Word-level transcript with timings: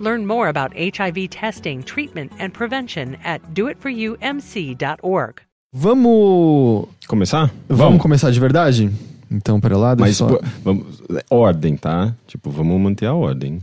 Learn 0.00 0.26
more 0.26 0.48
about 0.48 0.74
HIV 0.76 1.28
testing, 1.28 1.82
treatment, 1.82 2.32
and 2.40 2.50
prevention 2.50 3.16
at 3.24 3.40
doitforyoumc.org. 3.54 5.34
Vamos. 5.74 6.86
Começar? 7.06 7.50
Vamos, 7.68 8.00
começar 8.02 8.30
de 8.30 8.40
verdade? 8.40 8.90
Então, 9.30 9.58
pera 9.60 9.76
lá, 9.76 9.94
deixa 9.94 10.08
Mas 10.08 10.16
só... 10.16 10.40
vamos, 10.62 11.02
ordem, 11.30 11.76
tá? 11.76 12.14
Tipo, 12.26 12.50
vamos 12.50 12.78
manter 12.80 13.06
a 13.06 13.14
ordem. 13.14 13.60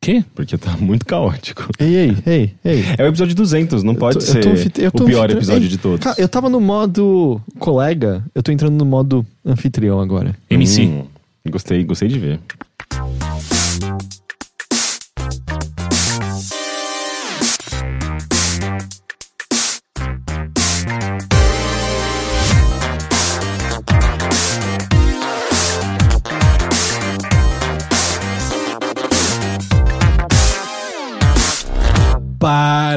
Quê? 0.00 0.22
Porque 0.34 0.58
tá 0.58 0.76
muito 0.76 1.06
caótico. 1.06 1.66
Ei, 1.78 1.96
ei, 1.96 2.16
ei, 2.26 2.54
ei. 2.64 2.84
É 2.98 3.02
o 3.02 3.06
episódio 3.06 3.34
200, 3.34 3.82
não 3.82 3.94
pode 3.94 4.16
Eu 4.18 4.20
tô- 4.20 4.26
ser 4.26 4.38
eu 4.38 4.42
tô 4.42 4.50
anfite- 4.50 4.82
eu 4.82 4.92
tô 4.92 5.04
o 5.04 5.06
pior 5.06 5.20
anfitrião- 5.24 5.38
episódio 5.38 5.62
Ei, 5.64 5.68
de 5.68 5.78
todos. 5.78 6.04
Cara, 6.04 6.16
eu 6.20 6.28
tava 6.28 6.50
no 6.50 6.60
modo 6.60 7.40
colega, 7.58 8.22
eu 8.34 8.42
tô 8.42 8.52
entrando 8.52 8.74
no 8.76 8.84
modo 8.84 9.24
anfitrião 9.44 9.98
agora. 10.00 10.36
MC. 10.50 10.82
Hum, 10.82 11.06
gostei, 11.50 11.82
gostei 11.84 12.08
de 12.08 12.18
ver. 12.18 12.40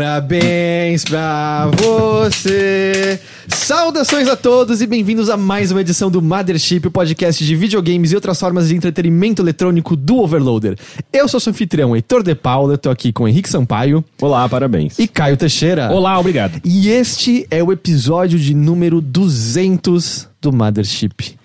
Parabéns 0.09 1.03
pra 1.03 1.69
você! 1.77 3.19
Saudações 3.47 4.27
a 4.27 4.35
todos 4.35 4.81
e 4.81 4.87
bem-vindos 4.87 5.29
a 5.29 5.37
mais 5.37 5.71
uma 5.71 5.81
edição 5.81 6.09
do 6.09 6.19
Mothership, 6.19 6.87
o 6.87 6.91
podcast 6.91 7.45
de 7.45 7.55
videogames 7.55 8.11
e 8.11 8.15
outras 8.15 8.39
formas 8.39 8.69
de 8.69 8.75
entretenimento 8.75 9.43
eletrônico 9.43 9.95
do 9.95 10.17
Overloader. 10.17 10.79
Eu 11.13 11.27
sou 11.27 11.39
seu 11.39 11.51
anfitrião, 11.51 11.95
Heitor 11.95 12.23
De 12.23 12.33
Paula, 12.33 12.75
tô 12.75 12.89
aqui 12.89 13.13
com 13.13 13.27
Henrique 13.27 13.47
Sampaio 13.49 14.03
Olá, 14.19 14.49
parabéns. 14.49 14.97
e 14.97 15.07
Caio 15.07 15.37
Teixeira. 15.37 15.91
Olá, 15.91 16.19
obrigado. 16.19 16.59
E 16.65 16.89
este 16.89 17.45
é 17.51 17.63
o 17.63 17.71
episódio 17.71 18.39
de 18.39 18.55
número 18.55 18.99
200 19.01 20.28
do 20.41 20.51
Mothership. 20.51 21.35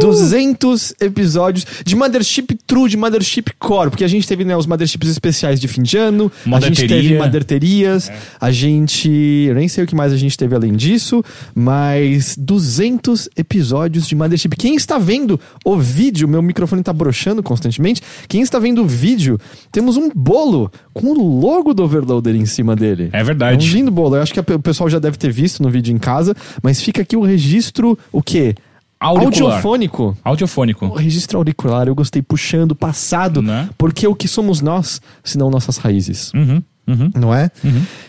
200 0.00 0.94
episódios 1.00 1.66
de 1.84 1.94
Mothership 1.94 2.58
True, 2.66 2.88
de 2.88 2.96
Mothership 2.96 3.44
Core, 3.58 3.90
porque 3.90 4.04
a 4.04 4.08
gente 4.08 4.26
teve 4.26 4.44
né, 4.44 4.56
os 4.56 4.66
Motherships 4.66 5.08
especiais 5.08 5.60
de 5.60 5.68
fim 5.68 5.82
de 5.82 5.96
ano, 5.96 6.30
a 6.52 6.60
gente 6.60 6.86
teve 6.86 7.16
Motherterias, 7.16 8.10
a 8.40 8.50
gente... 8.50 9.10
Eu 9.48 9.54
nem 9.54 9.68
sei 9.68 9.84
o 9.84 9.86
que 9.86 9.94
mais 9.94 10.12
a 10.12 10.16
gente 10.16 10.36
teve 10.36 10.54
além 10.54 10.72
disso, 10.72 11.22
mas 11.54 12.36
200 12.38 13.28
episódios 13.36 14.06
de 14.06 14.14
Mothership. 14.14 14.50
Quem 14.56 14.74
está 14.74 14.98
vendo 14.98 15.38
o 15.64 15.76
vídeo, 15.76 16.26
meu 16.28 16.42
microfone 16.42 16.82
tá 16.82 16.92
broxando 16.92 17.42
constantemente, 17.42 18.02
quem 18.28 18.40
está 18.40 18.58
vendo 18.58 18.82
o 18.82 18.86
vídeo, 18.86 19.38
temos 19.70 19.96
um 19.96 20.10
bolo 20.14 20.70
com 20.92 21.08
o 21.08 21.40
logo 21.40 21.74
do 21.74 21.82
Overloader 21.82 22.34
em 22.34 22.46
cima 22.46 22.74
dele. 22.74 23.10
É 23.12 23.22
verdade. 23.22 23.66
É 23.66 23.70
um 23.70 23.72
lindo 23.74 23.90
bolo. 23.90 24.16
Eu 24.16 24.22
acho 24.22 24.32
que 24.32 24.40
o 24.40 24.60
pessoal 24.60 24.88
já 24.88 24.98
deve 24.98 25.16
ter 25.16 25.32
visto 25.32 25.62
no 25.62 25.70
vídeo 25.70 25.94
em 25.94 25.98
casa, 25.98 26.34
mas 26.62 26.80
fica 26.80 27.02
aqui 27.02 27.16
o 27.16 27.22
registro, 27.22 27.98
o 28.12 28.22
quê? 28.30 28.54
Auricular. 28.98 29.52
Audiofônico. 29.52 30.02
O 30.24 30.28
Audiofônico. 30.28 30.94
registro 30.94 31.38
auricular, 31.38 31.88
eu 31.88 31.94
gostei 31.94 32.20
puxando, 32.20 32.74
passado, 32.74 33.40
Né? 33.40 33.68
porque 33.78 34.06
o 34.06 34.14
que 34.14 34.28
somos 34.28 34.60
nós, 34.60 35.00
se 35.24 35.38
não 35.38 35.48
nossas 35.50 35.78
raízes, 35.78 36.30
Uhum, 36.34 36.62
uhum. 36.86 37.10
não 37.14 37.34
é? 37.34 37.50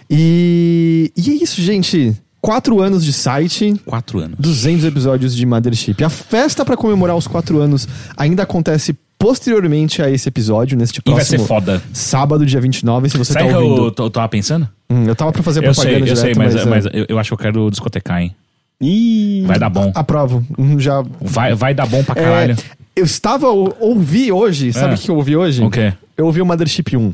E, 0.09 1.11
e 1.15 1.29
é 1.29 1.33
isso, 1.35 1.61
gente. 1.61 2.13
Quatro 2.41 2.81
anos 2.81 3.05
de 3.05 3.13
site, 3.13 3.73
Quatro 3.85 4.19
anos. 4.19 4.35
200 4.39 4.83
episódios 4.83 5.35
de 5.35 5.45
Mothership. 5.45 6.03
A 6.03 6.09
festa 6.09 6.65
pra 6.65 6.75
comemorar 6.75 7.15
os 7.15 7.27
quatro 7.27 7.59
anos 7.59 7.87
ainda 8.17 8.43
acontece 8.43 8.95
posteriormente 9.17 10.01
a 10.01 10.09
esse 10.09 10.27
episódio, 10.27 10.75
neste 10.75 10.99
E 10.99 11.03
vai 11.05 11.15
próximo 11.17 11.39
ser 11.39 11.45
foda. 11.47 11.81
sábado, 11.93 12.43
dia 12.45 12.59
29, 12.59 13.09
se 13.09 13.17
você 13.17 13.33
Sabe 13.33 13.45
o 13.45 13.47
tá 13.51 13.57
que 13.57 13.63
ouvindo. 13.63 13.85
eu, 13.85 13.91
tô- 13.91 14.03
eu 14.05 14.09
tava 14.09 14.27
pensando? 14.27 14.67
Hum, 14.89 15.03
eu 15.05 15.15
tava 15.15 15.31
pra 15.31 15.43
fazer 15.43 15.63
Eu 15.63 15.71
sei, 15.75 15.83
propaganda 15.83 16.11
eu 16.11 16.15
sei, 16.15 16.33
direto, 16.33 16.37
mas, 16.39 16.55
mas, 16.55 16.65
mas, 16.65 16.85
é, 16.87 16.89
eu, 17.01 17.05
eu 17.09 17.19
acho 17.19 17.29
que 17.29 17.33
eu 17.35 17.37
quero 17.37 17.69
discotecar, 17.69 18.19
hein? 18.23 18.35
Ih, 18.81 19.43
Vai 19.45 19.59
dar 19.59 19.69
bom. 19.69 19.91
aprovo. 19.95 20.45
Hum, 20.57 20.79
Já 20.79 21.03
Vai, 21.21 21.53
vai 21.55 21.73
dar 21.73 21.85
bom 21.85 22.03
pra 22.03 22.19
É, 22.19 22.23
caralho. 22.23 22.57
eu 22.95 23.05
estava, 23.05 23.47
ou- 23.47 23.75
ouvi 23.79 24.31
hoje, 24.31 24.73
sabe 24.73 24.93
É. 24.93 24.95
o 24.95 24.99
que 24.99 25.09
eu 25.09 25.15
ouvi 25.15 25.35
hoje? 25.35 25.63
O 25.63 25.69
quê? 25.69 25.93
Eu 26.17 26.25
ouvi 26.25 26.41
o 26.41 26.45
Mothership 26.45 26.95
1. 26.97 27.13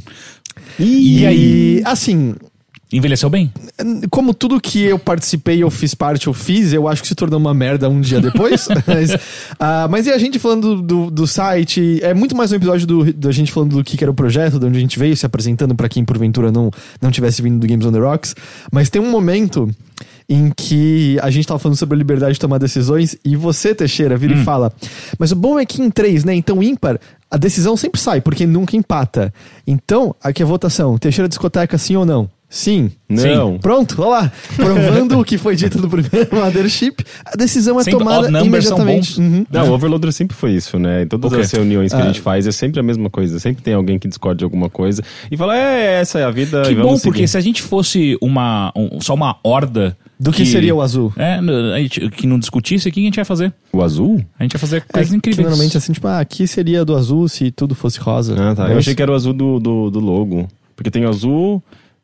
E 0.79 1.25
aí? 1.25 1.81
Assim, 1.85 2.35
Envelheceu 2.91 3.29
bem? 3.29 3.51
como 4.09 4.33
tudo 4.33 4.61
que 4.61 4.81
eu 4.81 4.97
participei, 4.97 5.61
eu 5.61 5.69
fiz 5.69 5.93
parte, 5.93 6.27
eu 6.27 6.33
fiz, 6.33 6.71
eu 6.71 6.87
acho 6.87 7.01
que 7.01 7.07
se 7.09 7.15
tornou 7.15 7.37
uma 7.37 7.53
merda 7.53 7.89
um 7.89 7.99
dia 7.99 8.21
depois. 8.21 8.65
mas, 8.87 9.11
ah, 9.59 9.87
mas 9.89 10.07
e 10.07 10.11
a 10.11 10.17
gente 10.17 10.39
falando 10.39 10.81
do, 10.81 11.11
do 11.11 11.27
site? 11.27 11.99
É 12.01 12.13
muito 12.13 12.33
mais 12.33 12.53
um 12.53 12.55
episódio 12.55 12.87
do, 12.87 13.13
da 13.13 13.29
gente 13.33 13.51
falando 13.51 13.75
do 13.75 13.83
que 13.83 13.97
que 13.97 14.03
era 14.05 14.09
o 14.11 14.13
projeto, 14.13 14.57
de 14.57 14.65
onde 14.65 14.77
a 14.77 14.79
gente 14.79 14.97
veio, 14.97 15.17
se 15.17 15.25
apresentando 15.25 15.75
pra 15.75 15.89
quem 15.89 16.05
porventura 16.05 16.49
não, 16.49 16.71
não 17.01 17.11
tivesse 17.11 17.41
vindo 17.41 17.59
do 17.59 17.67
Games 17.67 17.85
on 17.85 17.91
the 17.91 17.99
Rocks. 17.99 18.33
Mas 18.71 18.89
tem 18.89 19.01
um 19.01 19.11
momento 19.11 19.69
em 20.29 20.51
que 20.55 21.17
a 21.21 21.29
gente 21.29 21.47
tava 21.47 21.59
falando 21.59 21.77
sobre 21.77 21.95
a 21.95 21.97
liberdade 21.97 22.33
de 22.33 22.39
tomar 22.39 22.57
decisões 22.57 23.15
e 23.23 23.35
você, 23.35 23.73
Teixeira, 23.73 24.17
vira 24.17 24.33
e 24.33 24.43
fala: 24.43 24.71
Mas 25.17 25.31
o 25.31 25.35
bom 25.35 25.57
é 25.57 25.65
que 25.65 25.81
em 25.81 25.89
três, 25.89 26.23
né? 26.23 26.35
Então 26.35 26.61
ímpar. 26.61 26.99
A 27.29 27.37
decisão 27.37 27.75
sempre 27.75 27.99
sai, 27.99 28.21
porque 28.21 28.45
nunca 28.45 28.75
empata. 28.77 29.33
Então, 29.65 30.15
aqui 30.23 30.41
é 30.41 30.45
a 30.45 30.47
votação. 30.47 30.97
Teixeira 30.97 31.27
discoteca, 31.27 31.77
sim 31.77 31.95
ou 31.95 32.05
não? 32.05 32.29
Sim. 32.49 32.91
não. 33.09 33.57
Pronto, 33.57 34.01
olha 34.01 34.09
lá. 34.21 34.31
Provando 34.55 35.19
o 35.19 35.25
que 35.25 35.37
foi 35.37 35.53
dito 35.53 35.77
no 35.81 35.89
primeiro 35.89 36.29
Mothership, 36.33 37.03
a 37.25 37.35
decisão 37.35 37.77
é 37.77 37.83
Sempre 37.83 37.99
tomada 37.99 38.29
imediatamente. 38.45 39.19
Uhum. 39.19 39.45
Não, 39.51 39.69
o 39.69 39.73
Overloader 39.73 40.13
sempre 40.13 40.37
foi 40.37 40.51
isso, 40.53 40.79
né? 40.79 41.03
Em 41.03 41.07
todas 41.07 41.29
O 41.29 41.35
quê? 41.35 41.41
as 41.41 41.51
reuniões 41.51 41.91
que 41.91 41.99
Ah. 41.99 42.03
a 42.03 42.07
gente 42.07 42.21
faz 42.21 42.47
é 42.47 42.51
sempre 42.53 42.79
a 42.79 42.83
mesma 42.83 43.09
coisa. 43.09 43.37
Sempre 43.39 43.61
tem 43.61 43.73
alguém 43.73 43.99
que 43.99 44.07
discorde 44.07 44.39
de 44.39 44.43
alguma 44.45 44.69
coisa 44.69 45.03
e 45.29 45.35
fala, 45.35 45.57
é, 45.57 45.99
essa 45.99 46.19
é 46.19 46.23
a 46.23 46.31
vida. 46.31 46.61
Que 46.61 46.71
e 46.71 46.75
vamos 46.75 46.91
bom, 46.91 46.97
seguir. 46.97 47.09
porque 47.11 47.27
se 47.27 47.37
a 47.37 47.41
gente 47.41 47.61
fosse 47.61 48.17
uma, 48.21 48.71
um- 48.75 49.01
só 49.01 49.13
uma 49.13 49.35
horda... 49.43 49.97
Do 50.19 50.31
que 50.31 50.45
seria 50.45 50.73
o 50.73 50.81
azul? 50.81 51.13
É, 51.15 51.39
no- 51.39 51.73
a 51.73 51.79
gente- 51.79 52.09
que 52.09 52.25
não 52.25 52.39
discutisse, 52.39 52.89
o 52.89 52.91
que 52.91 52.99
a 52.99 53.03
gente 53.03 53.17
ia 53.17 53.25
fazer? 53.25 53.53
O 53.71 53.83
azul? 53.83 54.23
A 54.39 54.43
gente 54.43 54.53
ia 54.53 54.59
fazer 54.59 54.77
É, 54.77 54.79
coisas 54.81 55.11
que 55.11 55.17
incríveis. 55.17 55.45
normalmente 55.47 55.77
assim, 55.77 55.93
tipo, 55.93 56.07
ah, 56.07 56.19
aqui 56.19 56.47
seria 56.47 56.83
do 56.83 56.95
azul 56.95 57.27
se 57.29 57.51
tudo 57.51 57.75
fosse 57.75 57.99
rosa. 57.99 58.35
Ah, 58.37 58.55
tá. 58.55 58.69
É 58.69 58.73
Eu 58.73 58.77
achei 58.79 58.95
que 58.95 59.01
era 59.01 59.11
o 59.11 59.15
azul 59.15 59.33
do, 59.33 59.59
do, 59.59 59.91
do 59.91 59.99
logo. 59.99 60.47
Porque 60.75 60.89
tem 60.89 61.05
o 61.05 61.09
azul, 61.09 61.61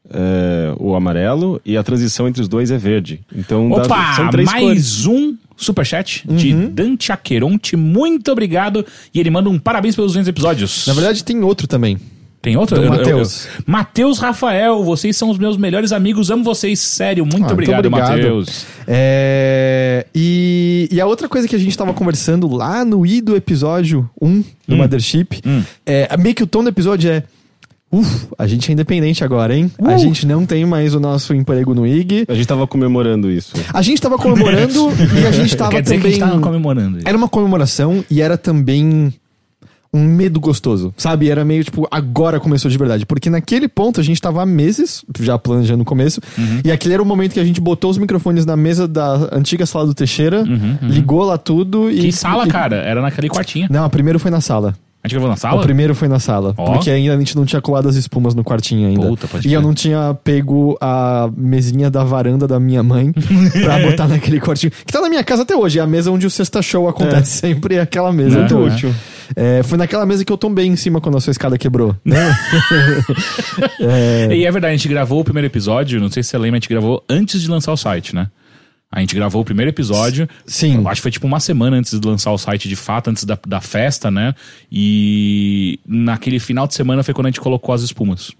é, 0.10 0.74
o 0.80 0.96
amarelo 0.96 1.60
e 1.66 1.78
a 1.78 1.84
transição 1.84 2.28
entre 2.28 2.42
os 2.42 2.48
dois 2.48 2.70
é 2.72 2.78
verde. 2.78 3.22
Então 3.36 3.70
dá- 3.70 3.84
Opa, 3.84 4.14
são 4.16 4.30
três 4.30 4.50
cores. 4.52 4.66
mais 4.66 5.06
um 5.08 5.36
superchat 5.56 6.24
de 6.28 6.54
Uhum. 6.54 6.70
Dante 6.72 7.12
Aqueronte. 7.12 7.76
Muito 7.76 8.32
obrigado. 8.32 8.86
E 9.14 9.20
ele 9.20 9.30
manda 9.30 9.50
um 9.50 9.58
parabéns 9.58 9.96
pelos 9.96 10.12
200 10.12 10.28
episódios. 10.28 10.86
Na 10.88 10.94
verdade, 10.94 11.24
tem 11.24 11.42
outro 11.44 11.68
também. 11.68 11.98
Tem 12.44 12.56
outro? 12.58 12.80
Matheus. 12.90 13.46
eu- 13.46 13.64
Matheus 13.66 14.20
Rafael, 14.20 14.84
vocês 14.84 15.16
são 15.18 15.30
os 15.32 15.38
meus 15.40 15.58
melhores 15.58 15.92
amigos. 15.92 16.30
Amo 16.30 16.44
vocês, 16.44 16.78
sério. 16.80 17.24
Muito 17.24 17.38
Ah, 17.38 17.40
muito 17.40 17.54
obrigado, 17.54 17.86
obrigado. 17.88 18.10
Matheus. 18.12 18.66
É, 18.86 20.06
e, 20.14 20.88
e 20.92 21.00
a 21.02 21.06
outra 21.06 21.28
coisa 21.30 21.48
que 21.48 21.56
a 21.56 21.60
gente 21.60 21.76
tava 21.78 21.94
conversando 21.94 22.48
lá 22.54 22.84
no 22.84 23.06
I 23.06 23.22
do 23.22 23.36
episódio 23.36 24.10
1 24.22 24.44
do 24.68 24.76
Mothership, 24.76 25.40
Hum. 25.46 25.64
é, 25.86 26.16
meio 26.18 26.36
que 26.36 26.44
o 26.44 26.48
tom 26.48 26.62
do 26.64 26.70
episódio 26.70 27.10
é. 27.10 27.24
Uf, 27.92 28.28
a 28.40 28.48
gente 28.48 28.70
é 28.70 28.74
independente 28.74 29.24
agora, 29.24 29.56
hein? 29.56 29.72
Uh. 29.80 29.88
A 29.88 29.98
gente 29.98 30.26
não 30.26 30.48
tem 30.48 30.66
mais 30.66 30.96
o 30.96 31.00
nosso 31.00 31.32
emprego 31.34 31.76
no 31.76 31.86
IG. 31.86 32.26
A 32.28 32.34
gente 32.34 32.48
tava 32.48 32.66
comemorando 32.66 33.30
isso. 33.30 33.54
A 33.72 33.84
gente 33.84 34.02
tava 34.02 34.18
comemorando 34.18 34.90
e 35.22 35.28
a 35.28 35.32
gente 35.32 35.56
tava 35.56 35.70
Quer 35.70 35.84
dizer 35.84 35.96
também. 35.98 36.02
que 36.02 36.08
a 36.08 36.26
gente 36.26 36.32
tava 36.32 36.42
comemorando. 36.42 37.00
Era 37.06 37.16
uma 37.16 37.30
comemoração 37.30 38.04
e 38.10 38.20
era 38.20 38.36
também 38.36 39.14
um 39.94 40.04
medo 40.04 40.40
gostoso, 40.40 40.94
sabe? 40.98 41.30
Era 41.30 41.46
meio 41.46 41.64
tipo, 41.64 41.88
agora 41.92 42.40
começou 42.40 42.70
de 42.72 42.78
verdade. 42.78 43.06
Porque 43.06 43.30
naquele 43.30 43.68
ponto 43.68 44.00
a 44.00 44.04
gente 44.04 44.20
tava 44.22 44.42
há 44.42 44.46
meses, 44.46 45.06
já 45.20 45.38
planejando 45.38 45.80
no 45.80 45.86
começo, 45.86 46.20
Uhum. 46.38 46.62
e 46.66 46.72
aquele 46.72 46.96
era 46.96 47.04
o 47.04 47.06
momento 47.06 47.34
que 47.34 47.40
a 47.40 47.46
gente 47.46 47.62
botou 47.62 47.92
os 47.92 47.98
microfones 47.98 48.46
na 48.46 48.58
mesa 48.58 48.88
da 48.88 49.30
antiga 49.32 49.66
sala 49.66 49.86
do 49.86 49.94
Teixeira, 49.94 50.44
ligou 50.82 51.24
lá 51.24 51.38
tudo 51.38 51.92
e. 51.92 51.96
Uhum, 51.96 52.02
Que 52.02 52.12
sala, 52.12 52.46
e- 52.46 52.50
cara? 52.50 52.78
Era 52.78 53.02
naquele 53.02 53.30
quartinho. 53.30 53.68
Não, 53.70 53.86
o 53.86 53.90
primeiro 53.90 54.20
foi 54.20 54.32
na 54.32 54.42
sala. 54.42 54.76
A 55.04 55.08
gente 55.08 55.16
gravou 55.16 55.30
na 55.30 55.36
sala? 55.36 55.60
O 55.60 55.64
primeiro 55.64 55.94
foi 55.94 56.08
na 56.08 56.18
sala. 56.18 56.54
Ó. 56.56 56.74
Porque 56.74 56.90
ainda 56.90 57.14
a 57.14 57.20
gente 57.20 57.36
não 57.36 57.46
tinha 57.46 57.62
colado 57.62 57.90
as 57.90 57.96
espumas 57.98 58.34
no 58.34 58.42
quartinho 58.44 58.88
ainda. 58.88 59.06
Puta, 59.06 59.28
e 59.44 59.54
eu 59.54 59.60
crer. 59.60 59.62
não 59.62 59.74
tinha 59.74 60.18
pego 60.24 60.78
a 60.80 61.30
mesinha 61.36 61.92
da 61.92 62.06
varanda 62.06 62.48
da 62.48 62.58
minha 62.58 62.82
mãe 62.82 63.12
pra 63.64 63.80
botar 63.80 64.08
naquele 64.08 64.40
quartinho. 64.40 64.72
Que 64.72 64.94
tá 64.94 65.02
na 65.02 65.10
minha 65.10 65.24
casa 65.24 65.44
até 65.44 65.56
hoje. 65.56 65.78
É 65.78 65.82
a 65.82 65.88
mesa 65.88 66.10
onde 66.10 66.26
o 66.26 66.30
sexta 66.30 66.62
show 66.62 66.88
acontece 66.88 67.32
sempre. 67.32 67.76
É 67.76 67.82
aquela 67.82 68.14
mesa. 68.14 68.40
Muito 68.40 68.58
Né? 68.58 68.74
útil. 68.74 68.96
É, 69.36 69.62
foi 69.64 69.78
naquela 69.78 70.06
mesa 70.06 70.24
que 70.24 70.32
eu 70.32 70.38
tombei 70.38 70.68
em 70.68 70.76
cima 70.78 71.02
quando 71.02 71.18
a 71.18 71.22
sua 71.22 71.32
escada 71.32 71.58
quebrou. 71.58 71.94
Né? 72.06 72.18
E 74.32 74.46
é 74.46 74.52
verdade, 74.52 74.74
a 74.74 74.78
gente 74.78 74.88
gravou 74.88 75.20
o 75.20 75.24
primeiro 75.24 75.48
episódio, 75.48 76.00
não 76.00 76.10
sei 76.10 76.24
se 76.24 76.30
você 76.30 76.38
lembra, 76.38 76.58
a 76.58 76.60
gente 76.60 76.70
gravou 76.70 77.04
antes 77.10 77.42
de 77.42 77.50
lançar 77.50 77.72
o 77.72 77.78
site, 77.78 78.16
né? 78.16 78.28
A 78.94 79.00
gente 79.00 79.16
gravou 79.16 79.42
o 79.42 79.46
primeiro 79.46 79.72
episódio. 79.72 80.30
Sim. 80.46 80.76
Eu 80.76 80.88
acho 80.88 81.00
que 81.00 81.02
foi 81.02 81.10
tipo 81.10 81.26
uma 81.26 81.40
semana 81.40 81.78
antes 81.78 82.00
de 82.00 82.08
lançar 82.08 82.32
o 82.32 82.38
site 82.38 82.70
de 82.70 82.76
fato, 82.76 83.10
antes 83.10 83.24
da, 83.24 83.36
da 83.48 83.60
festa, 83.60 84.12
né? 84.12 84.36
E 84.72 85.80
naquele 85.84 86.40
final 86.40 86.68
de 86.68 86.76
semana 86.76 87.02
foi 87.02 87.12
quando 87.12 87.26
a 87.26 87.30
gente 87.30 87.42
colocou 87.42 87.74
as 87.74 87.82
espumas. 87.82 88.32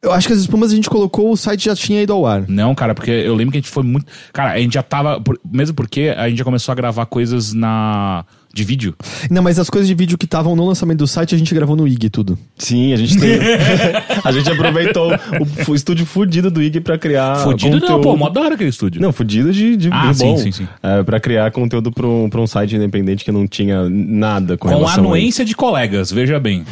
Eu 0.00 0.12
acho 0.12 0.28
que 0.28 0.32
as 0.32 0.38
espumas 0.38 0.70
a 0.70 0.76
gente 0.76 0.88
colocou, 0.88 1.32
o 1.32 1.36
site 1.36 1.64
já 1.64 1.74
tinha 1.74 2.00
ido 2.00 2.12
ao 2.12 2.24
ar. 2.24 2.44
Não, 2.48 2.72
cara, 2.72 2.94
porque 2.94 3.10
eu 3.10 3.34
lembro 3.34 3.50
que 3.50 3.58
a 3.58 3.60
gente 3.60 3.70
foi 3.70 3.82
muito. 3.82 4.06
Cara, 4.32 4.52
a 4.52 4.60
gente 4.60 4.74
já 4.74 4.82
tava. 4.82 5.20
Mesmo 5.44 5.74
porque 5.74 6.14
a 6.16 6.28
gente 6.28 6.38
já 6.38 6.44
começou 6.44 6.70
a 6.70 6.76
gravar 6.76 7.06
coisas 7.06 7.52
na. 7.52 8.24
De 8.52 8.64
vídeo. 8.64 8.94
Não, 9.30 9.42
mas 9.42 9.58
as 9.58 9.70
coisas 9.70 9.86
de 9.86 9.94
vídeo 9.94 10.18
que 10.18 10.24
estavam 10.24 10.56
no 10.56 10.66
lançamento 10.66 10.98
do 10.98 11.06
site 11.06 11.34
a 11.34 11.38
gente 11.38 11.54
gravou 11.54 11.76
no 11.76 11.86
IG 11.86 12.10
tudo. 12.10 12.36
Sim, 12.58 12.92
a 12.92 12.96
gente 12.96 13.16
tem. 13.18 13.38
a 14.24 14.32
gente 14.32 14.50
aproveitou 14.50 15.12
o, 15.12 15.70
o 15.70 15.74
estúdio 15.74 16.04
fudido 16.04 16.50
do 16.50 16.60
IG 16.60 16.80
pra 16.80 16.98
criar. 16.98 17.36
Fudido 17.36 17.76
não, 17.76 17.80
conteúdo. 17.80 18.02
pô, 18.02 18.16
mó 18.16 18.28
da 18.28 18.40
hora 18.40 18.54
aquele 18.54 18.70
estúdio. 18.70 19.00
Não, 19.00 19.12
fudido 19.12 19.52
de, 19.52 19.76
de 19.76 19.88
Ah, 19.92 20.10
de 20.10 20.16
sim, 20.18 20.24
bom. 20.24 20.36
sim, 20.38 20.50
sim. 20.52 20.68
É, 20.82 21.02
pra 21.02 21.20
criar 21.20 21.50
conteúdo 21.52 21.92
pra 21.92 22.06
um, 22.06 22.28
pra 22.28 22.40
um 22.40 22.46
site 22.46 22.74
independente 22.74 23.24
que 23.24 23.30
não 23.30 23.46
tinha 23.46 23.88
nada 23.88 24.56
com, 24.58 24.68
Com 24.68 24.86
a 24.86 24.94
anuência 24.94 25.44
de 25.44 25.54
colegas, 25.54 26.10
veja 26.10 26.40
bem. 26.40 26.64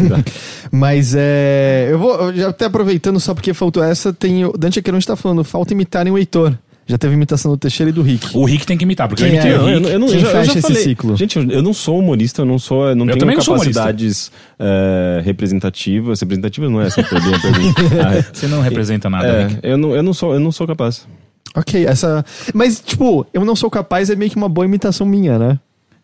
Mas 0.72 1.14
é. 1.16 1.88
Eu 1.90 1.98
vou. 1.98 2.14
eu 2.14 2.34
já 2.36 2.48
até 2.48 2.64
aproveitando, 2.64 3.18
só 3.20 3.34
porque 3.34 3.52
faltou 3.52 3.82
essa, 3.82 4.12
tem. 4.12 4.44
O 4.44 4.52
Dante 4.52 4.78
Aqueron 4.78 4.98
está 4.98 5.16
falando, 5.16 5.44
falta 5.44 5.72
imitarem 5.72 6.12
o 6.12 6.18
Heitor. 6.18 6.56
Já 6.90 6.98
teve 6.98 7.14
imitação 7.14 7.52
do 7.52 7.56
Teixeira 7.56 7.90
e 7.90 7.92
do 7.92 8.02
Rick. 8.02 8.36
O 8.36 8.44
Rick 8.44 8.66
tem 8.66 8.76
que 8.76 8.82
imitar, 8.84 9.06
porque 9.08 9.22
Quem 9.22 9.32
eu 9.32 9.34
imitei 9.36 9.52
é? 9.52 9.58
o 9.58 9.62
Não, 9.62 9.68
eu, 9.68 9.74
Rick. 9.76 9.82
não- 9.86 9.90
eu 9.92 9.98
não, 10.00 10.06
Quem 10.08 10.16
eu 10.16 10.20
já, 10.22 10.26
eu 10.28 10.32
já 10.32 10.40
fecha 10.40 10.58
esse 10.58 10.62
falei. 10.68 10.82
ciclo? 10.82 11.16
Gente, 11.16 11.38
eu, 11.38 11.48
eu 11.50 11.62
não 11.62 11.72
sou 11.72 11.98
humorista, 12.00 12.42
eu 12.42 12.46
não 12.46 12.58
sou, 12.58 12.88
eu 12.88 12.96
não 12.96 13.06
Eu 13.08 13.16
tenho 13.16 13.36
capacidades 13.36 14.32
é, 14.58 15.22
representativas. 15.24 16.20
Representativas 16.20 16.70
não 16.70 16.80
é 16.82 16.86
essa 16.88 17.02
perder, 17.02 17.40
perder. 17.40 18.26
Você 18.34 18.46
não 18.48 18.60
representa 18.60 19.08
nada, 19.08 19.26
É, 19.28 19.46
Rick. 19.46 19.60
eu 19.62 19.78
não, 19.78 19.94
eu 19.94 20.02
não 20.02 20.12
sou, 20.12 20.34
eu 20.34 20.40
não 20.40 20.50
sou 20.50 20.66
capaz. 20.66 21.06
Ok, 21.54 21.86
essa. 21.86 22.24
Mas, 22.52 22.80
tipo, 22.80 23.26
eu 23.32 23.44
não 23.44 23.54
sou 23.54 23.70
capaz 23.70 24.10
é 24.10 24.16
meio 24.16 24.30
que 24.30 24.36
uma 24.36 24.48
boa 24.48 24.64
imitação 24.64 25.06
minha, 25.06 25.38
né? 25.38 25.58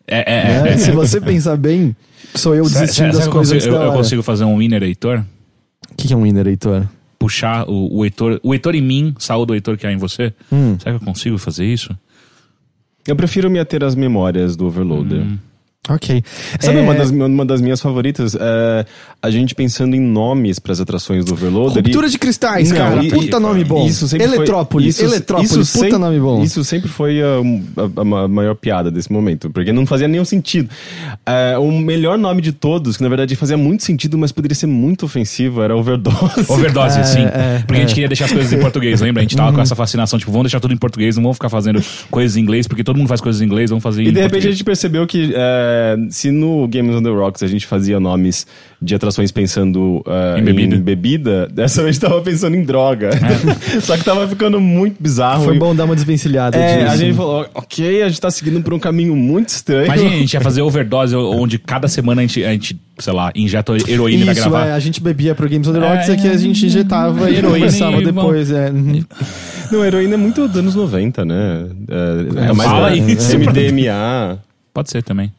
É, 0.07 0.19
é, 0.19 0.61
Né? 0.63 0.73
é. 0.73 0.77
Se 0.77 0.91
você 0.91 1.19
pensar 1.19 1.57
bem, 1.57 1.93
sou 2.33 2.55
eu 2.55 2.63
desistindo 2.63 3.11
das 3.11 3.25
eu 3.25 3.31
coisas 3.31 3.53
consigo, 3.53 3.75
eu, 3.75 3.81
eu 3.81 3.91
consigo 3.93 4.23
fazer 4.23 4.45
um 4.45 4.57
winner 4.57 4.81
Heitor? 4.83 5.23
O 5.91 5.95
que, 5.97 6.07
que 6.07 6.13
é 6.13 6.17
um 6.17 6.23
winner, 6.23 6.47
Heitor? 6.47 6.85
Puxar 7.27 7.69
o, 7.69 7.97
o 7.97 8.05
Heitor. 8.05 8.39
O 8.41 8.53
Heitor 8.53 8.73
em 8.73 8.81
mim, 8.81 9.13
saúde 9.19 9.47
do 9.47 9.53
Heitor 9.53 9.77
que 9.77 9.85
há 9.85 9.91
em 9.91 9.97
você. 9.97 10.33
Hum. 10.49 10.77
Será 10.79 10.97
que 10.97 11.03
eu 11.03 11.05
consigo 11.05 11.37
fazer 11.37 11.65
isso? 11.65 11.93
Eu 13.05 13.17
prefiro 13.17 13.51
me 13.51 13.59
ater 13.59 13.83
às 13.83 13.95
memórias 13.95 14.55
do 14.55 14.65
Overloader. 14.65 15.25
Ok. 15.89 16.21
Sabe 16.59 16.79
É, 16.79 16.81
uma, 16.81 16.93
das, 16.93 17.11
uma 17.11 17.45
das 17.45 17.61
minhas 17.61 17.79
favoritas? 17.79 18.35
É 18.35 18.85
a 19.19 19.31
gente 19.31 19.55
pensando 19.55 19.95
em 19.95 19.99
nomes 19.99 20.59
para 20.59 20.71
as 20.71 20.79
atrações 20.79 21.25
do 21.25 21.33
Overloader. 21.33 21.77
Ruptura 21.83 22.07
e- 22.07 22.09
de 22.09 22.19
cristais, 22.19 22.69
Não, 22.69 22.77
cara. 22.77 23.03
e- 23.03 23.09
puta 23.09 23.37
e- 23.37 23.39
nome 23.39 23.63
bom. 23.63 23.85
Isso 23.85 24.07
sempre 24.07 24.27
Eletrópolis. 24.27 24.95
foi, 24.97 25.05
isso, 25.05 25.15
Eletrópolis, 25.15 25.51
isso 25.51 25.73
puta 25.73 25.85
sempre- 25.85 25.97
nome 25.97 26.19
bom. 26.19 26.43
Isso 26.43 26.63
sempre 26.63 26.87
foi 26.89 27.19
a, 27.21 27.25
a- 27.25 28.23
a 28.23 28.27
maior 28.27 28.53
piada 28.55 28.91
desse 28.91 29.11
momento, 29.11 29.49
porque 29.49 29.71
não 29.73 29.85
fazia 29.87 30.07
nenhum 30.07 30.23
sentido. 30.23 30.69
É, 31.25 31.57
o 31.57 31.71
melhor 31.71 32.17
nome 32.17 32.41
de 32.41 32.51
todos, 32.51 32.95
que 32.95 33.01
na 33.03 33.09
verdade 33.09 33.35
fazia 33.35 33.57
muito 33.57 33.83
sentido, 33.83 34.17
mas 34.19 34.31
poderia 34.31 34.55
ser 34.55 34.67
muito 34.67 35.05
ofensivo, 35.05 35.61
era 35.63 35.75
Overdose. 35.75 36.45
Overdose, 36.47 36.99
É, 36.99 37.03
sim. 37.03 37.21
é, 37.23 37.63
porque 37.65 37.81
a 37.81 37.85
gente 37.85 37.93
queria 37.95 38.07
deixar 38.07 38.25
as 38.25 38.31
coisas 38.33 38.53
em 38.53 38.59
português, 38.59 39.01
lembra? 39.01 39.21
A 39.21 39.23
gente 39.23 39.33
Uhum. 39.35 39.37
tava 39.45 39.53
com 39.55 39.61
essa 39.61 39.75
fascinação, 39.75 40.19
tipo, 40.19 40.31
vamos 40.31 40.45
deixar 40.45 40.59
tudo 40.59 40.73
em 40.73 40.77
português, 40.77 41.15
não 41.15 41.23
vamos 41.23 41.37
ficar 41.37 41.49
fazendo 41.49 41.81
coisas 42.11 42.37
em 42.37 42.41
inglês, 42.41 42.67
porque 42.67 42.83
todo 42.83 42.97
mundo 42.97 43.07
faz 43.07 43.19
coisas 43.19 43.41
em 43.41 43.45
inglês, 43.45 43.71
vamos 43.71 43.81
fazer 43.83 44.03
em 44.03 44.07
E 44.07 44.11
de 44.11 44.19
repente 44.19 44.25
a 44.25 44.29
português. 44.29 44.55
gente 44.57 44.63
percebeu 44.63 45.07
que 45.07 45.33
é, 45.67 45.97
se 46.09 46.31
no 46.31 46.67
Games 46.67 46.95
on 46.95 47.03
the 47.03 47.09
Rocks 47.09 47.43
a 47.43 47.47
gente 47.47 47.65
fazia 47.67 47.99
nomes 47.99 48.47
de 48.81 48.93
atrações 48.95 49.31
pensando 49.31 50.03
é, 50.07 50.39
Em 50.39 50.43
bebida. 50.43 50.77
bebida, 50.77 51.47
dessa 51.51 51.83
vez 51.83 51.97
tava 51.97 52.21
pensando 52.21 52.55
em 52.55 52.63
droga. 52.63 53.09
Só 53.81 53.97
que 53.97 54.03
tava 54.03 54.27
ficando 54.27 54.59
muito 54.61 55.01
bizarro. 55.01 55.45
Foi 55.45 55.55
E- 55.55 55.59
bom 55.59 55.75
dar 55.75 55.85
uma 55.85 55.95
desvencilhada 55.95 56.57
É, 56.57 56.79
disso. 56.83 56.91
a 56.91 56.95
gente 56.97 57.15
falou, 57.15 57.47
ok, 57.53 58.03
a 58.03 58.07
gente 58.09 58.21
tá 58.21 58.29
seguindo 58.31 58.61
por 58.61 58.73
um 58.73 58.79
caminho 58.79 59.15
muito 59.15 59.49
estranho. 59.49 59.85
Imagina, 59.85 60.09
a 60.09 60.17
gente 60.19 60.33
ia 60.33 60.41
fazer 60.41 60.61
overdose 60.61 61.15
onde 61.15 61.57
cada 61.57 61.87
semana 61.87 62.21
a 62.21 62.25
gente, 62.25 62.43
a 62.43 62.51
gente 62.51 62.79
sei 62.99 63.13
lá, 63.13 63.31
injeta 63.35 63.73
heroína 63.87 64.23
pra 64.25 64.33
Isso, 64.33 64.41
gravar. 64.49 64.65
é, 64.67 64.71
a 64.73 64.79
gente 64.79 65.01
bebia 65.01 65.35
pro 65.35 65.47
Games 65.49 65.67
on 65.67 65.73
the 65.73 65.79
Rocks, 65.79 66.09
É, 66.09 66.13
aqui 66.13 66.27
a 66.27 66.37
gente 66.37 66.65
injetava 66.65 67.29
e 67.29 67.35
heroína 67.35 67.67
e 68.01 68.03
depois. 68.05 68.49
É. 68.51 68.71
Não, 69.71 69.83
heroína 69.83 70.13
é 70.13 70.17
muito 70.17 70.47
dos 70.47 70.57
anos 70.57 70.75
90, 70.75 71.25
né? 71.25 71.65
É, 71.89 72.49
é 72.49 72.53
mais 72.53 72.69
Fala 72.69 72.91
é, 72.93 72.97
isso. 72.97 73.37
MDMA. 73.37 74.39
Pode 74.73 74.89
ser 74.89 75.03
também. 75.03 75.31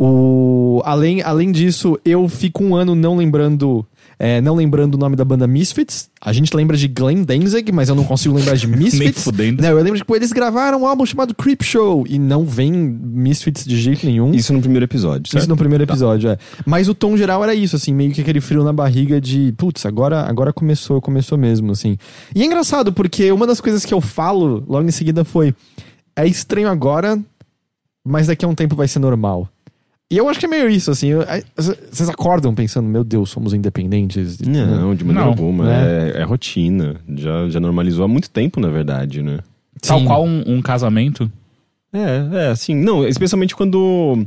O, 0.00 0.80
além, 0.84 1.22
além 1.22 1.50
disso, 1.50 1.98
eu 2.04 2.28
fico 2.28 2.62
um 2.62 2.76
ano 2.76 2.94
não 2.94 3.16
lembrando. 3.16 3.84
é, 4.16 4.40
não 4.40 4.54
lembrando 4.54 4.94
o 4.94 4.98
nome 4.98 5.16
da 5.16 5.24
banda 5.24 5.44
Misfits. 5.46 6.08
A 6.20 6.32
gente 6.32 6.54
lembra 6.56 6.76
de 6.76 6.86
Glenn 6.86 7.24
Danzig, 7.24 7.72
mas 7.72 7.88
eu 7.88 7.96
não 7.96 8.04
consigo 8.04 8.34
lembrar 8.36 8.54
de 8.56 8.66
Misfits. 8.70 9.24
fudendo. 9.24 9.60
Não, 9.60 9.70
eu 9.70 9.76
lembro 9.78 9.96
de 9.96 10.04
que 10.04 10.12
eles 10.12 10.32
gravaram 10.32 10.82
um 10.82 10.86
álbum 10.86 11.04
chamado 11.04 11.34
Creep 11.34 11.62
Show 11.62 12.04
e 12.08 12.16
não 12.16 12.44
vem 12.44 12.72
Misfits 12.72 13.64
de 13.64 13.76
jeito 13.76 14.06
nenhum. 14.06 14.30
Isso 14.32 14.52
no 14.52 14.60
primeiro 14.60 14.84
episódio, 14.84 15.28
certo? 15.28 15.42
Isso 15.42 15.48
no 15.48 15.56
primeiro 15.56 15.82
episódio, 15.82 16.30
é. 16.30 16.38
Mas 16.64 16.88
o 16.88 16.94
tom 16.94 17.16
geral 17.16 17.42
era 17.42 17.54
isso, 17.54 17.74
assim, 17.74 17.92
meio 17.92 18.12
que 18.12 18.20
aquele 18.20 18.40
frio 18.40 18.62
na 18.62 18.72
barriga 18.72 19.20
de, 19.20 19.52
putz, 19.56 19.84
agora, 19.84 20.22
agora 20.22 20.52
começou, 20.52 21.00
começou 21.00 21.36
mesmo, 21.36 21.72
assim. 21.72 21.96
E 22.34 22.42
é 22.42 22.44
engraçado, 22.44 22.92
porque 22.92 23.32
uma 23.32 23.46
das 23.48 23.60
coisas 23.60 23.84
que 23.84 23.92
eu 23.92 24.00
falo 24.00 24.62
logo 24.68 24.86
em 24.86 24.92
seguida 24.92 25.24
foi: 25.24 25.52
é 26.16 26.24
estranho 26.26 26.68
agora, 26.68 27.18
mas 28.06 28.28
daqui 28.28 28.44
a 28.44 28.48
um 28.48 28.54
tempo 28.54 28.76
vai 28.76 28.86
ser 28.88 29.00
normal. 29.00 29.48
E 30.10 30.16
eu 30.16 30.26
acho 30.28 30.40
que 30.40 30.46
é 30.46 30.48
meio 30.48 30.70
isso, 30.70 30.90
assim. 30.90 31.10
Vocês 31.54 32.08
acordam 32.08 32.54
pensando, 32.54 32.88
meu 32.88 33.04
Deus, 33.04 33.28
somos 33.28 33.52
independentes. 33.52 34.38
Não, 34.40 34.94
de 34.94 35.04
maneira 35.04 35.26
Não, 35.26 35.32
alguma. 35.32 35.64
né? 35.64 36.12
É, 36.14 36.20
é 36.20 36.22
rotina. 36.22 36.96
Já, 37.14 37.48
já 37.50 37.60
normalizou 37.60 38.04
há 38.04 38.08
muito 38.08 38.30
tempo, 38.30 38.58
na 38.58 38.68
verdade, 38.68 39.22
né? 39.22 39.40
Tal 39.82 39.98
Sim. 39.98 40.06
qual 40.06 40.24
um, 40.24 40.42
um 40.46 40.62
casamento. 40.62 41.30
É, 41.92 42.44
é, 42.44 42.48
assim, 42.48 42.74
não, 42.74 43.06
especialmente 43.06 43.54
quando 43.54 44.26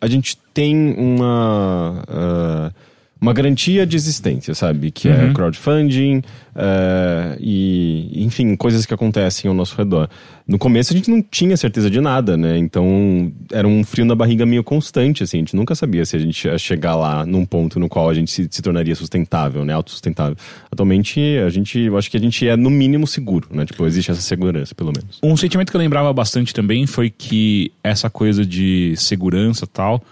a 0.00 0.06
gente 0.06 0.36
tem 0.52 0.94
uma, 0.98 2.02
ah, 2.08 2.72
uma 3.22 3.32
garantia 3.32 3.86
de 3.86 3.96
existência, 3.96 4.52
sabe? 4.52 4.90
Que 4.90 5.08
é 5.08 5.26
Uhum. 5.26 5.32
crowdfunding 5.32 6.22
ah, 6.56 7.36
e, 7.40 8.10
enfim, 8.24 8.56
coisas 8.56 8.84
que 8.84 8.92
acontecem 8.92 9.48
ao 9.48 9.54
nosso 9.54 9.76
redor. 9.76 10.08
No 10.46 10.58
começo 10.58 10.92
a 10.92 10.96
gente 10.96 11.08
não 11.08 11.22
tinha 11.22 11.56
certeza 11.56 11.88
de 11.88 12.00
nada, 12.00 12.36
né? 12.36 12.58
Então 12.58 13.32
era 13.52 13.66
um 13.66 13.84
frio 13.84 14.04
na 14.04 14.16
barriga 14.16 14.44
meio 14.44 14.64
constante, 14.64 15.22
assim. 15.22 15.36
A 15.36 15.40
gente 15.40 15.54
nunca 15.54 15.72
sabia 15.76 16.04
se 16.04 16.16
a 16.16 16.18
gente 16.18 16.46
ia 16.48 16.58
chegar 16.58 16.96
lá 16.96 17.24
num 17.24 17.46
ponto 17.46 17.78
no 17.78 17.88
qual 17.88 18.10
a 18.10 18.14
gente 18.14 18.28
se, 18.30 18.48
se 18.50 18.60
tornaria 18.60 18.94
sustentável, 18.96 19.64
né? 19.64 19.72
Autossustentável. 19.72 20.36
Atualmente, 20.70 21.20
a 21.46 21.48
gente, 21.48 21.78
eu 21.78 21.96
acho 21.96 22.10
que 22.10 22.16
a 22.16 22.20
gente 22.20 22.46
é 22.46 22.56
no 22.56 22.70
mínimo 22.70 23.06
seguro, 23.06 23.46
né? 23.52 23.64
Tipo, 23.64 23.86
existe 23.86 24.10
essa 24.10 24.20
segurança, 24.20 24.74
pelo 24.74 24.90
menos. 24.92 25.20
Um 25.22 25.36
sentimento 25.36 25.70
que 25.70 25.76
eu 25.76 25.80
lembrava 25.80 26.12
bastante 26.12 26.52
também 26.52 26.88
foi 26.88 27.08
que 27.08 27.70
essa 27.84 28.10
coisa 28.10 28.44
de 28.44 28.94
segurança 28.96 29.64
e 29.64 29.68
tal, 29.68 30.02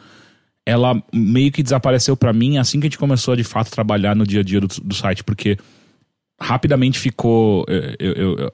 ela 0.71 1.03
meio 1.13 1.51
que 1.53 1.63
desapareceu 1.63 2.17
pra 2.17 2.33
mim 2.33 2.57
assim 2.59 2.79
que 2.81 2.87
a 2.87 2.89
gente 2.91 2.99
começou 2.99 3.33
a 3.35 3.37
de 3.37 3.45
fato 3.45 3.71
trabalhar 3.71 4.15
no 4.17 4.27
dia 4.27 4.41
a 4.41 4.43
dia 4.45 4.61
do, 4.61 4.69
do 4.69 4.95
site, 4.95 5.23
porque 5.25 5.59
rapidamente 6.41 6.99
ficou. 6.99 7.65
eh, 7.69 7.97
eu- 7.99 8.13
eu- 8.15 8.39
eu- 8.39 8.51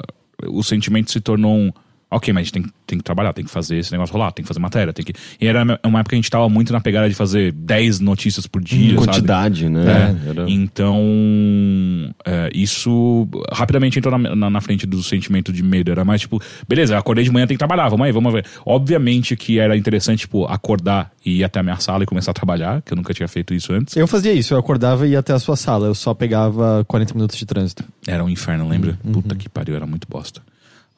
o 0.53 0.63
sentimento 0.63 1.11
se 1.11 1.21
tornou 1.21 1.55
um. 1.57 1.73
Ok, 2.09 2.33
mas 2.33 2.43
a 2.43 2.45
gente 2.45 2.53
tem, 2.53 2.65
tem 2.87 2.99
que 2.99 3.05
trabalhar, 3.05 3.33
tem 3.33 3.45
que 3.45 3.51
fazer 3.51 3.79
esse 3.79 3.91
negócio 3.91 4.13
rolar, 4.13 4.31
tem 4.31 4.43
que 4.45 4.47
fazer 4.49 4.61
matéria, 4.61 4.93
tem 4.93 5.05
que. 5.05 5.13
E 5.41 5.47
era 5.47 5.63
uma 5.85 5.99
época 5.99 6.11
que 6.11 6.15
a 6.15 6.19
gente 6.19 6.31
tava 6.31 6.49
muito 6.49 6.73
na 6.73 6.81
pegada 6.81 7.09
de 7.09 7.15
fazer 7.17 7.51
10 7.53 7.99
notícias 7.99 8.47
por 8.47 8.63
dia. 8.63 8.91
sabe? 8.95 9.07
Quantidade, 9.07 9.69
né? 9.69 10.15
É, 10.25 10.29
Era- 10.31 10.47
Então, 10.49 12.15
é, 12.25 12.51
isso 12.55 13.29
rapidamente 13.53 13.99
entrou 13.99 14.17
na, 14.19 14.35
na, 14.37 14.51
na 14.51 14.61
frente 14.61 14.87
do 14.87 15.03
sentimento 15.03 15.53
de 15.53 15.63
medo. 15.63 15.91
Era 15.91 16.05
mais 16.05 16.21
tipo, 16.21 16.41
beleza, 16.69 16.95
eu 16.95 16.99
acordei 16.99 17.25
de 17.25 17.31
manhã, 17.31 17.47
tem 17.47 17.57
que 17.57 17.59
trabalhar, 17.59 17.89
vamos 17.89 18.07
aí, 18.07 18.13
vamos 18.13 18.33
ver. 18.33 18.45
Obviamente 18.65 19.35
que 19.37 19.59
era 19.59 19.77
interessante, 19.77 20.21
tipo, 20.21 20.45
acordar 20.47 21.11
e 21.25 21.39
ir 21.39 21.45
até 21.45 21.61
a 21.61 21.63
minha 21.63 21.77
sala 21.81 22.05
e 22.05 22.07
começar 22.07 22.31
a 22.31 22.35
trabalhar, 22.35 22.83
que 22.83 22.93
eu 22.93 22.97
nunca 22.97 23.13
tinha 23.13 23.29
feito 23.29 23.53
isso 23.55 23.73
antes. 23.73 23.97
Eu 23.97 24.07
fazia 24.07 24.33
isso, 24.33 24.55
eu 24.55 24.59
acordava 24.59 25.07
e 25.07 25.11
ia 25.11 25.19
até 25.19 25.33
a 25.33 25.39
sua 25.39 25.57
sala, 25.57 25.87
eu 25.87 25.95
só 25.95 26.15
pegava 26.15 26.85
40 26.87 27.15
minutos 27.15 27.37
de 27.37 27.45
trânsito. 27.47 27.85
Era 28.07 28.25
um 28.25 28.29
inferno, 28.29 28.69
lembra? 28.69 28.99
Puta 29.13 29.35
que 29.35 29.49
pariu, 29.49 29.75
era 29.77 29.87
muito 29.87 30.07
bosta. 30.09 30.41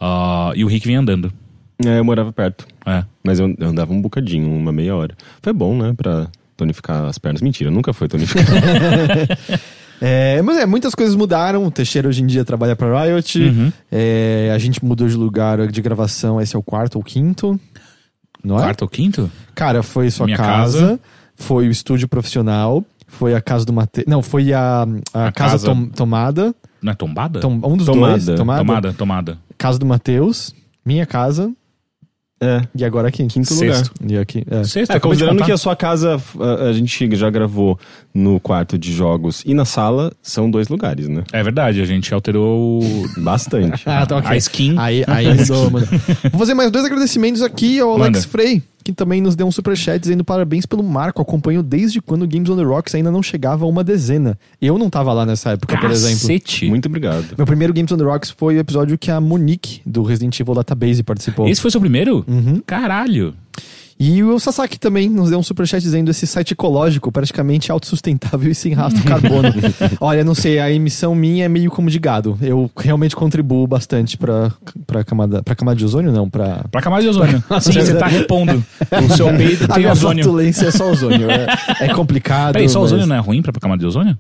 Ah, 0.01 0.53
e 0.55 0.65
o 0.65 0.69
Rick 0.69 0.87
vinha 0.87 1.01
andando. 1.01 1.33
É, 1.85 1.99
eu 1.99 2.05
morava 2.05 2.33
perto. 2.33 2.67
É. 2.87 3.05
Mas 3.23 3.39
eu, 3.39 3.55
eu 3.59 3.69
andava 3.69 3.93
um 3.93 4.01
bocadinho, 4.03 4.51
uma 4.51 4.73
meia 4.73 4.95
hora. 4.97 5.15
Foi 5.43 5.53
bom, 5.53 5.77
né? 5.77 5.93
Pra 5.97 6.27
tonificar 6.57 7.05
as 7.07 7.19
pernas. 7.19 7.41
Mentira, 7.41 7.71
nunca 7.71 7.93
foi 7.93 8.09
tonificar. 8.09 8.45
É, 10.01 10.41
mas 10.43 10.57
é, 10.59 10.65
muitas 10.65 10.95
coisas 10.95 11.17
mudaram. 11.17 11.65
O 11.67 11.73
Teixeira 11.73 12.09
hoje 12.09 12.23
em 12.23 12.27
dia 12.27 12.45
trabalha 12.45 12.77
pra 12.77 13.03
Riot. 13.05 13.41
Uhum. 13.43 13.73
É, 13.91 14.53
a 14.55 14.59
gente 14.59 14.85
mudou 14.85 15.09
de 15.09 15.17
lugar 15.17 15.67
de 15.67 15.83
gravação, 15.83 16.41
esse 16.41 16.55
é 16.55 16.59
o 16.59 16.63
quarto 16.63 16.97
ou 16.97 17.03
quinto. 17.03 17.59
Não 18.45 18.57
é? 18.59 18.63
Quarto 18.63 18.83
ou 18.83 18.89
quinto? 18.89 19.29
Cara, 19.57 19.83
foi 19.83 20.09
sua 20.11 20.27
Minha 20.27 20.37
casa, 20.39 20.79
casa. 20.81 21.01
foi 21.35 21.67
o 21.67 21.71
estúdio 21.73 22.07
profissional, 22.07 22.85
foi 23.09 23.35
a 23.35 23.41
casa 23.41 23.65
do 23.65 23.73
Matheus. 23.73 24.07
Não, 24.07 24.23
foi 24.23 24.53
a, 24.53 24.87
a, 25.13 25.27
A 25.27 25.33
casa, 25.33 25.53
casa- 25.55 25.67
tom- 25.67 25.87
tomada. 25.89 26.55
Não 26.83 26.93
é 26.93 26.95
tombada? 26.95 27.41
Tom- 27.41 27.61
um 27.65 27.77
dos 27.77 27.87
Tomada. 27.87 28.13
dois. 28.19 28.39
Tomada. 28.39 28.59
Tomada, 28.65 28.93
tomada. 28.93 29.39
Casa 29.57 29.79
do 29.79 29.87
Matheus, 29.87 30.55
minha 30.85 31.05
casa. 31.07 31.53
É. 32.41 32.63
E 32.73 32.85
agora 32.85 33.09
aqui. 33.09 33.27
Quinto 33.27 33.53
Sexto. 33.53 33.93
lugar. 34.01 34.13
E 34.13 34.17
aqui. 34.17 34.45
É. 34.49 34.63
Sexto, 34.63 34.93
É, 34.93 35.01
considerando 35.01 35.43
que 35.45 35.51
a 35.51 35.57
sua 35.57 35.75
casa 35.75 36.23
a, 36.39 36.69
a 36.69 36.73
gente 36.73 37.17
já 37.17 37.29
gravou 37.31 37.77
no 38.15 38.39
quarto 38.39 38.79
de 38.79 38.93
jogos 38.93 39.43
e 39.45 39.53
na 39.55 39.65
sala, 39.65 40.13
são 40.23 40.49
dois 40.49 40.69
lugares, 40.69 41.09
né? 41.09 41.25
É 41.33 41.43
verdade, 41.43 41.81
a 41.81 41.85
gente 41.85 42.15
alterou 42.15 42.81
Bastante. 43.17 43.83
Ah, 43.91 44.07
tá 44.07 44.19
ok. 44.19 44.31
a 44.31 44.37
skin. 44.37 44.77
Aí, 44.79 45.03
aí 45.09 45.27
ajudou, 45.35 45.69
mano. 45.69 45.87
Vou 46.31 46.39
fazer 46.39 46.55
mais 46.55 46.71
dois 46.71 46.85
agradecimentos 46.85 47.43
aqui 47.43 47.81
ao 47.81 47.95
Alex 48.01 48.25
Manda. 48.25 48.29
Que 48.85 48.93
também 48.93 49.21
nos 49.21 49.37
deu 49.37 49.47
um 49.47 49.53
superchat 49.53 50.01
dizendo 50.01 50.25
parabéns 50.25 50.65
pelo 50.65 50.83
marco. 50.83 51.21
Acompanho 51.21 51.63
desde 51.63 52.01
quando 52.01 52.27
Games 52.27 52.49
on 52.49 52.57
the 52.57 52.63
Rocks 52.63 52.95
ainda 52.95 53.11
não 53.11 53.23
chegava 53.23 53.65
a 53.65 53.69
uma 53.69 53.85
dezena. 53.85 54.39
Eu 54.61 54.79
não 54.79 54.89
tava 54.89 55.13
lá 55.13 55.27
nessa 55.27 55.51
época, 55.51 55.77
por 55.77 55.91
exemplo. 55.91 56.21
Cacete. 56.21 56.69
Muito 56.69 56.87
obrigado. 56.87 57.35
Meu 57.37 57.47
primeiro 57.47 57.75
Games 57.75 57.93
on 57.93 57.97
the 57.99 58.05
Rocks 58.05 58.31
foi 58.31 58.57
o 58.57 58.59
episódio 58.59 58.97
que 58.97 59.11
a 59.11 59.21
Monique, 59.21 59.83
do 59.85 60.03
Resident 60.03 60.39
Evil 60.41 60.55
Database, 60.55 61.03
participou. 61.03 61.49
Esse 61.49 61.61
foi 61.61 61.71
seu 61.71 61.81
primeiro? 61.81 62.25
Uhum. 62.27 62.63
Caralho. 62.67 63.35
E 64.01 64.23
o 64.23 64.39
Sasaki 64.39 64.79
também 64.79 65.09
nos 65.09 65.31
deu 65.31 65.39
um 65.39 65.43
superchat 65.43 65.83
dizendo 65.83 66.09
esse 66.11 66.25
site 66.27 66.53
ecológico, 66.53 67.11
praticamente 67.11 67.73
autossustentável 67.73 68.51
e 68.51 68.55
sem 68.55 68.73
rastro 68.73 69.03
carbono. 69.03 69.49
Olha, 70.01 70.23
não 70.23 70.35
sei, 70.37 70.61
a 70.61 70.71
emissão 70.71 71.15
minha 71.17 71.45
é 71.47 71.49
meio 71.49 71.69
como 71.71 71.91
de 71.91 71.99
gado. 71.99 72.39
Eu 72.41 72.71
realmente 72.77 73.17
contribuo 73.17 73.67
bastante 73.67 74.17
pra, 74.17 74.53
pra, 74.87 75.03
camada, 75.03 75.43
pra 75.43 75.57
camada 75.57 75.77
de 75.77 75.85
ozônio, 75.85 76.13
não, 76.13 76.31
pra... 76.31 76.65
Pra 76.71 76.81
camada 76.81 77.03
de 77.03 77.09
ozônio. 77.09 77.43
Sim, 77.61 77.73
você 77.73 77.95
tá 77.95 78.07
repondo. 78.07 78.65
O 79.11 79.17
seu 79.17 79.27
peito 79.37 79.65
A 79.71 79.75
tem 79.75 79.79
minha 79.79 79.93
ozônio. 79.93 80.23
flatulência 80.23 80.67
é 80.67 80.71
só 80.71 80.91
ozônio. 80.91 81.29
É, 81.29 81.47
é 81.81 81.89
complicado. 81.95 82.53
Peraí, 82.53 82.69
só 82.69 82.81
mas- 82.81 82.93
ozônio 82.93 83.07
não 83.07 83.17
é 83.17 83.19
ruim 83.19 83.43
pra 83.43 83.53
camada 83.53 83.81
de 83.81 83.87
ozônio? 83.87 84.17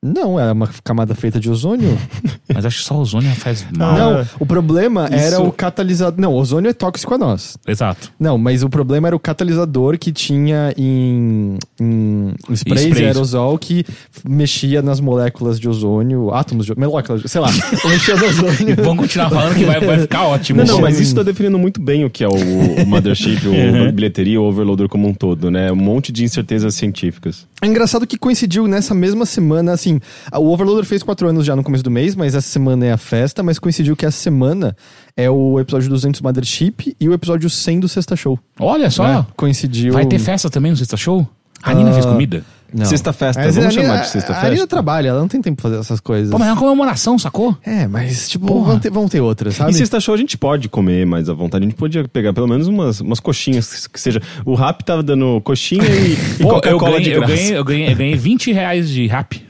Não, 0.00 0.38
é 0.38 0.52
uma 0.52 0.68
camada 0.84 1.12
feita 1.12 1.40
de 1.40 1.50
ozônio. 1.50 1.98
Mas 2.54 2.64
acho 2.64 2.78
que 2.78 2.84
só 2.84 2.96
ozônio 2.96 3.30
faz 3.34 3.66
mal. 3.76 3.96
Não, 3.98 4.26
o 4.38 4.46
problema 4.46 5.06
era 5.10 5.36
Isso- 5.36 5.42
o 5.42 5.52
catalisador. 5.52 6.20
Não, 6.20 6.32
ozônio 6.34 6.68
é 6.70 6.72
tóxico 6.72 7.14
a 7.14 7.18
nós. 7.18 7.58
Exato. 7.66 8.10
Não, 8.18 8.38
mas 8.38 8.62
o 8.62 8.70
problema 8.70 9.08
era 9.08 9.14
o 9.14 9.18
catalisador 9.20 9.98
que 9.98 10.10
tinha 10.10 10.72
em, 10.78 11.58
em 11.80 12.32
sprays, 12.52 12.82
Sprays. 12.84 12.98
e 12.98 13.04
aerosol 13.04 13.58
que 13.58 13.84
mexia 14.26 14.80
nas 14.80 14.98
moléculas 14.98 15.60
de 15.60 15.68
ozônio, 15.68 16.32
átomos 16.32 16.64
de 16.64 16.74
moléculas, 16.74 17.22
sei 17.30 17.40
lá, 17.40 17.48
mexia 17.84 18.16
no 18.16 18.26
ozônio. 18.26 18.76
Vamos 18.76 18.98
continuar 19.04 19.28
falando 19.30 19.54
que 19.56 19.64
vai, 19.64 19.80
vai 19.80 19.98
ficar 20.00 20.24
ótimo. 20.26 20.60
Não, 20.64 20.74
não, 20.74 20.80
mas 20.80 20.98
isso 20.98 21.14
tá 21.14 21.22
definindo 21.22 21.58
muito 21.58 21.80
bem 21.82 22.04
o 22.04 22.10
que 22.10 22.24
é 22.24 22.28
o, 22.28 22.32
o 22.32 22.86
Mothership, 22.86 23.40
o 23.46 23.92
bilheteria, 23.92 24.40
o 24.40 24.44
overloader 24.44 24.88
como 24.88 25.06
um 25.06 25.12
todo, 25.12 25.50
né? 25.50 25.70
Um 25.70 25.76
monte 25.76 26.10
de 26.10 26.24
incertezas 26.24 26.74
científicas. 26.74 27.46
É 27.60 27.66
engraçado 27.66 28.06
que 28.06 28.16
coincidiu 28.16 28.66
nessa 28.66 28.94
mesma 28.94 29.26
semana, 29.26 29.72
assim, 29.72 29.87
a- 30.30 30.38
o 30.38 30.48
Overloader 30.52 30.84
fez 30.84 31.02
quatro 31.02 31.28
anos 31.28 31.44
já 31.46 31.54
no 31.56 31.62
começo 31.62 31.82
do 31.84 31.90
mês, 31.90 32.14
mas 32.14 32.34
essa 32.34 32.48
semana 32.48 32.86
é 32.86 32.92
a 32.92 32.96
festa, 32.98 33.42
mas 33.42 33.58
coincidiu 33.58 33.96
que 33.96 34.04
essa 34.04 34.18
semana 34.18 34.76
é 35.16 35.30
o 35.30 35.58
episódio 35.58 35.88
200 35.88 36.20
do 36.20 36.24
Mothership 36.24 36.94
e 37.00 37.08
o 37.08 37.12
episódio 37.12 37.48
100 37.48 37.80
do 37.80 37.88
Sexta 37.88 38.14
Show. 38.16 38.38
Olha 38.60 38.90
só. 38.90 39.06
né? 39.06 39.26
Coincidiu... 39.36 39.92
Vai 39.94 40.06
ter 40.06 40.18
festa 40.18 40.50
também 40.50 40.70
no 40.70 40.76
Sexta 40.76 40.96
Show? 40.96 41.26
A 41.62 41.74
Nina 41.74 41.90
Ah, 41.90 41.92
fez 41.94 42.06
comida? 42.06 42.44
Não. 42.72 42.84
Sexta-festa, 42.84 43.42
Mas 43.42 43.56
vamos 43.56 43.74
Nina- 43.74 43.88
chamar 43.88 44.00
de 44.02 44.08
sexta-festa? 44.10 44.46
A 44.46 44.50
Arina 44.50 44.66
trabalha, 44.66 45.08
ela 45.08 45.20
não 45.20 45.26
tem 45.26 45.40
tempo 45.40 45.56
pra 45.62 45.70
fazer 45.70 45.80
essas 45.80 46.00
coisas. 46.00 46.30
Pô, 46.30 46.38
mas 46.38 46.48
é 46.48 46.52
uma 46.52 46.58
comemoração, 46.60 47.18
sacou? 47.18 47.56
É, 47.64 47.88
mas, 47.88 48.28
tipo, 48.28 48.62
vão 48.62 48.78
ter, 48.78 48.90
vão 48.90 49.08
ter 49.08 49.22
outras, 49.22 49.56
sabe? 49.56 49.70
E 49.70 49.74
sexta 49.74 49.98
show 49.98 50.14
a 50.14 50.18
gente 50.18 50.36
pode 50.36 50.68
comer 50.68 51.06
mais 51.06 51.30
à 51.30 51.32
vontade. 51.34 51.64
A 51.64 51.68
gente 51.68 51.78
podia 51.78 52.06
pegar 52.06 52.34
pelo 52.34 52.46
menos 52.46 52.68
umas, 52.68 53.00
umas 53.00 53.20
coxinhas, 53.20 53.86
que 53.86 53.98
seja. 53.98 54.20
O 54.44 54.54
rap 54.54 54.82
tava 54.84 55.02
dando 55.02 55.40
coxinha 55.40 55.82
e, 55.82 56.12
e 56.12 56.16
Pô, 56.44 56.50
Coca-Cola 56.50 56.98
de 57.00 57.04
ganhei, 57.10 57.16
eu, 57.16 57.20
graça. 57.20 57.34
ganhei, 57.34 57.56
eu, 57.58 57.64
ganhei, 57.64 57.92
eu 57.92 57.96
ganhei 57.96 58.14
20 58.16 58.52
reais 58.52 58.90
de 58.90 59.06
rap. 59.06 59.47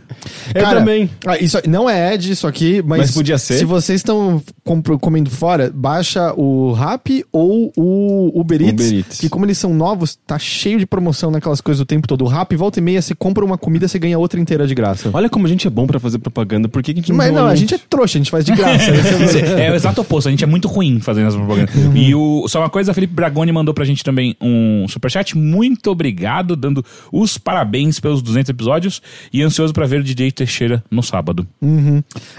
Eu 0.55 0.63
Cara, 0.63 0.79
também. 0.81 1.11
ah, 1.27 1.39
isso 1.39 1.59
não 1.67 1.89
é 1.89 2.15
Ed, 2.15 2.31
isso 2.33 2.47
aqui, 2.47 2.83
mas, 2.85 2.99
Mas 3.01 3.11
podia 3.13 3.39
ser. 3.39 3.59
Se 3.59 3.65
vocês 3.65 4.01
estão 4.01 4.43
comendo 5.01 5.31
fora, 5.31 5.71
baixa 5.75 6.33
o 6.37 6.73
Rap 6.73 7.25
ou 7.33 7.73
o 7.77 8.41
Uber 8.41 8.61
Eats, 8.63 8.87
Uber 8.87 8.99
Eats. 8.99 9.21
que 9.21 9.29
como 9.29 9.45
eles 9.47 9.59
são 9.59 9.73
novos, 9.75 10.19
tá 10.27 10.39
cheio 10.39 10.79
de 10.79 10.87
promoção 10.87 11.31
naquelas 11.31 11.61
coisas 11.61 11.81
o 11.81 11.87
tempo 11.87 12.07
todo. 12.09 12.25
O 12.25 12.29
Rap, 12.29 12.55
volta 12.57 12.79
e 12.79 12.83
meia, 12.83 13.01
você 13.03 13.15
compra 13.15 13.45
uma 13.45 13.57
comida, 13.59 13.87
você 13.89 13.99
ganha 13.99 14.19
outra 14.19 14.41
inteira 14.41 14.67
de 14.67 14.75
graça. 14.75 15.11
Olha 15.13 15.29
como 15.29 15.47
a 15.47 15.49
gente 15.49 15.67
é 15.67 15.71
bom 15.71 15.87
pra 15.87 15.99
fazer 16.01 16.19
propaganda. 16.19 16.69
Por 16.69 16.83
que, 16.83 16.93
que 16.95 17.01
a 17.01 17.03
gente 17.03 17.13
Mas 17.13 17.29
tem 17.29 17.37
um 17.37 17.41
não, 17.41 17.47
a 17.49 17.55
gente 17.55 17.75
é 17.75 17.79
trouxa, 17.79 18.19
a 18.19 18.21
gente 18.21 18.31
faz 18.31 18.45
de 18.45 18.53
graça. 18.55 18.91
É 19.49 19.55
o- 19.55 19.59
É 19.59 19.71
o 19.73 19.75
exato 19.75 20.01
oposto, 20.01 20.29
a 20.29 20.31
gente 20.31 20.43
é 20.45 20.47
muito 20.47 20.69
ruim 20.69 21.01
fazendo 21.01 21.29
essa 21.29 21.37
propaganda. 21.37 21.71
E 21.95 22.15
o, 22.15 22.47
só 22.49 22.61
uma 22.61 22.71
coisa, 22.71 22.91
a 22.91 22.95
Felipe 22.95 23.13
Bragoni 23.15 23.53
mandou 23.53 23.73
pra 23.75 23.85
gente 23.85 24.03
também 24.05 24.37
um 24.41 24.87
superchat. 24.89 25.37
Muito 25.37 25.91
obrigado, 25.91 26.57
dando 26.57 26.85
os 27.13 27.37
parabéns 27.39 28.01
pelos 28.01 28.23
200 28.23 28.49
episódios 28.51 29.01
e 29.33 29.43
ansioso 29.43 29.73
pra 29.73 29.87
ver 29.87 30.01
o 30.01 30.05
DJ 30.15 30.33
Teixeira 30.33 30.83
no 30.91 31.03
sábado. 31.03 31.47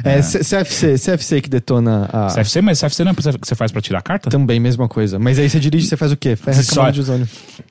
é, 0.03 0.21
C- 0.21 0.39
CFC, 0.39 0.95
CFC 0.97 1.41
que 1.41 1.49
detona 1.49 2.09
a... 2.11 2.27
CFC, 2.27 2.61
mas 2.61 2.79
CFC 2.79 3.03
não 3.03 3.11
é 3.11 3.15
que 3.15 3.21
você 3.47 3.55
faz 3.55 3.71
pra 3.71 3.81
tirar 3.81 3.99
a 3.99 4.01
carta? 4.01 4.29
Também, 4.29 4.59
mesma 4.59 4.87
coisa. 4.87 5.17
Mas 5.19 5.37
aí 5.39 5.49
você 5.49 5.59
dirige, 5.59 5.87
você 5.87 5.97
faz 5.97 6.11
o 6.11 6.17
quê? 6.17 6.35
Faz 6.35 6.57
Só- 6.65 6.75
camada 6.75 6.93
de 6.93 7.01
ozônio. 7.01 7.27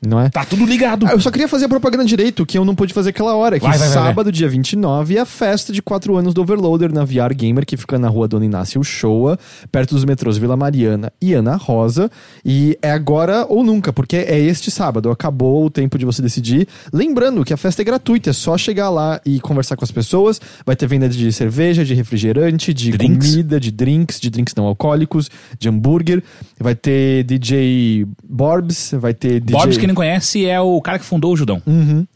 Não 0.07 0.21
é? 0.21 0.29
Tá 0.29 0.45
tudo 0.45 0.65
ligado. 0.65 1.07
Ah, 1.07 1.13
eu 1.13 1.21
só 1.21 1.31
queria 1.31 1.49
fazer 1.49 1.65
a 1.67 1.69
propaganda 1.69 2.05
direito, 2.05 2.45
que 2.47 2.57
eu 2.59 2.65
não 2.65 2.75
pude 2.75 2.93
fazer 2.95 3.11
aquela 3.11 3.35
hora. 3.35 3.59
Que 3.59 3.67
Vai, 3.67 3.79
vai, 3.79 3.89
vai, 3.89 3.95
sábado, 3.97 4.31
dia 4.33 4.49
29, 4.49 5.17
é 5.17 5.21
a 5.21 5.27
festa 5.27 5.73
de 5.73 5.83
4 5.83 6.17
anos 6.17 6.35
do 6.35 6.41
Overloader 6.43 6.93
na 6.93 7.05
VR 7.05 7.35
Gamer, 7.35 7.65
que 7.67 7.77
fica 7.77 7.99
na 7.99 8.09
rua 8.09 8.29
Dona 8.29 8.45
Inácio 8.45 8.83
Showa, 8.85 9.39
perto 9.73 9.95
dos 9.95 10.05
metrôs 10.05 10.37
Vila 10.39 10.57
Mariana 10.57 11.13
e 11.21 11.33
Ana 11.35 11.57
Rosa. 11.57 12.11
E 12.45 12.79
é 12.83 12.91
agora 12.91 13.47
ou 13.49 13.65
nunca, 13.65 13.93
porque 13.93 14.17
é 14.17 14.39
este 14.39 14.71
sábado. 14.71 15.11
Acabou 15.11 15.65
o 15.65 15.71
tempo 15.71 15.99
de 15.99 16.05
você 16.05 16.23
decidir. 16.23 16.67
Lembrando 16.93 17.45
que 17.45 17.53
a 17.53 17.57
festa 17.57 17.83
é 17.83 17.85
gratuita, 17.85 18.31
é 18.31 18.33
só 18.33 18.57
chegar 18.57 18.91
lá 18.91 19.21
e 19.25 19.41
conversar 19.41 19.77
com 19.77 19.85
as 19.85 19.88
pessoas. 19.91 20.41
Vai 20.65 20.77
ter 20.77 20.87
venda 20.87 21.09
de 21.09 21.33
cerveja, 21.33 21.85
de 21.85 21.95
refrigerante, 21.95 22.73
de 22.73 22.91
Drinks. 22.91 23.31
comida, 23.31 23.61
de 23.61 23.71
drinks, 23.71 24.21
de 24.21 24.31
drinks 24.31 24.55
não 24.55 24.67
alcoólicos, 24.67 25.31
de 25.59 25.69
hambúrguer. 25.69 26.23
Vai 26.59 26.75
ter 26.75 27.25
DJ 27.25 28.07
Borbs, 28.29 28.93
vai 28.99 29.15
ter 29.15 29.41
DJ... 29.41 29.57
Borbs, 29.57 29.79
quem 29.79 29.89
não 29.89 29.95
conhece, 29.95 30.47
é 30.47 30.61
o 30.61 30.81
cara 30.81 30.99
que 30.99 31.05
fundou 31.05 31.33
o 31.33 31.37
Judão. 31.37 31.63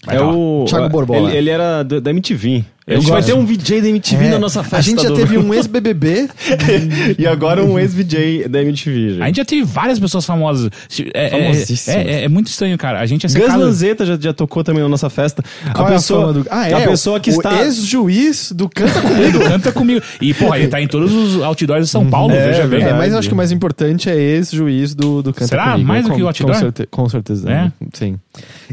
Vai 0.04 0.16
É 0.16 0.18
tá 0.18 0.30
o. 0.30 0.64
Thiago 0.66 0.88
Borbola. 0.88 1.28
Ele, 1.30 1.38
ele 1.38 1.50
era 1.50 1.82
da 1.82 2.10
MTV. 2.10 2.64
A 2.84 2.94
gente 2.94 3.10
vai 3.10 3.22
ter 3.22 3.32
um 3.32 3.46
VJ 3.46 3.80
da 3.80 3.88
MTV 3.88 4.24
É, 4.26 4.30
na 4.30 4.38
nossa 4.40 4.62
festa. 4.62 4.76
A 4.78 4.80
gente 4.80 5.02
já 5.02 5.08
do- 5.08 5.14
teve 5.14 5.38
um 5.38 5.54
ex-BBB. 5.54 6.28
e 7.16 7.26
agora 7.26 7.64
um 7.64 7.78
ex-VJ 7.78 8.48
da 8.48 8.60
MTV, 8.60 9.10
gente. 9.10 9.22
A 9.22 9.26
gente 9.26 9.36
já 9.36 9.44
teve 9.44 9.62
várias 9.62 10.00
pessoas 10.00 10.24
famosas. 10.26 10.68
É, 11.14 11.26
é, 11.26 11.30
Famosíssimas. 11.30 11.88
é, 11.88 12.02
é, 12.10 12.24
é 12.24 12.28
muito 12.28 12.48
estranho, 12.48 12.76
cara. 12.76 12.98
A 13.00 13.06
gente 13.06 13.24
é 13.24 13.28
Gus 13.28 13.54
Lanzetta 13.54 14.04
já, 14.04 14.18
já 14.20 14.32
tocou 14.32 14.64
também 14.64 14.82
na 14.82 14.88
nossa 14.88 15.08
festa. 15.08 15.44
Qual 15.74 15.86
a 15.86 15.90
é 15.90 15.92
pessoa, 15.94 16.18
a 16.24 16.26
fama 16.28 16.42
do... 16.42 16.46
Ah, 16.50 16.68
é? 16.68 16.74
a 16.74 16.88
pessoa 16.88 17.20
que 17.20 17.30
o 17.30 17.32
está. 17.32 17.62
ex-juiz 17.62 18.50
do 18.50 18.68
Canta 18.68 19.00
Comigo. 19.02 19.38
Canta 19.40 19.72
comigo. 19.72 20.02
E, 20.20 20.34
porra, 20.34 20.58
ele 20.58 20.68
tá 20.68 20.80
em 20.80 20.88
todos 20.88 21.12
os 21.12 21.40
outdoors 21.42 21.84
de 21.84 21.90
São 21.90 22.08
Paulo, 22.10 22.32
É, 22.34 22.48
veja 22.48 22.66
bem. 22.66 22.82
É, 22.82 22.92
mas 22.92 23.12
eu 23.12 23.18
acho 23.18 23.28
que 23.28 23.34
o 23.34 23.36
mais 23.36 23.52
importante 23.52 24.10
é 24.10 24.16
ex-juiz 24.16 24.92
do, 24.94 25.22
do 25.22 25.32
Canta 25.32 25.46
Será? 25.46 25.72
Comigo. 25.72 25.88
Mais 25.88 26.02
do 26.04 26.10
Com- 26.10 26.16
que 26.16 26.22
o 26.22 26.26
outdoor? 26.26 26.52
Com, 26.52 26.58
certe- 26.60 26.86
com 26.90 27.08
certeza. 27.08 27.48
É? 27.48 27.54
né? 27.64 27.72
Sim. 27.92 28.18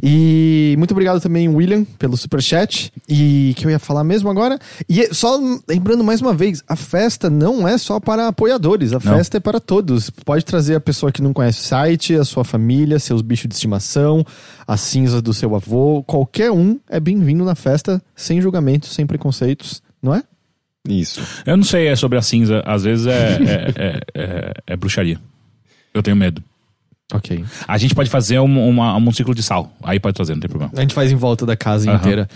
E 0.02 0.74
muito 0.78 0.92
obrigado 0.92 1.20
também, 1.22 1.48
William, 1.48 1.84
pelo 1.98 2.18
superchat. 2.18 2.92
E 3.08 3.54
que 3.56 3.66
eu 3.66 3.70
ia 3.70 3.78
falar 3.80 3.99
mesmo 4.04 4.30
agora. 4.30 4.58
E 4.88 5.02
é- 5.02 5.14
só 5.14 5.40
lembrando 5.68 6.04
mais 6.04 6.22
uma 6.22 6.34
vez, 6.34 6.64
a 6.68 6.76
festa 6.76 7.30
não 7.30 7.68
é 7.68 7.78
só 7.78 8.00
para 8.00 8.28
apoiadores, 8.28 8.92
a 8.92 8.96
Não. 8.96 9.02
festa 9.16 9.38
é 9.38 9.40
para 9.40 9.60
todos. 9.60 10.10
Pode 10.10 10.44
trazer 10.46 10.76
a 10.76 10.80
pessoa 10.80 11.12
que 11.12 11.22
não 11.22 11.34
conhece 11.34 11.60
o 11.60 11.64
site, 11.64 12.16
a 12.16 12.24
sua 12.26 12.44
família, 12.44 13.00
seus 13.00 13.22
bichos 13.22 13.48
de 13.48 13.54
estimação, 13.56 14.26
a 14.68 14.78
cinza 14.78 15.22
do 15.22 15.34
seu 15.34 15.56
avô. 15.56 16.04
Qualquer 16.04 16.52
um 16.52 16.80
é 16.90 17.00
bem-vindo 17.00 17.44
na 17.46 17.56
festa, 17.56 18.02
sem 18.16 18.42
julgamentos, 18.42 18.94
sem 18.94 19.06
preconceitos, 19.06 19.82
não 20.02 20.14
é? 20.16 20.24
Isso. 20.88 21.22
Eu 21.46 21.58
não 21.58 21.64
sei 21.64 21.88
é 21.88 21.96
sobre 21.96 22.18
a 22.18 22.22
cinza. 22.22 22.64
Às 22.66 22.84
vezes 22.84 23.06
é, 23.06 23.12
é, 23.38 23.74
é, 23.76 24.02
é- 24.16 24.54
é 24.68 24.76
bruxaria. 24.78 25.20
Eu 25.94 26.02
tenho 26.02 26.16
medo. 26.16 26.44
Ok. 27.12 27.44
A 27.68 27.78
gente 27.80 27.96
pode 27.96 28.08
fazer 28.08 28.40
um, 28.40 28.70
uma- 28.70 28.96
um 28.96 29.12
ciclo 29.12 29.34
de 29.34 29.42
sal. 29.42 29.72
Aí 29.84 30.00
pode 30.00 30.14
trazer, 30.16 30.34
não 30.34 30.40
tem 30.42 30.50
problema. 30.50 30.72
A 30.78 30.82
gente 30.82 30.94
faz 30.94 31.12
em 31.12 31.16
volta 31.16 31.44
da 31.44 31.56
casa 31.58 31.90
Aham. 31.90 31.98
inteira. 32.00 32.30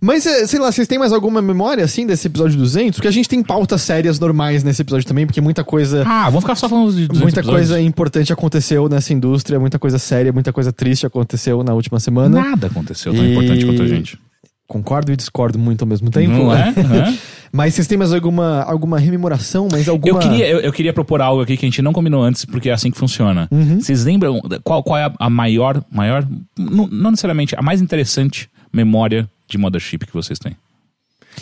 Mas, 0.00 0.24
eh, 0.24 0.46
sei 0.46 0.60
lá, 0.60 0.70
vocês 0.70 0.86
têm 0.86 0.98
mais 1.00 1.12
alguma 1.12 1.42
memória, 1.42 1.82
assim, 1.84 2.06
desse 2.06 2.28
episódio 2.28 2.56
200? 2.56 2.96
Porque 2.96 3.08
a 3.08 3.10
gente 3.10 3.28
tem 3.28 3.42
pautas 3.42 3.82
sérias 3.82 4.20
normais 4.20 4.62
nesse 4.62 4.82
episódio 4.82 5.04
também, 5.06 5.26
porque 5.26 5.40
muita 5.40 5.64
coisa... 5.64 6.04
Ah, 6.06 6.26
vamos 6.26 6.42
ficar 6.44 6.54
só 6.54 6.68
falando 6.68 6.90
de 6.92 7.08
200 7.08 7.20
Muita 7.20 7.40
episódios? 7.40 7.68
coisa 7.70 7.80
importante 7.82 8.32
aconteceu 8.32 8.88
nessa 8.88 9.12
indústria, 9.12 9.58
muita 9.58 9.80
coisa 9.80 9.98
séria, 9.98 10.32
muita 10.32 10.52
coisa 10.52 10.72
triste 10.72 11.04
aconteceu 11.04 11.64
na 11.64 11.74
última 11.74 11.98
semana. 11.98 12.40
Nada 12.40 12.68
aconteceu 12.68 13.12
tão 13.12 13.24
E- 13.24 13.32
importante 13.32 13.66
quanto 13.66 13.82
a 13.82 13.86
gente. 13.88 14.16
Concordo 14.68 15.10
e 15.12 15.16
discordo 15.16 15.58
muito 15.58 15.82
ao 15.82 15.88
mesmo 15.88 16.08
tempo. 16.08 16.30
Não 16.32 16.50
né? 16.52 16.72
é? 16.76 16.80
Aham. 16.80 17.18
Mas 17.52 17.74
vocês 17.74 17.86
têm 17.86 17.98
mais 17.98 18.12
alguma, 18.12 18.62
alguma 18.62 18.98
rememoração, 18.98 19.68
mais 19.70 19.88
alguma... 19.88 20.12
Eu 20.14 20.18
queria, 20.20 20.48
eu, 20.48 20.60
eu 20.60 20.72
queria 20.72 20.92
propor 20.92 21.20
algo 21.20 21.42
aqui 21.42 21.56
que 21.56 21.66
a 21.66 21.68
gente 21.68 21.82
não 21.82 21.92
combinou 21.92 22.22
antes, 22.22 22.44
porque 22.44 22.68
é 22.70 22.72
assim 22.72 22.90
que 22.90 22.98
funciona. 22.98 23.48
Uhum. 23.50 23.80
Vocês 23.80 24.04
lembram 24.04 24.40
qual, 24.62 24.82
qual 24.82 24.98
é 24.98 25.04
a, 25.06 25.12
a 25.18 25.28
maior, 25.30 25.82
maior, 25.90 26.24
não, 26.56 26.86
não 26.86 27.10
necessariamente, 27.10 27.56
a 27.56 27.62
mais 27.62 27.80
interessante 27.80 28.48
memória 28.72 29.28
de 29.48 29.58
Mothership 29.58 29.98
que 30.06 30.12
vocês 30.14 30.38
têm? 30.38 30.56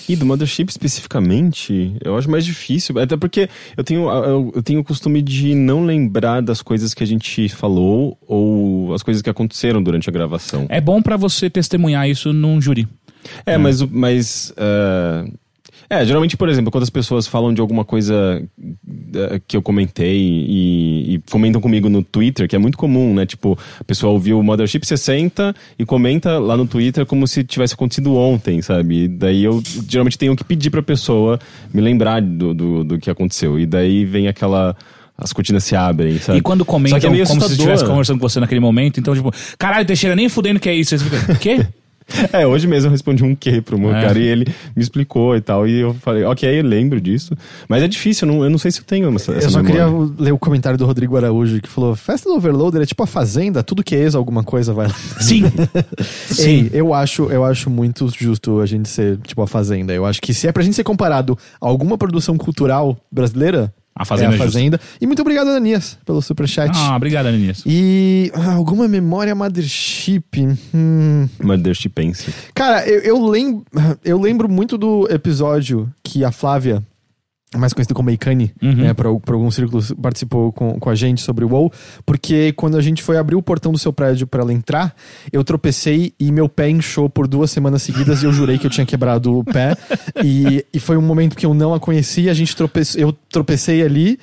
E 0.09 0.15
do 0.17 0.25
Mothership 0.25 0.69
especificamente, 0.71 1.95
eu 2.05 2.17
acho 2.17 2.31
mais 2.31 2.45
difícil. 2.45 2.99
Até 2.99 3.17
porque 3.17 3.49
eu 3.77 3.83
tenho, 3.85 4.09
eu, 4.11 4.53
eu 4.57 4.62
tenho 4.62 4.81
o 4.81 4.85
costume 4.85 5.21
de 5.23 5.55
não 5.55 5.85
lembrar 5.85 6.41
das 6.43 6.62
coisas 6.62 6.95
que 6.95 7.03
a 7.03 7.07
gente 7.07 7.49
falou 7.49 8.17
ou 8.27 8.95
as 8.95 9.03
coisas 9.03 9.23
que 9.23 9.29
aconteceram 9.31 9.83
durante 9.83 10.09
a 10.09 10.12
gravação. 10.12 10.67
É 10.69 10.81
bom 10.81 11.03
pra 11.03 11.17
você 11.17 11.50
testemunhar 11.50 12.09
isso 12.09 12.33
num 12.33 12.61
júri. 12.61 12.87
É, 13.45 13.59
mas, 13.59 13.81
o- 13.81 13.88
mas 13.91 14.53
é, 14.57 15.25
É, 15.90 16.04
geralmente, 16.04 16.37
por 16.37 16.49
exemplo, 16.50 16.71
quando 16.71 16.83
as 16.83 16.90
pessoas 16.90 17.26
falam 17.26 17.52
de 17.52 17.62
alguma 17.62 17.83
coisa 17.83 18.42
eh, 19.14 19.40
que 19.47 19.57
eu 19.57 19.62
comentei 19.62 20.18
e, 20.18 21.14
e 21.14 21.23
comentam 21.30 21.62
comigo 21.62 21.88
no 21.88 22.02
Twitter, 22.02 22.47
que 22.47 22.54
é 22.54 22.59
muito 22.59 22.76
comum, 22.76 23.14
né? 23.14 23.25
Tipo, 23.25 23.59
a 23.80 23.85
pessoa 23.85 24.12
ouviu 24.12 24.38
o 24.38 24.42
Mothership 24.42 24.85
60 24.85 25.54
e 25.78 25.87
comenta 25.87 26.38
lá 26.38 26.59
no 26.59 26.66
Twitter 26.66 27.07
como 27.07 27.26
se 27.26 27.42
tivesse 27.42 27.73
acontecido 27.73 28.14
ontem, 28.14 28.61
sabe? 28.61 29.04
E 29.04 29.09
daí 29.09 29.42
eu 29.45 29.62
geralmente 29.88 30.18
tenho 30.18 30.37
que 30.37 30.45
pedir 30.45 30.68
pra 30.68 30.83
pessoa 30.83 31.38
me 31.73 31.80
lembrar 31.80 32.21
do, 32.21 32.52
do, 32.52 32.85
do 32.85 32.99
que 32.99 33.09
aconteceu. 33.09 33.59
E 33.59 33.64
daí 33.64 34.04
vem 34.04 34.28
aquela. 34.28 34.76
As 35.16 35.33
cortinas 35.33 35.64
se 35.64 35.75
abrem, 35.75 36.16
sabe? 36.18 36.38
E 36.38 36.40
quando 36.40 36.64
que 36.64 36.71
comentam 36.71 36.99
é 36.99 37.26
como 37.26 37.40
se 37.40 37.52
estivesse 37.52 37.85
conversando 37.85 38.21
com 38.21 38.28
você 38.28 38.38
naquele 38.38 38.61
momento, 38.61 39.00
então, 39.00 39.14
tipo, 39.16 39.33
caralho, 39.59 39.85
Teixeira, 39.85 40.14
nem 40.14 40.28
fudendo 40.28 40.61
que 40.61 40.68
é 40.68 40.75
isso. 40.75 40.97
Você 40.97 41.04
fica, 41.04 41.33
o 41.33 41.38
quê? 41.38 41.66
É, 42.33 42.47
hoje 42.47 42.67
mesmo 42.67 42.87
eu 42.88 42.91
respondi 42.93 43.23
um 43.23 43.35
quê 43.35 43.61
pro 43.61 43.79
meu 43.79 43.95
É. 43.95 44.00
cara 44.03 44.19
e 44.19 44.27
ele 44.27 44.47
me 44.75 44.83
explicou 44.83 45.37
e 45.37 45.41
tal. 45.41 45.67
E 45.69 45.81
eu 45.81 45.95
falei, 45.95 46.25
ok, 46.25 46.59
eu 46.59 46.65
lembro 46.65 47.00
disso. 47.00 47.35
Mas 47.69 47.83
é 47.83 47.88
difícil, 47.88 48.27
eu 48.27 48.35
não, 48.35 48.45
eu 48.45 48.50
não 48.50 48.59
sei 48.59 48.71
se 48.71 48.81
eu 48.81 48.85
tenho 48.85 49.09
essa, 49.15 49.33
essa 49.33 49.47
Eu 49.47 49.50
só 49.50 49.62
memória. 49.62 49.85
queria 49.87 50.15
ler 50.19 50.33
o 50.33 50.38
comentário 50.38 50.79
do 50.79 50.87
Rodrigo 50.87 51.17
Araújo, 51.17 51.61
que 51.61 51.69
falou: 51.69 51.95
Festa 51.95 52.29
do 52.29 52.37
Overloader 52.37 52.83
é 52.83 52.87
tipo 52.87 53.03
a 53.03 53.07
Fazenda, 53.07 53.62
tudo 53.62 53.83
que 53.85 53.95
é 53.95 53.99
ex 54.00 54.15
alguma 54.15 54.43
coisa 54.43 54.73
vai 54.73 54.87
lá. 54.88 54.95
Sim. 55.21 55.45
Ei, 56.38 56.71
eu 56.73 56.95
acho, 56.95 57.25
eu 57.31 57.45
acho 57.45 57.69
muito 57.71 58.09
justo 58.19 58.61
a 58.61 58.67
gente 58.67 58.88
ser 58.88 59.19
tipo 59.19 59.43
a 59.43 59.47
Fazenda. 59.47 59.93
Eu 59.93 60.07
acho 60.07 60.21
que 60.21 60.33
se 60.33 60.47
é 60.49 60.53
pra 60.53 60.62
gente 60.62 60.75
ser 60.77 60.85
comparado 60.85 61.38
a 61.61 61.67
alguma 61.67 61.99
produção 61.99 62.37
cultural 62.37 62.97
brasileira, 63.12 63.73
A 63.99 64.05
Fazenda 64.05 64.31
é 64.31 64.33
é 64.33 64.35
a 64.35 64.38
justo. 64.38 64.52
Fazenda. 64.52 64.81
E 65.00 65.07
muito 65.07 65.21
obrigado, 65.21 65.49
Ananias, 65.49 65.99
pelo 66.07 66.23
superchat. 66.23 66.71
Ah, 66.75 66.97
obrigado, 66.97 67.26
Ananias. 67.26 67.62
E 67.67 68.31
ah, 68.35 68.52
alguma 68.55 68.87
memória 68.87 69.35
Mothership? 69.35 70.47
Hum. 70.75 71.28
Mothership 71.43 71.90
Pense. 71.90 72.33
Cara, 72.55 72.87
eu, 72.88 73.00
eu, 73.00 73.26
lembro, 73.28 73.64
eu 74.05 74.21
lembro 74.21 74.49
muito 74.49 74.78
do 74.78 75.09
episódio 75.11 75.93
que 76.02 76.25
a 76.25 76.31
Flávia, 76.31 76.83
mais 77.57 77.73
conhecida 77.73 77.95
como 77.95 78.07
Meikani, 78.07 78.52
Uhum. 78.62 78.75
né, 78.75 78.95
por 78.95 79.07
alguns 79.07 79.55
círculos, 79.55 79.93
participou 80.00 80.52
com, 80.52 80.78
com 80.78 80.90
a 80.90 80.95
gente 80.95 81.23
sobre 81.23 81.45
o 81.45 81.49
WoW, 81.49 81.73
porque 82.05 82.52
quando 82.52 82.76
a 82.76 82.83
gente 82.83 83.02
foi 83.02 83.17
abrir 83.17 83.37
o 83.37 83.43
portão 83.43 83.73
do 83.73 83.78
seu 83.78 83.93
prédio 83.93 84.26
pra 84.26 84.43
ela 84.43 84.52
entrar, 84.52 84.95
eu 85.33 85.43
tropecei 85.43 86.12
e 86.21 86.31
meu 86.31 86.49
pé 86.49 86.69
inchou 86.69 87.09
por 87.09 87.26
duas 87.26 87.50
semanas 87.50 87.83
seguidas 87.83 88.23
e 88.23 88.26
eu 88.26 88.33
jurei 88.33 88.59
que 88.59 88.67
eu 88.67 88.71
tinha 88.71 88.85
quebrado 88.85 89.38
o 89.38 89.45
pé. 89.45 89.75
e, 90.23 90.64
e 90.73 90.81
foi 90.81 90.97
um 90.97 91.02
momento 91.02 91.37
que 91.37 91.47
eu 91.47 91.55
não 91.55 91.73
a 91.73 91.81
conhecia, 91.81 92.31
a 92.31 92.35
gente 92.35 92.55
trope, 92.55 92.81
eu 92.97 93.12
tropecei 93.31 93.83
ali. 93.83 94.19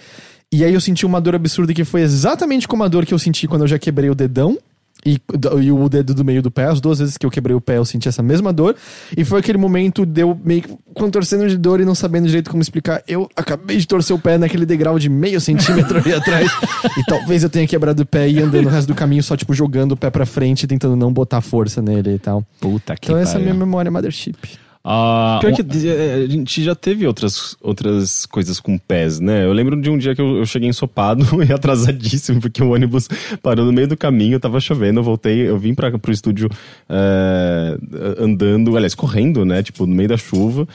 E 0.52 0.64
aí 0.64 0.74
eu 0.74 0.80
senti 0.80 1.06
uma 1.06 1.20
dor 1.20 1.36
absurda 1.36 1.74
que 1.74 1.84
foi 1.84 2.02
exatamente 2.02 2.68
como 2.68 2.84
a 2.84 2.88
dor 2.88 3.06
que 3.06 3.14
eu 3.14 3.20
senti 3.20 3.48
quando 3.48 3.64
eu 3.64 3.68
já 3.68 3.80
quebrei 3.80 4.10
o 4.10 4.16
dedão. 4.16 4.58
E, 5.06 5.22
e 5.62 5.72
o 5.72 5.88
dedo 5.88 6.16
do 6.16 6.26
meio 6.26 6.42
do 6.42 6.50
pé, 6.50 6.66
as 6.66 6.82
duas 6.82 6.98
vezes 6.98 7.16
que 7.16 7.26
eu 7.26 7.30
quebrei 7.30 7.56
o 7.56 7.62
pé, 7.62 7.78
eu 7.78 7.86
senti 7.86 8.10
essa 8.10 8.24
mesma 8.24 8.52
dor. 8.52 8.76
E 9.16 9.24
foi 9.24 9.40
aquele 9.40 9.58
momento 9.58 10.04
de 10.04 10.22
eu 10.22 10.40
meio 10.44 10.64
que 10.64 10.76
contorcendo 10.96 11.48
de 11.48 11.58
dor 11.58 11.80
e 11.80 11.86
não 11.86 11.94
sabendo 11.94 12.26
direito 12.26 12.50
como 12.50 12.62
explicar. 12.62 13.04
Eu 13.08 13.30
acabei 13.36 13.78
de 13.78 13.88
torcer 13.88 14.16
o 14.16 14.20
pé 14.20 14.38
naquele 14.38 14.66
degrau 14.66 14.98
de 14.98 15.08
meio 15.08 15.40
centímetro 15.40 16.00
ali 16.00 16.12
atrás. 16.12 16.52
E 16.98 17.04
talvez 17.06 17.44
eu 17.44 17.50
tenha 17.50 17.68
quebrado 17.68 18.02
o 18.02 18.06
pé 18.06 18.28
e 18.28 18.40
andando 18.40 18.66
o 18.66 18.70
resto 18.70 18.88
do 18.88 18.96
caminho 18.96 19.22
só, 19.22 19.38
tipo, 19.38 19.54
jogando 19.54 19.92
o 19.92 19.98
pé 19.98 20.10
pra 20.10 20.26
frente, 20.26 20.66
tentando 20.66 20.96
não 20.96 21.14
botar 21.14 21.42
força 21.42 21.82
nele 21.82 22.16
e 22.16 22.20
tal. 22.20 22.44
Puta 22.60 22.96
que 22.96 23.12
Então 23.12 23.18
essa 23.20 23.38
é 23.38 23.42
a 23.42 23.42
minha 23.42 23.54
memória 23.54 23.92
Mothership. 23.92 24.65
Ah, 24.88 25.40
Pior 25.42 25.52
que 25.52 25.64
é, 25.88 26.14
a 26.14 26.28
gente 26.28 26.64
já 26.64 26.76
teve 26.76 27.08
outras, 27.08 27.58
outras 27.60 28.28
coisas 28.28 28.60
com 28.60 28.78
pés, 28.78 29.20
né? 29.20 29.44
Eu 29.44 29.52
lembro 29.52 29.82
de 29.82 29.90
um 29.90 29.98
dia 29.98 30.14
que 30.14 30.22
eu, 30.22 30.38
eu 30.38 30.46
cheguei 30.46 30.70
ensopado 30.70 31.26
e 31.44 31.52
atrasadíssimo, 31.52 32.40
porque 32.40 32.62
o 32.62 32.70
ônibus 32.72 33.08
parou 33.42 33.66
no 33.66 33.74
meio 33.74 33.88
do 33.88 33.98
caminho, 33.98 34.40
tava 34.40 34.60
chovendo, 34.60 35.00
eu 35.00 35.04
voltei, 35.04 35.50
eu 35.50 35.58
vim 35.58 35.74
pra, 35.74 35.98
pro 35.98 36.12
estúdio 36.12 36.48
é, 36.88 37.78
andando, 38.20 38.78
aliás, 38.78 38.94
correndo, 38.94 39.44
né? 39.44 39.64
Tipo, 39.64 39.88
no 39.88 39.96
meio 39.96 40.10
da 40.10 40.18
chuva. 40.18 40.68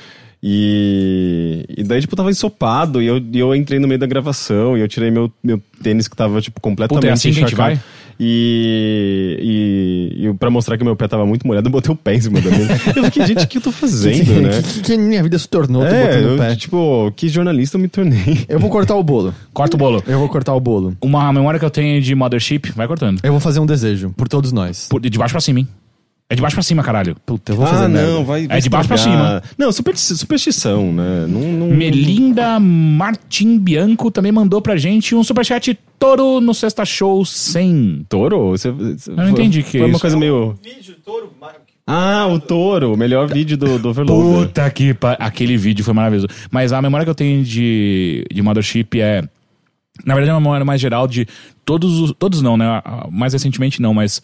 E, 0.43 1.64
e 1.69 1.85
daí, 1.85 2.00
tipo, 2.00 2.17
tava 2.17 2.31
ensopado 2.31 3.00
e 3.00 3.07
eu, 3.07 3.19
e 3.19 3.38
eu 3.38 3.55
entrei 3.55 3.79
no 3.79 3.87
meio 3.87 4.00
da 4.00 4.07
gravação 4.07 4.76
e 4.76 4.81
eu 4.81 4.88
tirei 4.88 5.11
meu, 5.11 5.31
meu 5.40 5.62
tênis 5.83 6.09
que 6.09 6.17
tava, 6.17 6.40
tipo, 6.40 6.61
completamente 6.61 7.00
Puta, 7.00 7.09
é 7.09 7.12
assim 7.12 7.31
gente 7.31 7.45
encharcado. 7.45 7.76
vai? 7.76 7.85
E, 8.22 9.38
e, 10.20 10.26
e 10.28 10.34
pra 10.34 10.50
mostrar 10.50 10.76
que 10.76 10.84
meu 10.84 10.94
pé 10.94 11.08
tava 11.08 11.24
muito 11.24 11.46
molhado, 11.46 11.68
eu 11.68 11.72
botei 11.72 11.90
o 11.90 11.96
pé 11.96 12.14
em 12.14 12.20
cima 12.20 12.38
da 12.40 12.50
mesa. 12.50 12.72
Eu 12.94 13.04
fiquei, 13.04 13.26
gente, 13.26 13.44
o 13.44 13.48
que 13.48 13.58
eu 13.58 13.62
tô 13.62 13.72
fazendo, 13.72 14.40
né? 14.42 14.60
que, 14.62 14.74
que, 14.74 14.80
que 14.82 14.96
minha 14.98 15.22
vida 15.22 15.38
se 15.38 15.48
tornou, 15.48 15.82
tô 15.82 15.88
É, 15.88 16.06
botando 16.06 16.24
eu, 16.28 16.34
o 16.34 16.38
pé. 16.38 16.56
tipo, 16.56 17.12
que 17.16 17.28
jornalista 17.28 17.76
eu 17.76 17.80
me 17.80 17.88
tornei. 17.88 18.44
Eu 18.48 18.58
vou 18.58 18.68
cortar 18.68 18.94
o 18.94 19.02
bolo. 19.02 19.34
corta 19.54 19.76
o 19.76 19.78
bolo. 19.78 20.02
Eu 20.06 20.18
vou 20.18 20.28
cortar 20.28 20.52
o 20.54 20.60
bolo. 20.60 20.94
Uma 21.00 21.32
memória 21.32 21.58
que 21.58 21.64
eu 21.64 21.70
tenho 21.70 22.00
de 22.02 22.14
Mothership, 22.14 22.72
vai 22.76 22.86
cortando. 22.86 23.20
Eu 23.22 23.32
vou 23.32 23.40
fazer 23.40 23.58
um 23.60 23.66
desejo, 23.66 24.10
por 24.16 24.28
todos 24.28 24.52
nós. 24.52 24.86
Por- 24.88 25.00
de 25.00 25.18
baixo 25.18 25.32
pra 25.32 25.40
cima, 25.40 25.60
hein? 25.60 25.68
É 26.33 26.37
de 26.37 26.40
baixo 26.40 26.55
pra 26.55 26.62
cima, 26.62 26.81
caralho. 26.81 27.16
Puta, 27.27 27.51
eu 27.51 27.57
vou 27.57 27.66
fazer 27.66 27.88
merda. 27.88 28.23
vai, 28.23 28.47
É 28.49 28.61
de 28.61 28.69
baixo 28.71 28.87
pra 28.87 28.97
estragar. 28.97 29.43
Não, 29.59 29.73
supersti- 29.73 30.16
superstição, 30.16 30.93
né? 30.93 31.27
Não, 31.29 31.40
não, 31.40 31.66
Melinda 31.66 32.61
Martim 32.61 33.59
Bianco 33.59 34.12
também 34.12 34.31
mandou 34.31 34.62
pra 34.62 34.77
gente 34.77 35.12
um 35.14 35.25
superchat 35.25 35.77
Toro 35.99 36.40
no 36.40 36.55
Sexta 36.55 36.85
Show 36.85 37.25
100. 37.25 38.07
Touro? 38.09 38.51
Você, 38.51 38.71
você- 38.71 39.11
não 39.11 39.29
entendi 39.29 39.59
o 39.59 39.64
que 39.64 39.71
Foi 39.73 39.81
é 39.81 39.85
uma 39.85 39.90
isso. 39.90 40.01
coisa 40.01 40.16
meio... 40.16 40.57
Vídeo, 40.62 40.95
touro, 41.05 41.33
Ah, 41.87 42.29
o 42.29 42.38
touro. 42.38 42.95
O 42.95 42.97
melhor 42.97 43.27
vídeo 43.29 43.57
do, 43.57 43.77
do 43.79 43.88
Overloader. 43.88 44.47
Puta 44.47 44.71
que 44.71 44.95
pa... 44.95 45.14
Aquele 45.14 45.57
vídeo 45.57 45.85
foi 45.85 45.93
maravilhoso. 45.93 46.29
Mas 46.51 46.73
a 46.73 46.81
memória 46.81 47.05
que 47.05 47.11
eu 47.11 47.14
tenho 47.14 47.43
de, 47.43 48.25
de 48.33 48.40
Mothership 48.40 49.01
é. 49.01 49.23
Na 50.07 50.14
verdade, 50.14 50.31
é 50.31 50.35
uma 50.35 50.40
memória 50.40 50.64
mais 50.64 50.81
geral 50.81 51.07
de 51.09 51.27
todos 51.70 52.00
os. 52.00 52.12
Todos 52.18 52.42
não, 52.42 52.56
né? 52.56 52.83
Mais 53.12 53.33
recentemente 53.33 53.80
não, 53.80 53.94
mas 53.94 54.20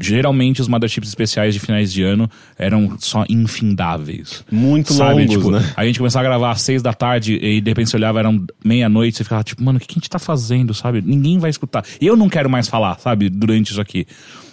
geralmente 0.00 0.60
os 0.60 0.68
Motherships 0.68 1.08
especiais 1.08 1.52
de 1.52 1.58
finais 1.58 1.92
de 1.92 2.04
ano 2.04 2.30
eram 2.56 2.96
só 3.00 3.24
infindáveis. 3.28 4.44
Muito 4.48 4.92
Sabe? 4.92 5.22
longos, 5.22 5.34
tipo, 5.34 5.50
né? 5.50 5.72
A 5.76 5.84
gente 5.84 5.98
começava 5.98 6.24
a 6.24 6.28
gravar 6.28 6.52
às 6.52 6.60
seis 6.60 6.82
da 6.82 6.92
tarde 6.92 7.34
e 7.34 7.60
de 7.60 7.68
repente 7.68 7.90
você 7.90 7.96
olhava, 7.96 8.20
eram 8.20 8.46
meia-noite, 8.64 9.16
você 9.16 9.24
ficava 9.24 9.42
tipo, 9.42 9.64
mano, 9.64 9.78
o 9.78 9.80
que 9.80 9.86
a 9.90 9.94
gente 9.94 10.08
tá 10.08 10.20
fazendo, 10.20 10.72
sabe? 10.72 11.02
Ninguém 11.02 11.36
vai 11.38 11.50
escutar. 11.50 11.84
Eu 12.00 12.16
não 12.16 12.28
quero 12.28 12.48
mais 12.48 12.68
falar, 12.68 12.96
sabe, 13.00 13.28
durante 13.28 13.72
isso 13.72 13.80
aqui. 13.80 14.06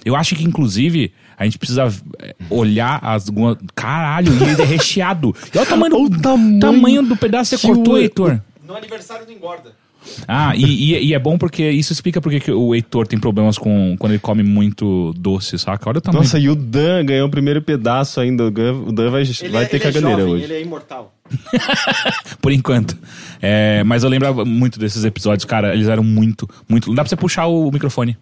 Eu 0.04 0.16
acho 0.16 0.36
que, 0.36 0.44
inclusive, 0.44 1.14
a 1.38 1.44
gente 1.44 1.60
precisa 1.60 1.94
é, 2.18 2.36
olhar 2.50 3.00
as. 3.04 3.28
Caralho, 3.76 4.34
e 4.34 4.50
ele 4.50 4.62
é 4.64 4.66
recheado. 4.66 5.36
E 5.54 5.58
olha 5.60 5.68
o 5.68 5.70
tamanho 5.70 5.92
do, 5.92 6.02
O 6.18 6.20
tamanho 6.20 6.60
tamanho 6.60 7.04
do 7.04 7.16
pedaço 7.16 7.52
que 7.52 7.62
você 7.62 7.68
cortou, 7.68 7.94
o- 7.94 7.98
Heitor. 8.00 8.42
No 8.68 8.76
aniversário 8.76 9.28
do 9.28 9.32
Engorda. 9.32 9.81
Ah, 10.28 10.56
e, 10.56 10.64
e- 10.96 11.06
e 11.08 11.14
é 11.14 11.20
bom 11.20 11.38
porque 11.38 11.70
isso 11.70 11.94
explica 11.94 12.20
porque 12.20 12.40
que 12.40 12.52
o 12.52 12.74
Heitor 12.74 13.06
tem 13.08 13.20
problemas 13.20 13.58
com 13.58 13.96
quando 14.00 14.14
ele 14.14 14.20
come 14.20 14.42
muito 14.44 15.14
doce, 15.18 15.58
saca? 15.60 15.88
Olha 15.90 16.00
o 16.00 16.02
tamanho. 16.02 16.24
Nossa, 16.24 16.40
e 16.40 16.50
o 16.50 16.56
Dan 16.56 17.06
ganhou 17.06 17.28
o 17.28 17.32
primeiro 17.32 17.62
pedaço 17.62 18.20
ainda. 18.20 18.46
O 18.46 18.52
Dan, 18.52 18.74
o 18.88 18.92
Dan 18.92 19.10
vai, 19.12 19.24
vai 19.52 19.66
ter 19.68 19.80
caganeira 19.80 20.26
hoje. 20.26 20.44
Ele 20.46 20.54
é 20.54 20.62
imortal. 20.62 21.14
Por 22.42 22.52
enquanto. 22.52 22.98
É, 23.42 23.84
mas 23.84 24.04
eu 24.04 24.10
lembrava 24.10 24.44
muito 24.44 24.80
desses 24.80 25.04
episódios, 25.04 25.46
cara. 25.46 25.74
Eles 25.74 25.88
eram 25.88 26.04
muito, 26.04 26.50
muito. 26.68 26.88
Não 26.88 26.96
dá 26.96 27.04
pra 27.04 27.10
você 27.10 27.16
puxar 27.16 27.46
o 27.48 27.72
microfone. 27.72 28.18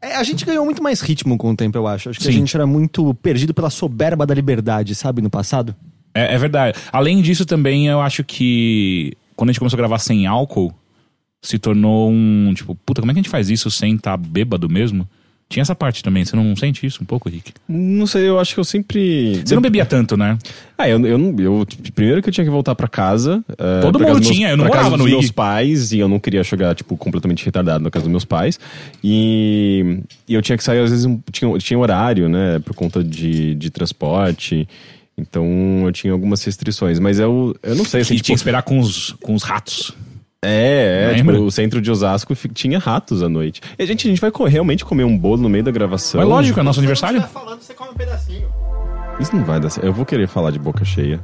É, 0.00 0.14
a 0.16 0.22
gente 0.22 0.44
ganhou 0.44 0.64
muito 0.64 0.82
mais 0.82 1.00
ritmo 1.00 1.36
com 1.36 1.50
o 1.50 1.56
tempo, 1.56 1.76
eu 1.76 1.86
acho. 1.86 2.10
Acho 2.10 2.20
que 2.20 2.28
a 2.28 2.32
Sim. 2.32 2.38
gente 2.38 2.54
era 2.54 2.66
muito 2.66 3.12
perdido 3.14 3.52
pela 3.52 3.68
soberba 3.70 4.24
da 4.24 4.32
liberdade, 4.34 4.94
sabe, 4.94 5.20
no 5.20 5.28
passado. 5.30 5.74
É, 6.14 6.34
é 6.34 6.38
verdade. 6.38 6.78
Além 6.92 7.20
disso, 7.20 7.44
também 7.44 7.88
eu 7.88 8.00
acho 8.00 8.22
que 8.22 9.12
quando 9.38 9.50
a 9.50 9.52
gente 9.52 9.60
começou 9.60 9.76
a 9.76 9.78
gravar 9.78 10.00
sem 10.00 10.26
álcool, 10.26 10.74
se 11.40 11.56
tornou 11.60 12.10
um. 12.10 12.52
Tipo, 12.56 12.74
puta, 12.74 13.00
como 13.00 13.12
é 13.12 13.14
que 13.14 13.20
a 13.20 13.22
gente 13.22 13.30
faz 13.30 13.48
isso 13.48 13.70
sem 13.70 13.94
estar 13.94 14.16
bêbado 14.16 14.68
mesmo? 14.68 15.08
Tinha 15.48 15.62
essa 15.62 15.74
parte 15.74 16.02
também. 16.02 16.24
Você 16.24 16.34
não 16.36 16.54
sente 16.56 16.84
isso 16.84 17.02
um 17.02 17.06
pouco, 17.06 17.28
Rick? 17.28 17.52
Não 17.68 18.06
sei, 18.06 18.28
eu 18.28 18.38
acho 18.40 18.52
que 18.52 18.60
eu 18.60 18.64
sempre. 18.64 19.40
Você 19.46 19.54
não 19.54 19.62
bebia 19.62 19.86
tanto, 19.86 20.14
né? 20.16 20.36
Ah, 20.76 20.88
eu, 20.88 21.00
eu, 21.06 21.16
não- 21.16 21.34
eu 21.40 21.66
primeiro 21.94 22.20
que 22.20 22.28
eu 22.28 22.32
tinha 22.32 22.44
que 22.44 22.50
voltar 22.50 22.74
pra 22.74 22.88
casa. 22.88 23.42
eh, 23.56 23.80
Todo 23.80 23.98
mundo 23.98 24.20
tinha, 24.20 24.50
eu 24.50 24.56
não 24.58 24.64
pra 24.64 24.72
casa 24.74 24.90
morava 24.90 25.02
dos 25.04 25.06
no 25.06 25.18
meus 25.18 25.30
pais 25.30 25.92
e 25.92 26.00
eu 26.00 26.08
não 26.08 26.18
queria 26.18 26.42
chegar, 26.44 26.74
tipo, 26.74 26.96
completamente 26.98 27.44
retardado 27.46 27.82
na 27.82 27.90
casa 27.90 28.02
dos 28.04 28.10
meus 28.10 28.24
pais. 28.26 28.58
E, 29.02 30.00
e 30.28 30.34
eu 30.34 30.42
tinha 30.42 30.58
que 30.58 30.62
sair, 30.64 30.80
às 30.80 30.90
vezes, 30.90 31.06
um- 31.06 31.18
tinha, 31.32 31.56
tinha 31.58 31.78
horário, 31.78 32.28
né, 32.28 32.58
por 32.58 32.74
conta 32.74 33.02
de, 33.02 33.54
de 33.54 33.70
transporte. 33.70 34.68
Então 35.18 35.82
eu 35.84 35.92
tinha 35.92 36.12
algumas 36.12 36.42
restrições. 36.44 36.98
Mas 36.98 37.18
eu, 37.18 37.54
eu 37.62 37.74
não 37.74 37.84
sei, 37.84 38.02
assim, 38.02 38.14
E 38.14 38.16
tipo, 38.16 38.26
tinha 38.26 38.36
que 38.36 38.38
esperar 38.38 38.62
com 38.62 38.78
os, 38.78 39.10
com 39.22 39.34
os 39.34 39.42
ratos. 39.42 39.92
É, 40.40 41.10
é 41.10 41.14
tipo, 41.16 41.32
o 41.32 41.50
centro 41.50 41.80
de 41.80 41.90
Osasco 41.90 42.32
tinha 42.54 42.78
ratos 42.78 43.22
à 43.24 43.28
noite. 43.28 43.60
E, 43.76 43.84
gente, 43.84 44.06
a 44.06 44.10
gente 44.10 44.20
vai 44.20 44.30
realmente 44.48 44.84
comer 44.84 45.02
um 45.02 45.18
bolo 45.18 45.42
no 45.42 45.48
meio 45.48 45.64
da 45.64 45.72
gravação. 45.72 46.20
Mas 46.20 46.28
lógico, 46.28 46.60
é 46.60 46.62
nosso 46.62 46.78
aniversário. 46.78 47.20
falando, 47.22 47.60
você 47.60 47.74
come 47.74 47.90
um 47.90 47.94
pedacinho. 47.94 48.48
Isso 49.18 49.34
não 49.34 49.44
vai 49.44 49.58
dar 49.58 49.68
certo. 49.68 49.84
Eu 49.84 49.92
vou 49.92 50.06
querer 50.06 50.28
falar 50.28 50.52
de 50.52 50.58
boca 50.60 50.84
cheia. 50.84 51.18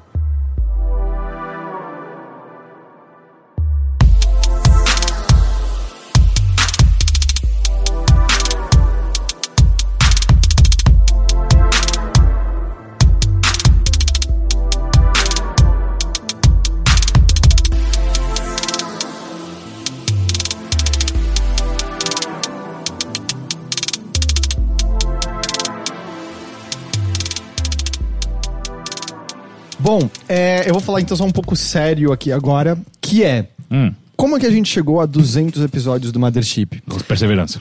Falar 30.95 31.01
então 31.01 31.17
só 31.17 31.25
um 31.25 31.31
pouco 31.33 31.57
sério 31.57 32.13
aqui 32.13 32.31
agora, 32.31 32.79
que 33.01 33.25
é... 33.25 33.49
Hum, 33.71 33.93
Como 34.17 34.37
é 34.37 34.41
que 34.41 34.47
a 34.47 34.51
gente 34.51 34.71
chegou 34.71 35.01
a 35.01 35.07
200 35.07 35.63
episódios 35.63 36.13
do 36.13 36.21
Mothership? 36.21 36.81
perseverança. 37.09 37.61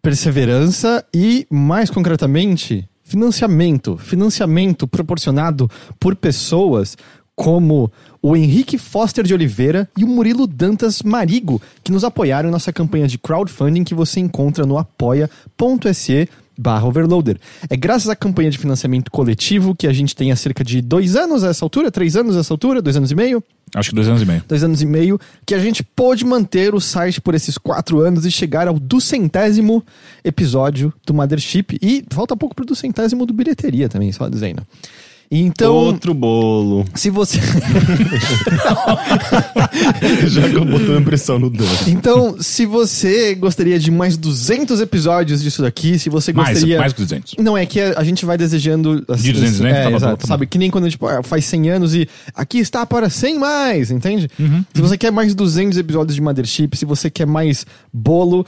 Perseverança 0.00 1.04
e, 1.14 1.46
mais 1.50 1.90
concretamente, 1.90 2.88
financiamento. 3.04 3.98
Financiamento 3.98 4.88
proporcionado 4.88 5.70
por 6.00 6.16
pessoas 6.16 6.96
como 7.36 7.92
o 8.22 8.36
Henrique 8.36 8.78
Foster 8.78 9.24
de 9.24 9.34
Oliveira 9.34 9.88
e 9.96 10.04
o 10.04 10.08
Murilo 10.08 10.46
Dantas 10.46 11.02
Marigo, 11.02 11.60
que 11.84 11.92
nos 11.92 12.04
apoiaram 12.04 12.48
em 12.48 12.52
nossa 12.52 12.72
campanha 12.72 13.06
de 13.06 13.18
crowdfunding 13.18 13.84
que 13.84 13.94
você 13.94 14.20
encontra 14.20 14.64
no 14.64 14.78
apoia.se 14.78 16.28
barra 16.62 16.86
overloader. 16.86 17.36
É 17.68 17.76
graças 17.76 18.08
à 18.08 18.16
campanha 18.16 18.50
de 18.50 18.56
financiamento 18.56 19.10
coletivo 19.10 19.74
que 19.74 19.86
a 19.86 19.92
gente 19.92 20.16
tem 20.16 20.32
há 20.32 20.36
cerca 20.36 20.62
de 20.64 20.80
dois 20.80 21.16
anos 21.16 21.44
a 21.44 21.48
essa 21.48 21.64
altura, 21.64 21.90
três 21.90 22.16
anos 22.16 22.36
a 22.36 22.40
essa 22.40 22.54
altura, 22.54 22.80
dois 22.80 22.96
anos 22.96 23.10
e 23.10 23.14
meio, 23.14 23.42
Acho 23.74 23.88
que 23.90 23.94
dois 23.94 24.06
anos 24.08 24.20
e 24.22 24.26
meio. 24.26 24.44
dois 24.46 24.62
anos 24.62 24.82
e 24.82 24.86
meio, 24.86 25.18
que 25.46 25.54
a 25.54 25.58
gente 25.58 25.82
pôde 25.82 26.24
manter 26.24 26.74
o 26.74 26.80
site 26.80 27.20
por 27.20 27.34
esses 27.34 27.56
quatro 27.58 28.00
anos 28.00 28.24
e 28.26 28.30
chegar 28.30 28.68
ao 28.68 28.78
duzentésimo 28.78 29.82
episódio 30.22 30.92
do 31.06 31.14
Mothership. 31.14 31.78
E 31.80 32.04
falta 32.10 32.36
pouco 32.36 32.54
pro 32.54 32.64
duzentésimo 32.66 33.26
do 33.26 33.32
Bilheteria 33.32 33.88
também, 33.88 34.12
só 34.12 34.28
dizendo. 34.28 34.62
Então, 35.34 35.74
Outro 35.74 36.12
bolo. 36.12 36.84
se 36.94 37.08
você... 37.08 37.40
Já 40.28 40.48
que 40.48 40.54
eu 40.56 40.64
botando 40.64 41.04
pressão 41.04 41.38
no 41.38 41.48
Dan. 41.50 41.64
então, 41.86 42.36
se 42.40 42.64
você 42.66 43.34
gostaria 43.34 43.78
de 43.78 43.90
mais 43.90 44.16
200 44.18 44.78
episódios 44.80 45.42
disso 45.42 45.62
daqui, 45.62 45.98
se 45.98 46.08
você 46.10 46.32
Mais, 46.34 46.50
gostaria... 46.50 46.78
mais 46.78 46.92
que 46.92 47.00
200. 47.00 47.34
Não, 47.38 47.56
é 47.56 47.64
que 47.66 47.80
a, 47.80 47.98
a 47.98 48.04
gente 48.04 48.24
vai 48.26 48.36
desejando... 48.36 49.02
as- 49.08 49.22
De 49.22 49.32
200, 49.32 49.60
né? 49.60 49.70
É, 49.70 49.82
Tá 49.84 49.90
bom, 49.90 49.96
exato, 49.96 50.16
tá 50.18 50.22
bom. 50.22 50.28
sabe? 50.28 50.46
Que 50.46 50.58
nem 50.58 50.70
quando, 50.70 50.90
tipo, 50.90 51.06
ah, 51.06 51.22
faz 51.22 51.44
100 51.46 51.70
anos 51.70 51.94
e 51.94 52.06
aqui 52.34 52.58
está 52.58 52.84
para 52.84 53.08
100 53.08 53.38
mais, 53.38 53.90
entende? 53.90 54.28
Uhum, 54.38 54.62
Se 54.74 54.82
você 54.82 54.98
quer 54.98 55.10
mais 55.10 55.34
200 55.34 55.78
episódios 55.78 56.14
de 56.14 56.20
Mothership, 56.20 56.76
se 56.76 56.84
você 56.84 57.08
quer 57.10 57.26
mais 57.26 57.64
bolo, 57.92 58.44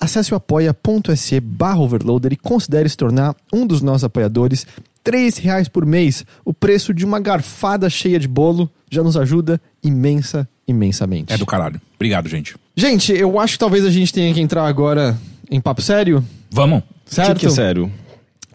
acesse 0.00 0.32
o 0.32 0.36
apoia.se 0.36 1.40
barra 1.40 1.80
overloader 1.80 2.32
e 2.32 2.36
considere 2.36 2.88
se 2.88 2.96
tornar 2.96 3.34
um 3.52 3.66
dos 3.66 3.82
nossos 3.82 4.04
apoiadores. 4.04 4.64
3 5.04 5.36
reais 5.38 5.68
por 5.68 5.86
mês, 5.86 6.24
o 6.44 6.52
preço 6.52 6.92
de 6.92 7.04
uma 7.04 7.18
garfada 7.20 7.88
cheia 7.88 8.18
de 8.18 8.28
bolo, 8.28 8.70
já 8.90 9.02
nos 9.02 9.16
ajuda 9.16 9.60
imensa, 9.82 10.48
imensamente. 10.66 11.32
É 11.32 11.36
do 11.38 11.46
caralho. 11.46 11.80
Obrigado, 11.96 12.28
gente. 12.28 12.54
Gente, 12.76 13.12
eu 13.12 13.38
acho 13.40 13.54
que 13.54 13.58
talvez 13.58 13.84
a 13.84 13.90
gente 13.90 14.12
tenha 14.12 14.32
que 14.34 14.40
entrar 14.40 14.66
agora 14.66 15.16
em 15.50 15.60
papo 15.60 15.80
sério, 15.82 16.22
Vamos. 16.50 16.82
certo? 17.06 17.34
Que 17.34 17.40
que 17.40 17.46
é 17.46 17.50
sério? 17.50 17.90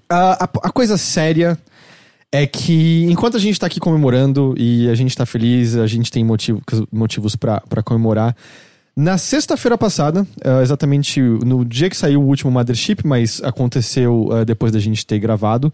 A, 0.09 0.43
a- 0.45 0.49
a 0.63 0.69
coisa 0.71 0.97
séria 0.97 1.57
é 2.31 2.45
que 2.47 3.05
enquanto 3.09 3.37
a 3.37 3.39
gente 3.39 3.59
tá 3.59 3.67
aqui 3.67 3.79
comemorando 3.79 4.53
e 4.57 4.87
a 4.89 4.95
gente 4.95 5.15
tá 5.15 5.25
feliz, 5.25 5.75
a 5.75 5.87
gente 5.87 6.11
tem 6.11 6.23
motivo, 6.23 6.61
motivos 6.91 7.35
pra 7.35 7.61
pra 7.61 7.81
comemorar. 7.83 8.35
Na 8.95 9.17
sexta-feira 9.17 9.75
passada, 9.77 10.25
eh, 10.43 10.61
exatamente 10.61 11.19
no 11.19 11.65
dia 11.65 11.89
que 11.89 11.97
saiu 11.97 12.21
o 12.21 12.27
último 12.27 12.51
Mothership, 12.51 12.97
mas 13.03 13.41
aconteceu 13.43 14.29
eh, 14.33 14.45
depois 14.45 14.71
da 14.71 14.79
gente 14.79 15.03
ter 15.05 15.17
gravado, 15.19 15.73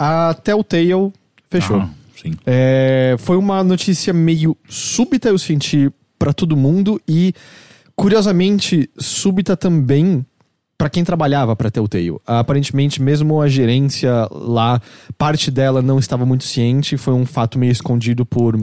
a 0.00 0.32
Telltale 0.32 1.12
fechou. 1.50 1.76
Aham, 1.76 1.90
sim. 2.20 2.32
É, 2.46 3.16
foi 3.18 3.36
uma 3.36 3.62
notícia 3.62 4.14
meio 4.14 4.56
súbita, 4.66 5.28
eu 5.28 5.38
senti, 5.38 5.92
pra 6.18 6.32
todo 6.32 6.56
mundo 6.56 6.98
e, 7.06 7.34
curiosamente, 7.94 8.88
súbita 8.98 9.58
também 9.58 10.24
pra 10.78 10.88
quem 10.88 11.04
trabalhava 11.04 11.54
pra 11.54 11.70
Telltale. 11.70 12.16
Aparentemente, 12.26 13.02
mesmo 13.02 13.42
a 13.42 13.48
gerência 13.48 14.26
lá, 14.30 14.80
parte 15.18 15.50
dela 15.50 15.82
não 15.82 15.98
estava 15.98 16.24
muito 16.24 16.44
ciente, 16.44 16.96
foi 16.96 17.12
um 17.12 17.26
fato 17.26 17.58
meio 17.58 17.70
escondido 17.70 18.24
por, 18.24 18.58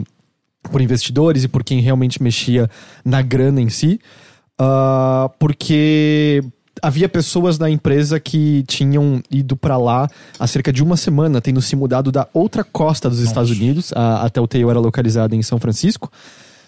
por 0.64 0.80
investidores 0.80 1.44
e 1.44 1.48
por 1.48 1.62
quem 1.62 1.80
realmente 1.80 2.20
mexia 2.20 2.68
na 3.04 3.22
grana 3.22 3.60
em 3.60 3.68
si. 3.68 4.00
Ah, 4.58 5.30
porque 5.38 6.42
havia 6.82 7.08
pessoas 7.08 7.58
da 7.58 7.68
empresa 7.70 8.18
que 8.20 8.64
tinham 8.66 9.22
ido 9.30 9.56
pra 9.56 9.76
lá 9.76 10.08
há 10.38 10.46
cerca 10.46 10.72
de 10.72 10.82
uma 10.82 10.96
semana, 10.96 11.40
tendo 11.40 11.60
se 11.62 11.74
mudado 11.76 12.10
da 12.12 12.26
outra 12.32 12.62
costa 12.64 13.08
dos 13.08 13.20
Estados 13.20 13.50
Unidos. 13.50 13.92
A, 13.94 14.24
a 14.26 14.30
Telltale 14.30 14.64
era 14.68 14.78
localizada 14.80 15.34
em 15.34 15.42
São 15.42 15.58
Francisco. 15.58 16.10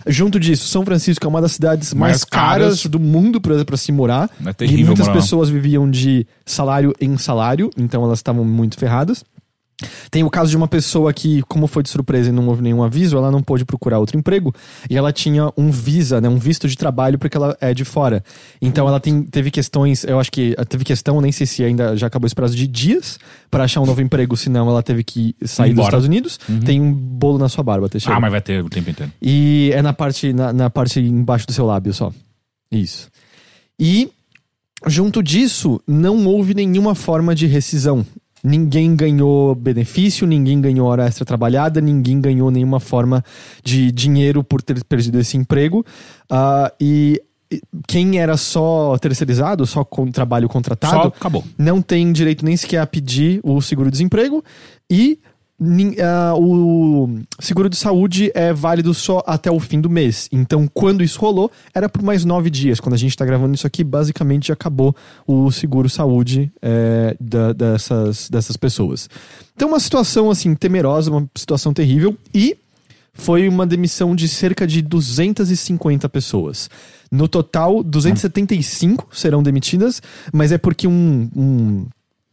Junto 0.06 0.40
disso, 0.40 0.66
São 0.66 0.82
Francisco 0.84 1.26
é 1.26 1.28
uma 1.28 1.42
das 1.42 1.52
cidades 1.52 1.92
mais, 1.92 2.12
Mais 2.12 2.24
caras, 2.24 2.64
caras. 2.64 2.86
do 2.86 2.98
mundo 2.98 3.38
pra 3.40 3.76
se 3.76 3.92
morar. 3.92 4.30
É 4.44 4.48
e 4.50 4.54
terrível 4.54 4.86
muitas 4.86 5.06
morar 5.06 5.14
lá. 5.18 5.22
pessoas 5.22 5.50
viviam 5.50 5.90
de 5.90 6.26
salário 6.46 6.94
em 7.00 7.18
salário, 7.18 7.70
então 7.76 8.02
elas 8.04 8.18
estavam 8.18 8.44
muito 8.44 8.78
ferradas. 8.78 9.22
Tem 10.10 10.24
o 10.24 10.30
caso 10.30 10.50
de 10.50 10.56
uma 10.56 10.66
pessoa 10.66 11.12
que, 11.12 11.42
como 11.42 11.66
foi 11.66 11.82
de 11.82 11.90
surpresa 11.90 12.30
e 12.30 12.32
não 12.32 12.48
houve 12.48 12.62
nenhum 12.62 12.82
aviso, 12.82 13.16
ela 13.16 13.30
não 13.30 13.42
pôde 13.42 13.64
procurar 13.64 13.98
outro 13.98 14.18
emprego 14.18 14.54
e 14.88 14.96
ela 14.96 15.12
tinha 15.12 15.52
um 15.56 15.70
visa, 15.70 16.20
né, 16.20 16.28
um 16.28 16.38
visto 16.38 16.66
de 16.66 16.76
trabalho 16.76 17.18
porque 17.18 17.36
ela 17.36 17.56
é 17.60 17.74
de 17.74 17.84
fora. 17.84 18.24
Então 18.60 18.88
ela 18.88 18.98
tem, 18.98 19.22
teve 19.22 19.50
questões, 19.50 20.04
eu 20.04 20.18
acho 20.18 20.32
que 20.32 20.56
teve 20.68 20.84
questão, 20.84 21.20
nem 21.20 21.30
sei 21.30 21.46
se 21.46 21.62
ainda 21.62 21.96
já 21.96 22.06
acabou 22.06 22.26
esse 22.26 22.34
prazo 22.34 22.56
de 22.56 22.66
dias 22.66 23.18
para 23.50 23.64
achar 23.64 23.80
um 23.80 23.86
novo 23.86 24.00
emprego, 24.00 24.36
senão 24.36 24.68
ela 24.68 24.82
teve 24.82 25.04
que 25.04 25.36
sair 25.44 25.74
dos. 25.74 25.90
Estados 25.90 26.06
Unidos. 26.06 26.38
Tem 26.64 26.80
um 26.80 26.92
bolo 26.92 27.38
na 27.38 27.48
sua 27.48 27.64
barba, 27.64 27.88
Teixeira. 27.88 28.16
Ah, 28.16 28.20
mas 28.20 28.30
vai 28.30 28.40
ter 28.40 28.62
o 28.62 28.68
tempo 28.68 28.90
inteiro. 28.90 29.12
E 29.20 29.70
é 29.74 29.82
na 29.82 29.92
parte, 29.92 30.32
na, 30.32 30.52
na 30.52 30.70
parte 30.70 31.00
embaixo 31.00 31.46
do 31.46 31.52
seu 31.52 31.66
lábio 31.66 31.92
só. 31.92 32.12
Isso. 32.70 33.08
E, 33.78 34.10
junto 34.86 35.22
disso, 35.22 35.80
não 35.86 36.26
houve 36.26 36.54
nenhuma 36.54 36.94
forma 36.94 37.34
de 37.34 37.46
rescisão. 37.46 38.06
Ninguém 38.42 38.96
ganhou 38.96 39.54
benefício, 39.54 40.26
ninguém 40.26 40.60
ganhou 40.60 40.88
hora 40.88 41.06
extra 41.06 41.24
trabalhada, 41.24 41.80
ninguém 41.80 42.20
ganhou 42.20 42.50
nenhuma 42.50 42.80
forma 42.80 43.22
de 43.62 43.92
dinheiro 43.92 44.42
por 44.42 44.62
ter 44.62 44.82
perdido 44.84 45.18
esse 45.18 45.36
emprego. 45.36 45.84
Ah, 46.30 46.72
e 46.80 47.22
quem 47.86 48.18
era 48.18 48.36
só 48.36 48.96
terceirizado, 48.98 49.66
só 49.66 49.84
com 49.84 50.10
trabalho 50.10 50.48
contratado, 50.48 51.02
Só 51.02 51.08
acabou. 51.08 51.44
não 51.58 51.82
tem 51.82 52.12
direito 52.12 52.44
nem 52.44 52.56
sequer 52.56 52.78
a 52.78 52.86
pedir 52.86 53.40
o 53.42 53.60
seguro-desemprego 53.60 54.44
e 54.88 55.18
o 56.38 57.08
seguro 57.38 57.68
de 57.68 57.76
saúde 57.76 58.30
é 58.34 58.52
válido 58.52 58.94
só 58.94 59.22
até 59.26 59.50
o 59.50 59.60
fim 59.60 59.80
do 59.80 59.90
mês. 59.90 60.28
Então, 60.32 60.66
quando 60.72 61.02
isso 61.04 61.20
rolou, 61.20 61.50
era 61.74 61.88
por 61.88 62.02
mais 62.02 62.24
nove 62.24 62.48
dias. 62.50 62.80
Quando 62.80 62.94
a 62.94 62.98
gente 62.98 63.16
tá 63.16 63.24
gravando 63.24 63.54
isso 63.54 63.66
aqui, 63.66 63.84
basicamente 63.84 64.48
já 64.48 64.54
acabou 64.54 64.94
o 65.26 65.50
seguro-saúde 65.50 66.50
é, 66.62 67.16
da- 67.20 67.52
dessas, 67.52 68.28
dessas 68.30 68.56
pessoas. 68.56 69.08
Então, 69.54 69.68
uma 69.68 69.80
situação, 69.80 70.30
assim, 70.30 70.54
temerosa, 70.54 71.10
uma 71.10 71.28
situação 71.36 71.72
terrível 71.74 72.16
e 72.34 72.56
foi 73.12 73.48
uma 73.48 73.66
demissão 73.66 74.16
de 74.16 74.26
cerca 74.28 74.66
de 74.66 74.80
250 74.80 76.08
pessoas. 76.08 76.70
No 77.10 77.26
total, 77.28 77.82
275 77.82 79.08
serão 79.12 79.42
demitidas, 79.42 80.00
mas 80.32 80.52
é 80.52 80.58
porque 80.58 80.86
um, 80.86 81.28
um, 81.36 81.86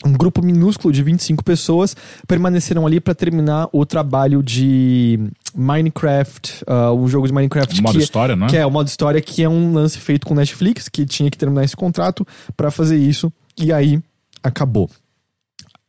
um 0.05 0.13
grupo 0.13 0.43
minúsculo 0.43 0.93
de 0.93 1.01
25 1.01 1.43
pessoas 1.43 1.95
permaneceram 2.27 2.86
ali 2.86 2.99
para 2.99 3.15
terminar 3.15 3.67
o 3.71 3.86
trabalho 3.86 4.43
de 4.43 5.19
Minecraft, 5.55 6.63
ah, 6.67 6.93
um 6.93 7.07
jogo 7.07 7.27
de 7.27 7.33
Minecraft 7.33 7.81
Modo 7.81 7.97
que, 7.97 8.03
história, 8.03 8.36
não 8.36 8.45
é? 8.45 8.49
que 8.49 8.57
é 8.57 8.65
o 8.65 8.69
modo 8.69 8.88
história, 8.88 9.19
que 9.21 9.43
é 9.43 9.49
um 9.49 9.73
lance 9.73 9.97
feito 9.97 10.27
com 10.27 10.36
Netflix, 10.36 10.88
que 10.88 11.05
tinha 11.05 11.31
que 11.31 11.38
terminar 11.38 11.63
esse 11.63 11.75
contrato 11.75 12.25
para 12.55 12.69
fazer 12.69 12.97
isso, 12.97 13.33
e 13.57 13.73
aí 13.73 13.99
acabou. 14.43 14.89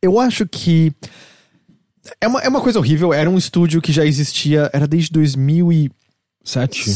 Eu 0.00 0.18
acho 0.18 0.46
que 0.46 0.92
é 2.20 2.26
uma, 2.26 2.40
é 2.40 2.48
uma 2.48 2.60
coisa 2.60 2.78
horrível. 2.78 3.12
Era 3.12 3.28
um 3.28 3.36
estúdio 3.36 3.82
que 3.82 3.92
já 3.92 4.04
existia, 4.04 4.70
era 4.72 4.86
desde 4.86 5.10
2005, 5.12 5.94
Sete? 6.48 6.88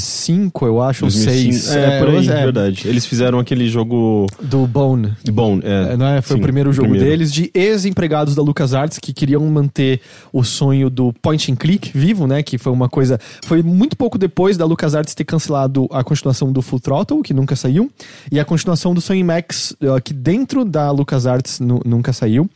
eu 0.65 0.81
acho, 0.81 1.05
ou 1.05 1.11
2005. 1.11 1.53
6. 1.53 1.77
É, 1.77 1.99
por 1.99 2.09
aí, 2.09 2.27
verdade. 2.27 2.89
Eles 2.89 3.05
fizeram 3.05 3.39
aquele 3.39 3.69
jogo 3.69 4.27
Do 4.41 4.67
Bone. 4.67 5.13
bom. 5.31 5.61
É, 5.63 5.93
É, 5.93 5.97
não 5.97 6.07
é? 6.07 6.23
Foi 6.23 6.37
sim, 6.37 6.41
o 6.41 6.43
primeiro 6.43 6.73
jogo 6.73 6.89
primeiro. 6.89 7.07
deles 7.11 7.31
de 7.33 7.51
ex-empregados 7.55 8.35
da 8.35 8.43
LucasArts 8.43 8.99
que 8.99 9.13
queriam 9.13 9.45
manter 9.47 10.01
o 10.33 10.43
sonho 10.43 10.89
do 10.89 11.13
point 11.21 11.53
and 11.53 11.57
click 11.57 11.91
vivo, 11.95 12.27
né? 12.27 12.43
Que 12.43 12.57
foi 12.57 12.73
uma 12.73 12.89
coisa. 12.89 13.19
Foi 13.45 13.63
muito 13.63 13.97
pouco 13.97 14.17
depois 14.17 14.57
da 14.57 14.65
LucasArts 14.65 15.15
ter 15.15 15.25
cancelado 15.25 15.87
a 15.91 16.03
continuação 16.03 16.51
do 16.51 16.63
Full 16.63 16.81
Throttle, 16.81 17.23
que 17.23 17.35
nunca 17.35 17.55
saiu, 17.55 17.91
e 18.31 18.41
a 18.41 18.45
continuação 18.45 18.95
do 18.95 19.01
Sonho 19.01 19.25
Max, 19.25 19.73
uh, 19.83 20.01
que 20.03 20.15
dentro 20.15 20.65
da 20.65 20.91
LucasArts 20.91 21.61
nu- 21.61 21.83
nunca 21.85 22.13
saiu. 22.13 22.49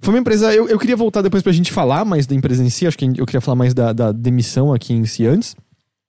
Foi 0.00 0.14
uma 0.14 0.20
empresa. 0.20 0.54
Eu, 0.54 0.68
eu 0.68 0.78
queria 0.78 0.96
voltar 0.96 1.20
depois 1.22 1.42
pra 1.42 1.52
gente 1.52 1.72
falar 1.72 2.04
mais 2.04 2.26
da 2.26 2.34
empresa 2.34 2.62
em 2.62 2.70
si, 2.70 2.86
acho 2.86 2.96
que 2.96 3.04
eu 3.16 3.26
queria 3.26 3.40
falar 3.40 3.56
mais 3.56 3.74
da, 3.74 3.92
da 3.92 4.12
demissão 4.12 4.72
aqui 4.72 4.92
em 4.92 5.04
si 5.04 5.26
antes. 5.26 5.56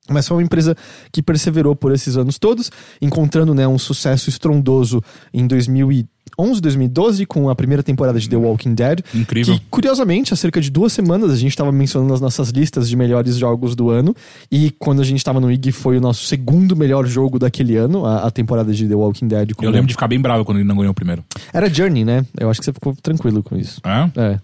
Mas 0.09 0.27
foi 0.27 0.37
uma 0.37 0.43
empresa 0.43 0.75
que 1.11 1.21
perseverou 1.21 1.75
por 1.75 1.91
esses 1.91 2.15
anos 2.15 2.37
todos, 2.37 2.71
encontrando 3.01 3.55
né, 3.55 3.67
um 3.67 3.77
sucesso 3.77 4.29
estrondoso 4.29 5.01
em 5.33 5.47
2011, 5.47 6.61
2012, 6.61 7.25
com 7.25 7.49
a 7.49 7.55
primeira 7.55 7.81
temporada 7.81 8.19
de 8.19 8.29
The 8.29 8.35
Walking 8.35 8.75
Dead. 8.75 8.99
Incrível. 9.15 9.55
Que, 9.55 9.61
curiosamente, 9.69 10.31
há 10.31 10.37
cerca 10.37 10.61
de 10.61 10.69
duas 10.69 10.93
semanas 10.93 11.31
a 11.31 11.35
gente 11.35 11.49
estava 11.49 11.71
mencionando 11.71 12.13
as 12.13 12.21
nossas 12.21 12.49
listas 12.49 12.87
de 12.87 12.95
melhores 12.95 13.35
jogos 13.35 13.75
do 13.75 13.89
ano. 13.89 14.15
E 14.51 14.69
quando 14.77 15.01
a 15.01 15.05
gente 15.05 15.17
estava 15.17 15.39
no 15.39 15.51
IG, 15.51 15.71
foi 15.71 15.97
o 15.97 16.01
nosso 16.01 16.25
segundo 16.25 16.75
melhor 16.75 17.07
jogo 17.07 17.39
daquele 17.39 17.75
ano, 17.75 18.05
a, 18.05 18.27
a 18.27 18.31
temporada 18.31 18.71
de 18.71 18.87
The 18.87 18.95
Walking 18.95 19.27
Dead. 19.27 19.53
Eu 19.59 19.71
lembro 19.71 19.87
de 19.87 19.93
ficar 19.95 20.07
bem 20.07 20.19
bravo 20.19 20.45
quando 20.45 20.59
ele 20.59 20.67
não 20.67 20.75
ganhou 20.75 20.91
o 20.91 20.95
primeiro. 20.95 21.23
Era 21.51 21.67
Journey, 21.67 22.05
né? 22.05 22.23
Eu 22.39 22.49
acho 22.51 22.59
que 22.59 22.65
você 22.65 22.73
ficou 22.73 22.95
tranquilo 23.01 23.41
com 23.41 23.57
isso. 23.57 23.81
É? 23.83 24.21
É. 24.21 24.39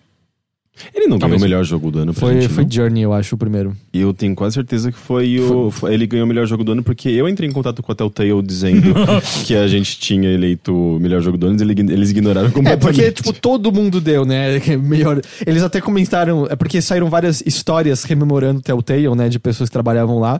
Ele 0.95 1.05
não 1.05 1.17
ganhou 1.17 1.19
Talvez. 1.19 1.41
o 1.41 1.45
melhor 1.45 1.63
jogo 1.63 1.91
do 1.91 1.99
ano 1.99 2.13
pra 2.13 2.19
Foi, 2.21 2.41
gente, 2.41 2.47
foi 2.53 2.63
não? 2.63 2.71
Journey, 2.71 3.03
eu 3.03 3.13
acho, 3.13 3.35
o 3.35 3.37
primeiro. 3.37 3.75
E 3.93 3.99
eu 3.99 4.13
tenho 4.13 4.33
quase 4.33 4.55
certeza 4.55 4.91
que 4.91 4.97
foi 4.97 5.39
o. 5.39 5.69
foi- 5.69 5.93
Ele 5.93 6.07
ganhou 6.07 6.25
o 6.25 6.27
melhor 6.27 6.47
jogo 6.47 6.63
do 6.63 6.71
ano 6.71 6.81
porque 6.81 7.09
eu 7.09 7.27
entrei 7.29 7.47
em 7.47 7.51
contato 7.51 7.83
com 7.83 7.91
a 7.91 7.95
Telltale 7.95 8.41
dizendo 8.41 8.81
que 9.45 9.55
a 9.55 9.67
gente 9.67 9.99
tinha 9.99 10.29
eleito 10.29 10.73
o 10.73 10.99
melhor 10.99 11.21
jogo 11.21 11.37
do 11.37 11.47
ano 11.47 11.59
e 11.59 11.61
ele- 11.61 11.93
eles 11.93 12.09
ignoraram 12.09 12.47
É, 12.47 12.51
completamente. 12.51 12.81
porque, 12.95 13.11
tipo, 13.11 13.33
todo 13.33 13.71
mundo 13.71 13.99
deu, 14.01 14.25
né? 14.25 14.57
É 14.67 14.77
Melhor. 14.77 15.21
Eles 15.45 15.61
até 15.61 15.79
comentaram. 15.81 16.47
É 16.49 16.55
porque 16.55 16.81
saíram 16.81 17.09
várias 17.09 17.43
histórias 17.45 18.03
rememorando 18.03 18.61
Telltale, 18.61 19.13
né? 19.15 19.29
De 19.29 19.37
pessoas 19.39 19.69
que 19.69 19.73
trabalhavam 19.73 20.19
lá. 20.19 20.39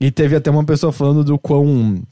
E 0.00 0.10
teve 0.10 0.36
até 0.36 0.50
uma 0.50 0.64
pessoa 0.64 0.92
falando 0.92 1.24
do 1.24 1.38
quão. 1.38 2.02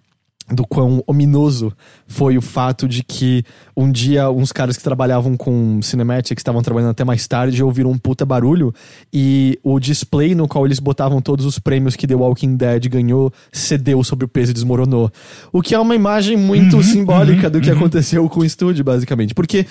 Do 0.48 0.64
quão 0.64 1.02
ominoso 1.08 1.72
foi 2.06 2.38
o 2.38 2.42
fato 2.42 2.86
de 2.86 3.02
que 3.02 3.42
um 3.76 3.90
dia 3.90 4.30
uns 4.30 4.52
caras 4.52 4.76
que 4.76 4.82
trabalhavam 4.82 5.36
com 5.36 5.80
Cinematic 5.82 6.38
estavam 6.38 6.62
trabalhando 6.62 6.90
até 6.90 7.04
mais 7.04 7.26
tarde 7.26 7.64
ouviram 7.64 7.90
um 7.90 7.98
puta 7.98 8.24
barulho 8.24 8.72
e 9.12 9.58
o 9.64 9.80
display 9.80 10.36
no 10.36 10.46
qual 10.46 10.64
eles 10.64 10.78
botavam 10.78 11.20
todos 11.20 11.44
os 11.44 11.58
prêmios 11.58 11.96
que 11.96 12.06
The 12.06 12.14
Walking 12.14 12.56
Dead 12.56 12.88
ganhou 12.88 13.32
cedeu 13.50 14.04
sobre 14.04 14.24
o 14.24 14.28
peso 14.28 14.52
e 14.52 14.54
desmoronou. 14.54 15.10
O 15.52 15.60
que 15.60 15.74
é 15.74 15.78
uma 15.80 15.96
imagem 15.96 16.36
muito 16.36 16.80
simbólica 16.80 17.50
do 17.50 17.60
que 17.60 17.70
aconteceu 17.70 18.28
com 18.28 18.40
o 18.40 18.44
estúdio, 18.44 18.84
basicamente. 18.84 19.34
Porque 19.34 19.66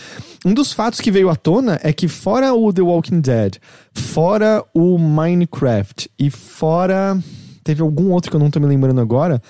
um 0.46 0.54
dos 0.54 0.74
fatos 0.74 1.00
que 1.00 1.10
veio 1.10 1.30
à 1.30 1.36
tona 1.36 1.80
é 1.84 1.94
que, 1.94 2.08
fora 2.08 2.54
o 2.54 2.74
The 2.74 2.82
Walking 2.82 3.22
Dead, 3.22 3.56
fora 3.94 4.64
o 4.74 4.98
Minecraft 4.98 6.10
e 6.20 6.30
fora. 6.30 7.18
Teve 7.64 7.82
algum 7.82 8.12
outro 8.12 8.30
que 8.30 8.36
eu 8.36 8.40
não 8.40 8.52
tô 8.52 8.60
me 8.60 8.68
lembrando 8.68 9.00
agora. 9.02 9.42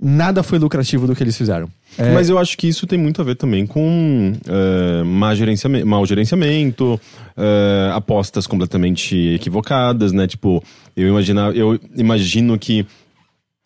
Nada 0.00 0.44
foi 0.44 0.60
lucrativo 0.60 1.08
do 1.08 1.16
que 1.16 1.22
eles 1.24 1.36
fizeram. 1.36 1.68
É, 1.98 2.14
Mas 2.14 2.28
eu 2.30 2.38
acho 2.38 2.56
que 2.56 2.68
isso 2.68 2.86
tem 2.86 2.96
muito 2.98 3.20
a 3.20 3.24
ver 3.24 3.34
também 3.34 3.66
com 3.66 4.32
eh, 4.46 5.02
má 5.02 5.34
gerenciamento, 5.34 5.84
mau 5.86 6.06
gerenciamento, 6.06 7.00
eh, 7.36 7.90
apostas 7.92 8.46
completamente 8.46 9.16
equivocadas, 9.34 10.12
né? 10.12 10.28
Tipo, 10.28 10.62
eu, 10.96 11.08
imagina, 11.08 11.50
eu 11.50 11.80
imagino 11.96 12.56
que 12.56 12.86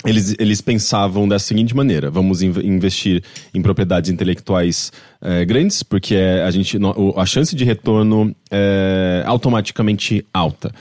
eles, 0.07 0.35
eles 0.38 0.62
pensavam 0.62 1.29
da 1.29 1.38
seguinte 1.38 1.77
maneira: 1.77 2.11
vamos 2.11 2.40
inv- 2.40 2.64
investir 2.64 3.23
em 3.53 3.61
propriedades 3.61 4.11
intelectuais 4.11 4.90
eh, 5.21 5.45
grandes, 5.45 5.83
porque 5.83 6.14
é, 6.14 6.42
a, 6.45 6.51
gente, 6.51 6.79
a 7.14 7.27
chance 7.27 7.55
de 7.55 7.62
retorno 7.62 8.35
é 8.51 9.23
automaticamente 9.27 10.25
alta. 10.33 10.73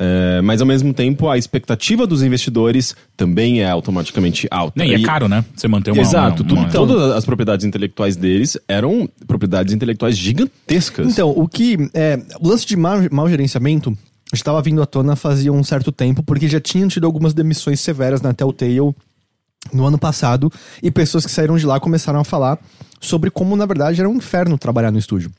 Eh, 0.00 0.40
mas 0.42 0.60
ao 0.60 0.66
mesmo 0.66 0.94
tempo, 0.94 1.28
a 1.28 1.36
expectativa 1.36 2.06
dos 2.06 2.22
investidores 2.22 2.94
também 3.16 3.62
é 3.62 3.68
automaticamente 3.68 4.46
alta. 4.48 4.74
Nem, 4.80 4.94
é 4.94 4.98
E- 4.98 5.02
caro, 5.02 5.26
né? 5.26 5.44
Você 5.56 5.66
manter 5.66 5.90
uma. 5.90 6.00
Exato, 6.00 6.44
uma, 6.44 6.48
tudo- 6.48 6.54
uma- 6.54 6.68
todas 6.70 7.10
as 7.16 7.24
propriedades 7.24 7.66
intelectuais 7.66 8.14
deles 8.14 8.56
eram 8.68 9.08
propriedades 9.26 9.74
intelectuais 9.74 10.16
gigantescas. 10.16 11.10
Então, 11.10 11.30
o 11.36 11.48
que. 11.48 11.76
É, 11.92 12.16
o 12.40 12.46
lance 12.48 12.64
de 12.64 12.76
mau, 12.76 12.96
mau 13.10 13.28
gerenciamento 13.28 13.92
estava 14.32 14.62
vindo 14.62 14.80
à 14.80 14.86
tona 14.86 15.16
fazia 15.16 15.52
um 15.52 15.64
certo 15.64 15.90
tempo, 15.90 16.22
porque 16.22 16.46
já 16.46 16.60
tinham 16.60 16.86
tido 16.86 17.04
algumas 17.04 17.34
demissões 17.34 17.80
severas 17.80 18.22
na 18.22 18.32
Telltale 18.32 18.94
no 19.72 19.84
ano 19.84 19.98
passado, 19.98 20.48
e 20.80 20.92
pessoas 20.92 21.26
que 21.26 21.32
saíram 21.32 21.56
de 21.56 21.66
lá 21.66 21.80
começaram 21.80 22.20
a 22.20 22.24
falar 22.24 22.56
sobre 23.00 23.30
como, 23.30 23.56
na 23.56 23.66
verdade, 23.66 23.98
era 24.00 24.08
um 24.08 24.14
inferno 24.14 24.56
trabalhar 24.56 24.92
no 24.92 24.98
estúdio. 24.98 25.30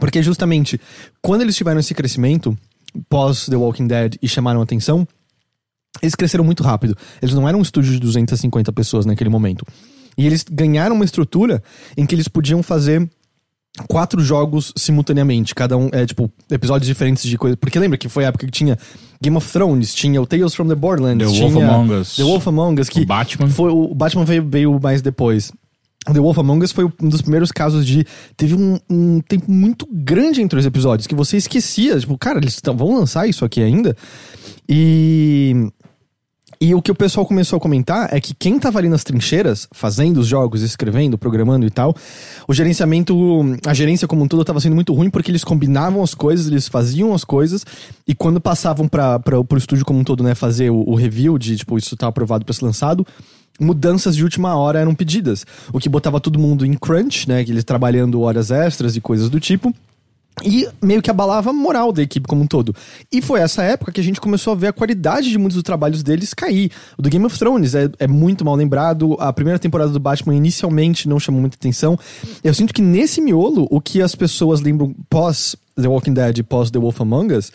Porque 0.00 0.22
justamente, 0.22 0.80
quando 1.20 1.42
eles 1.42 1.54
tiveram 1.54 1.78
esse 1.80 1.94
crescimento, 1.94 2.56
pós 3.08 3.46
The 3.46 3.56
Walking 3.56 3.86
Dead, 3.86 4.16
e 4.22 4.28
chamaram 4.28 4.60
atenção, 4.60 5.06
eles 6.02 6.14
cresceram 6.14 6.44
muito 6.44 6.62
rápido. 6.62 6.96
Eles 7.22 7.34
não 7.34 7.48
eram 7.48 7.58
um 7.58 7.62
estúdio 7.62 7.92
de 7.92 8.00
250 8.00 8.72
pessoas 8.72 9.06
naquele 9.06 9.30
momento. 9.30 9.64
E 10.16 10.26
eles 10.26 10.44
ganharam 10.48 10.94
uma 10.94 11.04
estrutura 11.04 11.62
em 11.96 12.06
que 12.06 12.14
eles 12.14 12.28
podiam 12.28 12.62
fazer 12.62 13.08
quatro 13.88 14.22
jogos 14.22 14.72
simultaneamente, 14.76 15.52
cada 15.54 15.76
um 15.76 15.88
é 15.92 16.06
tipo 16.06 16.30
episódios 16.50 16.86
diferentes 16.86 17.24
de 17.24 17.36
coisa. 17.36 17.56
Porque 17.56 17.78
lembra 17.78 17.98
que 17.98 18.08
foi 18.08 18.24
a 18.24 18.28
época 18.28 18.46
que 18.46 18.52
tinha 18.52 18.78
Game 19.20 19.36
of 19.36 19.50
Thrones, 19.50 19.92
tinha 19.94 20.20
o 20.22 20.26
Tales 20.26 20.54
from 20.54 20.68
the 20.68 20.74
Borderlands, 20.76 21.26
The 21.26 21.34
tinha 21.34 21.48
Wolf 21.50 21.64
Among 21.70 21.92
Us. 21.94 22.16
The 22.16 22.22
Wolf 22.22 22.46
Among 22.48 22.80
Us, 22.80 22.88
que 22.88 23.00
O 23.00 23.06
Batman. 23.06 23.50
foi 23.50 23.70
o 23.72 23.94
Batman 23.94 24.24
veio, 24.24 24.48
veio 24.48 24.80
mais 24.80 25.02
depois. 25.02 25.52
The 26.12 26.20
Wolf 26.20 26.38
Among 26.38 26.64
Us 26.64 26.72
foi 26.72 26.84
um 26.84 27.08
dos 27.08 27.22
primeiros 27.22 27.50
casos 27.50 27.86
de. 27.86 28.06
Teve 28.36 28.54
um, 28.54 28.78
um 28.90 29.20
tempo 29.20 29.50
muito 29.50 29.86
grande 29.90 30.42
entre 30.42 30.58
os 30.58 30.66
episódios 30.66 31.06
que 31.06 31.14
você 31.14 31.36
esquecia. 31.36 31.98
Tipo, 31.98 32.18
cara, 32.18 32.38
eles 32.38 32.60
tão- 32.60 32.76
vão 32.76 32.94
lançar 32.96 33.26
isso 33.26 33.44
aqui 33.44 33.62
ainda? 33.62 33.96
E. 34.68 35.70
E 36.60 36.72
o 36.72 36.80
que 36.80 36.90
o 36.90 36.94
pessoal 36.94 37.26
começou 37.26 37.56
a 37.56 37.60
comentar 37.60 38.08
é 38.14 38.20
que 38.20 38.32
quem 38.32 38.58
tava 38.58 38.78
ali 38.78 38.88
nas 38.88 39.02
trincheiras, 39.04 39.68
fazendo 39.72 40.18
os 40.18 40.26
jogos, 40.26 40.62
escrevendo, 40.62 41.18
programando 41.18 41.66
e 41.66 41.70
tal, 41.70 41.94
o 42.48 42.54
gerenciamento, 42.54 43.14
a 43.66 43.74
gerência 43.74 44.06
como 44.06 44.22
um 44.22 44.28
todo 44.28 44.44
tava 44.44 44.60
sendo 44.60 44.74
muito 44.74 44.94
ruim 44.94 45.10
porque 45.10 45.30
eles 45.30 45.44
combinavam 45.44 46.02
as 46.02 46.14
coisas, 46.14 46.46
eles 46.46 46.68
faziam 46.68 47.12
as 47.12 47.24
coisas, 47.24 47.66
e 48.06 48.14
quando 48.14 48.40
passavam 48.40 48.88
para 48.88 49.18
pro 49.20 49.58
estúdio 49.58 49.84
como 49.84 49.98
um 49.98 50.04
todo, 50.04 50.22
né, 50.22 50.34
fazer 50.34 50.70
o, 50.70 50.88
o 50.88 50.94
review 50.94 51.36
de, 51.38 51.56
tipo, 51.56 51.76
isso 51.76 51.96
tá 51.96 52.06
aprovado 52.06 52.44
para 52.46 52.54
ser 52.54 52.64
lançado, 52.64 53.04
mudanças 53.60 54.16
de 54.16 54.24
última 54.24 54.56
hora 54.56 54.80
eram 54.80 54.94
pedidas. 54.94 55.46
O 55.72 55.78
que 55.78 55.88
botava 55.88 56.20
todo 56.20 56.38
mundo 56.38 56.66
em 56.66 56.74
crunch, 56.74 57.28
né, 57.28 57.42
eles 57.42 57.64
trabalhando 57.64 58.20
horas 58.20 58.50
extras 58.50 58.96
e 58.96 59.00
coisas 59.00 59.28
do 59.28 59.38
tipo. 59.38 59.74
E 60.42 60.68
meio 60.82 61.00
que 61.00 61.10
abalava 61.10 61.50
a 61.50 61.52
moral 61.52 61.92
da 61.92 62.02
equipe 62.02 62.26
como 62.26 62.42
um 62.42 62.46
todo. 62.46 62.74
E 63.12 63.22
foi 63.22 63.40
essa 63.40 63.62
época 63.62 63.92
que 63.92 64.00
a 64.00 64.04
gente 64.04 64.20
começou 64.20 64.52
a 64.52 64.56
ver 64.56 64.66
a 64.66 64.72
qualidade 64.72 65.30
de 65.30 65.38
muitos 65.38 65.54
dos 65.54 65.62
trabalhos 65.62 66.02
deles 66.02 66.34
cair. 66.34 66.72
O 66.98 67.02
do 67.02 67.08
Game 67.08 67.24
of 67.24 67.38
Thrones 67.38 67.74
é, 67.74 67.88
é 68.00 68.08
muito 68.08 68.44
mal 68.44 68.56
lembrado. 68.56 69.16
A 69.20 69.32
primeira 69.32 69.60
temporada 69.60 69.92
do 69.92 70.00
Batman 70.00 70.34
inicialmente 70.34 71.08
não 71.08 71.20
chamou 71.20 71.40
muita 71.40 71.56
atenção. 71.56 71.96
Eu 72.42 72.52
sinto 72.52 72.74
que 72.74 72.82
nesse 72.82 73.20
miolo, 73.20 73.68
o 73.70 73.80
que 73.80 74.02
as 74.02 74.16
pessoas 74.16 74.60
lembram 74.60 74.92
pós 75.08 75.54
The 75.76 75.86
Walking 75.86 76.14
Dead 76.14 76.38
e 76.38 76.42
pós 76.42 76.68
The 76.68 76.80
Wolf 76.80 77.00
Among 77.00 77.32
Us, 77.32 77.52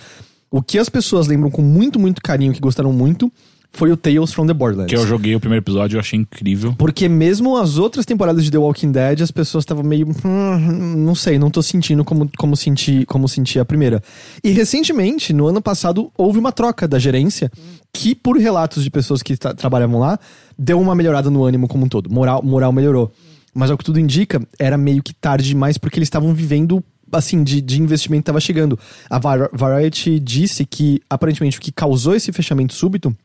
o 0.49 0.62
que 0.62 0.79
as 0.79 0.88
pessoas 0.88 1.27
lembram 1.27 1.51
com 1.51 1.62
muito, 1.62 1.99
muito 1.99 2.21
carinho, 2.21 2.53
que 2.53 2.62
gostaram 2.62 2.93
muito, 2.93 3.31
foi 3.71 3.91
o 3.91 3.97
Tales 3.97 4.34
from 4.34 4.47
the 4.47 4.53
Borderlands. 4.53 4.89
Que 4.91 4.99
eu 4.99 5.05
joguei 5.08 5.36
o 5.36 5.39
primeiro 5.39 5.63
episódio 5.63 5.97
e 5.97 5.99
achei 5.99 6.19
incrível. 6.19 6.73
Porque 6.77 7.08
mesmo 7.08 7.55
as 7.55 7.77
outras 7.77 8.05
temporadas 8.05 8.43
de 8.43 8.51
The 8.51 8.58
Walking 8.58 8.91
Dead, 8.91 9.21
as 9.21 9.32
pessoas 9.32 9.62
estavam 9.63 9.84
meio. 9.84 10.08
"Hum, 10.25 10.95
não 10.97 11.13
sei, 11.15 11.38
não 11.39 11.49
tô 11.51 11.62
sentindo 11.62 12.03
como, 12.03 12.29
como, 12.38 12.58
senti, 12.58 13.05
como 13.05 13.27
senti 13.29 13.60
a 13.60 13.65
primeira. 13.65 14.01
E 14.43 14.51
recentemente, 14.51 15.32
no 15.34 15.47
ano 15.47 15.62
passado, 15.62 16.12
houve 16.17 16.39
uma 16.39 16.51
troca 16.51 16.88
da 16.88 16.97
gerência, 16.99 17.51
que, 17.93 18.15
por 18.15 18.38
relatos 18.38 18.84
de 18.84 18.89
pessoas 18.89 19.21
que 19.21 19.38
tra- 19.38 19.53
trabalhavam 19.53 19.99
lá, 19.99 20.19
deu 20.58 20.79
uma 20.79 20.95
melhorada 20.95 21.29
no 21.29 21.43
ânimo 21.43 21.67
como 21.67 21.86
um 21.86 21.89
todo. 21.89 22.10
Moral, 22.12 22.41
moral 22.43 22.71
melhorou. 22.71 23.12
Mas 23.53 23.71
ao 23.71 23.77
que 23.77 23.84
tudo 23.84 23.99
indica, 23.99 24.41
era 24.60 24.77
meio 24.77 25.01
que 25.01 25.13
tarde 25.13 25.47
demais, 25.47 25.77
porque 25.77 25.97
eles 25.99 26.08
estavam 26.08 26.34
vivendo. 26.34 26.84
Assim, 27.12 27.43
de, 27.43 27.60
de 27.60 27.82
investimento 27.82 28.21
estava 28.21 28.39
chegando. 28.39 28.77
A 29.10 29.17
Var- 29.17 29.49
Variety 29.51 30.19
disse 30.19 30.63
que, 30.63 31.01
aparentemente, 31.10 31.58
o 31.58 31.62
que 31.62 31.71
causou 31.71 32.13
esse 32.13 32.32
fechamento 32.32 32.73
súbito 32.75 33.15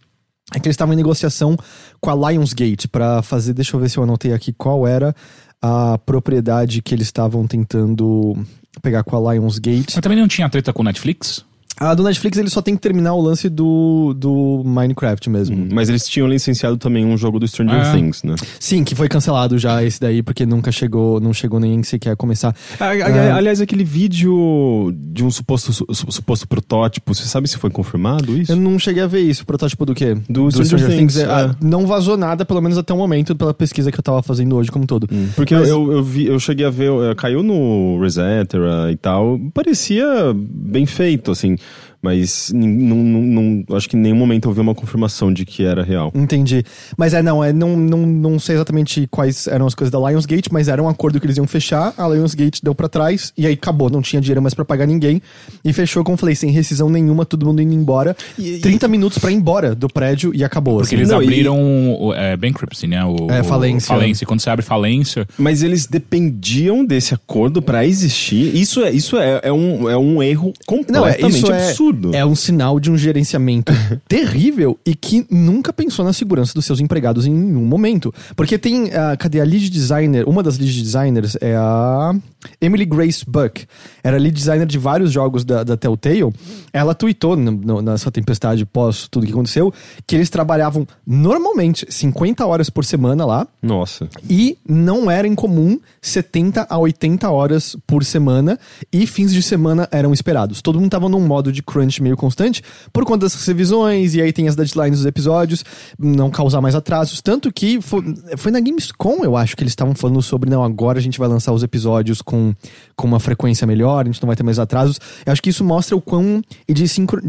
é 0.52 0.58
que 0.58 0.66
eles 0.66 0.74
estavam 0.74 0.92
em 0.92 0.96
negociação 0.96 1.56
com 2.00 2.10
a 2.10 2.30
Lionsgate 2.30 2.88
pra 2.88 3.22
fazer. 3.22 3.54
Deixa 3.54 3.76
eu 3.76 3.80
ver 3.80 3.88
se 3.88 3.96
eu 3.96 4.02
anotei 4.02 4.32
aqui 4.32 4.52
qual 4.52 4.86
era 4.86 5.14
a 5.62 5.96
propriedade 5.98 6.82
que 6.82 6.94
eles 6.94 7.06
estavam 7.06 7.46
tentando 7.46 8.36
pegar 8.82 9.02
com 9.04 9.16
a 9.16 9.32
Lionsgate. 9.32 9.94
Mas 9.94 10.02
também 10.02 10.18
não 10.18 10.28
tinha 10.28 10.48
treta 10.48 10.72
com 10.72 10.82
Netflix? 10.82 11.44
A 11.78 11.92
do 11.94 12.02
Netflix 12.04 12.38
eles 12.38 12.52
só 12.52 12.62
tem 12.62 12.76
que 12.76 12.80
terminar 12.80 13.14
o 13.14 13.20
lance 13.20 13.48
do, 13.48 14.14
do 14.16 14.62
Minecraft 14.64 15.28
mesmo. 15.28 15.68
Mas 15.72 15.88
eles 15.88 16.06
tinham 16.08 16.28
licenciado 16.28 16.76
também 16.76 17.04
um 17.04 17.16
jogo 17.16 17.40
do 17.40 17.48
Stranger 17.48 17.80
Ah. 17.80 17.92
Things, 17.92 18.22
né? 18.22 18.34
Sim, 18.60 18.84
que 18.84 18.94
foi 18.94 19.08
cancelado 19.08 19.58
já 19.58 19.82
esse 19.82 20.00
daí, 20.00 20.22
porque 20.22 20.46
nunca 20.46 20.70
chegou, 20.70 21.18
não 21.20 21.32
chegou 21.32 21.58
nem 21.58 21.82
sequer 21.82 22.12
a 22.12 22.16
começar. 22.16 22.54
A- 22.78 22.84
a- 22.86 23.36
Aliás, 23.36 23.60
aquele 23.60 23.82
vídeo 23.84 24.94
de 24.96 25.24
um 25.24 25.30
suposto, 25.30 25.72
su- 25.72 25.86
suposto 25.92 26.46
protótipo, 26.46 27.12
você 27.14 27.24
sabe 27.26 27.48
se 27.48 27.58
foi 27.58 27.70
confirmado 27.70 28.36
isso? 28.38 28.52
Eu 28.52 28.56
não 28.56 28.78
cheguei 28.78 29.02
a 29.02 29.06
ver 29.06 29.20
isso, 29.20 29.42
o 29.42 29.46
protótipo 29.46 29.84
do 29.84 29.94
quê? 29.94 30.16
Do 30.28 30.50
Stranger 30.50 30.88
Things, 30.96 31.16
é, 31.16 31.22
é. 31.22 31.26
ah, 31.26 31.56
não 31.60 31.86
vazou 31.86 32.16
nada, 32.16 32.44
pelo 32.44 32.60
menos 32.60 32.78
até 32.78 32.94
o 32.94 32.96
momento, 32.96 33.34
pela 33.34 33.52
pesquisa 33.52 33.90
que 33.90 33.98
eu 33.98 34.02
tava 34.02 34.22
fazendo 34.22 34.54
hoje 34.56 34.70
como 34.70 34.84
um 34.84 34.86
todo. 34.86 35.08
Porque 35.34 35.54
Mas- 35.56 35.68
eu, 35.68 35.90
eu, 35.92 36.02
vi, 36.04 36.26
eu 36.26 36.38
cheguei 36.38 36.64
a 36.66 36.70
ver, 36.70 36.90
eh, 37.10 37.14
caiu 37.16 37.42
no 37.42 37.98
Resetera 38.00 38.90
e 38.92 38.96
tal, 38.96 39.38
parecia 39.52 40.04
bem 40.34 40.86
feito, 40.86 41.30
assim, 41.32 41.56
mas 42.04 42.52
não, 42.54 42.96
não, 42.98 43.22
não- 43.66 43.76
acho 43.76 43.88
que 43.88 43.96
em 43.96 44.00
nenhum 44.00 44.16
momento 44.16 44.46
eu 44.48 44.52
vi 44.52 44.60
uma 44.60 44.74
confirmação 44.74 45.32
de 45.32 45.46
que 45.46 45.64
era 45.64 45.82
real. 45.82 46.12
Entendi. 46.14 46.62
Mas 46.98 47.14
é, 47.14 47.22
não, 47.22 47.42
é, 47.42 47.50
não, 47.52 47.74
não, 47.76 48.06
não 48.06 48.38
sei 48.38 48.56
exatamente 48.56 49.06
quais 49.10 49.46
eram 49.46 49.66
as 49.66 49.74
coisas 49.74 49.90
da 49.90 49.98
Lionsgate, 49.98 50.52
mas 50.52 50.68
era 50.68 50.82
um 50.82 50.88
acordo 50.88 51.18
que 51.18 51.24
eles 51.26 51.38
iam 51.38 51.46
fechar, 51.46 51.94
a 51.96 52.06
Lionsgate 52.06 52.60
deu 52.62 52.74
pra 52.74 52.88
trás, 52.88 53.32
e 53.38 53.46
aí 53.46 53.54
acabou, 53.54 53.88
não 53.88 54.02
tinha 54.02 54.20
dinheiro 54.20 54.42
mais 54.42 54.52
pra 54.52 54.64
pagar 54.64 54.86
ninguém, 54.86 55.22
e 55.64 55.72
fechou, 55.72 56.04
como 56.04 56.14
eu 56.14 56.18
falei, 56.18 56.34
sem 56.34 56.50
rescisão 56.50 56.90
nenhuma, 56.90 57.24
todo 57.24 57.46
mundo 57.46 57.62
indo 57.62 57.72
embora. 57.74 58.14
30 58.60 58.86
minutos 58.88 59.16
pra 59.18 59.30
ir 59.30 59.34
embora 59.36 59.74
do 59.74 59.88
prédio 59.88 60.32
e 60.34 60.44
acabou. 60.44 60.74
Porque 60.76 60.94
assim. 60.94 60.96
eles 60.96 61.08
Não, 61.08 61.22
e- 61.22 61.24
abriram 61.24 61.58
o, 62.00 62.12
é, 62.14 62.36
bankruptcy, 62.36 62.86
né? 62.86 63.02
O, 63.04 63.30
É, 63.30 63.40
o- 63.40 63.44
falência. 63.44 63.88
falência. 63.88 64.26
Quando 64.26 64.40
você 64.40 64.50
abre 64.50 64.64
falência, 64.64 65.26
Mas 65.38 65.62
eles 65.62 65.86
dependiam 65.86 66.84
desse 66.84 67.14
acordo 67.14 67.62
pra 67.62 67.86
existir. 67.86 68.54
Isso 68.54 68.82
é, 68.84 68.90
isso 68.90 69.16
é, 69.16 69.40
é, 69.44 69.52
um, 69.52 69.88
é 69.88 69.96
um 69.96 70.22
erro 70.22 70.52
Não, 70.88 71.06
é, 71.06 71.12
completamente 71.14 71.50
é, 71.50 71.68
absurdo. 71.68 71.93
Tudo. 71.94 72.14
É 72.14 72.24
um 72.24 72.34
sinal 72.34 72.78
de 72.80 72.90
um 72.90 72.96
gerenciamento 72.98 73.72
terrível 74.08 74.78
e 74.84 74.94
que 74.94 75.26
nunca 75.30 75.72
pensou 75.72 76.04
na 76.04 76.12
segurança 76.12 76.52
dos 76.54 76.64
seus 76.64 76.80
empregados 76.80 77.26
em 77.26 77.32
nenhum 77.34 77.64
momento. 77.64 78.12
Porque 78.36 78.58
tem, 78.58 78.92
a 78.92 79.16
cadê 79.16 79.40
a 79.40 79.44
lead 79.44 79.68
designer? 79.70 80.28
Uma 80.28 80.42
das 80.42 80.58
lead 80.58 80.82
designers 80.82 81.36
é 81.40 81.54
a 81.56 82.14
Emily 82.60 82.84
Grace 82.84 83.24
Buck. 83.26 83.66
Era 84.02 84.18
lead 84.18 84.34
designer 84.36 84.66
de 84.66 84.78
vários 84.78 85.10
jogos 85.12 85.44
da, 85.44 85.62
da 85.64 85.76
Telltale. 85.76 86.32
Ela 86.72 86.94
tweetou 86.94 87.36
no- 87.36 87.50
no- 87.52 87.82
nessa 87.82 88.10
tempestade 88.10 88.64
pós 88.66 89.08
tudo 89.10 89.26
que 89.26 89.32
aconteceu 89.32 89.72
que 90.06 90.14
eles 90.14 90.28
trabalhavam 90.30 90.86
normalmente 91.06 91.86
50 91.88 92.44
horas 92.46 92.68
por 92.68 92.84
semana 92.84 93.24
lá. 93.24 93.46
Nossa. 93.62 94.08
E 94.28 94.58
não 94.68 95.10
era 95.10 95.26
incomum 95.26 95.78
70 96.02 96.66
a 96.68 96.78
80 96.78 97.30
horas 97.30 97.76
por 97.86 98.04
semana 98.04 98.58
e 98.92 99.06
fins 99.06 99.32
de 99.32 99.42
semana 99.42 99.88
eram 99.90 100.12
esperados. 100.12 100.60
Todo 100.60 100.78
mundo 100.80 100.90
tava 100.90 101.08
num 101.08 101.20
modo 101.26 101.50
de 101.52 101.62
crunch 101.62 101.83
meio 102.02 102.16
constante 102.16 102.62
por 102.92 103.04
conta 103.04 103.26
dessas 103.26 103.44
revisões 103.46 104.14
e 104.14 104.22
aí 104.22 104.32
tem 104.32 104.48
as 104.48 104.56
deadlines 104.56 104.98
dos 104.98 105.06
episódios, 105.06 105.64
não 105.98 106.30
causar 106.30 106.60
mais 106.60 106.74
atrasos. 106.74 107.20
Tanto 107.20 107.52
que 107.52 107.80
foi, 107.80 108.02
foi 108.36 108.52
na 108.52 108.60
Gamescom, 108.60 109.24
eu 109.24 109.36
acho, 109.36 109.56
que 109.56 109.62
eles 109.62 109.72
estavam 109.72 109.94
falando 109.94 110.20
sobre, 110.22 110.50
não, 110.50 110.64
agora 110.64 110.98
a 110.98 111.02
gente 111.02 111.18
vai 111.18 111.28
lançar 111.28 111.52
os 111.52 111.62
episódios 111.62 112.22
com, 112.22 112.54
com 112.96 113.06
uma 113.06 113.20
frequência 113.20 113.66
melhor, 113.66 114.04
a 114.04 114.06
gente 114.06 114.22
não 114.22 114.26
vai 114.26 114.36
ter 114.36 114.42
mais 114.42 114.58
atrasos. 114.58 114.98
Eu 115.24 115.32
acho 115.32 115.42
que 115.42 115.50
isso 115.50 115.64
mostra 115.64 115.96
o 115.96 116.00
quão 116.00 116.42
de 116.68 116.88
sincro- 116.88 117.20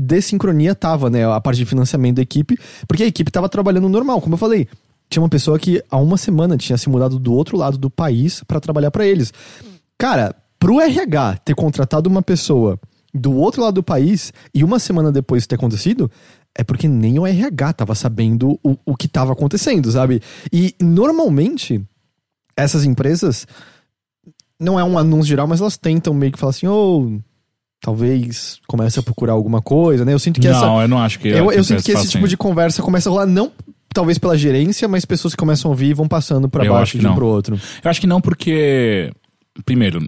tava, 0.80 1.10
né, 1.10 1.26
a 1.26 1.40
parte 1.42 1.58
de 1.58 1.66
financiamento 1.66 2.16
da 2.16 2.22
equipe, 2.22 2.58
porque 2.88 3.04
a 3.04 3.08
equipe 3.08 3.32
tava 3.32 3.50
trabalhando 3.50 3.90
normal, 3.90 4.22
como 4.22 4.36
eu 4.36 4.38
falei. 4.38 4.68
Tinha 5.10 5.22
uma 5.22 5.30
pessoa 5.30 5.60
que 5.60 5.84
há 5.90 5.98
uma 5.98 6.18
semana 6.18 6.58
tinha 6.58 6.78
se 6.78 6.90
mudado 6.90 7.20
do 7.20 7.34
outro 7.34 7.58
lado 7.58 7.78
do 7.78 7.90
país 7.90 8.44
pra 8.48 8.60
trabalhar 8.60 8.90
pra 8.92 9.06
eles. 9.06 9.32
Cara, 9.98 10.36
pro 10.60 10.82
RH 10.82 11.38
ter 11.46 11.56
contratado 11.56 12.10
uma 12.10 12.22
pessoa 12.22 12.80
do 13.16 13.34
outro 13.34 13.62
lado 13.62 13.76
do 13.76 13.84
país 13.84 14.34
e 14.54 14.64
uma 14.64 14.78
semana 14.78 15.12
depois 15.12 15.42
isso 15.42 15.50
ter 15.50 15.56
acontecido, 15.56 16.12
é 16.54 16.64
porque 16.64 16.88
nem 16.88 17.18
o 17.18 17.26
RH 17.26 17.74
tava 17.74 17.96
sabendo 17.96 18.60
o, 18.64 18.78
o 18.86 18.96
que 18.96 19.08
tava 19.08 19.34
acontecendo, 19.34 19.90
sabe? 19.92 20.22
E 20.52 20.76
normalmente 20.82 21.82
essas 22.56 22.84
empresas 22.84 23.48
não 24.60 24.80
é 24.80 24.84
um 24.84 24.98
anúncio 24.98 25.30
geral, 25.30 25.48
mas 25.48 25.62
elas 25.62 25.78
tentam 25.78 26.14
meio 26.14 26.32
que 26.32 26.40
falar 26.40 26.52
assim, 26.52 26.68
ô, 26.68 27.20
talvez 27.82 28.60
comece 28.68 29.00
a 29.00 29.04
procurar 29.04 29.34
alguma 29.34 29.62
coisa, 29.62 30.06
né? 30.06 30.14
Eu 30.14 30.20
sinto 30.20 30.42
que 30.42 30.48
essa 30.48 30.66
não, 30.66 30.82
eu 30.82 30.88
não 30.88 30.98
acho 30.98 31.20
que. 31.20 31.28
eu, 31.28 31.52
eu 31.52 31.64
sinto 31.64 31.84
que 31.84 31.92
esse 31.92 32.02
fazem 32.02 32.12
tipo 32.12 32.28
de 32.28 32.38
conversa 32.38 32.82
começa 32.82 33.10
a 33.10 33.12
rolar, 33.12 33.26
não 33.26 33.52
talvez 33.94 34.18
pela 34.18 34.38
gerência, 34.38 34.90
mas 34.90 35.06
pessoas 35.06 35.34
que 35.34 35.40
começam 35.40 35.70
a 35.70 35.74
ouvir 35.74 35.92
e 35.92 35.94
vão 35.94 36.06
passando 36.06 36.50
Eu 36.54 36.74
baixo 36.74 36.98
de 36.98 37.06
um 37.06 37.10
não. 37.10 37.16
pro 37.16 37.28
outro. 37.28 37.58
Eu 37.82 37.90
acho 37.90 38.02
que 38.02 38.08
não, 38.08 38.20
porque. 38.20 39.10
Primeiro, 39.64 40.06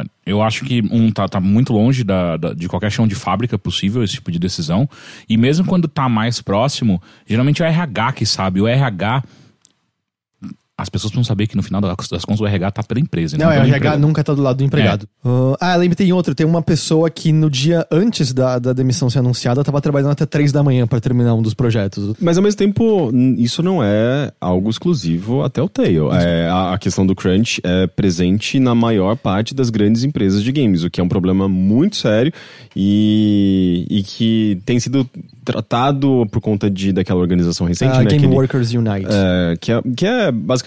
é, 0.00 0.04
eu 0.26 0.42
acho 0.42 0.64
que 0.64 0.82
um 0.90 1.10
tá, 1.10 1.28
tá 1.28 1.40
muito 1.40 1.72
longe 1.72 2.02
da, 2.04 2.36
da- 2.36 2.54
de 2.54 2.68
qualquer 2.68 2.90
chão 2.90 3.06
de 3.06 3.14
fábrica 3.14 3.58
possível 3.58 4.02
esse 4.02 4.14
tipo 4.14 4.30
de 4.32 4.38
decisão. 4.38 4.88
E 5.28 5.36
mesmo 5.36 5.66
quando 5.66 5.86
tá 5.88 6.08
mais 6.08 6.40
próximo, 6.40 7.00
geralmente 7.26 7.62
é 7.62 7.66
o 7.66 7.68
RH 7.68 8.12
que 8.12 8.26
sabe. 8.26 8.60
O 8.60 8.66
RH. 8.68 9.22
As 10.76 10.88
pessoas 10.88 11.12
precisam 11.12 11.24
saber 11.24 11.46
que 11.46 11.56
no 11.56 11.62
final 11.62 11.80
das 11.80 12.24
contas 12.24 12.40
o 12.40 12.46
RH 12.46 12.70
tá 12.72 12.82
pela 12.82 12.98
empresa. 12.98 13.38
Não, 13.38 13.46
é, 13.46 13.48
o 13.50 13.52
RH 13.62 13.68
empregado. 13.76 14.00
nunca 14.00 14.24
tá 14.24 14.34
do 14.34 14.42
lado 14.42 14.56
do 14.56 14.64
empregado. 14.64 15.04
Uh, 15.24 15.54
ah, 15.60 15.76
lembra, 15.76 15.94
tem 15.94 16.12
outro. 16.12 16.34
Tem 16.34 16.44
uma 16.44 16.62
pessoa 16.62 17.08
que 17.08 17.32
no 17.32 17.48
dia 17.48 17.86
antes 17.92 18.32
da, 18.32 18.58
da 18.58 18.72
demissão 18.72 19.08
ser 19.08 19.20
anunciada 19.20 19.62
tava 19.62 19.80
trabalhando 19.80 20.10
até 20.10 20.26
três 20.26 20.50
da 20.50 20.64
manhã 20.64 20.84
pra 20.84 21.00
terminar 21.00 21.32
um 21.34 21.42
dos 21.42 21.54
projetos. 21.54 22.16
Mas 22.20 22.36
ao 22.36 22.42
mesmo 22.42 22.58
tempo, 22.58 23.12
isso 23.38 23.62
não 23.62 23.84
é 23.84 24.32
algo 24.40 24.68
exclusivo 24.68 25.44
até 25.44 25.62
o 25.62 25.68
Tale. 25.68 25.98
É, 26.12 26.48
a, 26.50 26.74
a 26.74 26.78
questão 26.78 27.06
do 27.06 27.14
crunch 27.14 27.60
é 27.62 27.86
presente 27.86 28.58
na 28.58 28.74
maior 28.74 29.16
parte 29.16 29.54
das 29.54 29.70
grandes 29.70 30.02
empresas 30.02 30.42
de 30.42 30.50
games, 30.50 30.82
o 30.82 30.90
que 30.90 31.00
é 31.00 31.04
um 31.04 31.08
problema 31.08 31.48
muito 31.48 31.96
sério 31.96 32.32
e, 32.74 33.86
e 33.88 34.02
que 34.02 34.60
tem 34.66 34.80
sido 34.80 35.08
tratado 35.44 36.26
por 36.32 36.40
conta 36.40 36.68
de 36.70 36.92
daquela 36.92 37.20
organização 37.20 37.66
recente, 37.66 37.92
A 37.92 37.98
né? 37.98 38.04
Game 38.06 38.24
aquele- 38.24 38.34
Workers 38.34 38.72
Unite. 38.72 39.06
é, 39.08 39.56
que, 39.60 39.70
é, 39.72 39.82
que 39.96 40.06
é 40.06 40.32
basicamente 40.32 40.63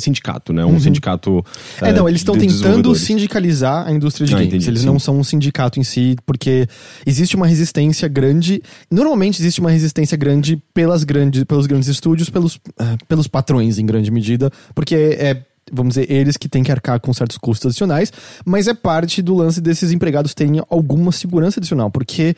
sindicato, 0.00 0.52
né? 0.52 0.64
Um 0.64 0.78
sindicato. 0.80 1.30
Uhum. 1.30 1.42
É, 1.80 1.92
não, 1.92 2.08
eles 2.08 2.20
estão 2.20 2.36
de 2.36 2.46
tentando 2.46 2.94
sindicalizar 2.94 3.86
a 3.86 3.92
indústria 3.92 4.26
de 4.26 4.34
Ah, 4.34 4.38
games. 4.38 4.48
entendi, 4.54 4.68
eles 4.70 4.80
sim. 4.80 4.86
não 4.86 4.98
são 4.98 5.18
um 5.18 5.24
sindicato 5.24 5.78
em 5.78 5.84
si, 5.84 6.16
porque 6.24 6.66
existe 7.06 7.36
uma 7.36 7.46
resistência 7.46 8.08
grande. 8.08 8.62
Normalmente 8.90 9.40
existe 9.40 9.60
uma 9.60 9.70
resistência 9.70 10.16
grande 10.16 10.60
pelas 10.72 11.04
grandes, 11.04 11.44
pelos 11.44 11.66
grandes 11.66 11.88
estúdios, 11.88 12.30
pelos, 12.30 12.58
ah, 12.78 12.96
pelos 13.08 13.26
patrões, 13.26 13.78
em 13.78 13.86
grande 13.86 14.10
medida, 14.10 14.50
porque 14.74 14.94
é. 14.94 15.42
Vamos 15.72 15.94
dizer, 15.94 16.12
eles 16.12 16.36
que 16.36 16.46
têm 16.46 16.62
que 16.62 16.70
arcar 16.70 17.00
com 17.00 17.10
certos 17.14 17.38
custos 17.38 17.70
adicionais, 17.70 18.12
mas 18.44 18.68
é 18.68 18.74
parte 18.74 19.22
do 19.22 19.34
lance 19.34 19.62
desses 19.62 19.92
empregados 19.92 20.34
terem 20.34 20.60
alguma 20.68 21.10
segurança 21.10 21.58
adicional, 21.58 21.90
porque 21.90 22.36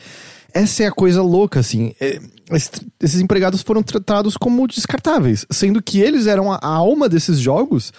essa 0.53 0.83
é 0.83 0.87
a 0.87 0.91
coisa 0.91 1.21
louca, 1.21 1.59
assim. 1.59 1.93
É, 1.99 2.19
es- 2.51 2.71
esses 3.01 3.21
empregados 3.21 3.61
foram 3.61 3.83
tratados 3.83 4.35
como 4.37 4.67
descartáveis, 4.67 5.45
sendo 5.49 5.81
que 5.81 5.99
eles 5.99 6.27
eram 6.27 6.51
a, 6.51 6.55
a 6.61 6.67
alma 6.67 7.07
desses 7.09 7.39
jogos 7.39 7.91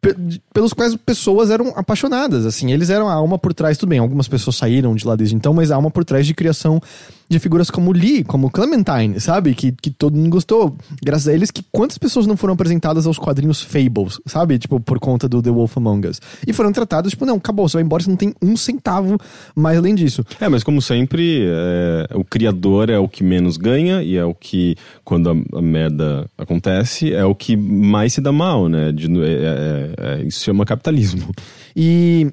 pe- 0.00 0.14
pelos 0.54 0.72
quais 0.72 0.94
pessoas 0.96 1.50
eram 1.50 1.72
apaixonadas, 1.76 2.46
assim, 2.46 2.72
eles 2.72 2.90
eram 2.90 3.08
a 3.08 3.12
alma 3.14 3.38
por 3.38 3.52
trás, 3.52 3.76
tudo 3.76 3.88
bem, 3.90 3.98
algumas 3.98 4.28
pessoas 4.28 4.56
saíram 4.56 4.94
de 4.94 5.06
lá 5.06 5.16
desde 5.16 5.34
então, 5.34 5.52
mas 5.52 5.70
a 5.70 5.76
alma 5.76 5.90
por 5.90 6.04
trás 6.04 6.26
de 6.26 6.34
criação 6.34 6.80
de 7.28 7.38
figuras 7.38 7.70
como 7.70 7.92
Lee, 7.92 8.24
como 8.24 8.50
Clementine, 8.50 9.20
sabe, 9.20 9.54
que, 9.54 9.72
que 9.72 9.90
todo 9.90 10.16
mundo 10.16 10.30
gostou, 10.30 10.76
graças 11.02 11.28
a 11.28 11.34
eles, 11.34 11.50
que 11.50 11.62
quantas 11.70 11.98
pessoas 11.98 12.26
não 12.26 12.36
foram 12.36 12.54
apresentadas 12.54 13.06
aos 13.06 13.18
quadrinhos 13.18 13.60
Fables, 13.60 14.18
sabe, 14.24 14.58
tipo, 14.58 14.80
por 14.80 14.98
conta 14.98 15.28
do 15.28 15.42
The 15.42 15.50
Wolf 15.50 15.76
Among 15.76 16.08
Us, 16.08 16.20
e 16.46 16.52
foram 16.52 16.72
tratados, 16.72 17.10
tipo, 17.10 17.26
não, 17.26 17.36
acabou, 17.36 17.68
você 17.68 17.76
vai 17.76 17.82
embora, 17.84 18.02
você 18.02 18.08
não 18.10 18.16
tem 18.16 18.32
um 18.40 18.56
centavo 18.56 19.18
mais 19.54 19.76
além 19.76 19.94
disso. 19.94 20.24
É, 20.40 20.48
mas 20.48 20.62
como 20.64 20.80
sempre, 20.80 21.44
é, 21.46 22.08
o 22.14 22.24
criador 22.24 22.88
é 22.88 22.98
o 22.98 23.08
que 23.08 23.22
menos 23.22 23.56
ganha 23.56 24.02
e 24.02 24.16
é 24.16 24.24
o 24.24 24.34
que, 24.34 24.74
quando 25.04 25.30
a, 25.30 25.58
a 25.58 25.62
merda 25.62 26.28
acontece, 26.38 27.12
é 27.12 27.24
o 27.24 27.34
que 27.34 27.56
mais 27.56 28.14
se 28.14 28.20
dá 28.20 28.32
mal, 28.32 28.68
né? 28.68 28.90
De- 28.92 29.08
é- 29.20 29.26
é- 29.26 30.20
é- 30.20 30.22
isso 30.22 30.44
chama 30.44 30.64
capitalismo. 30.64 31.30
E 31.76 32.32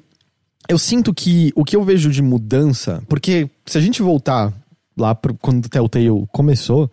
eu 0.68 0.78
sinto 0.78 1.12
que 1.12 1.52
o 1.54 1.64
que 1.64 1.76
eu 1.76 1.84
vejo 1.84 2.10
de 2.10 2.22
mudança, 2.22 3.02
porque 3.08 3.48
se 3.66 3.76
a 3.78 3.80
gente 3.80 4.02
voltar 4.02 4.52
lá 4.96 5.14
pro, 5.14 5.34
quando 5.34 5.64
o 5.64 5.68
Telltale 5.68 6.26
começou, 6.32 6.90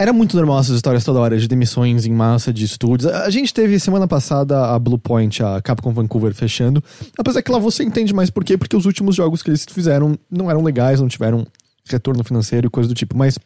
era 0.00 0.12
muito 0.12 0.36
normal 0.36 0.60
essas 0.60 0.76
histórias 0.76 1.02
toda 1.04 1.18
hora 1.18 1.36
de 1.38 1.48
demissões 1.48 2.06
em 2.06 2.12
massa 2.12 2.52
de 2.52 2.64
estúdios. 2.64 3.10
A 3.12 3.30
gente 3.30 3.52
teve 3.52 3.80
semana 3.80 4.06
passada 4.06 4.72
a 4.72 4.78
Bluepoint, 4.78 5.42
a 5.42 5.60
Capcom 5.60 5.92
Vancouver 5.92 6.32
fechando. 6.32 6.82
Apesar 7.18 7.42
que 7.42 7.50
lá 7.50 7.58
você 7.58 7.82
entende 7.82 8.14
mais 8.14 8.30
por 8.30 8.44
quê, 8.44 8.56
porque 8.56 8.76
os 8.76 8.86
últimos 8.86 9.16
jogos 9.16 9.42
que 9.42 9.50
eles 9.50 9.66
fizeram 9.68 10.16
não 10.30 10.48
eram 10.48 10.62
legais, 10.62 11.00
não 11.00 11.08
tiveram 11.08 11.44
retorno 11.88 12.22
financeiro 12.22 12.68
e 12.68 12.70
coisa 12.70 12.88
do 12.88 12.94
tipo, 12.94 13.16
mas 13.16 13.38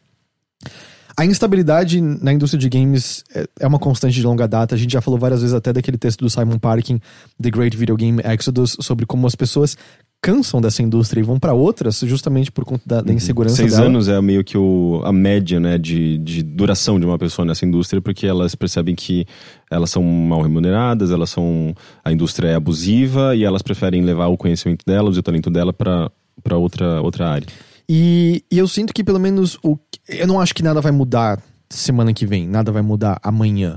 a 1.17 1.25
instabilidade 1.25 2.01
na 2.01 2.33
indústria 2.33 2.59
de 2.61 2.69
games 2.69 3.25
é- 3.35 3.47
é 3.61 3.67
uma 3.67 3.79
constante 3.79 4.15
de 4.15 4.23
longa 4.23 4.47
data. 4.49 4.75
A 4.75 4.79
gente 4.79 4.93
já 4.93 5.01
falou 5.01 5.19
várias 5.19 5.41
vezes 5.41 5.55
até 5.55 5.73
daquele 5.73 5.97
texto 5.97 6.21
do 6.21 6.29
Simon 6.29 6.59
Parkin, 6.59 7.01
The 7.41 7.51
Great 7.51 7.77
Video 7.77 7.97
Game 7.97 8.21
Exodus, 8.25 8.77
sobre 8.81 9.07
como 9.07 9.27
as 9.27 9.35
pessoas 9.35 9.77
cansam 10.23 10.61
dessa 10.61 10.81
indústria 10.83 11.21
e 11.21 11.25
vão 11.25 11.37
pra 11.39 11.53
outras 11.53 11.99
justamente 11.99 12.53
por 12.53 12.65
conta 12.65 12.83
da, 12.87 13.01
da 13.03 13.13
insegurança 13.13 13.57
Seis 13.57 13.73
dela. 13.73 13.87
anos 13.87 14.09
é 14.09 14.21
meio 14.23 14.45
que 14.45 14.57
o, 14.57 15.03
a 15.05 15.13
média, 15.13 15.59
né, 15.59 15.77
de, 15.77 16.17
de 16.19 16.45
duração 16.45 17.01
de 17.01 17.05
uma 17.05 17.19
pessoa 17.19 17.45
nessa 17.45 17.67
indústria, 17.67 18.01
porque 18.01 18.25
elas 18.25 18.55
percebem 18.55 18.95
que 18.95 19.27
elas 19.69 19.91
são 19.91 20.01
mal 20.05 20.41
remuneradas, 20.41 21.11
elas 21.11 21.29
são. 21.29 21.75
a 22.05 22.13
indústria 22.13 22.49
é 22.49 22.55
abusiva 22.55 23.35
e 23.35 23.43
elas 23.43 23.63
preferem 23.63 24.03
levar 24.03 24.29
o 24.29 24.37
conhecimento 24.37 24.85
delas 24.87 25.17
e 25.17 25.19
o 25.19 25.23
talento 25.23 25.51
dela 25.51 25.73
pra 25.73 26.11
outra, 26.57 27.03
outra 27.03 27.29
área. 27.29 27.47
E, 27.89 28.45
e 28.49 28.59
eu 28.59 28.69
sinto 28.69 28.95
que 28.95 29.03
pelo 29.03 29.19
menos 29.19 29.59
o. 29.63 29.77
Eu 30.09 30.29
não 30.29 30.41
acho 30.41 30.55
que 30.55 30.63
nada 30.63 30.81
vai 30.81 30.93
mudar 30.93 31.43
semana 31.69 32.13
que 32.13 32.25
vem, 32.25 32.47
nada 32.47 32.71
vai 32.71 32.83
mudar 32.83 33.19
amanhã. 33.25 33.77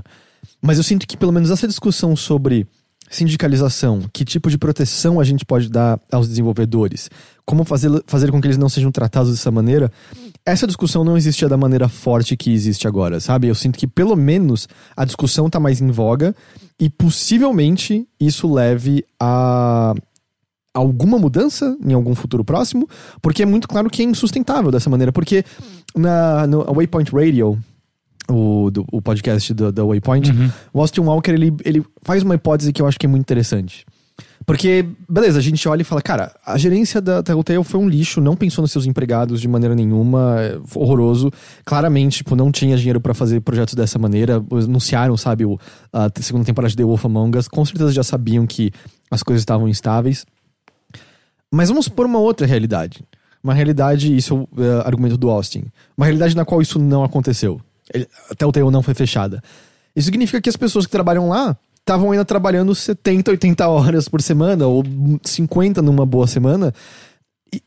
Mas 0.62 0.78
eu 0.78 0.84
sinto 0.84 1.06
que 1.08 1.16
pelo 1.16 1.32
menos 1.32 1.50
essa 1.50 1.66
discussão 1.66 2.14
sobre 2.14 2.66
sindicalização, 3.10 4.02
que 4.12 4.24
tipo 4.24 4.50
de 4.50 4.58
proteção 4.58 5.20
a 5.20 5.24
gente 5.24 5.44
pode 5.44 5.68
dar 5.68 5.98
aos 6.10 6.28
desenvolvedores, 6.28 7.08
como 7.44 7.64
fazer, 7.64 7.90
fazer 8.06 8.30
com 8.30 8.40
que 8.40 8.46
eles 8.46 8.58
não 8.58 8.68
sejam 8.68 8.90
tratados 8.90 9.30
dessa 9.30 9.50
maneira, 9.50 9.90
essa 10.44 10.66
discussão 10.66 11.04
não 11.04 11.16
existia 11.16 11.48
da 11.48 11.56
maneira 11.56 11.88
forte 11.88 12.36
que 12.36 12.52
existe 12.52 12.86
agora, 12.86 13.20
sabe? 13.20 13.48
Eu 13.48 13.54
sinto 13.54 13.78
que 13.78 13.86
pelo 13.86 14.16
menos 14.16 14.68
a 14.96 15.04
discussão 15.04 15.48
tá 15.48 15.58
mais 15.58 15.80
em 15.80 15.90
voga 15.90 16.34
e 16.80 16.90
possivelmente 16.90 18.06
isso 18.20 18.52
leve 18.52 19.04
a 19.20 19.94
alguma 20.74 21.18
mudança 21.18 21.76
em 21.84 21.94
algum 21.94 22.14
futuro 22.14 22.44
próximo, 22.44 22.88
porque 23.22 23.42
é 23.42 23.46
muito 23.46 23.66
claro 23.66 23.88
que 23.88 24.02
é 24.02 24.04
insustentável 24.04 24.70
dessa 24.70 24.90
maneira, 24.90 25.10
porque 25.10 25.44
na 25.96 26.46
no 26.46 26.64
Waypoint 26.64 27.10
Radio, 27.12 27.58
o, 28.30 28.70
do- 28.70 28.84
o 28.92 29.00
podcast 29.02 29.52
da 29.54 29.70
da 29.70 29.84
Waypoint, 29.84 30.30
o 30.72 30.80
Austin 30.80 31.00
Walker, 31.00 31.30
ele, 31.32 31.52
ele 31.64 31.84
faz 32.02 32.22
uma 32.22 32.34
hipótese 32.34 32.72
que 32.72 32.80
eu 32.82 32.86
acho 32.86 32.98
que 32.98 33.06
é 33.06 33.08
muito 33.08 33.22
interessante. 33.22 33.84
Porque, 34.46 34.84
beleza, 35.08 35.38
a 35.38 35.42
gente 35.42 35.68
olha 35.68 35.80
e 35.82 35.84
fala, 35.84 36.00
cara, 36.00 36.32
a 36.46 36.56
gerência 36.56 37.00
da 37.00 37.20
Telltale 37.22 37.64
foi 37.64 37.80
um 37.80 37.88
lixo, 37.88 38.20
não 38.20 38.36
pensou 38.36 38.62
nos 38.62 38.70
seus 38.70 38.86
empregados 38.86 39.40
de 39.40 39.48
maneira 39.48 39.74
nenhuma, 39.74 40.36
é 40.40 40.58
horroroso. 40.74 41.32
Claramente, 41.64 42.18
tipo, 42.18 42.36
não 42.36 42.52
tinha 42.52 42.76
dinheiro 42.76 43.00
pra 43.00 43.12
fazer 43.12 43.40
projetos 43.40 43.74
dessa 43.74 43.98
maneira. 43.98 44.36
Anunciaram, 44.52 45.16
sabe, 45.16 45.44
o, 45.44 45.58
a 45.92 46.08
segunda 46.22 46.44
temporada 46.44 46.70
de 46.70 46.76
The 46.76 46.84
Wolf 46.84 47.04
Among 47.06 47.36
Us, 47.36 47.48
com 47.48 47.64
certeza 47.64 47.90
já 47.92 48.04
sabiam 48.04 48.46
que 48.46 48.70
as 49.10 49.22
coisas 49.22 49.42
estavam 49.42 49.66
instáveis. 49.68 50.24
Mas 51.52 51.68
vamos 51.68 51.88
por 51.88 52.06
uma 52.06 52.18
outra 52.18 52.46
realidade. 52.46 53.04
uma 53.42 53.54
realidade, 53.54 54.14
isso 54.14 54.34
é 54.34 54.36
o 54.36 54.48
eh, 54.64 54.82
argumento 54.84 55.16
do 55.16 55.28
Austin, 55.30 55.64
uma 55.96 56.06
realidade 56.06 56.34
na 56.36 56.44
qual 56.44 56.60
isso 56.62 56.78
não 56.78 57.02
aconteceu. 57.04 57.60
Até 58.30 58.44
o 58.46 58.52
Telltale 58.52 58.70
não 58.70 58.82
foi 58.82 58.94
fechada. 58.94 59.42
Isso 59.94 60.06
significa 60.06 60.40
que 60.40 60.48
as 60.48 60.56
pessoas 60.56 60.84
que 60.84 60.92
trabalham 60.92 61.28
lá 61.28 61.56
estavam 61.78 62.10
ainda 62.10 62.24
trabalhando 62.24 62.74
70, 62.74 63.30
80 63.30 63.68
horas 63.68 64.08
por 64.08 64.20
semana, 64.20 64.66
ou 64.66 64.82
50 65.24 65.80
numa 65.80 66.04
boa 66.04 66.26
semana. 66.26 66.74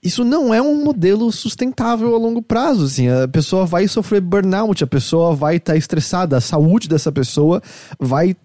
Isso 0.04 0.26
não 0.26 0.54
é 0.54 0.62
um 0.62 0.84
modelo 0.84 1.32
sustentável 1.32 2.14
a 2.14 2.18
longo 2.18 2.42
prazo. 2.42 2.86
Assim, 2.86 3.08
a 3.08 3.28
pessoa 3.30 3.66
vai 3.66 3.88
sofrer 3.88 4.20
burnout, 4.20 4.84
a 4.84 4.88
pessoa 4.88 5.34
vai 5.34 5.56
estar 5.56 5.78
estressada, 5.78 6.36
a 6.36 6.42
saúde 6.42 6.90
dessa 6.90 7.12
pessoa 7.12 7.62
vai 7.98 8.36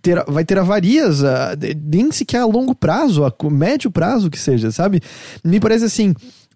ter, 0.00 0.22
vai 0.26 0.44
ter 0.44 0.56
avarias, 0.56 1.20
nem 1.84 2.12
sequer 2.12 2.42
a 2.42 2.46
longo 2.46 2.74
prazo, 2.74 3.24
a 3.24 3.34
médio 3.50 3.90
prazo 3.90 4.30
que 4.30 4.38
seja, 4.38 4.70
sabe? 4.70 5.02
Me 5.42 5.58
parece 5.58 5.86
assim. 5.86 6.14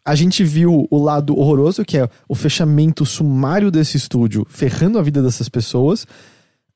A 0.09 0.15
gente 0.15 0.43
viu 0.43 0.87
o 0.91 0.99
lado 1.03 1.39
horroroso, 1.39 1.85
que 1.85 1.99
é 1.99 2.09
o 2.29 2.35
fechamento 2.35 3.05
sumário 3.05 3.71
desse 3.71 3.97
estúdio, 3.99 4.47
ferrando 4.49 4.99
a 4.99 5.03
vida 5.03 5.23
dessas 5.23 5.49
pessoas. 5.49 6.07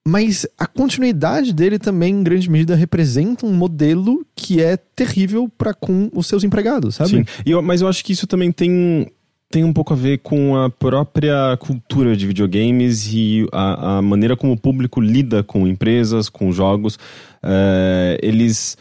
Mas 0.07 0.45
a 0.59 0.66
continuidade 0.66 1.53
dele 1.53 1.78
também, 1.78 2.12
em 2.12 2.22
grande 2.22 2.51
medida, 2.51 2.74
representa 2.74 3.47
um 3.47 3.53
modelo 3.55 4.26
que 4.35 4.61
é 4.61 4.76
terrível 4.76 5.49
para 5.57 5.72
com 5.72 6.11
os 6.12 6.26
seus 6.26 6.43
empregados, 6.45 6.97
sabe? 6.97 7.11
Sim, 7.11 7.24
eu- 7.47 7.62
mas 7.62 7.80
eu 7.80 7.89
acho 7.89 8.05
que 8.05 8.12
isso 8.12 8.26
também 8.26 8.51
tem, 8.51 9.07
tem 9.49 9.62
um 9.64 9.72
pouco 9.72 9.93
a 9.93 9.97
ver 9.97 10.18
com 10.18 10.57
a 10.57 10.68
própria 10.68 11.57
cultura 11.61 12.16
de 12.16 12.26
videogames 12.26 13.07
e 13.12 13.47
a, 13.53 13.99
a 13.99 14.03
maneira 14.03 14.37
como 14.37 14.53
o 14.53 14.59
público 14.61 15.01
lida 15.01 15.43
com 15.45 15.66
empresas, 15.68 16.28
com 16.28 16.51
jogos. 16.51 16.99
É, 17.43 18.18
eles 18.22 18.76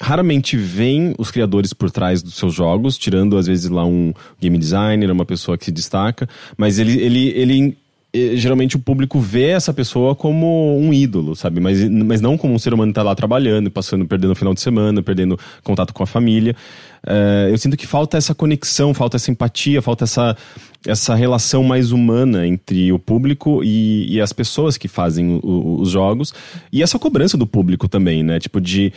raramente 0.00 0.56
veem 0.56 1.14
os 1.18 1.30
criadores 1.30 1.72
por 1.72 1.90
trás 1.90 2.22
dos 2.22 2.34
seus 2.34 2.54
jogos, 2.54 2.96
tirando 2.96 3.36
às 3.36 3.46
vezes 3.46 3.68
lá 3.70 3.84
um 3.84 4.12
game 4.40 4.56
designer, 4.56 5.10
uma 5.10 5.26
pessoa 5.26 5.58
que 5.58 5.64
se 5.66 5.70
destaca, 5.72 6.28
mas 6.56 6.78
ele, 6.78 6.98
ele, 7.00 7.28
ele 7.28 7.78
eh, 8.12 8.32
geralmente 8.36 8.76
o 8.76 8.78
público 8.80 9.20
vê 9.20 9.48
essa 9.50 9.72
pessoa 9.74 10.14
como 10.14 10.78
um 10.78 10.92
ídolo, 10.92 11.36
sabe? 11.36 11.60
Mas, 11.60 11.88
mas 11.88 12.20
não 12.20 12.38
como 12.38 12.54
um 12.54 12.58
ser 12.58 12.72
humano 12.72 12.92
que 12.92 12.96
tá 12.96 13.02
lá 13.02 13.14
trabalhando, 13.14 13.70
passando, 13.70 14.06
perdendo 14.06 14.32
o 14.32 14.36
final 14.36 14.54
de 14.54 14.60
semana, 14.60 15.02
perdendo 15.02 15.38
contato 15.62 15.92
com 15.92 16.02
a 16.02 16.06
família. 16.06 16.56
Eh, 17.06 17.48
eu 17.50 17.58
sinto 17.58 17.76
que 17.76 17.86
falta 17.86 18.16
essa 18.16 18.34
conexão, 18.34 18.92
falta 18.94 19.16
essa 19.16 19.30
empatia, 19.30 19.80
falta 19.80 20.04
essa, 20.04 20.36
essa 20.86 21.14
relação 21.14 21.62
mais 21.62 21.92
humana 21.92 22.46
entre 22.46 22.90
o 22.92 22.98
público 22.98 23.62
e, 23.62 24.14
e 24.14 24.20
as 24.20 24.32
pessoas 24.32 24.76
que 24.76 24.88
fazem 24.88 25.36
o- 25.36 25.40
o- 25.46 25.80
os 25.80 25.90
jogos. 25.90 26.34
E 26.72 26.82
essa 26.82 26.98
cobrança 26.98 27.36
do 27.38 27.46
público 27.46 27.86
também, 27.88 28.22
né? 28.22 28.38
Tipo, 28.40 28.60
de 28.60 28.92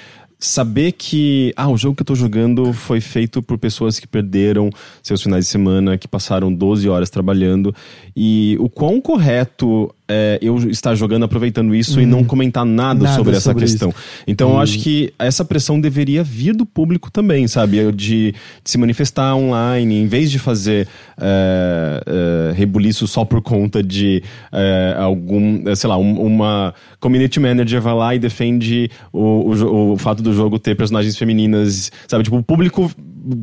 saber 0.46 0.92
que 0.92 1.54
ah, 1.56 1.70
o 1.70 1.78
jogo 1.78 1.96
que 1.96 2.02
eu 2.02 2.06
tô 2.06 2.16
jogando 2.16 2.74
foi 2.74 3.00
feito 3.00 3.42
por 3.42 3.58
pessoas 3.58 3.98
que 3.98 4.06
perderam 4.06 4.70
seus 5.02 5.22
finais 5.22 5.46
de 5.46 5.52
semana, 5.52 5.98
que 5.98 6.08
passaram 6.08 6.54
12 6.54 6.90
horas 6.90 7.10
trabalhando 7.10 7.74
e 8.16 8.58
o 8.60 8.70
quão 8.70 9.00
correto 9.00 9.94
é 10.14 10.40
eu 10.42 10.58
estar 10.70 10.94
jogando 10.96 11.24
aproveitando 11.24 11.74
isso 11.74 12.00
e 12.00 12.06
não 12.06 12.24
comentar 12.24 12.66
nada, 12.66 13.04
Nada 13.04 13.16
sobre 13.16 13.32
essa 13.32 13.42
sobre 13.52 13.64
questão. 13.66 13.90
isso. 13.90 13.98
Então 14.28 14.52
eu 14.52 14.60
acho 14.60 14.78
que 14.80 15.12
essa 15.18 15.44
pressão 15.44 15.80
deveria 15.80 16.24
vir 16.24 16.56
do 16.56 16.66
público 16.66 17.10
também, 17.12 17.48
sabe? 17.48 17.92
De, 17.92 17.92
de 17.92 18.36
se 18.64 18.78
manifestar 18.78 19.36
online, 19.36 19.96
em 20.02 20.08
vez 20.08 20.30
de 20.30 20.38
fazer 20.40 20.88
é, 21.20 22.04
é, 22.06 22.54
rebuliço 22.54 23.08
só 23.08 23.26
por 23.26 23.42
conta 23.42 23.82
de 23.84 24.22
é, 24.52 24.96
algum, 24.98 25.68
é, 25.68 25.76
sei 25.76 25.90
lá, 25.90 25.98
um- 25.98 26.22
uma 26.22 26.74
community 27.00 27.40
manager 27.40 27.82
vai 27.82 27.94
lá 27.94 28.16
e 28.16 28.20
defende 28.20 28.90
o, 29.12 29.52
o, 29.52 29.92
o 29.94 29.98
fato 29.98 30.22
do 30.22 30.34
jogo 30.34 30.60
ter 30.60 30.76
personagens 30.76 31.18
femininas, 31.18 31.92
sabe? 32.08 32.24
Tipo, 32.24 32.38
o 32.38 32.44
público 32.44 32.92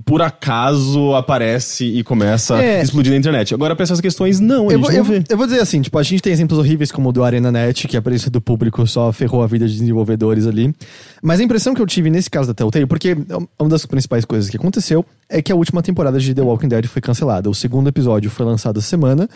por 0.05 0.21
acaso 0.23 1.15
aparece 1.15 1.85
e 1.85 2.03
começa 2.03 2.57
É. 2.63 2.81
a 2.81 2.83
explodir 2.83 3.11
na 3.13 3.19
internet. 3.19 3.55
Agora, 3.55 3.75
pra 3.75 3.83
essas 3.83 4.01
questões, 4.01 4.39
não, 4.41 4.69
a 4.69 4.73
Eu 4.73 4.79
gente 4.79 4.81
vou, 4.81 4.91
não 4.91 4.97
eu, 4.99 5.05
vê. 5.05 5.25
eu 5.29 5.37
vou 5.37 5.47
dizer 5.47 5.61
assim, 5.61 5.81
tipo, 5.81 5.99
a 5.99 6.03
gente 6.03 6.23
tem 6.23 6.33
exemplos 6.33 6.59
horríveis 6.59 6.93
como 6.93 7.09
o 7.09 7.13
do 7.13 7.25
ArenaNet, 7.25 7.89
que 7.89 7.97
a 7.97 8.03
presença 8.03 8.29
do 8.31 8.41
público 8.41 8.87
só 8.87 9.13
ferrou 9.13 9.43
a 9.43 9.47
vida 9.47 9.67
de 9.67 9.73
desenvolvedores 9.73 10.47
ali. 10.47 10.75
Mas 11.23 11.41
a 11.41 11.43
impressão 11.43 11.75
que 11.75 11.81
eu 11.81 11.87
tive 11.87 12.11
nesse 12.11 12.29
caso 12.31 12.49
da 12.49 12.55
Telltale, 12.55 12.87
porque 12.87 13.17
uma 13.59 13.69
das 13.71 13.87
principais 13.87 14.25
coisas 14.25 14.51
que 14.51 14.57
aconteceu 14.57 15.05
é 15.29 15.41
que 15.41 15.51
a 15.53 15.57
última 15.57 15.83
temporada 15.83 16.19
de 16.19 16.35
The 16.35 16.43
Walking 16.43 16.69
Dead 16.69 16.87
foi 16.87 17.01
cancelada. 17.01 17.49
O 17.49 17.55
segundo 17.55 17.89
episódio 17.89 18.31
foi 18.31 18.45
lançado 18.47 18.79
essa 18.79 18.89
semana. 18.89 19.29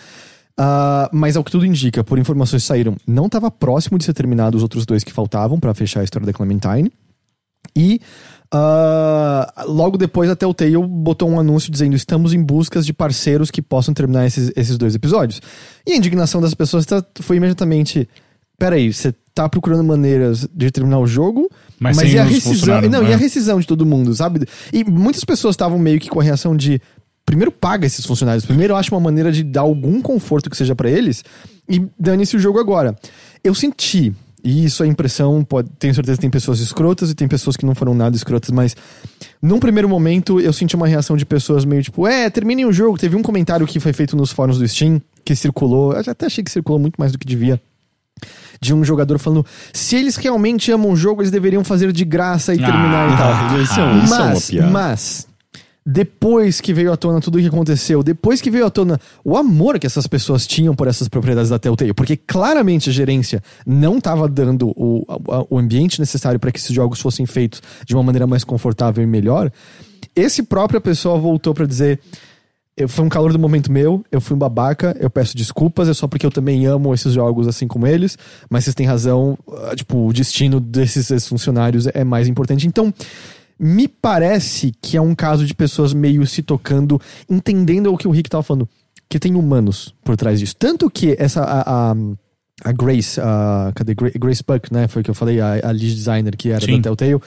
ah, 0.58 1.08
mas 1.12 1.36
ao 1.36 1.42
que 1.42 1.50
tudo 1.50 1.66
indica, 1.66 2.04
por 2.04 2.18
informações 2.18 2.62
que 2.62 2.68
saíram, 2.68 2.96
não 3.06 3.26
estava 3.26 3.50
próximo 3.50 3.98
de 3.98 4.04
ser 4.04 4.12
terminado 4.12 4.56
os 4.56 4.62
outros 4.62 4.86
dois 4.86 5.02
que 5.02 5.12
faltavam 5.12 5.58
pra 5.58 5.74
fechar 5.74 6.00
a 6.00 6.04
história 6.04 6.24
da 6.26 6.32
Clementine. 6.32 6.92
E 7.76 7.98
ah, 8.56 9.64
logo 9.66 9.98
depois 9.98 10.30
a 10.30 10.36
Telltale 10.36 10.76
botou 10.86 11.28
um 11.28 11.40
anúncio 11.40 11.72
dizendo 11.72 11.96
estamos 11.96 12.32
em 12.32 12.40
buscas 12.40 12.86
de 12.86 12.92
parceiros 12.92 13.50
que 13.50 13.60
possam 13.60 13.92
terminar 13.92 14.26
esses, 14.26 14.52
esses 14.54 14.78
dois 14.78 14.94
episódios. 14.94 15.42
E 15.84 15.92
a 15.92 15.96
indignação 15.96 16.40
das 16.40 16.54
pessoas 16.54 16.86
tá- 16.86 17.04
foi 17.20 17.38
imediatamente: 17.38 18.08
peraí, 18.56 18.92
você 18.92 19.12
tá 19.34 19.48
procurando 19.48 19.82
maneiras 19.82 20.48
de 20.54 20.70
terminar 20.70 21.00
o 21.00 21.06
jogo, 21.06 21.50
Mas 21.80 21.96
mas, 21.96 22.12
e 22.12 22.18
a 22.18 22.22
rescisão? 22.22 22.80
Não, 22.82 23.02
né? 23.02 23.10
e 23.10 23.12
a 23.12 23.16
rescisão 23.16 23.58
de 23.58 23.66
todo 23.66 23.84
mundo, 23.84 24.14
sabe? 24.14 24.46
E 24.72 24.84
muitas 24.84 25.24
pessoas 25.24 25.54
estavam 25.54 25.76
meio 25.76 25.98
que 25.98 26.08
com 26.08 26.20
a 26.20 26.22
reação 26.22 26.56
de. 26.56 26.80
Primeiro 27.26 27.50
paga 27.50 27.86
esses 27.86 28.06
funcionários, 28.06 28.44
primeiro 28.46 28.76
acha 28.76 28.94
uma 28.94 29.00
maneira 29.00 29.32
de 29.32 29.42
dar 29.42 29.62
algum 29.62 30.00
conforto 30.00 30.48
que 30.48 30.56
seja 30.56 30.76
pra 30.76 30.88
eles 30.90 31.24
e 31.68 31.84
dane-se 31.98 32.36
o 32.36 32.38
jogo 32.38 32.60
agora. 32.60 32.94
Eu 33.42 33.54
senti, 33.54 34.14
e 34.44 34.64
isso 34.66 34.84
é 34.84 34.86
impressão, 34.86 35.42
pode, 35.42 35.70
tenho 35.78 35.94
certeza 35.94 36.16
que 36.18 36.20
tem 36.20 36.30
pessoas 36.30 36.60
escrotas 36.60 37.10
e 37.10 37.14
tem 37.14 37.26
pessoas 37.26 37.56
que 37.56 37.64
não 37.64 37.74
foram 37.74 37.94
nada 37.94 38.14
escrotas, 38.14 38.50
mas 38.50 38.76
num 39.40 39.58
primeiro 39.58 39.88
momento 39.88 40.38
eu 40.38 40.52
senti 40.52 40.76
uma 40.76 40.86
reação 40.86 41.16
de 41.16 41.24
pessoas 41.24 41.64
meio 41.64 41.82
tipo, 41.82 42.06
é, 42.06 42.28
terminem 42.28 42.66
o 42.66 42.72
jogo. 42.72 42.98
Teve 42.98 43.16
um 43.16 43.22
comentário 43.22 43.66
que 43.66 43.80
foi 43.80 43.92
feito 43.94 44.14
nos 44.16 44.30
fóruns 44.30 44.58
do 44.58 44.68
Steam, 44.68 45.00
que 45.24 45.34
circulou, 45.34 45.92
eu 45.94 46.02
até 46.06 46.26
achei 46.26 46.44
que 46.44 46.50
circulou 46.50 46.78
muito 46.78 46.96
mais 46.98 47.10
do 47.10 47.18
que 47.18 47.26
devia. 47.26 47.60
De 48.60 48.72
um 48.72 48.84
jogador 48.84 49.18
falando: 49.18 49.44
se 49.72 49.96
eles 49.96 50.16
realmente 50.16 50.70
amam 50.70 50.92
o 50.92 50.96
jogo, 50.96 51.20
eles 51.20 51.30
deveriam 51.32 51.64
fazer 51.64 51.90
de 51.92 52.04
graça 52.04 52.54
e 52.54 52.58
terminar 52.58 53.12
e 53.12 53.16
tal. 53.16 53.32
Ah, 53.32 53.58
isso 53.60 53.80
é 53.80 53.84
um- 53.84 54.04
isso 54.04 54.14
é 54.14 54.16
uma 54.18 54.28
mas, 54.30 54.50
piada. 54.50 54.70
mas, 54.70 55.26
depois 55.86 56.60
que 56.60 56.72
veio 56.72 56.92
à 56.92 56.96
tona 56.96 57.20
tudo 57.20 57.36
o 57.36 57.40
que 57.40 57.46
aconteceu, 57.46 58.02
depois 58.02 58.40
que 58.40 58.50
veio 58.50 58.64
à 58.64 58.70
tona 58.70 58.98
o 59.22 59.36
amor 59.36 59.78
que 59.78 59.86
essas 59.86 60.06
pessoas 60.06 60.46
tinham 60.46 60.74
por 60.74 60.88
essas 60.88 61.08
propriedades 61.08 61.50
da 61.50 61.58
Telltale, 61.58 61.92
porque 61.92 62.16
claramente 62.16 62.88
a 62.88 62.92
gerência 62.92 63.42
não 63.66 63.98
estava 63.98 64.26
dando 64.26 64.68
o, 64.70 65.04
o 65.50 65.58
ambiente 65.58 66.00
necessário 66.00 66.40
para 66.40 66.50
que 66.50 66.58
esses 66.58 66.74
jogos 66.74 67.00
fossem 67.00 67.26
feitos 67.26 67.60
de 67.84 67.94
uma 67.94 68.02
maneira 68.02 68.26
mais 68.26 68.44
confortável 68.44 69.04
e 69.04 69.06
melhor, 69.06 69.52
esse 70.16 70.42
própria 70.42 70.80
pessoa 70.80 71.18
voltou 71.18 71.52
para 71.52 71.66
dizer. 71.66 72.00
Eu, 72.76 72.88
foi 72.88 73.04
um 73.04 73.08
calor 73.08 73.32
do 73.32 73.38
momento 73.38 73.70
meu, 73.70 74.04
eu 74.10 74.20
fui 74.20 74.34
um 74.34 74.38
babaca, 74.38 74.96
eu 74.98 75.08
peço 75.08 75.36
desculpas, 75.36 75.88
é 75.88 75.94
só 75.94 76.08
porque 76.08 76.26
eu 76.26 76.30
também 76.30 76.66
amo 76.66 76.92
esses 76.92 77.12
jogos 77.12 77.46
assim 77.46 77.68
como 77.68 77.86
eles, 77.86 78.18
mas 78.50 78.64
vocês 78.64 78.74
têm 78.74 78.84
razão, 78.84 79.38
ah, 79.70 79.76
tipo, 79.76 80.08
o 80.08 80.12
destino 80.12 80.58
desses 80.58 81.28
funcionários 81.28 81.86
é 81.86 82.02
mais 82.02 82.26
importante. 82.26 82.66
Então, 82.66 82.92
me 83.58 83.86
parece 83.88 84.72
que 84.82 84.96
é 84.96 85.00
um 85.00 85.14
caso 85.14 85.46
de 85.46 85.54
pessoas 85.54 85.92
meio 85.92 86.26
se 86.26 86.42
tocando, 86.42 87.00
entendendo 87.30 87.92
o 87.92 87.96
que 87.96 88.08
o 88.08 88.10
Rick 88.10 88.28
tava 88.30 88.42
falando, 88.42 88.68
que 89.08 89.18
tem 89.18 89.34
humanos 89.34 89.94
por 90.04 90.16
trás 90.16 90.40
disso. 90.40 90.54
Tanto 90.58 90.90
que 90.90 91.14
essa. 91.18 91.42
A, 91.42 91.90
a, 91.92 91.96
a 92.62 92.70
Grace, 92.72 93.20
a, 93.20 93.72
cadê? 93.74 93.94
Gra- 93.94 94.12
Grace 94.16 94.42
Buck, 94.46 94.72
né? 94.72 94.86
Foi 94.86 95.02
o 95.02 95.04
que 95.04 95.10
eu 95.10 95.14
falei, 95.14 95.40
a, 95.40 95.54
a 95.54 95.70
lead 95.72 95.92
designer 95.94 96.36
que 96.36 96.50
era 96.50 96.64
Sim. 96.64 96.76
da 96.76 96.82
Telltale. 96.94 97.20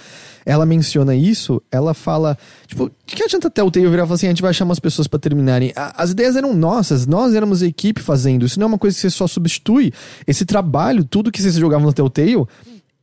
Ela 0.45 0.65
menciona 0.65 1.13
isso, 1.13 1.61
ela 1.69 1.93
fala, 1.93 2.37
tipo, 2.65 2.89
de 3.05 3.13
que 3.15 3.21
adianta 3.23 3.47
a 3.49 3.51
Telltale 3.51 3.87
virar 3.89 4.03
e 4.03 4.05
falar 4.05 4.15
assim, 4.15 4.27
a 4.27 4.29
gente 4.29 4.41
vai 4.41 4.53
chamar 4.53 4.71
as 4.71 4.79
pessoas 4.79 5.05
pra 5.05 5.19
terminarem. 5.19 5.73
A- 5.75 6.01
As 6.01 6.11
ideias 6.11 6.37
eram 6.37 6.53
nossas, 6.53 7.05
nós 7.05 7.33
éramos 7.35 7.61
a 7.61 7.67
equipe 7.67 8.01
fazendo. 8.01 8.45
Isso 8.45 8.57
não 8.57 8.65
é 8.65 8.67
uma 8.69 8.77
coisa 8.77 8.95
que 8.95 9.01
você 9.01 9.09
só 9.09 9.27
substitui. 9.27 9.91
Esse 10.25 10.45
trabalho, 10.45 11.03
tudo 11.03 11.29
que 11.31 11.41
vocês 11.41 11.55
jogavam 11.55 11.85
na 11.87 11.93
Telltale, 11.93 12.45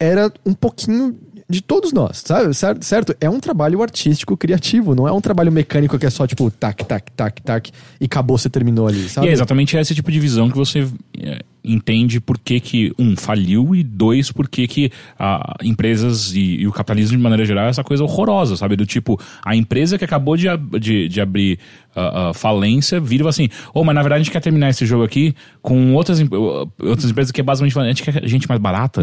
era 0.01 0.33
um 0.47 0.55
pouquinho 0.55 1.17
de 1.49 1.61
todos 1.61 1.93
nós, 1.93 2.23
sabe? 2.25 2.55
Cer- 2.55 2.79
Certo? 2.81 3.15
É 3.21 3.29
um 3.29 3.39
trabalho 3.39 3.83
artístico, 3.83 4.37
criativo, 4.37 4.95
não 4.95 5.07
é 5.07 5.13
um 5.13 5.21
trabalho 5.21 5.53
mecânico 5.53 5.99
que 5.99 6.07
é 6.07 6.11
só 6.11 6.27
tipo 6.27 6.51
tac, 6.51 6.85
tac, 6.85 7.11
tac, 7.13 7.43
tac 7.43 7.71
e 8.01 8.05
acabou, 8.07 8.39
você 8.39 8.49
terminou 8.49 8.87
ali, 8.89 9.09
sabe? 9.09 9.27
E 9.27 9.31
é 9.31 9.33
exatamente 9.33 9.77
esse 9.77 9.95
tipo 9.95 10.11
de 10.11 10.19
visão 10.21 10.51
que 10.51 10.57
você 10.57 10.89
é, 11.19 11.41
entende 11.65 12.21
por 12.21 12.39
que, 12.39 12.61
que, 12.61 12.93
um, 12.99 13.17
faliu 13.17 13.75
e 13.75 13.83
dois, 13.83 14.31
por 14.31 14.49
que, 14.49 14.67
que 14.67 14.93
ah, 15.19 15.55
empresas 15.63 16.35
e, 16.35 16.61
e 16.61 16.67
o 16.67 16.73
capitalismo 16.73 17.17
de 17.17 17.23
maneira 17.23 17.45
geral 17.45 17.67
é 17.67 17.71
essa 17.71 17.83
coisa 17.83 18.05
horrorosa, 18.05 18.57
sabe? 18.57 18.77
Do 18.77 18.85
tipo, 18.85 19.19
a 19.45 19.57
empresa 19.57 19.97
que 19.97 20.05
acabou 20.05 20.37
de, 20.37 20.47
de, 20.79 21.09
de 21.09 21.21
abrir 21.21 21.59
ah, 21.97 22.31
ah, 22.31 22.35
falência 22.35 23.01
vira 23.01 23.29
assim, 23.29 23.49
oh, 23.73 23.85
mas 23.85 23.95
na 23.95 24.03
verdade 24.03 24.21
a 24.21 24.25
gente 24.25 24.33
quer 24.33 24.41
terminar 24.41 24.69
esse 24.69 24.85
jogo 24.85 25.05
aqui 25.05 25.35
com 25.63 25.95
outras, 25.95 26.21
outras 26.21 27.11
empresas 27.11 27.31
que 27.31 27.41
é 27.41 27.45
basicamente 27.45 27.79
a 27.79 27.85
gente 27.85 28.03
quer 28.03 28.29
gente 28.29 28.49
mais 28.49 28.61
barata, 28.61 29.03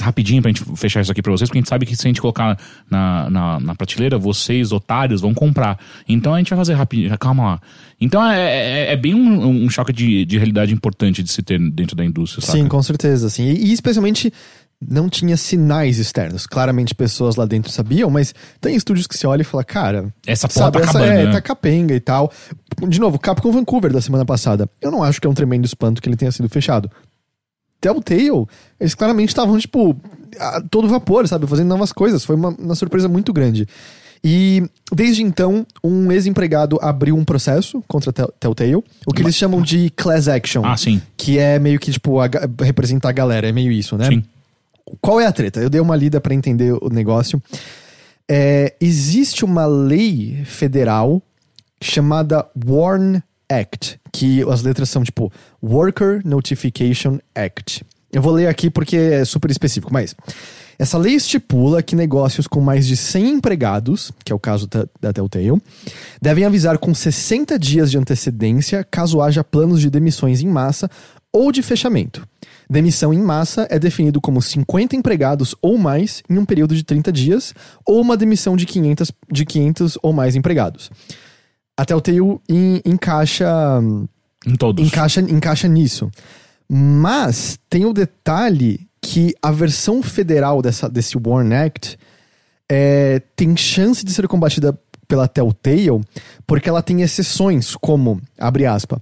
rapidinho 0.00 0.40
pra 0.40 0.50
gente 0.50 0.64
fechar 0.76 1.02
isso 1.02 1.12
aqui 1.12 1.20
pra 1.20 1.30
vocês, 1.30 1.48
porque 1.48 1.58
a 1.58 1.60
gente 1.60 1.68
sabe 1.68 1.84
que 1.84 1.94
se 1.94 2.06
a 2.06 2.08
gente 2.08 2.20
colocar 2.20 2.58
na, 2.90 3.28
na, 3.30 3.60
na 3.60 3.74
prateleira, 3.74 4.18
vocês, 4.18 4.72
otários, 4.72 5.20
vão 5.20 5.34
comprar. 5.34 5.78
Então 6.08 6.34
a 6.34 6.38
gente 6.38 6.48
vai 6.48 6.58
fazer 6.58 6.74
rapidinho, 6.74 7.16
calma 7.18 7.44
lá. 7.44 7.60
Então 8.00 8.24
é, 8.24 8.40
é, 8.40 8.92
é 8.92 8.96
bem 8.96 9.14
um, 9.14 9.64
um 9.64 9.68
choque 9.68 9.92
de, 9.92 10.24
de 10.24 10.38
realidade 10.38 10.72
importante 10.72 11.22
de 11.22 11.30
se 11.30 11.42
ter 11.42 11.58
dentro 11.58 11.94
da 12.00 12.04
indústria, 12.04 12.44
sabe? 12.44 12.58
Sim, 12.58 12.68
com 12.68 12.82
certeza, 12.82 13.26
assim. 13.26 13.44
E, 13.44 13.66
e 13.66 13.72
especialmente 13.72 14.32
não 14.80 15.08
tinha 15.08 15.36
sinais 15.36 15.98
externos. 15.98 16.46
Claramente 16.46 16.94
pessoas 16.94 17.36
lá 17.36 17.44
dentro 17.44 17.70
sabiam, 17.70 18.08
mas 18.08 18.34
tem 18.60 18.74
estúdios 18.74 19.06
que 19.06 19.16
você 19.16 19.26
olha 19.26 19.42
e 19.42 19.44
fala, 19.44 19.62
cara, 19.62 20.12
Essa 20.26 20.48
porra 20.48 20.66
sabe, 20.66 20.78
tá 20.78 20.84
essa 20.84 20.98
acabando, 20.98 21.12
é, 21.12 21.24
né? 21.26 21.32
tá 21.32 21.40
capenga 21.40 21.94
e 21.94 22.00
tal. 22.00 22.32
De 22.88 22.98
novo, 22.98 23.18
Capcom 23.18 23.52
Vancouver 23.52 23.92
da 23.92 24.00
semana 24.00 24.24
passada. 24.24 24.68
Eu 24.80 24.90
não 24.90 25.02
acho 25.02 25.20
que 25.20 25.26
é 25.26 25.30
um 25.30 25.34
tremendo 25.34 25.66
espanto 25.66 26.00
que 26.00 26.08
ele 26.08 26.16
tenha 26.16 26.32
sido 26.32 26.48
fechado. 26.48 26.90
Telltale, 27.80 28.46
eles 28.78 28.94
claramente 28.94 29.28
estavam, 29.28 29.58
tipo, 29.58 29.96
a 30.38 30.60
todo 30.62 30.88
vapor, 30.88 31.26
sabe? 31.28 31.46
Fazendo 31.46 31.68
novas 31.68 31.92
coisas. 31.92 32.24
Foi 32.24 32.36
uma, 32.36 32.48
uma 32.48 32.74
surpresa 32.74 33.08
muito 33.08 33.32
grande. 33.32 33.66
E 34.22 34.62
desde 34.92 35.22
então, 35.22 35.66
um 35.82 36.12
ex-empregado 36.12 36.78
abriu 36.82 37.16
um 37.16 37.24
processo 37.24 37.82
contra 37.88 38.10
a 38.10 38.12
Tell- 38.12 38.32
Telltale, 38.38 38.74
o 38.76 38.84
que 39.14 39.22
eles 39.22 39.34
chamam 39.34 39.62
de 39.62 39.88
class 39.90 40.28
action. 40.28 40.62
Ah, 40.64 40.76
sim. 40.76 41.00
Que 41.16 41.38
é 41.38 41.58
meio 41.58 41.78
que, 41.80 41.90
tipo, 41.90 42.20
a 42.20 42.28
representar 42.62 43.08
a 43.08 43.12
galera, 43.12 43.48
é 43.48 43.52
meio 43.52 43.72
isso, 43.72 43.96
né? 43.96 44.08
Sim. 44.08 44.22
Qual 45.00 45.20
é 45.20 45.26
a 45.26 45.32
treta? 45.32 45.60
Eu 45.60 45.70
dei 45.70 45.80
uma 45.80 45.96
lida 45.96 46.20
pra 46.20 46.34
entender 46.34 46.72
o 46.82 46.88
negócio. 46.90 47.40
É, 48.28 48.74
existe 48.80 49.44
uma 49.44 49.64
lei 49.66 50.42
federal 50.44 51.22
chamada 51.80 52.46
WARN 52.66 53.20
Act, 53.48 53.98
que 54.12 54.42
as 54.50 54.62
letras 54.62 54.90
são 54.90 55.02
tipo 55.02 55.32
Worker 55.62 56.20
Notification 56.24 57.18
Act. 57.34 57.84
Eu 58.12 58.20
vou 58.22 58.32
ler 58.32 58.48
aqui 58.48 58.68
porque 58.70 58.96
é 58.96 59.24
super 59.24 59.50
específico, 59.50 59.92
mas 59.92 60.16
essa 60.78 60.98
lei 60.98 61.14
estipula 61.14 61.82
que 61.82 61.94
negócios 61.94 62.46
com 62.46 62.60
mais 62.60 62.86
de 62.86 62.96
100 62.96 63.30
empregados, 63.30 64.10
que 64.24 64.32
é 64.32 64.34
o 64.34 64.38
caso 64.38 64.66
da, 65.00 65.12
Telltale, 65.12 65.60
devem 66.20 66.44
avisar 66.44 66.78
com 66.78 66.92
60 66.92 67.58
dias 67.58 67.90
de 67.90 67.98
antecedência 67.98 68.82
caso 68.90 69.20
haja 69.20 69.44
planos 69.44 69.80
de 69.80 69.88
demissões 69.90 70.40
em 70.40 70.48
massa 70.48 70.90
ou 71.32 71.52
de 71.52 71.62
fechamento. 71.62 72.26
Demissão 72.68 73.12
em 73.12 73.18
massa 73.20 73.66
é 73.70 73.78
definido 73.78 74.20
como 74.20 74.40
50 74.42 74.96
empregados 74.96 75.54
ou 75.62 75.76
mais 75.78 76.22
em 76.28 76.36
um 76.38 76.44
período 76.44 76.74
de 76.74 76.82
30 76.82 77.12
dias, 77.12 77.54
ou 77.86 78.00
uma 78.00 78.16
demissão 78.16 78.56
de 78.56 78.64
500, 78.66 79.12
de 79.30 79.44
500 79.44 79.98
ou 80.02 80.12
mais 80.12 80.34
empregados. 80.34 80.90
A 81.76 81.84
Telltale 81.84 82.18
en- 82.48 82.80
encaixa, 82.84 83.48
Em 84.46 84.54
todos. 84.56 84.86
encaixa, 84.86 85.20
encaixa 85.20 85.68
nisso. 85.68 86.10
Mas 86.72 87.58
tem 87.68 87.84
o 87.84 87.92
detalhe 87.92 88.86
que 89.02 89.34
a 89.42 89.50
versão 89.50 90.00
federal 90.04 90.62
dessa, 90.62 90.88
desse 90.88 91.18
Warn 91.18 91.52
Act 91.52 91.98
é, 92.70 93.20
tem 93.34 93.56
chance 93.56 94.04
de 94.04 94.12
ser 94.12 94.28
combatida 94.28 94.78
pela 95.08 95.26
Telltale 95.26 96.00
porque 96.46 96.68
ela 96.68 96.80
tem 96.80 97.02
exceções 97.02 97.74
como, 97.74 98.22
abre 98.38 98.66
aspas, 98.66 99.00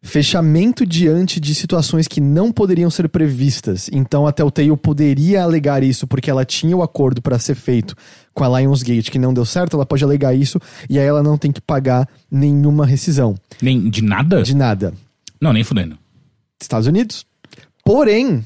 fechamento 0.00 0.86
diante 0.86 1.40
de 1.40 1.56
situações 1.56 2.06
que 2.06 2.20
não 2.20 2.52
poderiam 2.52 2.88
ser 2.88 3.08
previstas. 3.08 3.90
Então 3.92 4.24
a 4.24 4.30
Telltale 4.30 4.76
poderia 4.76 5.42
alegar 5.42 5.82
isso 5.82 6.06
porque 6.06 6.30
ela 6.30 6.44
tinha 6.44 6.76
o 6.76 6.84
acordo 6.84 7.20
para 7.20 7.36
ser 7.40 7.56
feito 7.56 7.96
com 8.32 8.44
a 8.44 8.60
Lionsgate 8.60 9.10
que 9.10 9.18
não 9.18 9.34
deu 9.34 9.44
certo, 9.44 9.74
ela 9.74 9.84
pode 9.84 10.04
alegar 10.04 10.32
isso 10.34 10.60
e 10.88 11.00
aí 11.00 11.06
ela 11.06 11.24
não 11.24 11.36
tem 11.36 11.50
que 11.50 11.60
pagar 11.60 12.08
nenhuma 12.30 12.86
rescisão 12.86 13.34
Nem, 13.60 13.90
de 13.90 14.02
nada? 14.02 14.40
de 14.44 14.54
nada. 14.54 14.94
Não, 15.40 15.52
nem 15.52 15.64
fudendo. 15.64 15.98
Estados 16.60 16.86
Unidos. 16.86 17.26
Porém, 17.84 18.44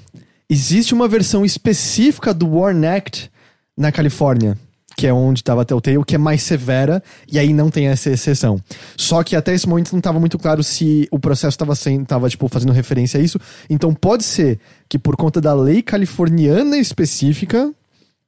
existe 0.48 0.94
uma 0.94 1.08
versão 1.08 1.44
específica 1.44 2.32
do 2.32 2.48
Warn 2.48 2.86
Act 2.86 3.30
na 3.76 3.90
Califórnia, 3.90 4.56
que 4.96 5.06
é 5.06 5.12
onde 5.12 5.40
estava 5.40 5.62
a 5.62 5.64
Telltale, 5.64 6.04
que 6.04 6.14
é 6.14 6.18
mais 6.18 6.42
severa, 6.42 7.02
e 7.30 7.38
aí 7.38 7.52
não 7.52 7.70
tem 7.70 7.88
essa 7.88 8.10
exceção. 8.10 8.60
Só 8.96 9.22
que 9.22 9.34
até 9.34 9.54
esse 9.54 9.68
momento 9.68 9.92
não 9.92 9.98
estava 9.98 10.20
muito 10.20 10.38
claro 10.38 10.62
se 10.62 11.08
o 11.10 11.18
processo 11.18 11.54
estava 11.54 11.74
sendo, 11.74 12.06
tava, 12.06 12.28
tipo, 12.28 12.46
fazendo 12.48 12.72
referência 12.72 13.18
a 13.18 13.22
isso. 13.22 13.38
Então 13.68 13.94
pode 13.94 14.24
ser 14.24 14.60
que 14.88 14.98
por 14.98 15.16
conta 15.16 15.40
da 15.40 15.54
lei 15.54 15.82
californiana 15.82 16.76
específica, 16.76 17.72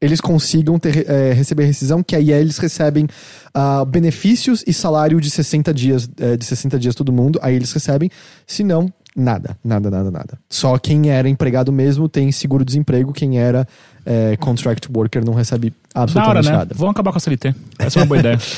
eles 0.01 0.21
consigam 0.21 0.79
ter, 0.79 1.09
eh, 1.09 1.33
receber 1.33 1.65
rescisão, 1.65 2.03
que 2.03 2.17
aí 2.17 2.33
eles 2.33 2.59
recebem 2.59 3.07
ah, 3.55 3.85
benefícios 3.85 4.65
e 4.67 4.73
salário 4.73 5.21
de 5.21 5.31
60 5.31 5.73
dias, 5.73 6.09
eh, 6.19 6.37
de 6.37 6.45
60 6.45 6.79
dias 6.79 6.95
todo 6.95 7.13
mundo, 7.13 7.39
aí 7.43 7.55
eles 7.55 7.73
recebem, 7.73 8.11
se 8.47 8.63
não, 8.65 8.93
nada, 9.15 9.57
nada, 9.65 9.91
nada, 9.91 10.11
nada. 10.11 10.39
Só 10.49 10.77
quem 10.79 11.11
era 11.11 11.29
empregado 11.29 11.71
mesmo 11.73 12.09
tem 12.09 12.31
seguro-desemprego, 12.33 13.13
quem 13.13 13.39
era 13.39 13.67
eh, 14.05 14.37
contract 14.39 14.89
worker 14.95 15.25
não 15.25 15.35
recebe 15.35 15.71
Da 15.95 16.01
hora, 16.01 16.05
absolutamente 16.11 16.47
né? 16.51 16.53
nada. 16.57 16.75
Vamos 16.77 16.93
acabar 16.93 17.13
com 17.13 17.19
a 17.19 17.21
CLT. 17.21 17.55
Essa 17.79 17.99
é 17.99 18.03
uma 18.03 18.07
boa 18.07 18.19
ideia. 18.21 18.39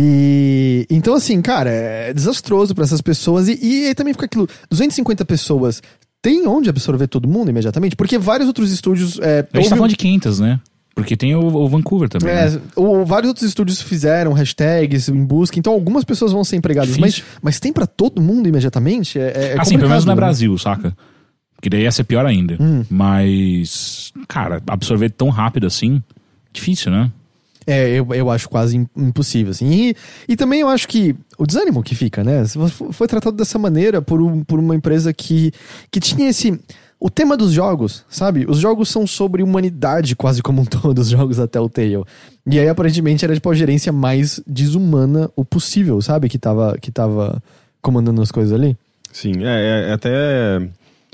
E 0.00 0.86
então, 0.90 1.14
assim, 1.14 1.40
cara, 1.40 1.70
é 1.70 2.12
desastroso 2.12 2.74
pra 2.74 2.84
essas 2.84 3.00
pessoas. 3.00 3.48
E, 3.48 3.58
e 3.60 3.86
aí 3.88 3.94
também 3.94 4.12
fica 4.12 4.26
aquilo: 4.26 4.46
250 4.70 5.24
pessoas 5.24 5.82
tem 6.22 6.46
onde 6.46 6.68
absorver 6.68 7.08
todo 7.08 7.26
mundo 7.26 7.50
imediatamente? 7.50 7.96
Porque 7.96 8.18
vários 8.18 8.46
outros 8.46 8.70
estúdios. 8.70 9.18
É, 9.20 9.38
A 9.40 9.42
gente 9.42 9.50
tá 9.52 9.58
houve- 9.58 9.68
falando 9.70 9.90
de 9.90 9.96
500, 9.96 10.40
né? 10.40 10.60
Porque 10.98 11.16
tem 11.16 11.34
o, 11.34 11.40
o 11.40 11.68
Vancouver 11.68 12.08
também. 12.08 12.30
É, 12.34 12.50
né? 12.50 12.60
o- 12.76 13.04
vários 13.04 13.28
outros 13.28 13.46
estúdios 13.46 13.80
fizeram 13.80 14.32
hashtags 14.32 15.08
em 15.08 15.24
busca, 15.24 15.58
então 15.58 15.72
algumas 15.72 16.04
pessoas 16.04 16.32
vão 16.32 16.42
ser 16.44 16.56
empregadas, 16.56 16.96
mas, 16.98 17.14
Difícil. 17.14 17.38
mas 17.42 17.60
tem 17.60 17.72
pra 17.72 17.86
todo 17.86 18.20
mundo 18.20 18.48
imediatamente? 18.48 19.18
É, 19.18 19.22
é 19.22 19.28
assim, 19.28 19.74
complicado, 19.74 19.78
pelo 19.78 19.88
menos 19.90 20.04
não 20.04 20.12
é 20.12 20.14
né? 20.16 20.20
Brasil, 20.20 20.58
saca? 20.58 20.96
Que 21.60 21.68
daí 21.70 21.82
ia 21.82 21.90
ser 21.92 22.04
pior 22.04 22.24
ainda. 22.26 22.56
Hum. 22.60 22.84
Mas, 22.88 24.12
cara, 24.28 24.62
absorver 24.66 25.10
tão 25.10 25.28
rápido 25.28 25.66
assim, 25.66 26.02
difícil, 26.52 26.90
né? 26.92 27.10
É, 27.66 27.90
eu, 27.90 28.06
eu 28.14 28.30
acho 28.30 28.48
quase 28.48 28.76
im- 28.78 28.88
impossível, 28.96 29.50
assim. 29.50 29.70
E, 29.70 29.94
e 30.28 30.36
também 30.36 30.60
eu 30.60 30.68
acho 30.68 30.88
que 30.88 31.14
o 31.36 31.46
desânimo 31.46 31.82
que 31.82 31.94
fica, 31.94 32.24
né? 32.24 32.42
Foi 32.92 33.06
tratado 33.06 33.36
dessa 33.36 33.58
maneira 33.58 34.00
por, 34.00 34.22
um- 34.22 34.42
por 34.42 34.58
uma 34.58 34.74
empresa 34.74 35.12
que, 35.12 35.52
que 35.90 36.00
tinha 36.00 36.30
esse. 36.30 36.58
O 37.00 37.08
tema 37.08 37.36
dos 37.36 37.52
jogos, 37.52 38.04
sabe? 38.08 38.44
Os 38.48 38.58
jogos 38.58 38.88
são 38.88 39.06
sobre 39.06 39.42
humanidade, 39.42 40.16
quase 40.16 40.42
como 40.42 40.62
um 40.62 40.64
todo, 40.64 40.98
os 40.98 41.08
jogos 41.08 41.36
da 41.36 41.46
Telltale. 41.46 42.02
E 42.46 42.58
aí, 42.58 42.68
aparentemente, 42.68 43.24
era 43.24 43.34
tipo 43.34 43.48
a 43.48 43.54
gerência 43.54 43.92
mais 43.92 44.40
desumana 44.46 45.30
o 45.36 45.44
possível, 45.44 46.00
sabe? 46.02 46.28
Que 46.28 46.38
tava, 46.38 46.76
que 46.80 46.90
tava 46.90 47.40
comandando 47.80 48.20
as 48.20 48.32
coisas 48.32 48.52
ali. 48.52 48.76
Sim, 49.12 49.44
é, 49.44 49.88
é 49.90 49.92
até 49.92 50.60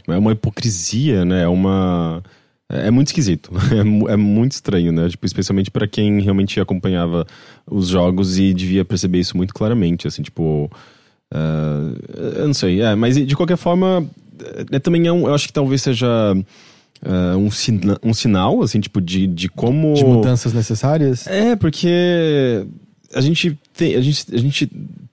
é 0.09 0.19
uma 0.19 0.33
hipocrisia, 0.33 1.25
né? 1.25 1.43
É 1.43 1.49
uma 1.49 2.23
é 2.69 2.91
muito 2.91 3.09
esquisito, 3.09 3.51
é, 4.09 4.13
é 4.13 4.17
muito 4.17 4.53
estranho, 4.53 4.91
né? 4.91 5.09
Tipo, 5.09 5.27
especialmente 5.27 5.71
pra 5.71 5.87
quem 5.87 6.21
realmente 6.21 6.59
acompanhava 6.59 7.27
os 7.67 7.89
jogos 7.89 8.39
e 8.39 8.55
devia 8.55 8.85
perceber 8.85 9.19
isso 9.19 9.37
muito 9.37 9.53
claramente, 9.53 10.09
assim, 10.09 10.23
tipo, 10.23 10.71
ah, 11.35 11.93
eu 12.39 12.47
não 12.47 12.55
sei, 12.55 12.81
é, 12.81 12.95
mas 12.95 13.17
de 13.17 13.35
qualquer 13.37 13.57
forma, 13.57 14.07
é, 14.71 14.79
também 14.79 15.07
é 15.07 15.13
um, 15.13 15.27
eu 15.27 15.35
acho 15.35 15.47
que 15.49 15.53
talvez 15.53 15.83
seja 15.83 16.07
ah, 17.05 17.37
um, 17.37 17.51
sina- 17.51 17.99
um 18.03 18.15
sinal, 18.15 18.63
assim, 18.63 18.81
tipo, 18.81 19.01
de, 19.01 19.27
de 19.27 19.49
como 19.49 19.95
De 19.95 20.05
mudanças 20.05 20.53
necessárias. 20.53 21.27
é, 21.27 21.57
porque 21.57 22.65
a 23.15 23.21
gente, 23.21 23.59
tem, 23.77 23.95
a 23.97 24.01
gente, 24.01 24.25
a 24.33 24.39
gente 24.39 24.71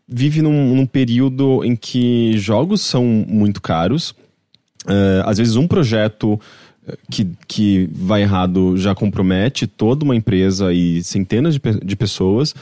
vive 0.08 0.42
num, 0.42 0.76
num 0.76 0.86
período 0.86 1.64
em 1.64 1.76
que 1.76 2.38
jogos 2.38 2.82
são 2.82 3.04
muito 3.06 3.62
caros. 3.62 4.14
É, 4.88 5.22
às 5.26 5.38
vezes 5.38 5.56
um 5.56 5.68
projeto 5.68 6.40
que, 7.10 7.28
que 7.48 7.88
vai 7.94 8.24
errado 8.24 8.76
já 8.78 8.96
compromete 8.96 9.68
toda 9.68 10.04
uma 10.04 10.16
empresa 10.16 10.74
e 10.74 11.04
centenas 11.04 11.54
de, 11.56 11.62
de 11.86 11.96
pessoas. 11.96 12.56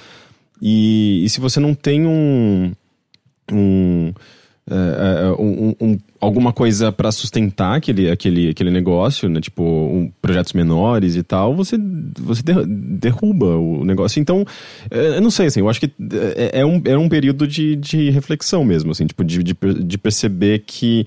E, 0.62 1.24
e 1.24 1.30
se 1.30 1.40
você 1.40 1.60
não 1.60 1.74
tem 1.74 2.06
um. 2.06 2.74
Um, 3.56 4.14
é, 4.70 5.32
um- 5.42 5.76
um- 5.82 5.98
alguma 6.22 6.54
coisa 6.54 6.92
para 6.92 7.12
sustentar 7.12 7.76
aquele, 7.78 8.10
aquele, 8.12 8.50
aquele 8.50 8.70
negócio, 8.70 9.28
né? 9.28 9.42
Tipo, 9.42 9.64
um- 9.64 10.12
projetos 10.22 10.54
menores 10.54 11.16
e 11.16 11.24
tal, 11.24 11.56
você, 11.56 11.76
você 12.20 12.44
der- 12.44 12.66
derruba 12.68 13.48
o 13.58 13.84
negócio. 13.84 14.20
Então, 14.20 14.46
eu 14.92 15.22
não 15.22 15.32
sei, 15.32 15.48
assim, 15.48 15.60
eu 15.62 15.70
acho 15.70 15.80
que 15.80 15.92
é, 16.36 16.60
é 16.60 16.66
um, 16.66 16.82
é 16.86 16.98
um 16.98 17.10
período 17.10 17.48
de, 17.48 17.76
de 17.76 18.10
reflexão 18.12 18.64
mesmo, 18.64 18.92
assim, 18.92 19.08
tipo, 19.08 19.24
de, 19.24 19.42
de, 19.42 19.56
de 19.84 19.98
perceber 19.98 20.64
que 20.68 21.06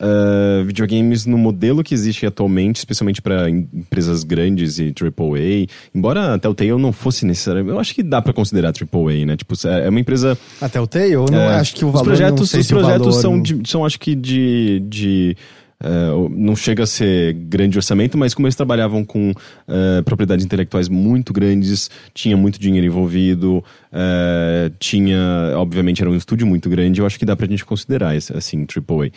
ah, 0.00 0.62
videogames 0.64 1.26
no 1.26 1.36
modelo 1.36 1.84
que 1.84 1.92
existe 1.92 2.24
atualmente, 2.24 2.76
especialmente 2.76 3.20
para 3.20 3.50
empresas 3.50 4.24
grandes 4.24 4.78
e 4.78 4.94
AAA, 4.98 5.66
embora 5.94 6.34
a 6.34 6.38
Telltale 6.38 6.70
não 6.78 6.90
fosse 6.90 7.26
necessariamente, 7.26 7.74
eu 7.74 7.78
acho 7.78 7.94
que 7.94 8.02
dá 8.02 8.22
para 8.22 8.32
considerar 8.32 8.72
AAA, 8.72 9.26
né? 9.26 9.36
Tipo, 9.36 9.54
é 9.68 9.88
uma 9.90 10.00
empresa 10.00 10.38
A 10.60 10.68
Telltale, 10.70 11.12
eu 11.12 11.26
não 11.30 11.38
é, 11.38 11.56
acho 11.56 11.74
que 11.74 11.84
o 11.84 11.88
os 11.88 11.92
valor 11.92 12.06
projetos, 12.06 12.40
os 12.54 12.66
se 12.66 12.72
o 12.72 12.78
projetos 12.78 13.06
valor 13.06 13.12
são, 13.12 13.42
de- 13.42 13.60
são, 13.68 13.84
acho 13.84 14.00
que 14.00 14.14
de. 14.14 14.80
de 14.88 15.36
é, 15.82 15.88
não 16.30 16.54
chega 16.54 16.82
a 16.82 16.86
ser 16.86 17.32
grande 17.32 17.78
orçamento, 17.78 18.16
mas 18.18 18.34
como 18.34 18.46
eles 18.46 18.54
trabalhavam 18.54 19.02
com 19.02 19.32
é, 19.66 20.02
propriedades 20.02 20.44
intelectuais 20.44 20.88
muito 20.90 21.32
grandes, 21.32 21.90
tinha 22.12 22.36
muito 22.36 22.60
dinheiro 22.60 22.86
envolvido, 22.86 23.64
é, 23.90 24.70
tinha, 24.78 25.52
obviamente, 25.56 26.02
era 26.02 26.10
um 26.10 26.16
estúdio 26.16 26.46
muito 26.46 26.68
grande, 26.68 27.00
eu 27.00 27.06
acho 27.06 27.18
que 27.18 27.24
dá 27.24 27.34
pra 27.34 27.46
gente 27.46 27.64
considerar 27.64 28.14
esse, 28.14 28.34
assim, 28.36 28.66
AAA. 28.66 29.10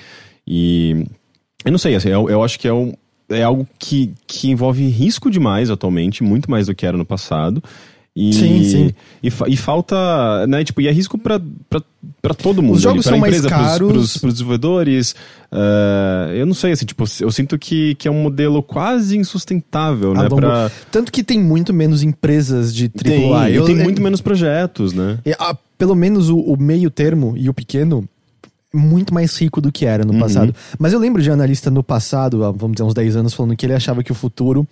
E 0.48 1.06
eu 1.66 1.72
não 1.72 1.78
sei, 1.80 1.96
assim, 1.96 2.10
eu, 2.10 2.30
eu 2.30 2.44
acho 2.44 2.60
que 2.60 2.68
é, 2.68 2.74
um, 2.74 2.94
é 3.30 3.44
algo 3.44 3.68
que, 3.80 4.12
que 4.28 4.50
envolve 4.50 4.86
risco 4.88 5.30
demais 5.32 5.70
atualmente, 5.70 6.24
muito 6.24 6.50
mais 6.52 6.68
do 6.68 6.76
que 6.76 6.86
era 6.86 6.98
no 6.98 7.06
passado. 7.06 7.64
E, 8.16 8.32
Sim, 8.32 8.64
sim. 8.64 8.91
E, 9.24 9.32
e 9.48 9.58
falta, 9.58 10.46
né, 10.46 10.64
tipo, 10.64 10.80
e 10.82 10.88
é 10.88 10.91
risco 10.91 11.18
pra, 11.18 11.41
pra, 11.68 11.82
pra 12.22 12.34
todo 12.36 12.62
mundo. 12.62 12.78
jogos 12.80 13.08
ali, 13.08 13.16
são 13.16 13.18
mais 13.18 13.34
empresa, 13.38 13.48
pros- 13.56 13.68
caros. 13.68 13.91
Pros, 13.91 14.18
pros 14.18 14.34
desenvolvedores. 14.34 15.16
eh, 15.52 16.34
eu 16.38 16.46
não 16.46 16.54
sei, 16.54 16.74
assim, 16.74 16.86
tipo, 16.86 17.06
eu 17.22 17.32
sinto 17.32 17.58
que, 17.58 17.96
que 17.96 18.08
é 18.08 18.12
um 18.12 18.22
modelo 18.22 18.62
quase 18.62 19.18
insustentável, 19.18 20.12
a 20.12 20.24
né? 20.24 20.30
Pra, 20.30 20.70
Tanto 20.91 21.12
que 21.12 21.24
tem 21.24 21.39
muito 21.39 21.74
menos 21.74 22.04
empresas 22.04 22.72
de 22.76 22.88
tem, 22.88 23.34
AAA. 23.34 23.50
e 23.50 23.56
Eu- 23.56 23.66
tem 23.66 23.80
é- 23.80 23.84
muito 23.84 24.00
menos 24.02 24.22
projetos, 24.22 24.94
né? 24.94 25.18
é, 25.26 25.36
ah, 25.39 25.58
pelo 25.76 25.96
menos 25.96 26.30
o, 26.30 26.38
o 26.38 26.56
meio 26.56 26.91
termo 26.91 27.34
e 27.36 27.50
o 27.50 27.54
pequeno 27.54 28.08
muito 28.74 29.13
mais 29.13 29.38
rico 29.38 29.61
do 29.61 29.71
que 29.71 29.86
era 29.86 30.03
no 30.03 30.17
passado. 30.19 30.53
Mas 30.80 30.93
eu 30.93 30.99
lembro 30.99 31.21
de 31.21 31.30
analista 31.30 31.69
no 31.69 31.84
passado, 31.84 32.39
vamos 32.55 32.71
dizer 32.71 32.84
uns 32.84 32.93
10 32.93 33.15
anos, 33.15 33.34
falando 33.34 33.55
que 33.55 33.65
ele 33.65 33.74
achava 33.74 34.03
que 34.03 34.11
o 34.11 34.15
futuro 34.15 34.67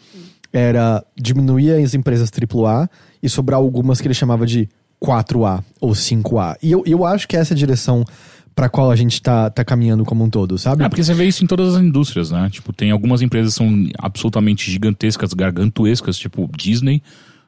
era 0.51 1.03
diminuir 1.15 1.71
as 1.71 1.93
empresas 1.93 2.29
AAA 2.29 2.89
e 3.21 3.29
sobrar 3.29 3.59
algumas 3.59 4.01
que 4.01 4.07
ele 4.07 4.13
chamava 4.13 4.45
de 4.45 4.67
4A 5.01 5.63
ou 5.79 5.91
5A. 5.91 6.57
E 6.61 6.71
eu, 6.71 6.83
eu 6.85 7.05
acho 7.05 7.27
que 7.27 7.37
essa 7.37 7.53
é 7.53 7.55
a 7.55 7.57
direção 7.57 8.03
pra 8.53 8.67
qual 8.69 8.91
a 8.91 8.95
gente 8.95 9.21
tá, 9.21 9.49
tá 9.49 9.63
caminhando 9.63 10.03
como 10.03 10.23
um 10.23 10.29
todo, 10.29 10.57
sabe? 10.57 10.83
É, 10.83 10.89
porque 10.89 11.03
você 11.03 11.13
vê 11.13 11.25
isso 11.25 11.43
em 11.43 11.47
todas 11.47 11.75
as 11.75 11.81
indústrias, 11.81 12.31
né? 12.31 12.49
Tipo, 12.51 12.73
tem 12.73 12.91
algumas 12.91 13.21
empresas 13.21 13.53
que 13.53 13.57
são 13.57 13.89
absolutamente 13.97 14.69
gigantescas, 14.69 15.33
gargantuescas, 15.33 16.17
tipo 16.17 16.49
Disney. 16.57 17.01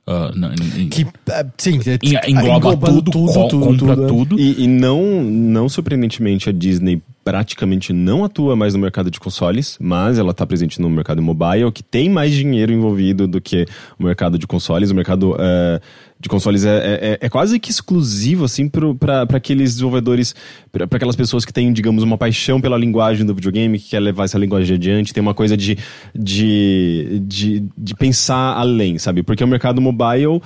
Ah, 0.05 0.31
na- 0.35 0.53
em- 0.77 0.89
Que, 0.89 1.05
é, 1.29 1.45
sim, 1.57 1.79
é, 1.85 1.99
em- 2.27 2.31
engloba 2.31 2.57
englobando 2.57 3.01
tudo, 3.03 3.11
co- 3.33 3.49
compra 3.59 4.03
é. 4.03 4.07
tudo. 4.07 4.39
E, 4.39 4.63
e 4.63 4.67
não, 4.67 5.23
não 5.23 5.69
surpreendentemente, 5.69 6.49
a 6.49 6.51
Disney 6.51 7.01
praticamente 7.23 7.93
não 7.93 8.25
atua 8.25 8.53
mais 8.53 8.73
no 8.73 8.81
mercado 8.81 9.09
de 9.09 9.17
consoles, 9.17 9.77
mas 9.79 10.19
ela 10.19 10.31
está 10.31 10.45
presente 10.45 10.81
no 10.81 10.89
mercado 10.89 11.21
mobile, 11.21 11.71
que 11.71 11.81
tem 11.81 12.09
mais 12.09 12.33
dinheiro 12.33 12.73
envolvido 12.73 13.27
do 13.27 13.39
que 13.39 13.65
o 13.97 14.03
mercado 14.03 14.37
de 14.37 14.45
consoles. 14.45 14.91
O 14.91 14.95
mercado 14.95 15.33
eh, 15.39 15.79
de 16.24 16.30
consoles 16.30 16.63
é, 16.63 16.78
é, 16.78 17.17
é 17.19 17.30
quase 17.30 17.59
que 17.59 17.69
exclusivo, 17.69 18.45
assim, 18.45 18.69
para 18.69 19.24
aqueles 19.34 19.74
desenvolvedores, 19.74 20.34
para 20.71 20.86
aquelas 20.86 21.17
pessoas 21.17 21.43
que 21.43 21.51
têm, 21.51 21.74
digamos, 21.74 22.01
uma 22.01 22.17
paixão 22.17 22.61
pela 22.61 22.78
linguagem 22.78 23.26
do 23.26 23.36
videogame, 23.36 23.78
que 23.78 23.89
quer 23.89 23.99
levar 23.99 24.24
essa 24.24 24.39
linguagem 24.39 24.78
adiante, 24.78 25.13
tem 25.13 25.21
uma 25.21 25.34
coisa 25.34 25.57
de, 25.57 25.78
de, 26.15 27.21
de, 27.26 27.65
de 27.78 27.95
pensar 27.95 28.55
além, 28.55 28.97
sabe? 28.97 29.21
Porque 29.21 29.43
o 29.43 29.47
mercado 29.47 29.82
mobile 29.82 30.41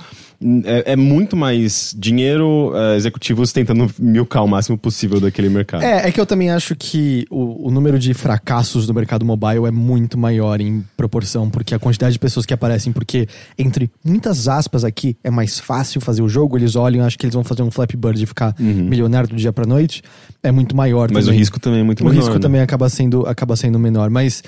é, 0.64 0.92
é 0.92 0.96
muito 0.96 1.36
mais 1.36 1.94
dinheiro, 1.98 2.72
eh, 2.74 2.96
executivos 2.96 3.52
tentando 3.52 3.90
milcar 3.98 4.44
o 4.44 4.46
máximo 4.48 4.78
possível 4.78 5.20
daquele 5.20 5.48
mercado. 5.48 5.82
É, 5.82 6.08
é 6.08 6.12
que 6.12 6.20
eu 6.20 6.24
também 6.26 6.50
acho 6.50 6.76
que 6.76 7.26
o, 7.28 7.66
o 7.66 7.70
número 7.70 7.98
de 7.98 8.14
fracassos 8.14 8.86
do 8.86 8.94
mercado 8.94 9.24
mobile 9.24 9.66
é 9.66 9.70
muito 9.70 10.16
maior 10.16 10.60
em 10.60 10.84
proporção, 10.96 11.50
porque 11.50 11.74
a 11.74 11.78
quantidade 11.78 12.12
de 12.12 12.18
pessoas 12.20 12.46
que 12.46 12.54
aparecem, 12.54 12.92
porque, 12.92 13.26
entre 13.58 13.90
muitas 14.04 14.46
aspas 14.46 14.84
aqui, 14.84 15.16
é 15.24 15.30
mais 15.30 15.58
fácil 15.58 16.00
fazer 16.00 16.22
o 16.22 16.28
jogo, 16.28 16.56
eles 16.56 16.76
olham, 16.76 17.04
acho 17.04 17.18
que 17.18 17.26
eles 17.26 17.34
vão 17.34 17.42
fazer 17.42 17.62
um 17.62 17.70
Flappy 17.70 17.96
Bird 17.96 18.22
e 18.22 18.26
ficar 18.26 18.54
milionário 18.60 19.28
do 19.28 19.34
dia 19.36 19.52
pra 19.52 19.66
noite, 19.66 20.02
é 20.42 20.52
muito 20.52 20.76
maior 20.76 21.08
Uhum. 21.08 21.14
Mas 21.14 21.24
o 21.24 21.26
também. 21.28 21.38
risco 21.38 21.58
também 21.60 21.80
é 21.80 21.82
muito 21.82 22.00
O 22.00 22.04
menor. 22.04 22.18
risco 22.20 22.34
né? 22.34 22.40
também 22.40 22.60
acaba 22.60 22.88
sendo, 22.88 23.26
acaba 23.26 23.56
sendo 23.56 23.78
menor, 23.78 24.08
mas 24.10 24.42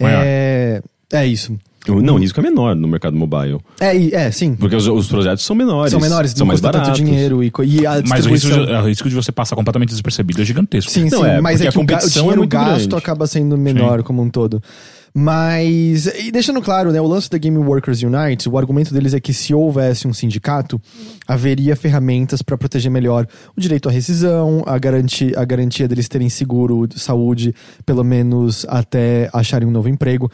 Maior. 0.00 0.22
é, 0.24 0.82
é 1.12 1.26
isso. 1.26 1.56
Não, 1.88 2.14
o 2.14 2.18
risco 2.18 2.38
é 2.38 2.42
menor 2.42 2.76
no 2.76 2.86
mercado 2.86 3.16
mobile. 3.16 3.58
É, 3.80 3.96
é 4.26 4.30
sim. 4.30 4.54
Porque 4.54 4.76
os, 4.76 4.86
os 4.86 5.08
projetos 5.08 5.44
são 5.44 5.56
menores. 5.56 5.90
São 5.90 6.00
menores, 6.00 6.30
são 6.30 6.40
não 6.40 6.46
mais 6.46 6.60
custa 6.60 6.72
baratos. 6.72 6.98
tanto 6.98 7.04
dinheiro 7.04 7.42
e, 7.42 7.52
e 7.64 7.86
a 7.86 8.02
Mas 8.08 8.24
o 8.24 8.28
risco, 8.28 8.48
o 8.54 8.82
risco 8.86 9.08
de 9.08 9.14
você 9.14 9.32
passar 9.32 9.56
completamente 9.56 9.90
despercebido 9.90 10.42
é 10.42 10.44
gigantesco. 10.44 10.90
Sim, 10.92 11.08
Não, 11.10 11.22
sim, 11.22 11.26
é, 11.26 11.40
mas 11.40 11.60
porque 11.60 11.66
é 11.66 11.68
a 11.68 11.72
que 11.72 11.78
o, 11.78 11.84
ga- 11.84 11.94
o 11.96 11.98
competição 11.98 12.20
é 12.20 12.22
dinheiro 12.22 12.38
muito 12.40 12.50
gasto 12.52 12.76
grande. 12.88 12.94
acaba 12.96 13.26
sendo 13.26 13.58
menor 13.58 14.02
como 14.04 14.22
um 14.22 14.28
todo. 14.30 14.62
Mas, 15.14 16.06
e 16.06 16.32
deixando 16.32 16.62
claro, 16.62 16.90
né, 16.90 16.98
o 16.98 17.06
lance 17.06 17.28
da 17.28 17.36
Game 17.36 17.58
Workers 17.58 18.02
Unite, 18.02 18.48
o 18.48 18.56
argumento 18.56 18.94
deles 18.94 19.12
é 19.12 19.20
que 19.20 19.34
se 19.34 19.52
houvesse 19.52 20.08
um 20.08 20.12
sindicato, 20.12 20.80
haveria 21.28 21.76
ferramentas 21.76 22.40
para 22.40 22.56
proteger 22.56 22.90
melhor 22.90 23.26
o 23.54 23.60
direito 23.60 23.88
à 23.90 23.92
rescisão, 23.92 24.62
a, 24.66 24.78
garanti 24.78 25.32
a 25.36 25.44
garantia 25.44 25.86
deles 25.86 26.08
terem 26.08 26.30
seguro 26.30 26.86
de 26.86 26.98
saúde, 26.98 27.54
pelo 27.84 28.02
menos 28.02 28.64
até 28.70 29.28
acharem 29.34 29.68
um 29.68 29.70
novo 29.70 29.88
emprego. 29.88 30.30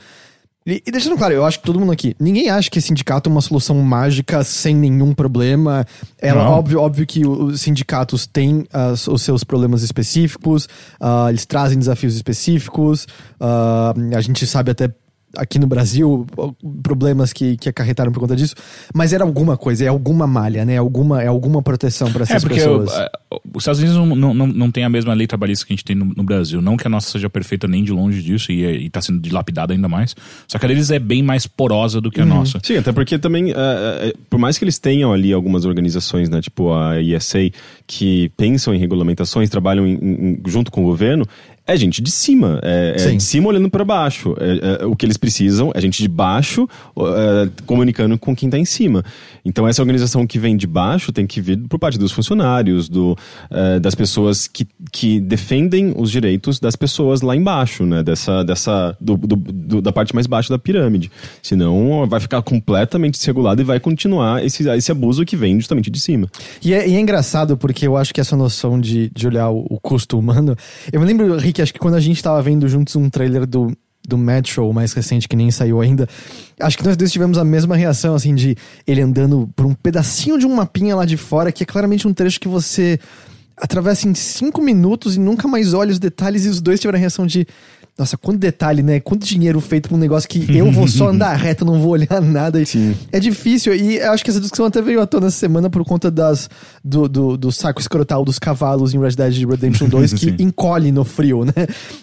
E, 0.68 0.82
e 0.86 0.92
deixando 0.92 1.16
claro, 1.16 1.32
eu 1.32 1.46
acho 1.46 1.58
que 1.60 1.64
todo 1.64 1.80
mundo 1.80 1.92
aqui, 1.92 2.14
ninguém 2.20 2.50
acha 2.50 2.68
que 2.68 2.78
sindicato 2.78 3.30
é 3.30 3.32
uma 3.32 3.40
solução 3.40 3.74
mágica 3.76 4.44
sem 4.44 4.76
nenhum 4.76 5.14
problema. 5.14 5.86
Ela, 6.18 6.44
Não. 6.44 6.52
óbvio, 6.52 6.80
óbvio 6.80 7.06
que 7.06 7.26
os 7.26 7.62
sindicatos 7.62 8.26
têm 8.26 8.66
os 9.10 9.22
seus 9.22 9.42
problemas 9.42 9.82
específicos, 9.82 10.68
ah, 11.00 11.26
eles 11.30 11.46
trazem 11.46 11.78
desafios 11.78 12.14
específicos. 12.14 13.06
ah, 13.40 13.94
a 14.14 14.20
gente 14.20 14.46
sabe 14.46 14.70
até 14.70 14.90
aqui 15.36 15.58
no 15.58 15.66
Brasil 15.66 16.26
problemas 16.82 17.32
que, 17.32 17.56
que 17.56 17.68
acarretaram 17.68 18.10
por 18.12 18.20
conta 18.20 18.34
disso, 18.36 18.54
mas 18.94 19.12
era 19.12 19.24
alguma 19.24 19.56
coisa, 19.56 19.84
é 19.84 19.88
alguma 19.88 20.26
malha, 20.26 20.64
né? 20.64 20.76
Alguma, 20.78 21.22
é 21.22 21.26
alguma 21.26 21.62
proteção 21.62 22.10
para 22.10 22.22
É, 22.22 22.24
essas 22.24 22.42
porque 22.42 22.56
pessoas. 22.56 22.90
é, 22.92 23.10
os 23.54 23.62
Estados 23.62 23.80
Unidos 23.80 23.96
não, 23.96 24.06
não, 24.16 24.34
não, 24.34 24.46
não 24.46 24.70
tem 24.70 24.84
a 24.84 24.88
mesma 24.88 25.12
lei 25.14 25.26
trabalhista 25.26 25.66
que 25.66 25.72
a 25.72 25.76
gente 25.76 25.84
tem 25.84 25.96
no, 25.96 26.06
no 26.06 26.22
Brasil. 26.22 26.60
Não 26.62 26.76
que 26.76 26.86
a 26.86 26.90
nossa 26.90 27.10
seja 27.10 27.28
perfeita 27.28 27.66
nem 27.68 27.84
de 27.84 27.92
longe 27.92 28.22
disso 28.22 28.50
e, 28.52 28.64
é- 28.64 28.72
e 28.76 28.88
tá 28.90 29.00
sendo 29.00 29.20
dilapidada 29.20 29.72
ainda 29.72 29.88
mais. 29.88 30.14
Só 30.46 30.58
que 30.58 30.64
a 30.64 30.68
deles 30.68 30.90
é 30.90 30.98
bem 30.98 31.22
mais 31.22 31.46
porosa 31.46 32.00
do 32.00 32.10
que 32.10 32.20
a 32.20 32.24
Uhum. 32.24 32.30
nossa. 32.30 32.58
Sim, 32.62 32.76
até 32.78 32.92
porque 32.92 33.18
também, 33.18 33.50
é, 33.50 33.54
é, 33.54 34.08
é, 34.08 34.12
por 34.30 34.38
mais 34.38 34.56
que 34.58 34.64
eles 34.64 34.78
tenham 34.78 35.12
ali 35.12 35.32
algumas 35.32 35.64
organizações, 35.64 36.28
né, 36.28 36.40
tipo 36.40 36.72
a 36.72 37.00
ISA, 37.00 37.50
que 37.86 38.30
pensam 38.36 38.74
em 38.74 38.78
regulamentações, 38.78 39.48
trabalham 39.50 39.86
em- 39.86 39.94
em- 39.94 40.40
junto 40.46 40.70
com 40.70 40.82
o 40.82 40.84
governo, 40.84 41.26
é 41.68 41.76
gente 41.76 42.00
de 42.02 42.10
cima, 42.10 42.58
é, 42.62 42.96
é 42.98 43.10
de 43.12 43.22
cima 43.22 43.48
olhando 43.48 43.68
para 43.70 43.84
baixo. 43.84 44.34
É, 44.40 44.82
é, 44.82 44.86
o 44.86 44.96
que 44.96 45.04
eles 45.06 45.16
precisam 45.16 45.70
é 45.74 45.80
gente 45.80 46.02
de 46.02 46.08
baixo 46.08 46.66
é, 46.98 47.48
comunicando 47.66 48.18
com 48.18 48.34
quem 48.34 48.48
está 48.48 48.58
em 48.58 48.64
cima. 48.64 49.04
Então 49.44 49.68
essa 49.68 49.80
organização 49.82 50.26
que 50.26 50.38
vem 50.38 50.56
de 50.56 50.66
baixo 50.66 51.12
tem 51.12 51.26
que 51.26 51.40
vir 51.40 51.58
por 51.68 51.78
parte 51.78 51.98
dos 51.98 52.10
funcionários, 52.10 52.88
do, 52.88 53.16
é, 53.50 53.78
das 53.78 53.94
pessoas 53.94 54.48
que, 54.48 54.66
que 54.90 55.20
defendem 55.20 55.92
os 55.96 56.10
direitos 56.10 56.58
das 56.58 56.74
pessoas 56.74 57.20
lá 57.20 57.36
embaixo, 57.36 57.84
né, 57.84 58.02
dessa, 58.02 58.42
dessa 58.42 58.96
do, 59.00 59.16
do- 59.16 59.36
do- 59.36 59.82
da 59.82 59.92
parte 59.92 60.14
mais 60.14 60.26
baixa 60.26 60.48
da 60.48 60.58
pirâmide. 60.58 61.10
Senão 61.42 62.06
vai 62.08 62.18
ficar 62.20 62.40
completamente 62.42 63.14
desregulado 63.18 63.60
e 63.60 63.64
vai 63.64 63.78
continuar 63.78 64.44
esse, 64.44 64.68
esse 64.70 64.90
abuso 64.90 65.24
que 65.24 65.36
vem 65.36 65.58
justamente 65.60 65.90
de 65.90 66.00
cima. 66.00 66.28
E 66.64 66.72
é, 66.72 66.88
e 66.88 66.94
é 66.96 67.00
engraçado 67.00 67.56
porque 67.56 67.86
eu 67.86 67.96
acho 67.96 68.12
que 68.14 68.20
essa 68.20 68.36
noção 68.36 68.80
de, 68.80 69.10
de 69.14 69.26
olhar 69.26 69.50
o, 69.50 69.66
o 69.68 69.78
custo 69.80 70.18
humano. 70.18 70.56
Eu 70.92 71.00
me 71.00 71.06
lembro, 71.06 71.36
Rick, 71.36 71.57
acho 71.62 71.72
que 71.72 71.78
quando 71.78 71.94
a 71.94 72.00
gente 72.00 72.22
tava 72.22 72.40
vendo 72.42 72.68
juntos 72.68 72.96
um 72.96 73.08
trailer 73.10 73.46
do, 73.46 73.72
do 74.06 74.16
Metro, 74.16 74.68
o 74.68 74.72
mais 74.72 74.92
recente, 74.92 75.28
que 75.28 75.36
nem 75.36 75.50
saiu 75.50 75.80
ainda, 75.80 76.08
acho 76.60 76.78
que 76.78 76.84
nós 76.84 76.96
dois 76.96 77.12
tivemos 77.12 77.36
a 77.38 77.44
mesma 77.44 77.76
reação, 77.76 78.14
assim, 78.14 78.34
de 78.34 78.56
ele 78.86 79.02
andando 79.02 79.48
por 79.54 79.66
um 79.66 79.74
pedacinho 79.74 80.38
de 80.38 80.46
um 80.46 80.54
mapinha 80.54 80.96
lá 80.96 81.04
de 81.04 81.16
fora, 81.16 81.52
que 81.52 81.62
é 81.62 81.66
claramente 81.66 82.08
um 82.08 82.14
trecho 82.14 82.40
que 82.40 82.48
você 82.48 82.98
atravessa 83.56 84.08
em 84.08 84.14
cinco 84.14 84.62
minutos 84.62 85.16
e 85.16 85.20
nunca 85.20 85.48
mais 85.48 85.74
olha 85.74 85.90
os 85.90 85.98
detalhes, 85.98 86.46
e 86.46 86.48
os 86.48 86.60
dois 86.60 86.80
tiveram 86.80 86.96
a 86.96 87.00
reação 87.00 87.26
de. 87.26 87.46
Nossa, 87.98 88.16
quanto 88.16 88.38
detalhe, 88.38 88.80
né? 88.80 89.00
Quanto 89.00 89.26
dinheiro 89.26 89.60
feito 89.60 89.88
pra 89.88 89.96
um 89.96 90.00
negócio 90.00 90.28
que 90.28 90.46
eu 90.56 90.70
vou 90.70 90.86
só 90.86 91.08
andar 91.10 91.34
reto, 91.34 91.64
não 91.64 91.80
vou 91.80 91.90
olhar 91.90 92.20
nada. 92.22 92.60
E 92.62 92.64
É 93.10 93.18
difícil. 93.18 93.74
E 93.74 93.96
eu 93.96 94.12
acho 94.12 94.22
que 94.22 94.30
essa 94.30 94.40
discussão 94.40 94.66
até 94.66 94.80
veio 94.80 95.00
à 95.00 95.06
tona 95.06 95.26
essa 95.26 95.36
semana 95.36 95.68
por 95.68 95.84
conta 95.84 96.08
das, 96.08 96.48
do, 96.84 97.08
do, 97.08 97.36
do 97.36 97.50
saco 97.50 97.80
escrotal 97.80 98.24
dos 98.24 98.38
cavalos 98.38 98.94
em 98.94 99.00
Red 99.00 99.16
Dead 99.16 99.44
Redemption 99.48 99.88
2, 99.90 100.12
que 100.14 100.26
Sim. 100.26 100.36
encolhe 100.38 100.92
no 100.92 101.04
frio, 101.04 101.44
né? 101.44 101.52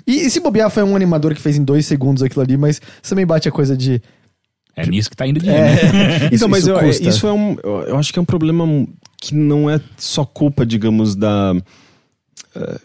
E, 0.06 0.26
e 0.26 0.30
se 0.30 0.42
bobear, 0.42 0.70
foi 0.70 0.84
um 0.84 0.98
animador 0.98 1.34
que 1.34 1.42
fez 1.42 1.56
em 1.56 1.64
dois 1.64 1.86
segundos 1.86 2.22
aquilo 2.22 2.42
ali, 2.42 2.58
mas 2.58 2.82
também 3.08 3.26
bate 3.26 3.48
a 3.48 3.52
coisa 3.52 3.78
de. 3.78 4.02
É 4.76 4.86
nisso 4.86 5.10
que 5.10 5.16
tá 5.16 5.26
indo 5.26 5.40
dinheiro. 5.40 5.64
né? 5.64 6.26
É, 6.26 6.30
Então, 6.36 6.50
mas 6.50 6.64
isso 6.64 6.72
eu, 6.72 6.80
custa. 6.80 7.08
isso 7.08 7.26
é 7.26 7.32
um. 7.32 7.56
Eu 7.64 7.98
acho 7.98 8.12
que 8.12 8.20
é 8.20 8.22
um 8.22 8.26
problema 8.26 8.66
que 9.22 9.34
não 9.34 9.70
é 9.70 9.80
só 9.98 10.26
culpa, 10.26 10.66
digamos, 10.66 11.16
da. 11.16 11.54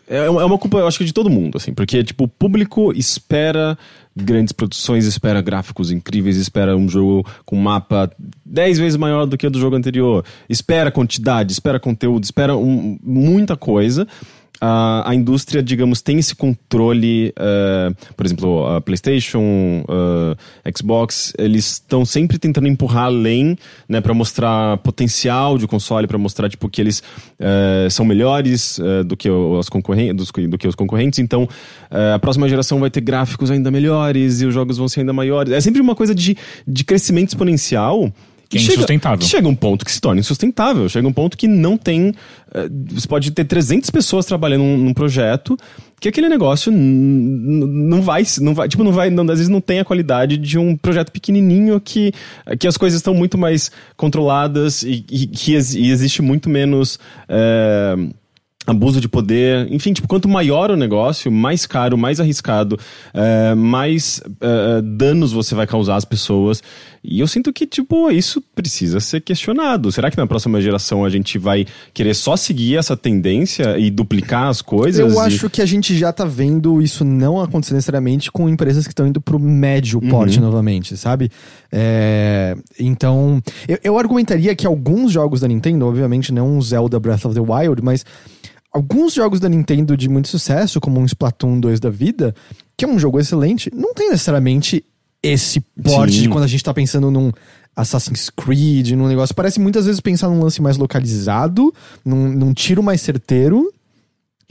É 0.09 0.29
uma 0.29 0.43
é 0.43 0.45
uma 0.45 0.59
culpa, 0.59 0.79
eu 0.79 0.87
acho 0.89 0.99
que 0.99 1.05
de 1.05 1.13
todo 1.13 1.31
mundo, 1.31 1.57
assim, 1.57 1.73
porque, 1.73 2.03
tipo, 2.03 2.25
o 2.25 2.29
público 2.29 2.93
espera 2.93 3.79
grandes 4.17 4.53
produções, 4.53 5.07
espera 5.07 5.41
gráficos 5.41 5.93
incríveis, 5.93 6.37
espera 6.37 6.77
um 6.77 6.89
jogo 6.89 7.25
com 7.45 7.55
mapa 7.57 8.11
10 8.45 8.79
vezes 8.79 8.97
maior 8.97 9.27
do 9.27 9.39
que 9.39 9.47
o 9.47 9.51
do 9.51 9.61
jogo 9.61 9.77
anterior, 9.77 10.25
espera 10.49 10.91
quantidade, 10.91 11.53
espera 11.53 11.79
conteúdo, 11.79 12.25
espera 12.25 12.57
um- 12.57 12.99
muita 13.03 13.57
coisa. 13.57 14.09
A, 14.61 15.11
a 15.11 15.15
indústria, 15.15 15.63
digamos, 15.63 16.03
tem 16.03 16.19
esse 16.19 16.35
controle, 16.35 17.33
eh, 17.35 17.93
por 18.17 18.27
exemplo, 18.27 18.67
a 18.67 18.81
PlayStation, 18.81 19.85
eh, 20.65 20.71
Xbox, 20.77 21.33
eles 21.39 21.73
estão 21.73 22.05
sempre 22.05 22.39
tentando 22.39 22.69
empurrar 22.69 23.05
além, 23.05 23.57
né, 23.89 24.03
para 24.03 24.13
mostrar 24.13 24.77
potencial 24.79 25.57
de 25.57 25.67
console, 25.67 26.07
para 26.07 26.19
mostrar 26.19 26.49
tipo 26.51 26.69
que 26.69 26.81
eles 26.81 27.03
eh, 27.39 27.89
são 27.91 28.05
melhores 28.05 28.79
do 29.07 29.17
que 29.17 29.31
os 29.31 29.69
concorrentes, 29.69 30.31
do 30.49 30.59
que 30.59 30.69
os 30.69 30.75
concorrentes. 30.75 31.19
Então, 31.19 31.49
a 32.15 32.19
próxima 32.19 32.49
geração 32.49 32.79
vai 32.81 32.91
ter 32.91 33.01
gráficos 33.01 33.51
ainda 33.51 33.71
melhores 33.71 34.41
e 34.41 34.47
os 34.47 34.53
jogos 34.53 34.77
vão 34.77 34.89
ser 34.89 35.01
ainda 35.01 35.13
maiores. 35.13 35.53
É 35.53 35.61
sempre 35.61 35.81
uma 35.81 35.95
coisa 35.95 36.15
de, 36.15 36.37
de 36.67 36.85
crescimento 36.85 37.29
exponencial 37.29 38.13
Que 38.51 38.57
é 38.59 38.61
chega, 38.61 38.75
insustentável. 38.75 39.27
Chega 39.27 39.49
um 39.49 39.55
ponto 39.55 39.85
que 39.85 39.93
se 39.93 40.01
torna 40.01 40.21
insustentável. 40.21 40.89
Chega 40.89 41.07
um 41.07 41.13
ponto 41.13 41.37
que 41.39 41.47
não 41.47 41.77
tem. 41.79 42.13
eh, 42.53 42.69
Você 42.91 43.07
pode 43.07 43.31
ter 43.31 43.45
300 43.45 43.89
pessoas 43.91 44.27
trabalhando 44.27 44.63
num, 44.65 44.77
num 44.77 44.93
projeto 44.93 45.57
que 46.01 46.09
aquele 46.09 46.29
negócio 46.29 46.73
não 46.73 48.01
vai, 48.03 48.23
não 48.41 48.55
vai, 48.55 48.69
tipo, 48.69 48.83
não 48.83 48.91
vai, 48.93 49.11
não, 49.11 49.23
às 49.25 49.39
vezes 49.39 49.49
não 49.49 49.61
tem 49.61 49.81
a 49.81 49.85
qualidade 49.85 50.37
de 50.37 50.59
um 50.59 50.77
projeto 50.77 51.13
pequenininho 51.13 51.79
que, 51.81 52.13
que 52.59 52.67
as 52.67 52.77
coisas 52.77 52.99
estão 52.99 53.15
muito 53.15 53.37
mais 53.39 53.71
controladas 53.97 54.83
e, 54.83 55.05
e 55.11 55.27
que 55.27 55.53
ex- 55.53 55.75
e 55.75 55.91
existe 55.91 56.23
muito 56.23 56.49
menos 56.49 56.99
eh, 57.29 57.97
abuso 58.67 59.01
de 59.01 59.09
poder, 59.09 59.67
enfim, 59.73 59.93
tipo, 59.93 60.07
quanto 60.07 60.29
maior 60.29 60.71
o 60.71 60.77
negócio, 60.77 61.33
mais 61.33 61.67
caro, 61.67 61.97
mais 61.97 62.21
arriscado, 62.21 62.79
eh, 63.15 63.55
mais 63.55 64.21
eh, 64.41 64.83
danos 64.83 65.33
você 65.33 65.55
vai 65.55 65.67
causar 65.67 65.97
às 65.97 66.05
pessoas. 66.05 66.63
E 67.03 67.21
eu 67.21 67.27
sinto 67.27 67.53
que, 67.53 67.67
tipo, 67.67 68.11
isso 68.11 68.43
precisa 68.55 69.01
ser 69.01 69.23
questionado. 69.23 69.91
Será 69.91 70.11
que 70.11 70.19
na 70.19 70.27
próxima 70.27 70.61
geração 70.61 71.05
a 71.05 71.09
gente 71.09 71.39
vai 71.39 71.67
querer 71.95 72.15
só 72.15 72.37
seguir 72.37 72.77
essa 72.77 72.95
tendência 72.95 73.79
e 73.79 73.91
duplicar 73.91 74.49
as 74.49 74.61
coisas? 74.61 75.01
Eu 75.01 75.21
e- 75.21 75.27
acho 75.27 75.49
que 75.49 75.63
a 75.63 75.67
gente 75.67 75.97
já 75.97 76.13
tá 76.13 76.27
vendo 76.27 76.83
isso 76.83 77.03
não 77.03 77.41
acontecer 77.41 77.73
necessariamente 77.73 78.31
com 78.31 78.47
empresas 78.49 78.85
que 78.87 78.93
estão 78.93 79.07
indo 79.07 79.21
pro 79.21 79.39
médio 79.39 80.01
porte 80.03 80.39
novamente, 80.39 80.97
sabe? 80.99 81.31
É, 81.73 82.55
então, 82.79 83.43
eu, 83.67 83.79
eu 83.83 83.99
argumentaria 83.99 84.55
que 84.55 84.67
alguns 84.67 85.11
jogos 85.11 85.41
da 85.41 85.49
Nintendo, 85.49 85.87
obviamente 85.87 86.31
não 86.31 86.61
Zelda 86.61 87.01
Breath 87.01 87.25
of 87.25 87.35
the 87.35 87.41
Wild, 87.41 87.83
mas 87.83 88.05
alguns 88.73 89.15
jogos 89.15 89.41
da 89.41 89.49
Nintendo 89.49 89.97
de 89.97 90.09
muito 90.09 90.29
sucesso, 90.29 90.81
como 90.81 91.01
um 91.01 91.05
Splatoon 91.05 91.61
2 91.61 91.81
da 91.81 91.91
vida, 91.91 92.35
que 92.77 92.85
é 92.85 92.89
um 92.89 92.99
jogo 92.99 93.19
excelente, 93.19 93.71
não 93.75 93.93
tem 93.95 94.11
necessariamente 94.11 94.85
esse 95.23 95.61
porte 95.83 96.15
Sim. 96.15 96.23
de 96.23 96.29
quando 96.29 96.45
a 96.45 96.47
gente 96.47 96.65
tá 96.65 96.73
pensando 96.73 97.11
num 97.11 97.31
Assassin's 97.77 98.31
Creed, 98.31 98.93
num 98.93 99.07
negócio. 99.07 99.35
Parece 99.35 99.61
muitas 99.61 99.87
vezes 99.87 100.01
pensar 100.01 100.29
num 100.29 100.41
lance 100.41 100.61
mais 100.63 100.77
localizado, 100.77 101.73
num, 102.05 102.29
num 102.29 102.53
tiro 102.53 102.83
mais 102.83 103.01
certeiro. 103.01 103.73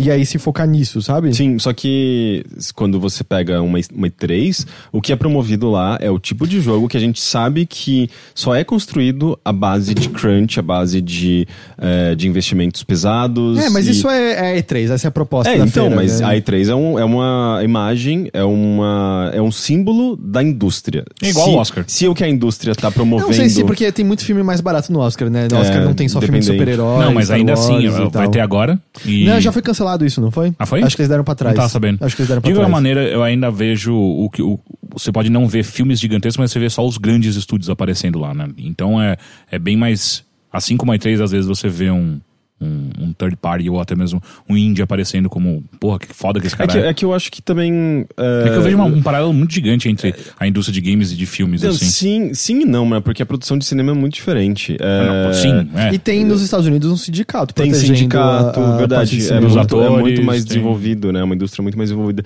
E 0.02 0.10
aí 0.10 0.26
se 0.26 0.40
focar 0.40 0.66
nisso, 0.66 1.02
sabe? 1.02 1.36
Sim, 1.36 1.60
só 1.60 1.74
que 1.74 2.46
quando 2.74 2.98
você 3.02 3.22
pega 3.22 3.62
uma, 3.62 3.78
uma 3.94 4.08
E3, 4.08 4.66
o 4.94 5.02
que 5.02 5.12
é 5.12 5.16
promovido 5.18 5.70
lá 5.70 5.98
é 6.00 6.10
o 6.10 6.18
tipo 6.18 6.48
de 6.48 6.62
jogo 6.62 6.88
que 6.88 6.96
a 6.96 7.00
gente 7.02 7.20
sabe 7.22 7.66
que 7.66 8.10
só 8.34 8.56
é 8.56 8.64
construído 8.64 9.38
à 9.44 9.52
base 9.52 9.94
de 9.94 10.08
crunch, 10.08 10.58
à 10.58 10.62
base 10.64 11.02
de, 11.02 11.46
eh, 11.78 12.16
de 12.16 12.30
investimentos 12.30 12.82
pesados. 12.82 13.60
É, 13.60 13.70
mas 13.70 13.88
e- 13.88 13.92
isso 13.92 14.08
é, 14.10 14.56
é 14.58 14.62
E3, 14.62 14.90
essa 14.90 15.08
é 15.08 15.10
a 15.10 15.12
proposta 15.12 15.52
É, 15.52 15.58
da 15.58 15.66
então, 15.66 15.88
feira, 15.88 15.96
mas 15.98 16.22
né? 16.22 16.28
a 16.28 16.30
E3 16.38 16.70
é, 16.70 16.76
um- 16.76 16.98
é 16.98 17.04
uma 17.04 17.60
imagem, 17.62 18.30
é, 18.32 18.42
uma, 18.44 19.32
é 19.34 19.42
um 19.42 19.52
símbolo 19.52 20.16
da 20.16 20.42
indústria. 20.42 21.04
É 21.22 21.28
igual 21.30 21.46
se, 21.48 21.52
o 21.52 21.58
Oscar. 21.58 21.84
Se 21.88 22.08
o 22.08 22.16
que 22.16 22.24
a 22.24 22.30
indústria 22.30 22.74
tá 22.74 22.90
promovendo... 22.90 23.28
Não 23.28 23.34
sei 23.36 23.50
se, 23.50 23.66
porque 23.66 23.92
tem 23.92 24.06
muito 24.06 24.24
filme 24.24 24.44
mais 24.44 24.62
barato 24.62 24.94
no 24.94 25.00
Oscar, 25.00 25.30
né? 25.30 25.50
No 25.52 25.58
É, 25.58 25.60
Oscar 25.60 25.84
não 25.84 25.94
tem 25.94 26.08
só 26.08 26.22
filme 26.22 26.40
de 26.40 26.46
super-heróis. 26.46 27.06
Não, 27.06 27.14
mas 27.14 27.30
ainda 27.30 27.52
assim, 27.52 27.90
vai 28.14 28.30
ter 28.30 28.40
agora. 28.40 28.80
E... 29.06 29.26
Não, 29.26 29.42
já 29.42 29.52
foi 29.52 29.62
cancelado 29.62 29.89
isso, 30.06 30.20
não 30.22 30.32
foi? 30.32 30.54
Ah, 30.60 30.66
foi? 30.66 30.82
Acho 30.84 30.96
que 30.96 31.02
eles 31.02 31.10
deram 31.10 31.24
pra 31.24 31.36
trás. 31.36 31.54
Não 31.56 31.62
tava 31.62 31.70
sabendo. 31.70 32.04
Acho 32.04 32.16
que 32.16 32.22
eles 32.22 32.28
deram 32.30 32.42
pra 32.42 32.50
De 32.52 32.56
trás. 32.56 32.70
maneira, 32.70 33.04
eu 33.04 33.24
ainda 33.24 33.50
vejo 33.52 33.94
o 33.96 34.30
que. 34.30 34.42
o- 34.42 34.60
você 34.92 35.12
pode 35.12 35.30
não 35.30 35.48
ver 35.48 35.64
filmes 35.64 36.00
gigantescos, 36.00 36.38
mas 36.38 36.52
você 36.52 36.60
vê 36.60 36.70
só 36.70 36.86
os 36.86 36.98
grandes 36.98 37.36
estúdios 37.36 37.70
aparecendo 37.70 38.18
lá, 38.20 38.34
né? 38.34 38.48
Então 38.58 39.02
é, 39.02 39.18
é 39.52 39.60
bem 39.60 39.78
mais. 39.78 40.24
Assim 40.52 40.76
como 40.78 40.92
a 40.92 40.96
E3, 40.98 41.22
às 41.24 41.32
vezes 41.32 41.48
você 41.48 41.70
vê 41.70 41.92
um, 41.92 42.20
um, 42.62 42.90
um 43.00 43.14
third 43.14 43.36
party 43.38 43.70
ou 43.70 43.80
até 43.80 43.96
mesmo 43.96 44.22
um 44.50 44.56
indie 44.58 44.82
aparecendo 44.82 45.30
como. 45.30 45.64
Porra, 45.80 46.00
que 46.00 46.08
foda 46.14 46.40
que 46.40 46.48
esse 46.48 46.56
É 46.56 46.58
cara 46.58 46.72
que, 46.72 46.78
é. 46.78 46.88
é 46.88 46.94
que 46.94 47.06
eu 47.06 47.14
acho 47.14 47.32
que 47.32 47.42
também... 47.42 48.06
É 48.18 48.50
que 48.50 48.56
eu 48.58 48.62
vejo 48.62 48.76
uma- 48.76 48.86
um 48.86 49.02
paralelo 49.02 49.34
muito 49.34 49.54
gigante 49.54 49.88
entre 49.90 50.14
a 50.40 50.48
indústria 50.48 50.74
de 50.74 50.82
games 50.90 51.12
e 51.12 51.16
de 51.16 51.26
filmes, 51.26 51.62
Não, 51.62 51.70
assim. 51.70 51.86
Sim, 51.86 52.34
sim 52.34 52.62
e 52.62 52.66
não, 52.66 52.90
né? 52.90 53.00
Porque 53.00 53.22
a 53.24 53.26
produção 53.26 53.58
de 53.58 53.66
cinema 53.66 53.92
é 53.92 53.94
muito 53.94 54.14
diferente. 54.16 54.78
É, 54.80 55.26
Não, 55.28 55.34
Sim, 55.34 55.70
é. 55.76 55.94
E 55.94 55.98
tem 56.00 56.26
nos 56.26 56.42
Estados 56.42 56.66
Unidos 56.68 56.92
um 56.92 56.98
sindicato 56.98 57.54
Tem 57.54 57.74
sindicato, 57.74 58.60
a- 58.60 58.74
a 58.76 58.78
verdade. 58.78 59.18
de 59.18 59.32
É 59.32 59.40
muito, 59.40 59.58
é 59.58 59.62
atores, 59.62 60.00
muito 60.00 60.24
mais 60.24 60.44
tem- 60.44 60.48
desenvolvido, 60.50 61.12
né? 61.12 61.24
Uma 61.24 61.36
indústria 61.36 61.62
muito 61.64 61.78
mais 61.78 61.90
desenvolvida. 61.90 62.24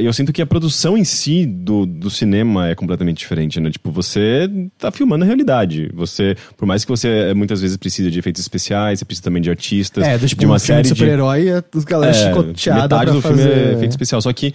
E 0.00 0.04
eu 0.04 0.12
sinto 0.12 0.32
que 0.32 0.42
a 0.42 0.46
produção 0.46 0.96
em 0.96 1.04
si 1.04 1.46
do, 1.46 1.86
do 1.86 2.10
cinema 2.10 2.68
é 2.68 2.74
completamente 2.74 3.18
diferente, 3.18 3.58
né? 3.60 3.70
Tipo, 3.70 3.90
você 3.90 4.50
tá 4.78 4.90
filmando 4.90 5.24
a 5.24 5.26
realidade. 5.26 5.90
Você, 5.94 6.36
por 6.56 6.66
mais 6.66 6.84
que 6.84 6.90
você 6.90 7.08
eh, 7.08 7.34
muitas 7.34 7.60
vezes 7.60 7.76
precise 7.76 8.10
de 8.10 8.18
efeitos 8.18 8.40
especiais, 8.40 8.98
você 8.98 9.04
precisa 9.04 9.24
também 9.24 9.40
de 9.42 9.50
artistas, 9.62 10.04
É, 10.04 10.18
do, 10.18 10.26
tipo, 10.26 10.40
de 10.40 10.46
uma 10.46 10.56
um 10.56 10.58
série 10.58 10.82
de 10.82 10.88
de 10.88 10.94
super-herói, 10.98 11.48
é 11.48 11.62
os 11.74 11.84
galera 11.84 12.10
é, 12.10 12.14
chicoteada 12.14 12.82
metade 12.82 13.04
pra 13.04 13.12
do 13.12 13.22
fazer... 13.22 13.42
filme 13.42 13.70
é 13.70 13.72
efeito 13.74 13.90
especial. 13.92 14.20
Só 14.20 14.32
que. 14.32 14.52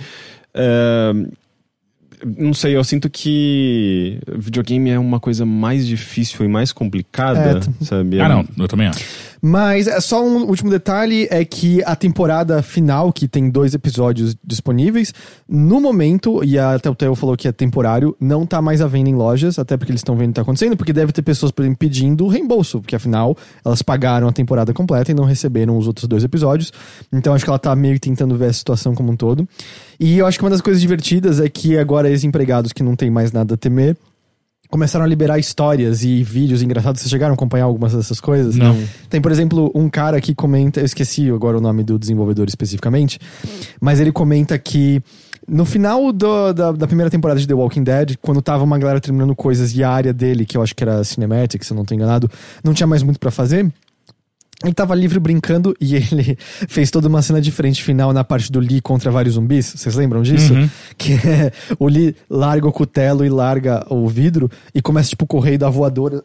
é, 0.53 1.13
não 2.25 2.51
sei, 2.51 2.75
eu 2.75 2.83
sinto 2.83 3.11
que 3.11 4.19
videogame 4.39 4.89
é 4.89 4.97
uma 4.97 5.19
coisa 5.19 5.45
mais 5.45 5.85
difícil 5.85 6.43
e 6.43 6.47
mais 6.47 6.71
complicada, 6.73 7.59
É, 7.59 7.85
sabe? 7.85 8.19
Ah, 8.19 8.27
não, 8.27 8.43
eu 8.57 8.67
também 8.67 8.87
acho. 8.87 9.03
Mas 9.41 9.87
é 9.87 9.99
só 9.99 10.23
um 10.23 10.45
último 10.45 10.69
detalhe 10.69 11.27
é 11.29 11.43
que 11.45 11.83
a 11.83 11.95
temporada 11.95 12.61
final, 12.61 13.11
que 13.13 13.27
tem 13.27 13.49
dois 13.49 13.73
episódios 13.73 14.35
disponíveis, 14.43 15.13
no 15.47 15.79
momento, 15.79 16.43
e 16.43 16.57
a 16.57 16.77
Telltale 16.79 17.15
falou 17.15 17.37
que 17.37 17.47
é 17.47 17.51
temporário, 17.51 18.15
não 18.19 18.45
tá 18.45 18.61
mais 18.61 18.81
à 18.81 18.87
venda 18.87 19.09
em 19.09 19.15
lojas, 19.15 19.59
até 19.59 19.77
porque 19.77 19.91
eles 19.91 19.99
estão 19.99 20.15
vendo 20.15 20.29
o 20.29 20.31
que 20.31 20.35
tá 20.35 20.41
acontecendo, 20.41 20.75
porque 20.75 20.93
deve 20.93 21.11
ter 21.11 21.21
pessoas, 21.21 21.51
por 21.51 21.61
exemplo, 21.63 21.77
pedindo 21.77 22.27
reembolso, 22.27 22.81
porque 22.81 22.95
afinal 22.95 23.35
elas 23.63 23.81
pagaram 23.81 24.27
a 24.27 24.31
temporada 24.31 24.73
completa 24.73 25.11
e 25.11 25.13
não 25.13 25.25
receberam 25.25 25.77
os 25.77 25.87
outros 25.87 26.07
dois 26.07 26.23
episódios. 26.23 26.71
Então 27.11 27.33
acho 27.33 27.43
que 27.43 27.49
ela 27.49 27.59
tá 27.59 27.75
meio 27.75 27.99
tentando 27.99 28.35
ver 28.35 28.47
a 28.47 28.53
situação 28.53 28.95
como 28.95 29.11
um 29.11 29.15
todo. 29.15 29.47
E 29.99 30.17
eu 30.17 30.25
acho 30.25 30.37
que 30.37 30.43
uma 30.43 30.51
das 30.51 30.61
coisas 30.61 30.81
divertidas 30.81 31.39
é 31.39 31.49
que 31.49 31.77
agora 31.77 32.09
ex-empregados 32.09 32.71
que 32.73 32.83
não 32.83 32.95
tem 32.95 33.09
mais 33.09 33.31
nada 33.31 33.55
a 33.55 33.57
temer 33.57 33.95
começaram 34.69 35.05
a 35.05 35.07
liberar 35.07 35.39
histórias 35.39 36.03
e 36.03 36.21
vídeos 36.23 36.61
engraçados. 36.61 37.01
Vocês 37.01 37.09
chegaram 37.09 37.33
a 37.33 37.35
acompanhar 37.35 37.65
algumas 37.65 37.93
dessas 37.93 38.19
coisas? 38.19 38.55
Não. 38.55 38.77
Tem, 39.09 39.21
por 39.21 39.31
exemplo, 39.31 39.71
um 39.73 39.89
cara 39.89 40.19
que 40.21 40.33
comenta, 40.35 40.79
eu 40.81 40.85
esqueci 40.85 41.29
agora 41.29 41.57
o 41.57 41.61
nome 41.61 41.83
do 41.83 41.97
desenvolvedor 41.97 42.47
especificamente, 42.47 43.19
mas 43.81 43.99
ele 43.99 44.11
comenta 44.11 44.57
que 44.57 45.01
no 45.47 45.63
final 45.63 46.11
do- 46.11 46.51
da, 46.53 46.71
da 46.73 46.85
primeira 46.87 47.09
temporada 47.09 47.39
de 47.39 47.47
The 47.47 47.53
Walking 47.53 47.83
Dead, 47.83 48.15
quando 48.21 48.41
tava 48.41 48.63
uma 48.65 48.77
galera 48.77 48.99
terminando 48.99 49.33
coisas 49.35 49.73
e 49.73 49.81
a 49.83 49.89
área 49.89 50.11
dele, 50.13 50.45
que 50.45 50.57
eu 50.57 50.61
acho 50.61 50.75
que 50.75 50.83
era 50.83 51.01
Cinematic, 51.05 51.63
se 51.63 51.71
eu 51.71 51.77
não 51.77 51.85
tô 51.85 51.95
enganado, 51.95 52.29
não 52.63 52.73
tinha 52.73 52.85
mais 52.87 53.01
muito 53.01 53.17
pra 53.19 53.31
fazer. 53.31 53.71
Ele 54.63 54.73
tava 54.73 54.95
livre 54.95 55.19
brincando 55.19 55.75
e 55.79 55.95
ele 55.95 56.35
fez 56.67 56.89
toda 56.89 57.07
uma 57.07 57.21
cena 57.21 57.39
diferente 57.39 57.83
final 57.83 58.11
na 58.11 58.23
parte 58.23 58.51
do 58.51 58.59
Lee 58.59 58.81
contra 58.81 59.11
vários 59.11 59.35
zumbis. 59.35 59.71
Vocês 59.75 59.93
lembram 59.95 60.23
disso? 60.23 60.51
Que 60.97 61.13
é 61.13 61.51
o 61.77 61.87
Lee 61.87 62.15
larga 62.27 62.67
o 62.67 62.71
cutelo 62.71 63.23
e 63.23 63.29
larga 63.29 63.85
o 63.87 64.07
vidro 64.07 64.49
e 64.73 64.81
começa, 64.81 65.09
tipo, 65.09 65.27
correr 65.27 65.53
e 65.53 65.57
dar 65.59 65.69
voadora, 65.69 66.23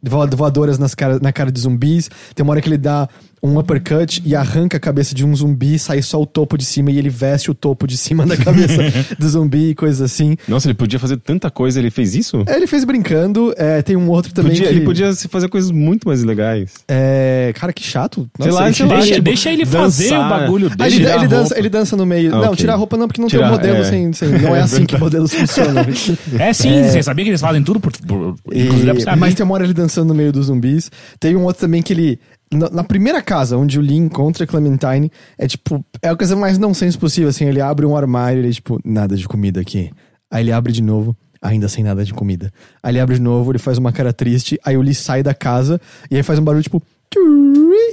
voa- 0.00 0.28
voadoras 0.28 0.78
nas 0.78 0.94
cara, 0.94 1.18
na 1.20 1.32
cara 1.32 1.50
de 1.50 1.58
zumbis. 1.58 2.08
Tem 2.36 2.44
uma 2.44 2.52
hora 2.52 2.60
que 2.60 2.68
ele 2.68 2.78
dá 2.78 3.08
um 3.42 3.58
uppercut 3.58 4.22
e 4.24 4.34
arranca 4.34 4.76
a 4.76 4.80
cabeça 4.80 5.14
de 5.14 5.24
um 5.24 5.34
zumbi, 5.34 5.78
sai 5.78 6.02
só 6.02 6.20
o 6.20 6.26
topo 6.26 6.56
de 6.58 6.64
cima 6.64 6.90
e 6.90 6.98
ele 6.98 7.08
veste 7.08 7.50
o 7.50 7.54
topo 7.54 7.86
de 7.86 7.96
cima 7.96 8.26
da 8.26 8.36
cabeça 8.36 8.82
do 9.18 9.28
zumbi 9.28 9.70
e 9.70 9.74
coisas 9.74 10.00
assim. 10.02 10.36
Nossa, 10.48 10.66
ele 10.66 10.74
podia 10.74 10.98
fazer 10.98 11.16
tanta 11.18 11.50
coisa, 11.50 11.78
ele 11.78 11.90
fez 11.90 12.14
isso? 12.14 12.42
É, 12.46 12.56
Ele 12.56 12.66
fez 12.66 12.84
brincando. 12.84 13.54
é, 13.56 13.82
tem 13.82 13.94
um 13.96 14.08
outro 14.08 14.32
também 14.34 14.52
Podia- 14.52 14.66
que... 14.68 14.72
Ele 14.74 14.84
podia 14.84 15.12
se 15.12 15.28
fazer 15.28 15.48
coisas 15.48 15.70
muito 15.70 16.08
mais 16.08 16.22
legais. 16.24 16.72
É, 16.88 17.52
cara, 17.56 17.72
que 17.72 17.82
chato. 17.82 18.28
Sei 18.40 18.50
lá, 18.50 18.66
ele 18.66 18.74
sei 18.74 18.86
lá, 18.86 18.94
deixa- 18.96 19.14
tipo, 19.14 19.22
deixa 19.24 19.52
ele 19.52 19.66
fazer 19.66 20.10
dançar. 20.10 20.26
o 20.26 20.28
bagulho 20.40 20.70
Ah, 20.72 20.76
dele. 20.76 20.96
ele, 20.96 21.06
ele 21.12 21.28
dança, 21.28 21.58
ele 21.58 21.68
dança 21.68 21.96
no 21.96 22.06
meio. 22.06 22.34
Ah, 22.34 22.38
não, 22.38 22.44
ok. 22.46 22.56
tirar 22.56 22.72
a 22.72 22.76
roupa 22.76 22.96
não, 22.96 23.06
porque 23.06 23.20
não 23.20 23.28
tem 23.28 23.38
Tirar, 23.38 23.48
um 23.50 23.52
modelo 23.52 23.76
é. 23.78 23.84
sem, 23.84 24.12
sem- 24.12 24.28
Não 24.30 24.56
é 24.56 24.60
assim 24.62 24.84
que 24.86 24.96
modelos 24.98 25.32
funcionam. 25.32 25.84
É 26.38 26.52
sim, 26.52 26.82
você 26.82 27.02
sabia 27.02 27.24
que 27.24 27.30
eles 27.30 27.40
fazem 27.40 27.62
tudo 27.62 27.78
por. 27.80 27.92
por 28.06 28.34
pra 28.44 28.56
E- 28.56 29.16
mas 29.18 29.34
tem 29.34 29.44
uma 29.44 29.54
hora 29.54 29.64
ele 29.64 29.74
dançando 29.74 30.08
no 30.08 30.14
meio 30.14 30.32
dos 30.32 30.46
zumbis. 30.46 30.90
Tem 31.20 31.36
um 31.36 31.44
outro 31.44 31.60
também 31.60 31.82
que 31.82 31.92
ele. 31.92 32.18
Na, 32.56 32.84
primeira 32.84 33.22
casa, 33.22 33.56
onde 33.56 33.78
o 33.78 33.82
Lee 33.82 33.96
encontra 33.96 34.44
a 34.44 34.46
Clementine, 34.46 35.10
é 35.38 35.46
tipo. 35.46 35.84
É 36.02 36.08
a 36.08 36.16
coisa 36.16 36.34
mais 36.34 36.58
nonsense 36.58 36.96
possível. 36.96 37.28
Assim, 37.28 37.44
ele 37.44 37.60
abre 37.60 37.84
um 37.84 37.96
armário 37.96 38.40
ele, 38.40 38.52
tipo, 38.52 38.80
nada 38.84 39.16
de 39.16 39.26
comida 39.26 39.60
aqui. 39.60 39.90
Aí 40.30 40.42
ele 40.42 40.52
abre 40.52 40.72
de 40.72 40.82
novo, 40.82 41.16
ainda 41.40 41.68
sem 41.68 41.84
nada 41.84 42.04
de 42.04 42.12
comida. 42.12 42.52
Aí 42.82 42.92
ele 42.92 43.00
abre 43.00 43.16
de 43.16 43.22
novo, 43.22 43.52
ele 43.52 43.58
faz 43.58 43.78
uma 43.78 43.92
cara 43.92 44.12
triste. 44.12 44.58
Aí 44.64 44.76
o 44.76 44.82
Lee 44.82 44.94
sai 44.94 45.22
da 45.22 45.34
casa 45.34 45.80
e 46.10 46.16
aí 46.16 46.22
faz 46.22 46.38
um 46.38 46.44
barulho 46.44 46.62
tipo. 46.62 46.82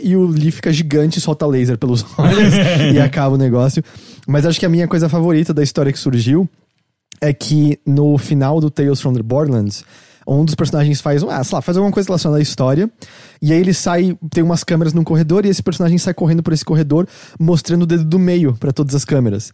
E 0.03 0.15
o 0.15 0.25
Lee 0.25 0.51
fica 0.51 0.71
gigante 0.73 1.19
e 1.19 1.21
solta 1.21 1.45
laser 1.45 1.77
pelos 1.77 2.05
olhos 2.17 2.53
e 2.93 2.99
acaba 2.99 3.35
o 3.35 3.37
negócio. 3.37 3.83
Mas 4.27 4.45
acho 4.45 4.59
que 4.59 4.65
a 4.65 4.69
minha 4.69 4.87
coisa 4.87 5.07
favorita 5.07 5.53
da 5.53 5.63
história 5.63 5.91
que 5.91 5.99
surgiu 5.99 6.49
é 7.21 7.31
que 7.31 7.79
no 7.85 8.17
final 8.17 8.59
do 8.59 8.69
Tales 8.69 8.99
from 8.99 9.13
the 9.13 9.23
Borderlands, 9.23 9.85
um 10.27 10.45
dos 10.45 10.55
personagens 10.55 11.01
faz, 11.01 11.23
ah, 11.23 11.43
sei 11.43 11.55
lá, 11.55 11.61
faz 11.61 11.77
alguma 11.77 11.93
coisa 11.93 12.07
relacionada 12.07 12.39
à 12.39 12.41
história, 12.41 12.89
e 13.41 13.51
aí 13.51 13.59
ele 13.59 13.73
sai, 13.73 14.17
tem 14.29 14.43
umas 14.43 14.63
câmeras 14.63 14.93
num 14.93 15.03
corredor, 15.03 15.45
e 15.45 15.49
esse 15.49 15.61
personagem 15.61 15.97
sai 15.97 16.13
correndo 16.13 16.43
por 16.43 16.53
esse 16.53 16.63
corredor, 16.63 17.07
mostrando 17.39 17.83
o 17.83 17.85
dedo 17.85 18.03
do 18.03 18.19
meio 18.19 18.53
para 18.53 18.71
todas 18.71 18.95
as 18.95 19.05
câmeras. 19.05 19.51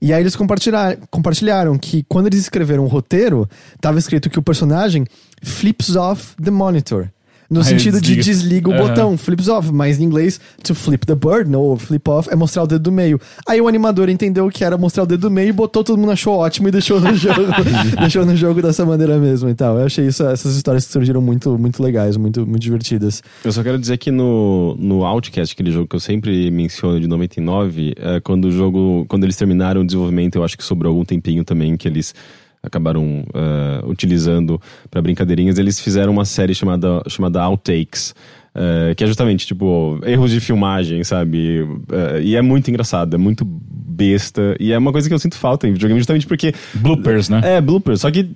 E 0.00 0.12
aí 0.12 0.22
eles 0.22 0.36
compartilharam, 0.36 0.98
compartilharam 1.10 1.78
que 1.78 2.04
quando 2.08 2.26
eles 2.26 2.40
escreveram 2.40 2.84
o 2.84 2.88
roteiro, 2.88 3.48
tava 3.80 3.98
escrito 3.98 4.30
que 4.30 4.38
o 4.38 4.42
personagem 4.42 5.04
flips 5.42 5.96
off 5.96 6.34
the 6.42 6.50
monitor. 6.50 7.10
No 7.50 7.60
Aí 7.60 7.64
sentido 7.66 7.98
de 7.98 8.14
desliga. 8.16 8.68
o 8.68 8.74
Aham. 8.74 8.88
botão, 8.88 9.16
flips 9.16 9.48
off, 9.48 9.72
mas 9.72 9.98
em 9.98 10.04
inglês, 10.04 10.38
to 10.62 10.74
flip 10.74 11.06
the 11.06 11.14
bird, 11.14 11.48
no, 11.50 11.76
flip 11.78 12.06
off, 12.10 12.28
é 12.30 12.36
mostrar 12.36 12.64
o 12.64 12.66
dedo 12.66 12.82
do 12.82 12.92
meio. 12.92 13.18
Aí 13.48 13.58
o 13.58 13.66
animador 13.66 14.10
entendeu 14.10 14.50
que 14.50 14.62
era 14.62 14.76
mostrar 14.76 15.04
o 15.04 15.06
dedo 15.06 15.22
do 15.22 15.30
meio 15.30 15.48
e 15.48 15.52
botou, 15.52 15.82
todo 15.82 15.98
mundo 15.98 16.12
achou 16.12 16.34
ótimo 16.34 16.68
e 16.68 16.70
deixou 16.70 17.00
no 17.00 17.14
jogo, 17.14 17.40
deixou 17.98 18.26
no 18.26 18.36
jogo 18.36 18.60
dessa 18.60 18.84
maneira 18.84 19.16
mesmo 19.18 19.48
e 19.48 19.54
tal. 19.54 19.78
Eu 19.78 19.86
achei 19.86 20.06
isso, 20.06 20.22
essas 20.24 20.56
histórias 20.56 20.84
que 20.86 20.92
surgiram 20.92 21.22
muito, 21.22 21.58
muito 21.58 21.82
legais, 21.82 22.18
muito, 22.18 22.46
muito 22.46 22.60
divertidas. 22.60 23.22
Eu 23.42 23.50
só 23.50 23.62
quero 23.62 23.78
dizer 23.78 23.96
que 23.96 24.10
no, 24.10 24.76
no 24.78 25.06
Outcast, 25.06 25.54
aquele 25.54 25.70
jogo 25.70 25.86
que 25.88 25.96
eu 25.96 26.00
sempre 26.00 26.50
menciono 26.50 27.00
de 27.00 27.06
99, 27.08 27.94
é, 27.96 28.20
quando 28.20 28.44
o 28.46 28.50
jogo, 28.50 29.06
quando 29.08 29.24
eles 29.24 29.36
terminaram 29.36 29.80
o 29.80 29.84
desenvolvimento, 29.86 30.36
eu 30.36 30.44
acho 30.44 30.56
que 30.58 30.64
sobrou 30.64 30.90
algum 30.90 31.04
tempinho 31.04 31.42
também 31.44 31.78
que 31.78 31.88
eles 31.88 32.14
acabaram 32.62 33.24
é, 33.34 33.86
utilizando 33.86 34.60
pra 34.90 35.02
brincadeirinhas, 35.02 35.58
eles 35.58 35.80
fizeram 35.80 36.12
uma 36.12 36.24
série 36.24 36.54
chamada, 36.54 37.02
chamada 37.08 37.42
Outtakes. 37.42 38.14
É, 38.58 38.94
que 38.94 39.04
é 39.04 39.06
justamente, 39.06 39.46
tipo, 39.46 40.00
erros 40.04 40.32
de 40.32 40.40
filmagem, 40.40 41.04
sabe? 41.04 41.64
É, 41.92 42.20
e 42.20 42.34
é 42.34 42.42
muito 42.42 42.68
engraçado, 42.68 43.14
é 43.14 43.18
muito 43.18 43.44
besta. 43.44 44.56
E 44.58 44.72
é 44.72 44.78
uma 44.78 44.90
coisa 44.90 45.08
que 45.08 45.14
eu 45.14 45.18
sinto 45.18 45.36
falta 45.36 45.68
em 45.68 45.72
videogame, 45.72 46.00
justamente 46.00 46.26
porque 46.26 46.52
Bloopers, 46.74 47.28
né? 47.28 47.40
é, 47.44 47.60
bloopers. 47.60 48.00
Só 48.00 48.10
que 48.10 48.30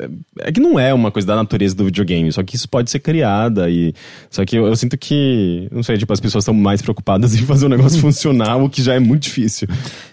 é, 0.00 0.08
é 0.40 0.52
que 0.52 0.60
não 0.60 0.80
é 0.80 0.92
uma 0.92 1.12
coisa 1.12 1.28
da 1.28 1.36
natureza 1.36 1.76
do 1.76 1.84
videogame, 1.84 2.32
só 2.32 2.42
que 2.42 2.56
isso 2.56 2.68
pode 2.68 2.90
ser 2.90 2.98
criada 2.98 3.70
e 3.70 3.94
só 4.30 4.44
que 4.44 4.56
eu, 4.58 4.66
eu 4.66 4.74
sinto 4.74 4.98
que, 4.98 5.68
não 5.70 5.82
sei, 5.84 5.96
tipo, 5.96 6.12
as 6.12 6.20
pessoas 6.20 6.42
estão 6.42 6.54
mais 6.54 6.82
preocupadas 6.82 7.34
em 7.38 7.44
fazer 7.44 7.66
o 7.66 7.68
negócio 7.68 8.00
funcionar, 8.00 8.56
o 8.56 8.68
que 8.68 8.82
já 8.82 8.94
é 8.94 8.98
muito 8.98 9.22
difícil. 9.22 9.68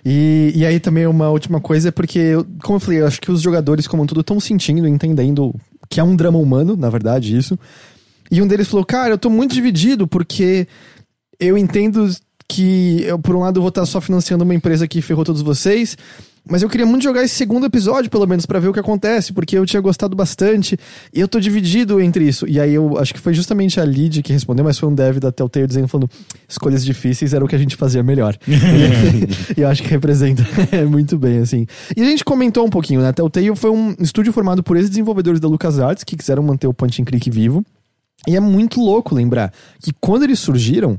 E, 0.05 0.53
e 0.55 0.63
aí 0.63 0.79
também 0.79 1.07
uma 1.07 1.29
última 1.29 1.59
coisa 1.59 1.89
é 1.89 1.91
porque, 1.91 2.33
como 2.63 2.77
eu 2.77 2.79
falei, 2.79 3.01
eu 3.01 3.07
acho 3.07 3.19
que 3.19 3.31
os 3.31 3.41
jogadores 3.41 3.87
como 3.87 4.03
um 4.03 4.05
todo 4.05 4.21
estão 4.21 4.39
sentindo, 4.39 4.87
entendendo 4.87 5.55
que 5.89 5.99
é 5.99 6.03
um 6.03 6.15
drama 6.15 6.37
humano, 6.37 6.75
na 6.75 6.89
verdade, 6.89 7.35
isso. 7.35 7.57
E 8.29 8.41
um 8.41 8.47
deles 8.47 8.67
falou, 8.67 8.85
cara, 8.85 9.13
eu 9.13 9.17
tô 9.17 9.29
muito 9.29 9.53
dividido 9.53 10.07
porque 10.07 10.67
eu 11.39 11.57
entendo 11.57 12.09
que 12.47 13.01
eu, 13.03 13.19
por 13.19 13.35
um 13.35 13.39
lado, 13.39 13.57
eu 13.57 13.61
vou 13.61 13.69
estar 13.69 13.85
só 13.85 13.99
financiando 13.99 14.43
uma 14.43 14.53
empresa 14.53 14.87
que 14.87 15.01
ferrou 15.01 15.23
todos 15.23 15.41
vocês, 15.41 15.97
mas 16.47 16.61
eu 16.61 16.69
queria 16.69 16.85
muito 16.85 17.01
jogar 17.01 17.23
esse 17.23 17.33
segundo 17.33 17.65
episódio, 17.65 18.09
pelo 18.09 18.27
menos, 18.27 18.45
pra 18.45 18.59
ver 18.59 18.67
o 18.67 18.73
que 18.73 18.79
acontece, 18.79 19.33
porque 19.33 19.57
eu 19.57 19.65
tinha 19.65 19.81
gostado 19.81 20.15
bastante, 20.15 20.77
e 21.11 21.19
eu 21.19 21.27
tô 21.27 21.39
dividido 21.39 21.99
entre 21.99 22.27
isso. 22.27 22.47
E 22.47 22.59
aí 22.59 22.73
eu 22.73 22.99
acho 22.99 23.13
que 23.13 23.19
foi 23.19 23.33
justamente 23.33 23.79
a 23.79 23.85
Lid 23.85 24.21
que 24.21 24.31
respondeu, 24.31 24.63
mas 24.63 24.77
foi 24.77 24.87
um 24.87 24.93
dev 24.93 25.17
da 25.17 25.31
Telltale 25.31 25.65
dizendo, 25.65 25.87
falando, 25.87 26.09
escolhas 26.47 26.85
difíceis 26.85 27.33
era 27.33 27.43
o 27.43 27.47
que 27.47 27.55
a 27.55 27.59
gente 27.59 27.75
fazia 27.75 28.03
melhor. 28.03 28.37
e 29.57 29.61
eu 29.61 29.67
acho 29.67 29.81
que 29.81 29.89
representa 29.89 30.43
muito 30.87 31.17
bem, 31.17 31.39
assim. 31.39 31.65
E 31.97 32.01
a 32.01 32.05
gente 32.05 32.23
comentou 32.23 32.63
um 32.63 32.69
pouquinho, 32.69 33.01
né? 33.01 33.09
A 33.09 33.13
Telltale 33.13 33.55
foi 33.55 33.71
um 33.71 33.95
estúdio 33.99 34.31
formado 34.31 34.61
por 34.61 34.77
ex-desenvolvedores 34.77 35.39
da 35.39 35.47
LucasArts, 35.47 36.03
que 36.03 36.15
quiseram 36.15 36.43
manter 36.43 36.67
o 36.67 36.73
point 36.73 37.01
and 37.01 37.05
click 37.05 37.27
vivo. 37.31 37.65
E 38.27 38.35
é 38.35 38.39
muito 38.39 38.79
louco 38.81 39.13
lembrar 39.13 39.51
que 39.81 39.91
quando 40.01 40.23
eles 40.23 40.39
surgiram, 40.39 40.97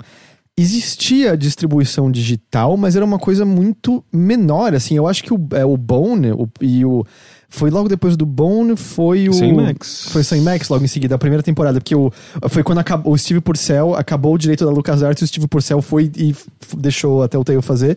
existia 0.57 1.33
a 1.33 1.37
distribuição 1.37 2.11
digital, 2.11 2.77
mas 2.77 2.97
era 2.97 3.05
uma 3.05 3.19
coisa 3.19 3.45
muito 3.45 4.03
menor, 4.12 4.75
assim. 4.75 4.97
Eu 4.97 5.07
acho 5.07 5.23
que 5.23 5.33
o, 5.35 5.49
é, 5.53 5.64
o 5.64 5.77
Bone 5.77 6.33
o- 6.33 6.49
e 6.61 6.85
o... 6.85 7.05
Foi 7.49 7.70
logo 7.70 7.88
depois 7.88 8.16
do 8.16 8.26
Bone, 8.26 8.76
foi 8.76 9.28
o... 9.28 9.32
Sem 9.32 9.53
Max. 9.55 10.09
Foi 10.11 10.22
Sem 10.24 10.40
Max 10.40 10.68
logo 10.68 10.84
em 10.84 10.88
seguida, 10.88 11.14
a 11.14 11.18
primeira 11.18 11.42
temporada, 11.42 11.80
porque 11.80 11.94
o, 11.94 12.12
foi 12.49 12.62
quando 12.62 12.78
acabou, 12.78 13.12
o 13.12 13.18
Steve 13.18 13.40
Purcell 13.40 13.94
acabou 13.94 14.34
o 14.34 14.38
direito 14.38 14.64
da 14.64 14.70
LucasArts 14.70 15.22
e 15.22 15.24
o 15.24 15.28
Steve 15.28 15.47
Purcell 15.47 15.80
foi 15.80 16.11
e 16.16 16.30
f- 16.30 16.44
deixou 16.76 17.22
até 17.22 17.38
o 17.38 17.44
Telltale 17.44 17.62
fazer. 17.62 17.97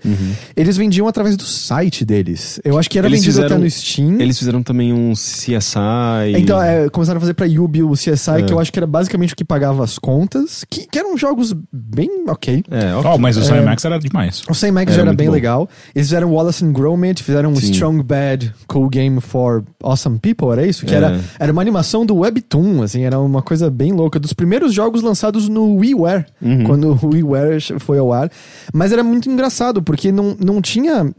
Eles 0.56 0.78
vendiam 0.78 1.08
através 1.08 1.36
do 1.36 1.43
site 1.43 2.06
deles. 2.06 2.60
Eu 2.64 2.78
acho 2.78 2.89
que 2.89 2.97
era 2.97 3.08
Eles 3.08 3.20
vendido 3.20 3.34
fizeram- 3.34 3.56
até 3.56 3.64
no 3.64 3.70
Steam. 3.70 4.22
Eles 4.22 4.38
fizeram 4.38 4.62
também 4.64 4.93
um 4.93 5.14
CSI. 5.14 6.38
Então, 6.38 6.62
é, 6.62 6.89
começaram 6.89 7.18
a 7.18 7.22
fazer 7.22 7.34
pra 7.34 7.45
Yubi 7.45 7.84
o 7.84 7.93
CSI, 7.93 8.32
É. 8.39 8.41
que 8.43 8.54
eu 8.54 8.60
acho 8.60 8.72
que 8.72 8.80
era 8.80 8.88
basicamente 8.88 9.34
o 9.34 9.36
que 9.36 9.43
pagava 9.43 9.84
as 9.84 9.97
contas, 9.97 10.64
que, 10.70 10.86
que 10.88 10.97
eram 11.00 11.18
jogos 11.18 11.54
bem 11.74 12.10
ok. 12.28 12.64
É, 12.70 12.95
ok. 12.95 13.12
Oh, 13.14 13.18
mas 13.18 13.36
o 13.38 13.43
Sam 13.43 13.64
Max 13.64 13.84
era 13.84 14.00
demais. 14.00 14.43
O 14.50 14.54
Sam 14.54 14.72
Max 14.74 14.91
Era 14.91 14.95
já 14.95 15.02
era 15.10 15.14
bem 15.14 15.28
bom. 15.28 15.34
legal. 15.34 15.70
Eles 15.95 16.08
fizeram 16.08 16.32
Wallace 16.32 16.64
and 16.64 16.72
Gromit, 16.72 17.24
fizeram 17.24 17.52
um 17.52 17.56
Sim. 17.56 17.72
Strong 17.72 18.04
Bad 18.04 18.54
Cool 18.68 18.89
Game 18.89 19.20
for 19.22 19.39
Awesome 19.84 20.20
People, 20.20 20.50
era 20.50 20.66
isso? 20.66 20.86
Que 20.86 20.94
É. 20.94 20.98
era, 20.98 21.20
era 21.40 21.52
uma 21.52 21.62
animação 21.62 22.06
do 22.06 22.18
Webtoon, 22.18 22.82
assim, 22.84 23.04
era 23.04 23.20
uma 23.20 23.42
coisa 23.42 23.70
bem 23.70 23.92
louca. 23.92 24.20
Dos 24.20 24.34
primeiros 24.34 24.74
jogos 24.74 25.02
lançados 25.02 25.48
no 25.50 25.76
WiiWare, 25.78 26.26
Uhum. 26.42 26.64
quando 26.66 27.00
o 27.02 27.08
WiiWare 27.14 27.60
foi 27.80 27.98
ao 28.00 28.12
ar. 28.14 28.32
Mas 28.74 28.92
era 28.92 29.04
muito 29.04 29.30
engraçado, 29.30 29.82
porque 29.82 30.12
não, 30.12 30.36
não 30.40 30.62
tinha... 30.62 31.12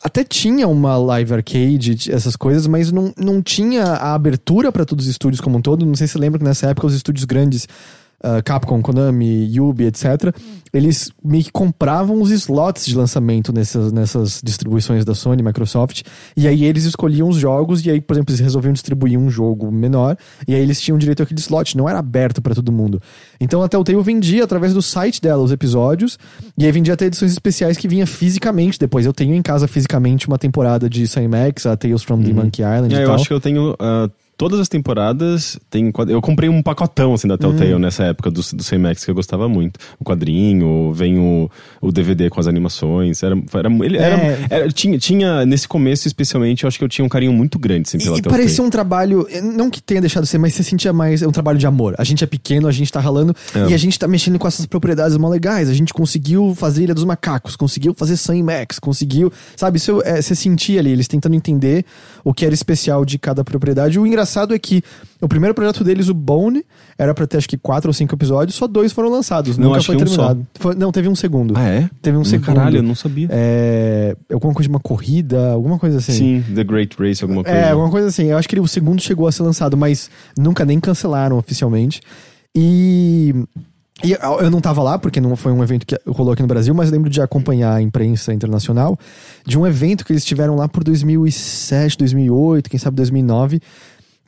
Até 0.00 0.22
tinha 0.22 0.68
uma 0.68 0.96
live 0.96 1.34
arcade, 1.34 2.12
essas 2.12 2.36
coisas, 2.36 2.68
mas 2.68 2.92
não, 2.92 3.12
não 3.18 3.42
tinha 3.42 3.82
a 3.82 4.14
abertura 4.14 4.70
para 4.70 4.84
todos 4.84 5.06
os 5.06 5.10
estúdios 5.10 5.40
como 5.40 5.58
um 5.58 5.60
todo. 5.60 5.84
Não 5.84 5.96
sei 5.96 6.06
se 6.06 6.12
você 6.12 6.18
lembra 6.20 6.38
que 6.38 6.44
nessa 6.44 6.68
época 6.68 6.86
os 6.86 6.94
estúdios 6.94 7.24
grandes, 7.24 7.66
ah, 8.22 8.42
Capcom, 8.42 8.82
Konami, 8.82 9.44
Yubi, 9.54 9.84
etc., 9.84 10.34
eles 10.72 11.10
meio 11.24 11.44
que 11.44 11.52
compravam 11.52 12.20
os 12.20 12.30
slots 12.30 12.84
de 12.84 12.94
lançamento 12.96 13.52
nessas, 13.52 13.90
nessas 13.90 14.40
distribuições 14.44 15.04
da 15.04 15.14
Sony, 15.14 15.42
Microsoft, 15.42 16.02
e 16.36 16.46
aí 16.46 16.64
eles 16.64 16.84
escolhiam 16.84 17.28
os 17.28 17.36
jogos, 17.36 17.84
e 17.86 17.90
aí, 17.90 18.00
por 18.00 18.14
exemplo, 18.14 18.32
eles 18.32 18.40
resolviam 18.40 18.72
distribuir 18.72 19.18
um 19.18 19.30
jogo 19.30 19.70
menor, 19.70 20.16
e 20.46 20.54
aí 20.54 20.60
eles 20.60 20.80
tinham 20.80 20.98
direito 20.98 21.22
àquele 21.22 21.40
slot, 21.40 21.76
não 21.76 21.88
era 21.88 22.00
aberto 22.00 22.42
para 22.42 22.54
todo 22.54 22.70
mundo. 22.70 23.00
Então 23.40 23.62
a 23.62 23.68
Telltale 23.68 24.02
vendia 24.02 24.44
através 24.44 24.74
do 24.74 24.82
site 24.82 25.22
dela 25.22 25.42
os 25.42 25.52
episódios, 25.52 26.18
e 26.56 26.66
aí 26.66 26.72
vendia 26.72 26.94
até 26.94 27.06
edições 27.06 27.32
especiais 27.32 27.76
que 27.76 27.88
vinha 27.88 28.06
fisicamente 28.06 28.78
depois. 28.78 29.06
Eu 29.06 29.12
tenho 29.12 29.34
em 29.34 29.42
casa 29.42 29.66
fisicamente 29.66 30.28
uma 30.28 30.38
temporada 30.38 30.88
de 30.88 31.06
Sam 31.06 31.28
Max, 31.28 31.66
a 31.66 31.76
Tales 31.76 32.02
from 32.02 32.22
the 32.22 32.32
Monkey 32.32 32.62
Island 32.62 32.94
É, 32.94 32.98
e 32.98 33.02
eu 33.02 33.06
tal. 33.06 33.14
acho 33.14 33.26
que 33.26 33.32
eu 33.34 33.40
tenho 33.40 33.74
ah, 33.78 34.08
todas 34.38 34.58
as 34.60 34.68
temporadas. 34.68 35.58
Tem, 35.68 35.92
eu 36.08 36.22
comprei 36.22 36.48
um 36.48 36.62
pacotão 36.62 37.12
assim 37.12 37.28
da 37.28 37.36
Telltale 37.36 37.74
Hum. 37.74 37.78
nessa 37.78 38.04
época 38.04 38.30
do, 38.30 38.40
do 38.40 38.64
CMX 38.64 39.04
que 39.04 39.10
eu 39.10 39.14
gostava 39.14 39.48
muito. 39.48 39.78
O 39.98 40.04
quadrinho, 40.04 40.92
vem 40.94 41.18
o, 41.18 41.50
o 41.82 41.92
DVD 41.92 42.30
com 42.30 42.40
as 42.40 42.46
animações. 42.46 43.22
Era, 43.22 43.36
era, 43.52 43.68
ele, 43.84 43.98
era, 43.98 44.16
É. 44.16 44.46
era- 44.48 44.68
tinha, 44.70 44.96
tinha, 44.98 45.44
nesse 45.44 45.66
começo 45.68 46.06
especialmente, 46.06 46.62
eu 46.64 46.68
acho 46.68 46.78
que 46.78 46.84
eu 46.84 46.88
tinha 46.88 47.04
um 47.04 47.08
carinho 47.08 47.32
muito 47.32 47.58
grande 47.58 47.88
assim, 47.88 47.98
pela 47.98 48.16
E, 48.16 48.20
e 48.20 48.22
parecia 48.22 48.62
um 48.62 48.70
trabalho, 48.70 49.26
eh, 49.30 49.40
não 49.42 49.68
que 49.68 49.82
tenha 49.82 50.00
deixado 50.00 50.22
de 50.22 50.28
ser, 50.30 50.38
mas 50.38 50.54
você 50.54 50.62
sentia 50.62 50.92
mais, 50.92 51.20
é 51.20 51.26
um 51.26 51.32
trabalho 51.32 51.58
de 51.58 51.66
amor. 51.66 51.96
A 51.98 52.04
gente 52.04 52.22
é 52.22 52.26
pequeno, 52.26 52.68
a 52.68 52.72
gente 52.72 52.92
tá 52.92 53.00
ralando 53.00 53.34
É. 53.54 53.70
e 53.70 53.74
a 53.74 53.76
gente 53.76 53.98
tá 53.98 54.06
mexendo 54.06 54.38
com 54.38 54.46
essas 54.46 54.64
propriedades 54.66 55.16
mó 55.16 55.28
legais. 55.28 55.68
A 55.68 55.74
gente 55.74 55.92
conseguiu 55.92 56.54
fazer 56.54 56.84
Ilha 56.84 56.94
dos 56.94 57.04
Macacos, 57.04 57.56
conseguiu 57.56 57.92
fazer 57.92 58.16
Sam 58.16 58.44
Max, 58.44 58.78
conseguiu. 58.78 59.32
Sabe, 59.56 59.78
isso 59.78 60.00
é, 60.04 60.22
você 60.22 60.34
sentia 60.36 60.78
ali, 60.78 60.90
eles 60.92 61.08
tentando 61.08 61.34
entender 61.34 61.84
o 62.22 62.32
que 62.32 62.44
era 62.44 62.54
especial 62.54 63.04
de 63.04 63.18
cada 63.18 63.42
propriedade. 63.42 63.98
O 63.98 64.06
engraçado 64.06 64.27
é 64.54 64.58
que 64.58 64.82
o 65.20 65.26
primeiro 65.28 65.54
projeto 65.54 65.82
deles, 65.82 66.08
o 66.08 66.14
Bone, 66.14 66.64
era 66.96 67.12
pra 67.14 67.26
ter 67.26 67.38
acho 67.38 67.48
que 67.48 67.56
quatro 67.56 67.88
ou 67.90 67.94
cinco 67.94 68.14
episódios, 68.14 68.54
só 68.56 68.66
dois 68.66 68.92
foram 68.92 69.08
lançados. 69.10 69.56
Não, 69.58 69.70
nunca 69.70 69.82
foi 69.82 69.96
um 69.96 69.98
terminado. 69.98 70.46
Foi- 70.54 70.74
não, 70.74 70.92
teve 70.92 71.08
um 71.08 71.14
segundo. 71.16 71.54
Ah, 71.56 71.68
é? 71.68 71.90
Teve 72.02 72.16
um 72.16 72.20
Hum, 72.20 72.24
segundo. 72.24 72.46
Caralho, 72.46 72.76
eu 72.78 72.82
não 72.82 72.94
sabia. 72.94 73.28
É, 73.30 74.16
alguma 74.32 74.52
coisa 74.54 74.68
de 74.68 74.72
uma 74.74 74.80
corrida, 74.80 75.50
alguma 75.52 75.78
coisa 75.78 75.98
assim. 75.98 76.12
Sim, 76.12 76.44
The 76.54 76.64
Great 76.64 76.96
Race, 76.98 77.22
alguma 77.22 77.42
coisa. 77.42 77.58
É, 77.58 77.70
alguma 77.70 77.90
coisa 77.90 78.08
assim. 78.08 78.26
Eu 78.26 78.38
acho 78.38 78.48
que 78.48 78.54
ele- 78.54 78.60
o 78.62 78.68
segundo 78.68 79.00
chegou 79.02 79.26
a 79.26 79.32
ser 79.32 79.42
lançado, 79.42 79.76
mas 79.76 80.10
nunca 80.38 80.64
nem 80.64 80.78
cancelaram 80.78 81.36
oficialmente. 81.38 82.00
E. 82.56 83.34
e 84.04 84.12
eu 84.12 84.50
não 84.50 84.60
tava 84.60 84.82
lá, 84.82 84.98
porque 84.98 85.20
não 85.20 85.34
foi 85.36 85.52
um 85.52 85.62
evento 85.62 85.84
que 85.86 85.96
rolou 86.06 86.32
aqui 86.32 86.42
no 86.42 86.48
Brasil, 86.48 86.72
mas 86.74 86.90
lembro 86.90 87.10
de 87.10 87.20
acompanhar 87.20 87.74
a 87.74 87.82
imprensa 87.82 88.32
internacional 88.32 88.98
de 89.44 89.58
um 89.58 89.66
evento 89.66 90.04
que 90.04 90.12
eles 90.12 90.24
tiveram 90.24 90.54
lá 90.56 90.68
por 90.68 90.82
2007, 90.84 91.98
2008, 91.98 92.70
quem 92.70 92.78
sabe 92.78 92.96
2009, 92.96 93.60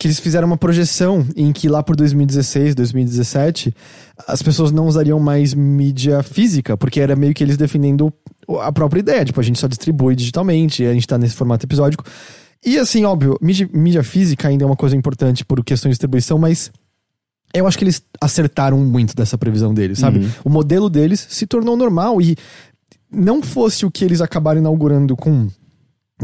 que 0.00 0.06
eles 0.06 0.18
fizeram 0.18 0.46
uma 0.46 0.56
projeção 0.56 1.26
em 1.36 1.52
que 1.52 1.68
lá 1.68 1.82
por 1.82 1.94
2016, 1.94 2.74
2017, 2.74 3.74
as 4.26 4.42
pessoas 4.42 4.72
não 4.72 4.86
usariam 4.86 5.20
mais 5.20 5.52
mídia 5.52 6.22
física, 6.22 6.74
porque 6.74 7.00
era 7.00 7.14
meio 7.14 7.34
que 7.34 7.44
eles 7.44 7.58
defendendo 7.58 8.10
a 8.62 8.72
própria 8.72 9.00
ideia, 9.00 9.26
tipo, 9.26 9.38
a 9.38 9.42
gente 9.42 9.58
só 9.58 9.68
distribui 9.68 10.16
digitalmente, 10.16 10.86
a 10.86 10.94
gente 10.94 11.06
tá 11.06 11.18
nesse 11.18 11.34
formato 11.36 11.66
episódico. 11.66 12.02
E 12.64 12.78
assim, 12.78 13.04
óbvio, 13.04 13.36
mídia, 13.42 13.68
mídia 13.74 14.02
física 14.02 14.48
ainda 14.48 14.64
é 14.64 14.66
uma 14.66 14.74
coisa 14.74 14.96
importante 14.96 15.44
por 15.44 15.62
questão 15.62 15.90
de 15.90 15.92
distribuição, 15.92 16.38
mas 16.38 16.72
eu 17.52 17.66
acho 17.66 17.76
que 17.76 17.84
eles 17.84 18.02
acertaram 18.18 18.78
muito 18.78 19.14
dessa 19.14 19.36
previsão 19.36 19.74
deles, 19.74 19.98
sabe? 19.98 20.26
O 20.42 20.48
modelo 20.48 20.88
deles 20.88 21.26
se 21.28 21.46
tornou 21.46 21.76
normal 21.76 22.22
e 22.22 22.38
não 23.12 23.42
fosse 23.42 23.84
o 23.84 23.90
que 23.90 24.02
eles 24.02 24.22
acabaram 24.22 24.60
inaugurando 24.60 25.14
com 25.14 25.48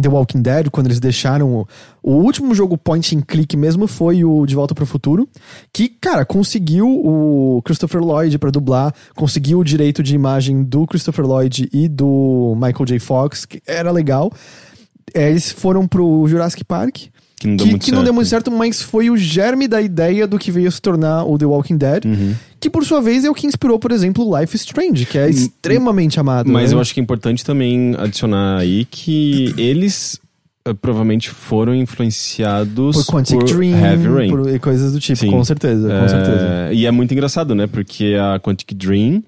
The 0.01 0.09
Walking 0.09 0.43
Dead, 0.43 0.71
quando 0.71 0.87
eles 0.87 1.01
deixaram. 1.01 1.55
O, 1.55 1.69
o 2.03 2.13
último 2.23 2.55
jogo 2.55 2.77
point 2.77 3.17
and 3.17 3.23
click 3.23 3.57
mesmo 3.57 3.87
foi 3.87 4.25
o 4.25 4.47
De 4.47 4.55
Volta 4.55 4.75
para 4.75 4.85
o 4.85 4.87
Futuro, 4.87 5.29
que, 5.73 5.89
cara, 5.89 6.25
conseguiu 6.25 6.89
o 6.89 7.63
Christopher 7.65 8.01
Lloyd 8.01 8.39
para 8.39 8.51
dublar, 8.51 8.95
conseguiu 9.15 9.59
o 9.59 9.65
direito 9.65 10.03
de 10.03 10.15
imagem 10.15 10.63
do 10.63 10.87
Christopher 10.87 11.25
Lloyd 11.25 11.69
e 11.73 11.89
do 11.89 12.55
Michael 12.57 12.87
J. 12.87 12.99
Fox, 12.99 13.45
que 13.45 13.63
era 13.67 13.91
legal. 13.91 14.31
É, 15.15 15.31
eles 15.31 15.51
foram 15.51 15.87
pro 15.87 16.27
Jurassic 16.29 16.65
Park. 16.65 17.09
Que 17.39 17.47
não 17.47 17.57
deu 17.57 17.65
que, 17.67 17.71
muito 17.71 17.85
que 17.85 17.91
não 17.93 17.99
deu 17.99 18.05
certo. 18.07 18.15
muito 18.15 18.29
certo, 18.29 18.51
mas 18.51 18.81
foi 18.83 19.11
o 19.11 19.17
germe 19.17 19.69
da 19.69 19.81
ideia 19.83 20.27
do 20.27 20.39
que 20.39 20.51
veio 20.51 20.73
se 20.73 20.81
tornar 20.81 21.23
o 21.25 21.37
The 21.37 21.45
Walking 21.45 21.77
Dead, 21.77 22.05
Uhum. 22.07 22.35
que 22.59 22.71
por 22.71 22.83
sua 22.85 23.03
vez 23.03 23.25
é 23.27 23.31
o 23.31 23.35
que 23.35 23.47
inspirou, 23.47 23.79
por 23.79 23.93
exemplo, 23.93 24.39
Life 24.41 24.57
is 24.57 24.63
Strange, 24.63 25.05
que 25.05 25.19
é 25.19 25.29
extremamente 25.29 26.19
amado. 26.19 26.51
Mas 26.51 26.71
né? 26.71 26.77
eu 26.77 26.81
acho 26.81 26.95
que 26.95 27.01
é 27.01 27.03
importante 27.03 27.45
também 27.45 27.95
adicionar 27.99 28.59
aí 28.59 28.87
que 28.91 29.55
eles 29.59 30.19
eh, 30.65 30.73
provavelmente 30.73 31.29
foram 31.29 31.75
influenciados 31.75 33.05
Por 33.05 33.15
Quantic 33.15 33.45
Dream 33.45 33.79
Heavy 33.79 34.09
Rain. 34.09 34.31
por- 34.31 34.49
e 34.49 34.59
coisas 34.59 34.93
do 34.93 35.01
tipo, 35.01 35.19
Sim. 35.19 35.31
com 35.31 35.45
certeza, 35.45 35.89
com 35.89 35.95
É, 35.95 36.09
certeza. 36.09 36.73
E 36.73 36.87
é 36.87 36.91
muito 36.91 37.13
engraçado, 37.13 37.55
né? 37.55 37.67
Porque 37.67 38.15
a 38.21 38.41
Quantic 38.41 38.73
Dream. 38.75 39.23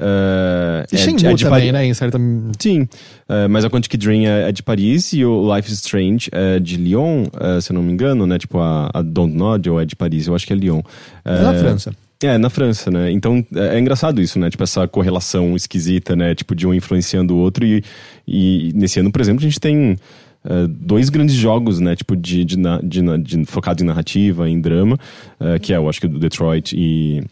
Eh, 0.00 0.86
E 0.90 0.94
é, 0.96 0.98
Shenmue 0.98 1.26
é 1.26 1.34
de 1.34 1.44
também, 1.44 1.60
Pari- 1.60 1.72
né? 1.72 1.86
Em 1.86 1.94
certa... 1.94 2.18
Sim, 2.58 2.88
eh, 3.28 3.48
mas 3.48 3.64
a 3.64 3.70
Quantic 3.70 3.96
Dream 3.96 4.22
é, 4.22 4.48
é 4.48 4.52
de 4.52 4.62
Paris 4.62 5.12
e 5.12 5.24
o 5.24 5.54
Life 5.54 5.70
is 5.70 5.78
Strange 5.78 6.28
é 6.32 6.58
de 6.58 6.76
Lyon, 6.76 7.26
eh, 7.38 7.60
se 7.60 7.70
eu 7.70 7.74
não 7.74 7.82
me 7.82 7.92
engano, 7.92 8.26
né? 8.26 8.38
Tipo, 8.38 8.58
a, 8.58 8.90
a 8.92 9.02
Don't 9.02 9.36
Nod 9.36 9.68
ou 9.68 9.80
é 9.80 9.84
de 9.84 9.94
Paris, 9.94 10.26
eu 10.26 10.34
acho 10.34 10.46
que 10.46 10.52
é 10.52 10.56
Lyon. 10.56 10.80
É 11.24 11.42
na 11.42 11.54
França. 11.54 11.94
É, 12.22 12.36
na 12.36 12.50
França, 12.50 12.90
né? 12.90 13.10
Então 13.10 13.44
é, 13.54 13.76
é 13.76 13.78
engraçado 13.78 14.20
isso, 14.20 14.38
né? 14.38 14.50
Tipo, 14.50 14.62
essa 14.62 14.86
correlação 14.86 15.56
esquisita, 15.56 16.14
né? 16.16 16.34
Tipo, 16.34 16.54
de 16.54 16.66
um 16.66 16.74
influenciando 16.74 17.34
o 17.34 17.38
outro. 17.38 17.64
E, 17.64 17.82
e 18.26 18.72
nesse 18.74 19.00
ano, 19.00 19.10
por 19.10 19.20
exemplo, 19.22 19.40
a 19.40 19.44
gente 19.44 19.58
tem 19.58 19.96
eh, 20.44 20.66
dois 20.68 21.08
grandes 21.08 21.34
jogos, 21.34 21.80
né? 21.80 21.96
Tipo, 21.96 22.14
de, 22.14 22.44
de, 22.44 22.56
de, 22.82 23.18
de 23.22 23.44
focado 23.46 23.82
em 23.82 23.86
narrativa, 23.86 24.48
em 24.50 24.60
drama, 24.60 24.98
eh, 25.40 25.58
que 25.58 25.72
é, 25.72 25.76
eu 25.78 25.88
acho 25.88 25.98
que 25.98 26.06
o 26.06 26.10
do 26.10 26.18
Detroit 26.18 26.74
e 26.76 27.22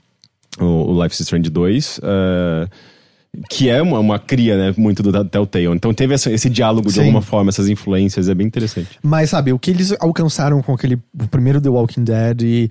o, 0.60 0.90
o 0.92 1.02
Life 1.02 1.14
is 1.14 1.20
Strange 1.20 1.50
2. 1.50 2.00
eh, 2.02 2.68
que 3.50 3.68
é 3.68 3.80
uma, 3.82 3.98
uma 3.98 4.18
cria, 4.18 4.56
né? 4.56 4.74
Muito 4.76 5.02
do 5.02 5.12
Telltale. 5.24 5.66
Então 5.66 5.92
teve 5.92 6.14
essa- 6.14 6.30
esse 6.32 6.48
diálogo 6.48 6.88
de 6.88 6.94
Sim. 6.94 7.00
alguma 7.00 7.20
forma, 7.22 7.50
essas 7.50 7.68
influências, 7.68 8.28
é 8.28 8.34
bem 8.34 8.46
interessante. 8.46 8.98
Mas, 9.02 9.30
sabe, 9.30 9.52
o 9.52 9.58
que 9.58 9.70
eles 9.70 9.94
alcançaram 10.00 10.62
com 10.62 10.72
aquele 10.72 10.96
o 10.96 11.28
primeiro 11.28 11.60
The 11.60 11.68
Walking 11.68 12.04
Dead 12.04 12.42
e... 12.42 12.70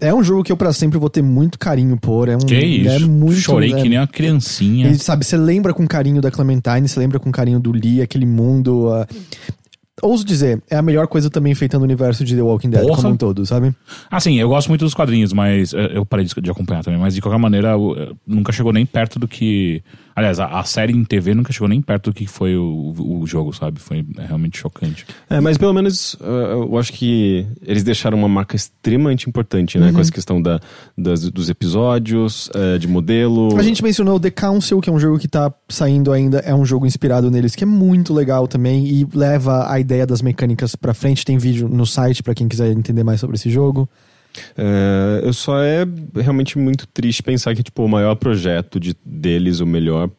É 0.00 0.14
um 0.14 0.22
jogo 0.22 0.44
que 0.44 0.52
eu 0.52 0.56
pra 0.56 0.72
sempre 0.72 0.96
vou 0.96 1.10
ter 1.10 1.22
muito 1.22 1.58
carinho 1.58 1.96
por. 1.98 2.28
É 2.28 2.36
um, 2.36 2.38
Que 2.38 2.54
isso? 2.56 2.88
É 2.88 2.98
muito, 3.00 3.40
Chorei 3.40 3.72
é- 3.72 3.82
que 3.82 3.88
nem 3.88 3.98
uma 3.98 4.06
criancinha. 4.06 4.88
E, 4.90 4.94
sabe, 4.96 5.24
você 5.26 5.36
lembra 5.36 5.74
com 5.74 5.84
carinho 5.88 6.20
da 6.22 6.30
Clementine, 6.30 6.86
você 6.88 7.00
lembra 7.00 7.18
com 7.18 7.32
carinho 7.32 7.58
do 7.58 7.72
Lee, 7.72 8.00
aquele 8.00 8.24
mundo. 8.24 8.88
ah, 8.92 9.06
ouso 10.02 10.24
dizer, 10.24 10.62
é 10.70 10.76
a 10.76 10.82
melhor 10.82 11.06
coisa 11.06 11.30
também 11.30 11.54
feita 11.54 11.78
no 11.78 11.84
universo 11.84 12.24
de 12.24 12.34
The 12.34 12.42
Walking 12.42 12.70
Dead, 12.70 12.82
Porra. 12.82 12.96
como 12.96 13.14
um 13.14 13.16
todo, 13.16 13.44
sabe? 13.46 13.74
Assim, 14.10 14.38
eu 14.38 14.48
gosto 14.48 14.68
muito 14.68 14.84
dos 14.84 14.94
quadrinhos, 14.94 15.32
mas 15.32 15.72
eh, 15.74 15.92
eu 15.94 16.04
parei 16.04 16.26
de 16.26 16.50
acompanhar 16.50 16.82
também. 16.84 16.98
Mas 16.98 17.14
de 17.14 17.20
qualquer 17.20 17.38
maneira, 17.38 17.74
eh, 17.74 18.12
nunca 18.26 18.52
chegou 18.52 18.72
nem 18.72 18.84
perto 18.86 19.18
do 19.18 19.26
que. 19.28 19.82
Aliás, 20.18 20.40
a, 20.40 20.46
a 20.58 20.64
série 20.64 20.92
em 20.92 21.04
TV 21.04 21.32
nunca 21.32 21.52
chegou 21.52 21.68
nem 21.68 21.80
perto 21.80 22.10
do 22.10 22.14
que 22.14 22.26
foi 22.26 22.56
o, 22.56 22.92
o 23.20 23.24
jogo, 23.24 23.52
sabe? 23.52 23.78
Foi 23.78 24.04
realmente 24.18 24.58
chocante. 24.58 25.06
É, 25.30 25.40
mas 25.40 25.56
pelo 25.56 25.72
menos 25.72 26.14
uh, 26.14 26.24
eu 26.68 26.76
acho 26.76 26.92
que 26.92 27.46
eles 27.62 27.84
deixaram 27.84 28.18
uma 28.18 28.28
marca 28.28 28.56
extremamente 28.56 29.28
importante, 29.28 29.78
né? 29.78 29.92
Com 29.92 30.00
essa 30.00 30.10
questão 30.10 30.42
da, 30.42 30.58
das- 30.96 31.30
dos 31.30 31.48
episódios, 31.48 32.48
uh, 32.48 32.78
de 32.80 32.88
modelo. 32.88 33.56
A 33.56 33.62
gente 33.62 33.80
mencionou 33.80 34.16
o 34.16 34.20
The 34.20 34.30
Council, 34.32 34.80
que 34.80 34.90
é 34.90 34.92
um 34.92 34.98
jogo 34.98 35.20
que 35.20 35.28
tá 35.28 35.54
saindo 35.68 36.12
ainda, 36.12 36.38
é 36.40 36.52
um 36.54 36.64
jogo 36.64 36.84
inspirado 36.84 37.30
neles, 37.30 37.54
que 37.54 37.62
é 37.62 37.66
muito 37.66 38.12
legal 38.12 38.48
também 38.48 38.86
e 38.88 39.06
leva 39.14 39.70
a 39.70 39.78
ideia 39.78 40.04
das 40.04 40.20
mecânicas 40.20 40.74
pra 40.74 40.92
frente. 40.94 41.24
Tem 41.24 41.38
vídeo 41.38 41.68
no 41.68 41.86
site 41.86 42.24
pra 42.24 42.34
quem 42.34 42.48
quiser 42.48 42.72
entender 42.72 43.04
mais 43.04 43.20
sobre 43.20 43.36
esse 43.36 43.50
jogo. 43.50 43.88
É, 44.56 45.20
eu 45.24 45.32
só 45.32 45.62
é 45.62 45.84
realmente 46.14 46.58
muito 46.58 46.86
triste 46.86 47.22
pensar 47.22 47.54
que 47.54 47.62
tipo 47.62 47.84
o 47.84 47.88
maior 47.88 48.14
projeto 48.14 48.78
de, 48.78 48.94
deles, 49.04 49.60
o 49.60 49.66
melhor 49.66 50.10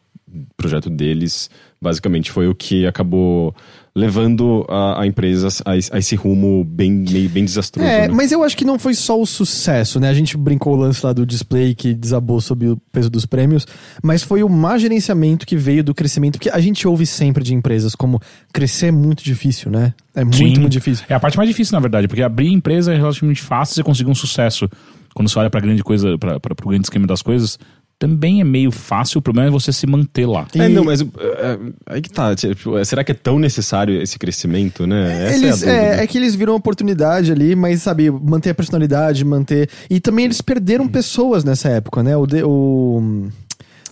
projeto 0.56 0.88
deles, 0.88 1.50
basicamente 1.80 2.30
foi 2.30 2.48
o 2.48 2.54
que 2.54 2.86
acabou 2.86 3.54
levando 3.94 4.64
a, 4.68 5.02
a 5.02 5.06
empresa 5.06 5.48
a, 5.64 5.72
a 5.72 5.98
esse 5.98 6.14
rumo 6.14 6.64
bem 6.64 6.90
meio 6.92 7.28
bem 7.28 7.44
desastroso. 7.44 7.88
É, 7.88 8.06
né? 8.06 8.14
mas 8.14 8.30
eu 8.30 8.42
acho 8.44 8.56
que 8.56 8.64
não 8.64 8.78
foi 8.78 8.94
só 8.94 9.20
o 9.20 9.26
sucesso, 9.26 9.98
né? 9.98 10.08
A 10.08 10.14
gente 10.14 10.36
brincou 10.36 10.74
o 10.74 10.76
lance 10.76 11.04
lá 11.04 11.12
do 11.12 11.26
display 11.26 11.74
que 11.74 11.94
desabou 11.94 12.40
sob 12.40 12.68
o 12.68 12.76
peso 12.92 13.10
dos 13.10 13.26
prêmios, 13.26 13.66
mas 14.02 14.22
foi 14.22 14.42
o 14.42 14.48
má 14.48 14.78
gerenciamento 14.78 15.46
que 15.46 15.56
veio 15.56 15.82
do 15.82 15.94
crescimento, 15.94 16.34
porque 16.34 16.50
a 16.50 16.60
gente 16.60 16.86
ouve 16.86 17.06
sempre 17.06 17.42
de 17.42 17.54
empresas 17.54 17.94
como 17.94 18.20
crescer 18.52 18.86
é 18.86 18.92
muito 18.92 19.22
difícil, 19.22 19.70
né? 19.70 19.94
É 20.14 20.24
muito, 20.24 20.36
Sim. 20.36 20.58
muito 20.58 20.68
difícil. 20.68 21.04
É 21.08 21.14
a 21.14 21.20
parte 21.20 21.36
mais 21.36 21.48
difícil, 21.48 21.72
na 21.74 21.80
verdade, 21.80 22.08
porque 22.08 22.22
abrir 22.22 22.52
empresa 22.52 22.92
é 22.92 22.96
relativamente 22.96 23.42
fácil 23.42 23.74
você 23.74 23.82
conseguir 23.82 24.10
um 24.10 24.14
sucesso. 24.14 24.68
Quando 25.14 25.28
você 25.28 25.38
olha 25.38 25.50
pra 25.50 25.60
grande 25.60 25.82
coisa, 25.82 26.16
pra, 26.18 26.38
pro 26.38 26.68
grande 26.68 26.86
esquema 26.86 27.06
das 27.06 27.22
coisas, 27.22 27.58
também 28.00 28.40
é 28.40 28.44
meio 28.44 28.70
fácil, 28.72 29.18
o 29.18 29.22
problema 29.22 29.48
é 29.48 29.50
você 29.50 29.70
se 29.74 29.86
manter 29.86 30.24
lá. 30.26 30.46
É, 30.56 30.64
E- 30.64 30.68
não, 30.70 30.82
mas 30.84 31.02
uh, 31.02 31.04
uh, 31.04 31.74
aí 31.84 32.00
que 32.00 32.08
tá. 32.10 32.34
tipo, 32.34 32.70
uh, 32.70 32.82
será 32.84 33.04
que 33.04 33.12
é 33.12 33.14
tão 33.14 33.38
necessário 33.38 34.00
esse 34.00 34.18
crescimento, 34.18 34.86
né? 34.86 35.26
Essa 35.28 35.36
Eles, 35.36 35.62
é 35.62 35.98
é, 36.00 36.02
é 36.02 36.06
que 36.06 36.16
eles 36.16 36.34
viram 36.34 36.54
oportunidade 36.54 37.30
ali, 37.30 37.54
mas 37.54 37.82
sabe, 37.82 38.10
manter 38.10 38.50
a 38.50 38.54
personalidade, 38.54 39.22
manter. 39.22 39.68
E 39.90 40.00
também 40.00 40.24
eles 40.24 40.40
perderam 40.40 40.88
pessoas 40.88 41.44
nessa 41.44 41.68
época, 41.68 42.02
né? 42.02 42.16
O. 42.16 42.26
De, 42.26 42.42
o... 42.42 43.28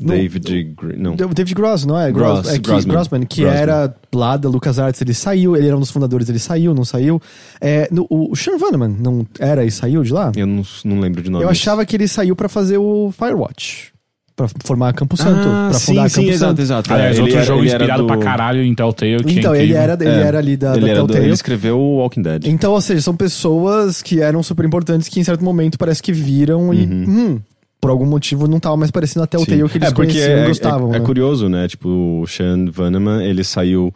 no- 0.00 0.08
David 0.12 0.74
não. 0.96 1.14
David 1.14 1.54
Gross, 1.54 1.84
não 1.84 1.98
é? 2.00 2.10
Gross, 2.10 2.48
é 2.48 2.52
que, 2.54 2.60
Grossman. 2.60 2.94
Grossman, 2.94 3.22
que 3.26 3.42
Grossman. 3.42 3.60
era 3.60 3.94
lá 4.14 4.38
da 4.38 4.48
LucasArts, 4.48 5.02
ele 5.02 5.12
saiu, 5.12 5.54
ele 5.54 5.66
era 5.66 5.76
um 5.76 5.80
dos 5.80 5.90
fundadores, 5.90 6.30
ele 6.30 6.38
saiu, 6.38 6.72
não 6.72 6.84
saiu. 6.84 7.20
É, 7.60 7.86
no, 7.92 8.06
o 8.08 8.34
Sean 8.34 8.56
Vanneman 8.56 8.96
não 8.98 9.26
era 9.38 9.66
e 9.66 9.70
saiu 9.70 10.02
de 10.02 10.14
lá? 10.14 10.32
Eu 10.34 10.46
não, 10.46 10.62
não 10.82 10.98
lembro 10.98 11.20
de 11.20 11.28
nome. 11.30 11.44
Eu 11.44 11.50
achava 11.50 11.84
que 11.84 11.94
ele 11.94 12.08
saiu 12.08 12.34
pra 12.34 12.48
fazer 12.48 12.78
o 12.78 13.12
Firewatch. 13.12 13.92
Pra 14.38 14.46
formar 14.64 14.92
Campo 14.92 15.16
Santo. 15.16 15.48
ah, 15.48 15.66
pra 15.70 15.78
sim, 15.80 15.86
fundar 15.86 16.08
sim, 16.08 16.20
Campo 16.20 16.28
exato, 16.32 16.50
Santo. 16.50 16.62
exato. 16.62 16.94
Aliás, 16.94 17.10
É, 17.10 17.14
ele 17.14 17.22
outro 17.22 17.36
era- 17.38 17.44
jogo 17.46 17.64
inspirado 17.64 18.02
do- 18.02 18.06
pra 18.06 18.16
caralho 18.18 18.62
em 18.62 18.72
Telltale. 18.72 19.24
Que 19.24 19.38
Então, 19.40 19.52
é 19.52 19.62
ele 19.64 19.72
era, 19.74 19.94
ele 19.94 20.08
É, 20.08 20.22
era 20.22 20.38
ali 20.38 20.56
da, 20.56 20.72
ele, 20.74 20.80
da 20.82 20.88
era 20.88 21.00
do- 21.00 21.06
Telltale. 21.08 21.24
ele 21.26 21.34
escreveu 21.34 21.76
o 21.78 21.96
Walking 21.96 22.22
Dead. 22.22 22.46
Então, 22.46 22.72
ou 22.72 22.80
seja, 22.80 23.02
são 23.02 23.16
pessoas 23.16 24.00
que 24.00 24.20
eram 24.20 24.40
super 24.42 24.64
importantes 24.64 25.08
que 25.08 25.18
em 25.18 25.24
certo 25.24 25.42
momento 25.44 25.76
parece 25.76 26.00
que 26.00 26.12
viram 26.12 26.72
e, 26.72 26.86
hum, 26.86 27.40
por 27.80 27.90
algum 27.90 28.06
motivo 28.06 28.46
não 28.46 28.60
tava 28.60 28.76
mais 28.76 28.92
parecendo 28.92 29.24
a 29.24 29.26
Telltale 29.26 29.60
Sim. 29.62 29.68
que 29.68 29.78
eles 29.78 29.88
é 29.88 29.92
porque 29.92 30.12
conheciam 30.12 30.38
é, 30.38 30.44
e 30.44 30.48
gostavam. 30.48 30.92
é, 30.92 30.96
é 30.96 31.00
né? 31.00 31.04
curioso, 31.04 31.48
né? 31.48 31.66
Tipo, 31.66 32.20
o 32.22 32.26
Sean 32.28 32.66
Vanneman, 32.70 33.20
ele 33.24 33.42
saiu 33.42 33.92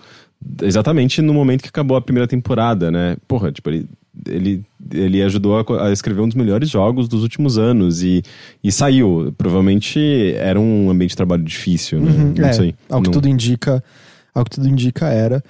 exatamente 0.61 1.23
no 1.23 1.33
momento 1.33 1.63
que 1.63 1.69
acabou 1.69 1.97
a 1.97 2.01
primeira 2.01 2.27
temporada, 2.27 2.91
né? 2.91 3.17
Porra, 3.29 3.53
tipo, 3.53 3.71
ele, 3.71 3.87
ele, 4.27 4.63
ele 4.93 5.23
ajudou 5.23 5.59
a, 5.59 5.87
a 5.87 5.93
escrever 5.93 6.21
um 6.21 6.29
dos 6.29 6.37
melhores 6.37 6.69
jogos 6.69 7.09
dos 7.09 7.23
últimos 7.23 7.59
anos 7.59 8.03
e, 8.03 8.23
e 8.63 8.71
saiu. 8.71 9.33
Provavelmente 9.39 10.35
era 10.37 10.61
um 10.61 10.91
ambiente 10.91 11.11
de 11.11 11.17
trabalho 11.17 11.43
difícil, 11.43 12.01
né? 12.01 12.11
Uhum, 12.11 12.35
Não 12.37 12.49
é, 12.49 12.53
sei. 12.53 12.75
Ao 12.91 13.01
que 13.01 13.09
Não- 13.09 13.13
tudo 13.13 13.29
indica, 13.29 13.83
ao 14.35 14.45
que 14.45 14.51
tudo 14.51 14.69
indica 14.69 15.09
era. 15.09 15.43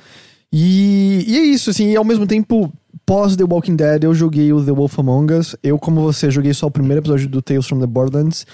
E, 0.53 1.25
e 1.27 1.39
é 1.39 1.43
isso, 1.45 1.71
assim, 1.71 1.91
e 1.91 1.97
ao 1.97 2.05
mesmo 2.05 2.27
tempo, 2.27 2.73
pós 3.07 3.35
The 3.37 3.45
Walking 3.45 3.75
Dead, 3.77 4.05
eu 4.05 4.15
joguei 4.15 4.53
o 4.53 4.63
The 4.63 4.73
Wolf 4.73 4.99
Among 4.99 5.33
Us. 5.33 5.57
Eu, 5.63 5.79
como 5.79 6.01
você, 6.03 6.31
joguei 6.31 6.53
só 6.53 6.67
o 6.67 6.71
primeiro 6.71 7.01
episódio 7.01 7.29
do 7.29 7.41
Tales 7.41 7.67
from 7.67 7.81
the 7.81 7.87
Borderlands. 7.87 8.47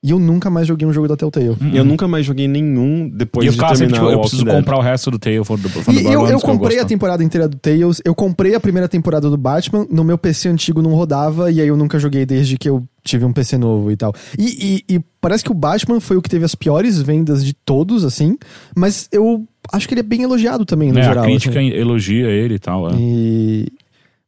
E 0.00 0.10
eu 0.12 0.20
nunca 0.20 0.48
mais 0.48 0.64
joguei 0.64 0.86
um 0.86 0.92
jogo 0.92 1.08
da 1.08 1.16
Telltale. 1.16 1.56
Eu 1.74 1.84
nunca 1.84 2.06
mais 2.06 2.24
joguei 2.24 2.46
nenhum 2.46 3.08
depois 3.08 3.44
E 3.44 3.48
eu 3.48 3.52
de 3.52 3.58
sempre, 3.58 3.78
terminar 3.78 3.94
tipo, 3.98 4.06
o 4.06 4.12
eu 4.12 4.20
preciso 4.20 4.44
Dead. 4.44 4.54
comprar 4.54 4.78
o 4.78 4.80
resto 4.80 5.10
do 5.10 5.18
Tale 5.18 5.44
for 5.44 5.58
the 5.58 5.68
E 5.92 6.04
eu, 6.04 6.24
eu 6.28 6.38
comprei 6.38 6.76
a 6.76 6.82
gosto. 6.82 6.88
temporada 6.88 7.24
inteira 7.24 7.48
do 7.48 7.56
Tales, 7.56 8.00
eu 8.04 8.14
comprei 8.14 8.54
a 8.54 8.60
primeira 8.60 8.88
temporada 8.88 9.28
do 9.28 9.36
Batman, 9.36 9.84
no 9.90 10.04
meu 10.04 10.16
PC 10.16 10.50
antigo 10.50 10.80
não 10.80 10.92
rodava, 10.94 11.50
e 11.50 11.60
aí 11.60 11.66
eu 11.66 11.76
nunca 11.76 11.98
joguei 11.98 12.24
desde 12.24 12.56
que 12.56 12.68
eu 12.68 12.84
tive 13.02 13.24
um 13.24 13.32
PC 13.32 13.58
novo 13.58 13.90
e 13.90 13.96
tal. 13.96 14.14
E, 14.38 14.84
e- 14.88 14.94
e 14.94 15.00
parece 15.20 15.42
que 15.42 15.50
o 15.50 15.54
Batman 15.54 15.98
foi 15.98 16.16
o 16.16 16.22
que 16.22 16.28
teve 16.30 16.44
as 16.44 16.54
piores 16.54 17.02
vendas 17.02 17.44
de 17.44 17.52
todos, 17.52 18.04
assim, 18.04 18.38
mas 18.76 19.08
eu 19.10 19.44
acho 19.72 19.88
que 19.88 19.94
ele 19.94 20.00
é 20.00 20.04
bem 20.04 20.22
elogiado 20.22 20.64
também, 20.64 20.92
no 20.92 21.00
É, 21.00 21.02
geral. 21.02 21.24
a 21.24 21.26
crítica 21.26 21.58
assim. 21.58 21.70
elogia 21.70 22.28
ele 22.28 22.54
e 22.54 22.58
tal. 22.60 22.88
é. 22.88 22.92
E... 22.96 23.66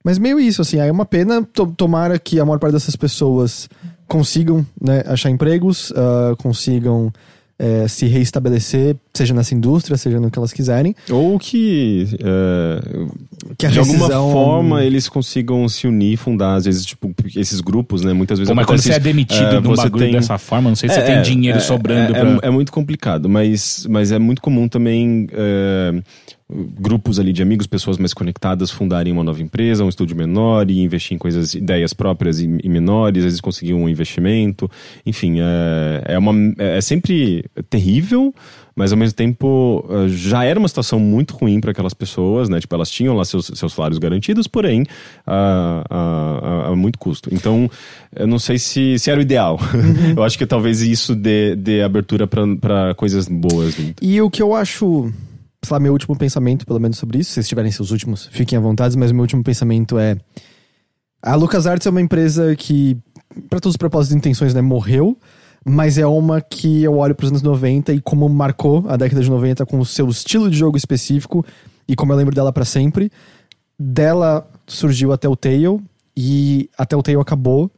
Mas 0.02 0.18
meio 0.18 0.40
isso, 0.40 0.62
assim, 0.62 0.80
aí 0.80 0.88
é 0.88 0.92
uma 0.92 1.04
pena, 1.04 1.42
to- 1.52 1.72
tomara 1.76 2.18
que 2.18 2.40
a 2.40 2.44
maior 2.44 2.58
parte 2.58 2.72
dessas 2.72 2.96
pessoas 2.96 3.68
consigam 4.10 4.66
né, 4.80 5.02
achar 5.06 5.30
empregos, 5.30 5.92
ah, 5.96 6.34
consigam 6.36 7.12
eh, 7.62 7.86
se 7.88 8.06
reestabelecer, 8.06 8.96
seja 9.14 9.34
nessa 9.34 9.54
indústria, 9.54 9.96
seja 9.96 10.18
no 10.18 10.30
que 10.30 10.38
elas 10.38 10.50
quiserem. 10.52 10.94
Ou 11.10 11.38
que, 11.38 12.06
é, 12.18 12.80
Que 13.58 13.66
a 13.66 13.70
de 13.70 13.78
alguma 13.78 14.08
forma 14.08 14.82
eles 14.82 15.08
consigam 15.10 15.68
se 15.68 15.86
unir, 15.86 16.16
fundar, 16.16 16.54
às 16.54 16.64
vezes, 16.64 16.86
tipo, 16.86 17.14
esses 17.36 17.60
grupos, 17.60 18.02
né? 18.02 18.12
Muitas 18.14 18.38
vezes 18.38 18.48
Pô, 18.50 18.54
mas 18.54 18.64
quando 18.66 18.80
você 18.80 18.92
é 18.94 18.98
demitido 18.98 19.44
É, 19.56 19.60
de 19.60 19.68
um 19.68 19.74
você 19.76 19.82
bagulho 19.82 20.04
tem- 20.06 20.12
dessa 20.14 20.38
forma, 20.38 20.70
não 20.70 20.76
sei 20.76 20.88
se 20.88 20.94
você 20.94 21.00
É, 21.02 21.04
tem 21.04 21.22
dinheiro 21.22 21.58
é, 21.58 21.60
sobrando 21.60 22.16
é, 22.16 22.20
pra... 22.20 22.30
é, 22.30 22.48
é 22.48 22.50
muito 22.50 22.72
complicado, 22.72 23.28
mas, 23.28 23.86
mas 23.90 24.10
é 24.10 24.18
muito 24.18 24.40
comum 24.40 24.66
também 24.66 25.28
é, 25.30 26.02
grupos 26.78 27.18
ali 27.18 27.32
de 27.32 27.42
amigos, 27.42 27.66
pessoas 27.66 27.98
mais 27.98 28.12
conectadas, 28.12 28.70
fundarem 28.70 29.12
uma 29.12 29.22
nova 29.24 29.40
empresa, 29.42 29.84
um 29.84 29.88
estúdio 29.88 30.16
menor 30.16 30.70
e 30.70 30.80
investir 30.80 31.14
em 31.14 31.18
coisas, 31.18 31.54
ideias 31.54 31.92
próprias 31.92 32.40
e, 32.40 32.58
e 32.62 32.68
menores, 32.68 33.18
às 33.18 33.24
vezes 33.24 33.40
conseguir 33.40 33.74
um 33.74 33.88
investimento. 33.88 34.70
Enfim, 35.06 35.36
é, 35.40 36.14
é, 36.14 36.18
uma, 36.18 36.32
é 36.58 36.80
sempre 36.80 37.44
terrível, 37.68 38.34
mas 38.74 38.92
ao 38.92 38.98
mesmo 38.98 39.14
tempo 39.14 39.84
eh, 39.90 40.08
já 40.08 40.44
era 40.44 40.58
uma 40.58 40.68
situação 40.68 40.98
muito 40.98 41.36
ruim 41.36 41.60
para 41.60 41.70
aquelas 41.72 41.92
pessoas, 41.92 42.48
né? 42.48 42.60
Tipo, 42.60 42.74
elas 42.76 42.90
tinham 42.90 43.14
lá 43.14 43.24
seus, 43.24 43.46
seus 43.54 43.72
salários 43.74 43.98
garantidos, 43.98 44.46
porém, 44.46 44.86
a, 45.26 45.84
a, 45.90 46.66
a- 46.68 46.68
a 46.72 46.76
muito 46.76 46.98
custo. 46.98 47.28
Então, 47.34 47.70
eu 48.14 48.26
não 48.26 48.38
sei 48.38 48.58
se, 48.58 48.98
se 48.98 49.10
era 49.10 49.18
o 49.18 49.22
ideal. 49.22 49.58
eu 50.16 50.22
acho 50.22 50.38
que 50.38 50.46
talvez 50.46 50.80
isso 50.80 51.14
dê, 51.14 51.54
dê 51.56 51.82
abertura 51.82 52.26
para 52.26 52.94
coisas 52.94 53.28
boas. 53.28 53.74
vindo. 53.74 53.94
E 54.00 54.20
o 54.22 54.30
que 54.30 54.40
eu 54.42 54.54
acho, 54.54 55.12
sei 55.62 55.74
lá, 55.74 55.80
meu 55.80 55.92
último 55.92 56.16
pensamento, 56.16 56.66
pelo 56.66 56.80
menos 56.80 56.98
sobre 56.98 57.18
isso, 57.18 57.30
se 57.30 57.34
vocês 57.34 57.48
tiverem 57.48 57.70
seus 57.70 57.90
últimos, 57.90 58.26
fiquem 58.26 58.58
à 58.58 58.60
vontade, 58.60 58.96
mas 58.96 59.12
meu 59.12 59.22
último 59.22 59.42
pensamento 59.42 59.98
é. 59.98 60.16
A 61.22 61.34
LucasArts 61.34 61.86
é 61.86 61.90
uma 61.90 62.00
empresa 62.00 62.56
que, 62.56 62.96
para 63.48 63.60
todos 63.60 63.74
os 63.74 63.76
propósitos 63.76 64.14
e 64.14 64.18
intenções, 64.18 64.54
né, 64.54 64.62
morreu, 64.62 65.18
mas 65.64 65.98
é 65.98 66.06
uma 66.06 66.40
que 66.40 66.82
eu 66.82 66.96
olho 66.96 67.14
para 67.14 67.24
os 67.24 67.30
anos 67.30 67.42
90 67.42 67.92
e 67.92 68.00
como 68.00 68.28
marcou 68.28 68.84
a 68.88 68.96
década 68.96 69.22
de 69.22 69.28
90 69.28 69.66
com 69.66 69.78
o 69.78 69.84
seu 69.84 70.08
estilo 70.08 70.50
de 70.50 70.56
jogo 70.56 70.76
específico 70.76 71.44
e 71.86 71.94
como 71.94 72.12
eu 72.12 72.16
lembro 72.16 72.34
dela 72.34 72.52
pra 72.52 72.64
sempre. 72.64 73.10
Dela 73.78 74.48
surgiu 74.66 75.12
a 75.12 75.18
Telltale 75.18 75.80
e 76.16 76.70
a 76.78 76.86
Telltale 76.86 77.20
acabou. 77.20 77.70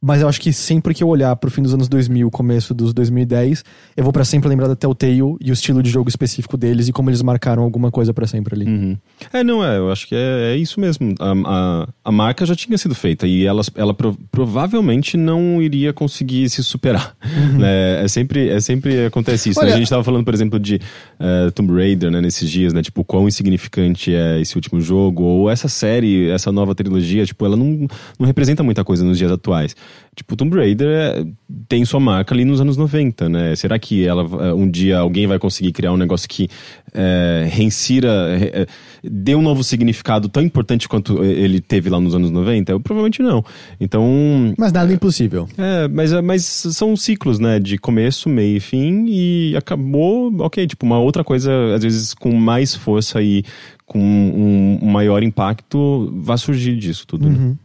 Mas 0.00 0.20
eu 0.22 0.28
acho 0.28 0.40
que 0.40 0.52
sempre 0.52 0.94
que 0.94 1.02
eu 1.02 1.08
olhar 1.08 1.34
pro 1.36 1.50
fim 1.50 1.62
dos 1.62 1.74
anos 1.74 1.88
2000, 1.88 2.30
começo 2.30 2.72
dos 2.72 2.92
2010, 2.94 3.64
eu 3.96 4.04
vou 4.04 4.12
pra 4.12 4.24
sempre 4.24 4.48
lembrar 4.48 4.68
da 4.68 4.76
Telltale 4.76 5.18
e 5.40 5.50
o 5.50 5.52
estilo 5.52 5.82
de 5.82 5.90
jogo 5.90 6.08
específico 6.08 6.56
deles 6.56 6.88
e 6.88 6.92
como 6.92 7.10
eles 7.10 7.20
marcaram 7.22 7.62
alguma 7.62 7.90
coisa 7.90 8.14
pra 8.14 8.26
sempre 8.26 8.54
ali. 8.54 8.66
Uhum. 8.66 8.96
É, 9.32 9.42
não, 9.42 9.64
é, 9.64 9.78
eu 9.78 9.90
acho 9.90 10.06
que 10.06 10.14
é, 10.14 10.52
é 10.54 10.56
isso 10.56 10.78
mesmo. 10.80 11.14
A, 11.18 11.32
a, 11.32 11.88
a 12.04 12.12
marca 12.12 12.46
já 12.46 12.54
tinha 12.54 12.78
sido 12.78 12.94
feita 12.94 13.26
e 13.26 13.44
ela, 13.44 13.62
ela 13.74 13.92
pro- 13.92 14.16
provavelmente 14.30 15.16
não 15.16 15.60
iria 15.60 15.92
conseguir 15.92 16.48
se 16.48 16.62
superar. 16.62 17.16
né? 17.58 18.04
É, 18.04 18.08
sempre, 18.08 18.48
é 18.48 18.60
sempre 18.60 19.06
acontece 19.06 19.50
isso. 19.50 19.60
né? 19.60 19.66
Olha- 19.66 19.74
A 19.74 19.78
gente 19.78 19.88
tava 19.90 20.04
falando, 20.04 20.24
por 20.24 20.34
exemplo, 20.34 20.58
de 20.58 20.80
eh, 21.20 21.50
Tomb 21.52 21.72
Raider, 21.72 22.10
né, 22.10 22.20
nesses 22.20 22.48
dias, 22.50 22.72
né? 22.72 22.82
Tipo, 22.82 23.04
quão 23.04 23.26
insignificante 23.28 24.14
é 24.14 24.40
esse 24.40 24.54
último 24.56 24.80
jogo, 24.80 25.22
ou 25.22 25.50
essa 25.50 25.68
série, 25.68 26.28
essa 26.30 26.50
nova 26.52 26.74
trilogia, 26.74 27.24
tipo, 27.26 27.44
ela 27.44 27.56
não, 27.56 27.86
não 28.18 28.26
representa 28.26 28.62
muita 28.62 28.84
coisa 28.84 29.04
nos 29.04 29.18
dias 29.18 29.30
atuais. 29.32 29.74
Tipo, 30.16 30.34
Tomb 30.34 30.56
Raider 30.56 30.88
é- 30.88 31.24
tem 31.68 31.84
sua 31.84 32.00
marca 32.00 32.34
ali 32.34 32.44
nos 32.44 32.60
anos 32.60 32.76
90, 32.76 33.28
né? 33.28 33.54
Será 33.54 33.78
que 33.78 34.04
ela 34.04 34.22
eh, 34.46 34.52
um 34.52 34.68
dia 34.68 34.98
alguém 34.98 35.28
vai 35.28 35.38
conseguir 35.38 35.70
criar 35.70 35.92
um 35.92 35.96
negócio 35.96 36.28
que 36.28 36.48
é, 36.92 37.46
reinsira, 37.52 38.08
é, 38.40 38.66
dê 39.04 39.34
um 39.36 39.42
novo 39.42 39.62
significado 39.62 40.28
tão 40.28 40.42
importante 40.42 40.88
quanto 40.88 41.22
ele 41.22 41.60
teve 41.60 41.88
lá 41.88 42.00
nos 42.00 42.14
anos 42.16 42.30
90? 42.32 42.72
Eu, 42.72 42.80
provavelmente 42.80 43.22
não. 43.22 43.44
Então, 43.80 44.52
Mas 44.58 44.72
nada 44.72 44.90
é 44.90 44.94
impossível. 44.96 45.46
é, 45.56 45.86
mas, 45.86 46.12
é, 46.12 46.20
mas 46.20 46.44
são 46.44 46.96
ciclos, 46.96 47.38
né? 47.38 47.60
De 47.60 47.78
começo, 47.78 48.28
meio 48.28 48.56
e 48.56 48.60
fim, 48.60 49.06
e 49.08 49.54
acabou, 49.56 50.34
ok, 50.40 50.66
tipo, 50.66 50.84
uma 50.84 50.98
outra 50.98 51.22
coisa, 51.22 51.52
às 51.76 51.82
vezes 51.84 52.12
com 52.12 52.32
mais 52.34 52.74
força 52.74 53.22
e 53.22 53.44
com 53.86 53.98
um, 54.00 54.78
um 54.82 54.90
maior 54.90 55.22
impacto, 55.22 56.12
vai 56.16 56.36
surgir 56.36 56.76
disso 56.76 57.06
tudo. 57.06 57.30
né? 57.30 57.56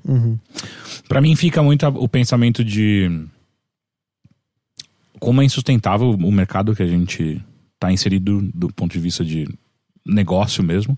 Pra 1.14 1.22
mim 1.22 1.36
fica 1.36 1.62
muito 1.62 1.86
o 1.86 2.10
pensamento 2.10 2.64
de 2.64 3.28
como 5.20 5.44
é 5.44 5.46
insustentável 5.46 6.10
o 6.10 6.32
mercado 6.32 6.76
que 6.76 6.82
a 6.82 6.88
gente 6.88 7.40
tá 7.80 7.92
inserido 7.92 8.42
do 8.52 8.74
ponto 8.74 8.94
de 8.94 9.00
vista 9.00 9.24
de 9.24 9.48
negócio 10.04 10.64
mesmo 10.64 10.98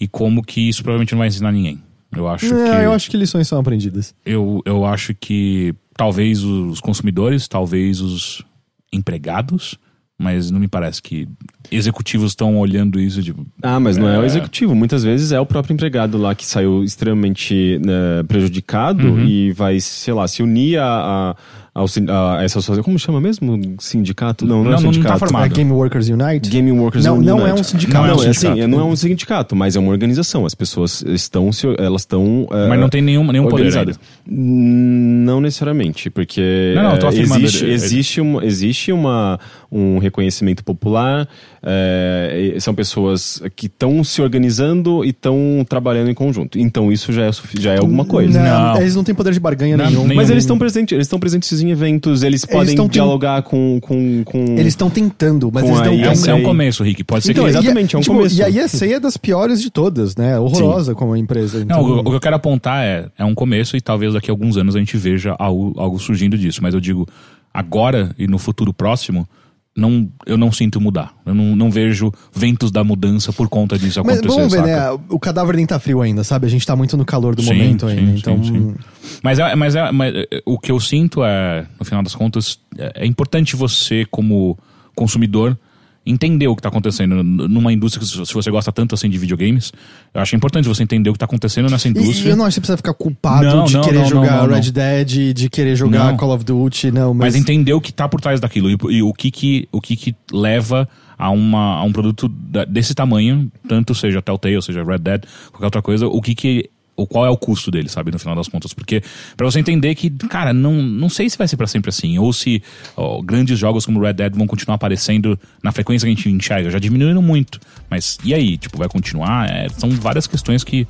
e 0.00 0.08
como 0.08 0.42
que 0.42 0.66
isso 0.66 0.82
provavelmente 0.82 1.12
não 1.12 1.18
vai 1.18 1.28
ensinar 1.28 1.52
ninguém. 1.52 1.78
Eu 2.16 2.26
acho 2.26 2.48
que 2.48 2.54
É, 2.54 2.86
eu 2.86 2.92
acho 2.94 3.10
que 3.10 3.18
lições 3.18 3.46
são 3.46 3.58
aprendidas. 3.58 4.14
eu, 4.24 4.62
eu 4.64 4.86
acho 4.86 5.14
que 5.14 5.74
talvez 5.94 6.42
os 6.42 6.80
consumidores, 6.80 7.46
talvez 7.46 8.00
os 8.00 8.42
empregados, 8.90 9.78
mas 10.18 10.50
não 10.50 10.60
me 10.60 10.68
parece 10.68 11.02
que 11.02 11.26
executivos 11.70 12.30
estão 12.32 12.56
olhando 12.58 13.00
isso 13.00 13.22
tipo, 13.22 13.44
Ah, 13.62 13.80
mas 13.80 13.96
não 13.96 14.08
é. 14.08 14.18
o 14.18 14.22
É. 14.22 14.26
executivo. 14.26 14.74
Muitas 14.74 15.02
vezes 15.02 15.32
é 15.32 15.40
o 15.40 15.46
próprio 15.46 15.74
empregado 15.74 16.16
lá 16.18 16.34
que 16.34 16.46
saiu 16.46 16.84
extremamente 16.84 17.80
né, 17.84 18.22
prejudicado 18.28 19.08
Uhum. 19.08 19.24
e 19.26 19.52
vai, 19.52 19.80
sei 19.80 20.14
lá, 20.14 20.26
se 20.28 20.42
unir 20.42 20.78
a, 20.78 20.86
a, 20.86 21.36
ao 21.74 21.86
a 21.86 22.44
essa 22.44 22.60
associação. 22.60 22.84
Como 22.84 22.96
chama 22.98 23.20
mesmo? 23.20 23.58
Sindicato? 23.80 24.46
Não, 24.46 24.58
não, 24.58 24.64
Não, 24.64 24.70
é 24.70 24.74
não 24.74 24.82
tá 24.82 24.92
sindicato. 24.92 25.18
formado. 25.18 25.44
É 25.46 25.48
Game 25.48 25.72
Workers 25.72 26.08
Unite? 26.08 26.48
Game 26.48 26.70
Workers 26.70 27.04
Não, 27.04 27.14
Unite. 27.16 27.26
não 27.26 27.46
é 27.46 27.52
um 27.52 27.64
sindicato. 27.64 27.94
Não, 27.94 28.06
Não 28.06 28.10
é 28.10 28.14
um 28.14 28.26
é 28.26 28.28
assim, 28.30 28.40
sindicato. 28.48 28.68
não 28.68 28.80
é 28.80 28.84
um 28.84 28.96
sindicato, 28.96 29.56
mas 29.56 29.74
é 29.76 29.80
uma 29.80 29.90
organização. 29.90 30.46
As 30.46 30.54
pessoas 30.54 31.02
estão, 31.08 31.50
se- 31.52 31.66
elas 31.78 32.02
estão. 32.02 32.46
é, 32.52 32.68
Mas 32.68 32.78
não 32.78 32.88
tem 32.88 33.02
nenhum, 33.02 33.26
nenhum 33.30 33.48
poder 33.48 33.76
ainda. 33.76 33.92
Não 34.26 35.40
necessariamente, 35.40 36.10
porque 36.10 36.72
Não, 36.76 36.82
não, 36.84 36.92
eu 36.92 36.98
tô 36.98 37.06
é, 37.06 37.08
afirmando, 37.08 37.42
existe, 37.44 37.64
ele- 37.64 37.66
ele- 37.72 37.74
existe, 37.74 38.20
uma, 38.20 38.44
existe 38.44 38.92
uma, 38.92 39.40
um 39.70 39.98
reconhecimento 39.98 40.62
popular, 40.64 41.28
é, 41.62 42.56
são 42.60 42.74
pessoas 42.74 43.42
que 43.56 43.66
estão 43.66 44.04
se 44.04 44.20
organizando 44.22 45.04
e 45.04 45.08
estão 45.10 45.64
trabalhando 45.68 46.10
em 46.10 46.14
conjunto. 46.14 46.58
Então 46.58 46.92
isso 46.92 47.12
já 47.12 47.24
é, 47.26 47.30
já 47.58 47.72
é 47.74 47.78
alguma 47.78 48.04
coisa. 48.04 48.40
Não. 48.42 48.76
Eles 48.80 48.94
não 48.94 49.02
têm 49.04 49.14
poder 49.14 49.32
de 49.32 49.40
barganha 49.40 49.76
Não, 49.76 49.86
nenhum. 49.86 50.02
nenhum. 50.02 50.14
Mas 50.16 50.30
eles 50.30 50.44
estão 50.44 50.58
presentes, 50.58 50.92
eles 50.92 51.06
estão 51.06 51.18
presentes 51.18 51.48
em 51.64 51.70
eventos, 51.70 52.22
eles 52.22 52.44
podem 52.44 52.68
estão 52.70 52.86
ten- 52.86 52.92
dialogar 52.94 53.42
com, 53.42 53.78
com, 53.80 54.22
com 54.24 54.38
Eles 54.58 54.68
estão 54.68 54.88
tentando, 54.90 55.50
mas 55.52 55.62
Com 55.64 55.70
eles 55.70 55.80
não 55.80 55.86
É 56.30 56.34
um, 56.34 56.36
é 56.38 56.40
um 56.40 56.42
começo, 56.44 56.82
Rick. 56.84 57.02
Pode 57.04 57.24
ser 57.24 57.32
Então, 57.32 57.44
que. 57.44 57.50
exatamente, 57.50 57.96
é 57.96 57.98
um 57.98 58.02
tipo, 58.02 58.14
começo. 58.14 58.36
E 58.38 58.42
a 58.42 58.48
ESA 58.48 58.86
é 58.86 59.00
das 59.00 59.16
piores 59.16 59.60
de 59.60 59.70
todas, 59.70 60.14
né? 60.16 60.38
Horrorosa 60.38 60.94
como 60.94 61.16
empresa. 61.16 61.58
Não, 61.58 61.64
Então, 61.64 61.82
o, 61.82 61.98
o 62.00 62.04
que 62.10 62.16
eu 62.16 62.20
quero 62.20 62.36
apontar 62.36 62.84
é, 62.84 63.06
é 63.18 63.24
um 63.24 63.34
começo 63.34 63.76
e 63.76 63.80
talvez 63.80 64.12
daqui 64.14 64.30
a 64.30 64.32
alguns 64.32 64.56
anos 64.56 64.76
a 64.76 64.78
gente 64.78 64.96
veja 64.96 65.34
algo, 65.38 65.72
algo 65.76 65.98
surgindo 65.98 66.36
disso. 66.38 66.60
Mas 66.62 66.74
eu 66.74 66.80
digo, 66.80 67.06
agora 67.52 68.14
e 68.18 68.26
no 68.26 68.38
futuro 68.38 68.72
próximo, 68.72 69.28
não, 69.76 70.08
eu 70.24 70.38
não 70.38 70.52
sinto 70.52 70.80
mudar. 70.80 71.12
Eu 71.26 71.34
não, 71.34 71.56
não 71.56 71.70
vejo 71.70 72.12
ventos 72.32 72.70
da 72.70 72.84
mudança 72.84 73.32
por 73.32 73.48
conta 73.48 73.76
disso 73.76 74.00
Mas 74.04 74.18
acontecer. 74.18 74.36
vamos 74.36 74.52
ver, 74.52 74.58
saca? 74.58 74.92
né? 74.92 75.04
O 75.08 75.18
cadáver 75.18 75.56
nem 75.56 75.66
tá 75.66 75.78
frio 75.80 76.00
ainda, 76.00 76.22
sabe? 76.22 76.46
A 76.46 76.50
gente 76.50 76.64
tá 76.64 76.76
muito 76.76 76.96
no 76.96 77.04
calor 77.04 77.34
do 77.34 77.42
Sim, 77.42 77.48
momento 77.54 77.88
sim, 77.88 77.96
ainda. 77.98 78.12
sim, 78.12 78.18
então, 78.18 78.44
sim. 78.44 78.74
Mas, 79.22 79.38
é, 79.38 79.54
mas, 79.56 79.74
é, 79.74 79.90
mas 79.90 80.14
é, 80.14 80.26
o 80.46 80.58
que 80.58 80.70
eu 80.70 80.78
sinto 80.78 81.24
é, 81.24 81.66
no 81.78 81.84
final 81.84 82.02
das 82.02 82.14
contas, 82.14 82.58
é, 82.78 83.02
é 83.04 83.06
importante 83.06 83.56
você, 83.56 84.06
como 84.10 84.56
consumidor, 84.94 85.58
entender 86.06 86.46
o 86.48 86.54
que 86.54 86.60
está 86.60 86.68
acontecendo 86.68 87.22
numa 87.22 87.72
indústria 87.72 88.06
que, 88.06 88.26
se 88.26 88.34
você 88.34 88.50
gosta 88.50 88.70
tanto 88.70 88.94
assim 88.94 89.08
de 89.08 89.16
videogames, 89.16 89.72
eu 90.12 90.20
acho 90.20 90.36
importante 90.36 90.68
você 90.68 90.82
entender 90.82 91.08
o 91.08 91.12
que 91.12 91.16
está 91.16 91.24
acontecendo 91.24 91.70
nessa 91.70 91.88
E, 91.88 91.92
e 91.92 91.94
indústria. 91.94 92.30
eu 92.30 92.36
não 92.36 92.44
acho 92.44 92.60
que 92.60 92.66
você 92.66 92.72
precisa 92.72 92.76
ficar 92.76 92.94
culpado 92.94 93.44
Não, 93.46 93.64
de 93.64 93.74
não, 93.74 93.82
querer 93.82 93.98
não, 94.00 94.08
jogar 94.08 94.46
Red 94.48 94.70
Dead, 94.70 95.32
de 95.34 95.48
querer 95.48 95.74
jogar. 95.76 96.16
Call 96.16 96.34
of 96.34 96.44
Duty, 96.44 96.90
não. 96.90 97.14
mas 97.14 97.34
Mas, 97.34 97.36
entender 97.40 97.72
o 97.72 97.80
que 97.80 97.90
está 97.90 98.08
por 98.08 98.20
trás 98.20 98.38
daquilo 98.40 98.70
e, 98.70 98.76
e 98.96 99.02
o 99.02 99.12
que 99.14 99.30
que, 99.30 99.68
o 99.72 99.80
que, 99.80 99.96
que 99.96 100.14
leva 100.30 100.86
a, 101.16 101.30
uma, 101.30 101.76
a 101.78 101.82
um 101.84 101.92
produto 101.92 102.28
da- 102.28 102.64
desse 102.64 102.94
tamanho, 102.94 103.50
tanto 103.68 103.94
seja 103.94 104.20
Telltale, 104.20 104.60
seja 104.62 104.82
Red 104.84 104.98
Dead, 104.98 105.22
qualquer 105.50 105.66
outra 105.66 105.80
coisa, 105.82 106.06
o 106.06 106.20
que 106.20 106.34
que 106.34 106.68
o 106.96 107.06
qual 107.06 107.26
é 107.26 107.30
o 107.30 107.36
custo 107.36 107.70
dele, 107.70 107.88
sabe, 107.88 108.10
no 108.10 108.18
final 108.18 108.36
das 108.36 108.48
contas, 108.48 108.72
porque 108.72 109.02
pra 109.36 109.44
você 109.44 109.58
entender 109.58 109.94
que, 109.94 110.10
cara, 110.10 110.52
não, 110.52 110.74
não 110.74 111.08
sei 111.08 111.28
se 111.28 111.36
vai 111.36 111.48
ser 111.48 111.56
pra 111.56 111.66
sempre 111.66 111.88
assim, 111.88 112.18
ou 112.18 112.32
se 112.32 112.62
ó, 112.96 113.20
grandes 113.20 113.58
jogos 113.58 113.84
como 113.84 114.00
Red 114.00 114.14
Dead 114.14 114.34
vão 114.34 114.46
continuar 114.46 114.76
aparecendo 114.76 115.38
na 115.62 115.72
frequência 115.72 116.06
que 116.06 116.12
a 116.12 116.14
gente 116.14 116.28
enxerga, 116.28 116.70
já 116.70 116.78
diminuíram 116.78 117.20
muito, 117.20 117.60
mas 117.90 118.18
e 118.24 118.32
aí, 118.32 118.56
tipo, 118.56 118.78
vai 118.78 118.88
continuar? 118.88 119.50
É, 119.50 119.68
são 119.70 119.90
várias 119.90 120.26
questões 120.26 120.62
que, 120.62 120.86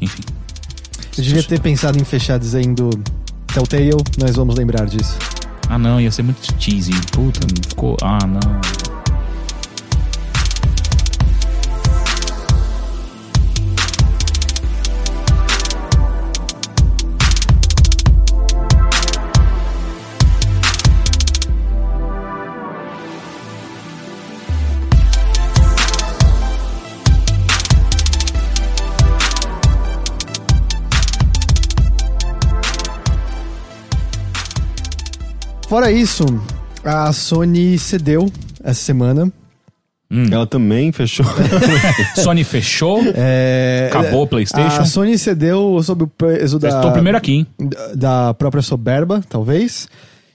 enfim, 0.00 0.22
eu 1.16 1.24
devia 1.24 1.42
ter 1.42 1.60
pensado 1.60 1.98
em 1.98 2.04
fechar 2.04 2.38
dizendo 2.38 2.90
Telltale, 3.52 3.90
nós 4.18 4.36
vamos 4.36 4.56
lembrar 4.56 4.86
disso. 4.86 5.16
ah 5.68 5.78
não, 5.78 6.00
ia 6.00 6.10
ser 6.10 6.22
muito 6.22 6.40
cheesy, 6.60 6.92
puta, 7.12 7.40
ficou, 7.68 7.96
ah 8.02 8.18
não. 8.26 8.97
Fora 35.68 35.92
isso, 35.92 36.24
a 36.82 37.12
Sony 37.12 37.78
cedeu 37.78 38.30
essa 38.64 38.80
semana. 38.80 39.30
Ela 40.32 40.46
também 40.46 40.90
fechou. 40.92 41.26
Sony 42.16 42.42
fechou, 42.42 43.02
É, 43.14 43.90
acabou 43.92 44.22
o 44.22 44.26
PlayStation. 44.26 44.80
A 44.80 44.84
Sony 44.86 45.18
cedeu 45.18 45.78
sob 45.82 46.04
o 46.04 46.06
peso 46.06 46.58
da, 46.58 46.68
Estou 46.68 46.90
primeiro 46.92 47.18
aqui, 47.18 47.32
hein? 47.32 47.46
da 47.94 48.32
própria 48.32 48.62
soberba, 48.62 49.22
talvez. 49.28 49.86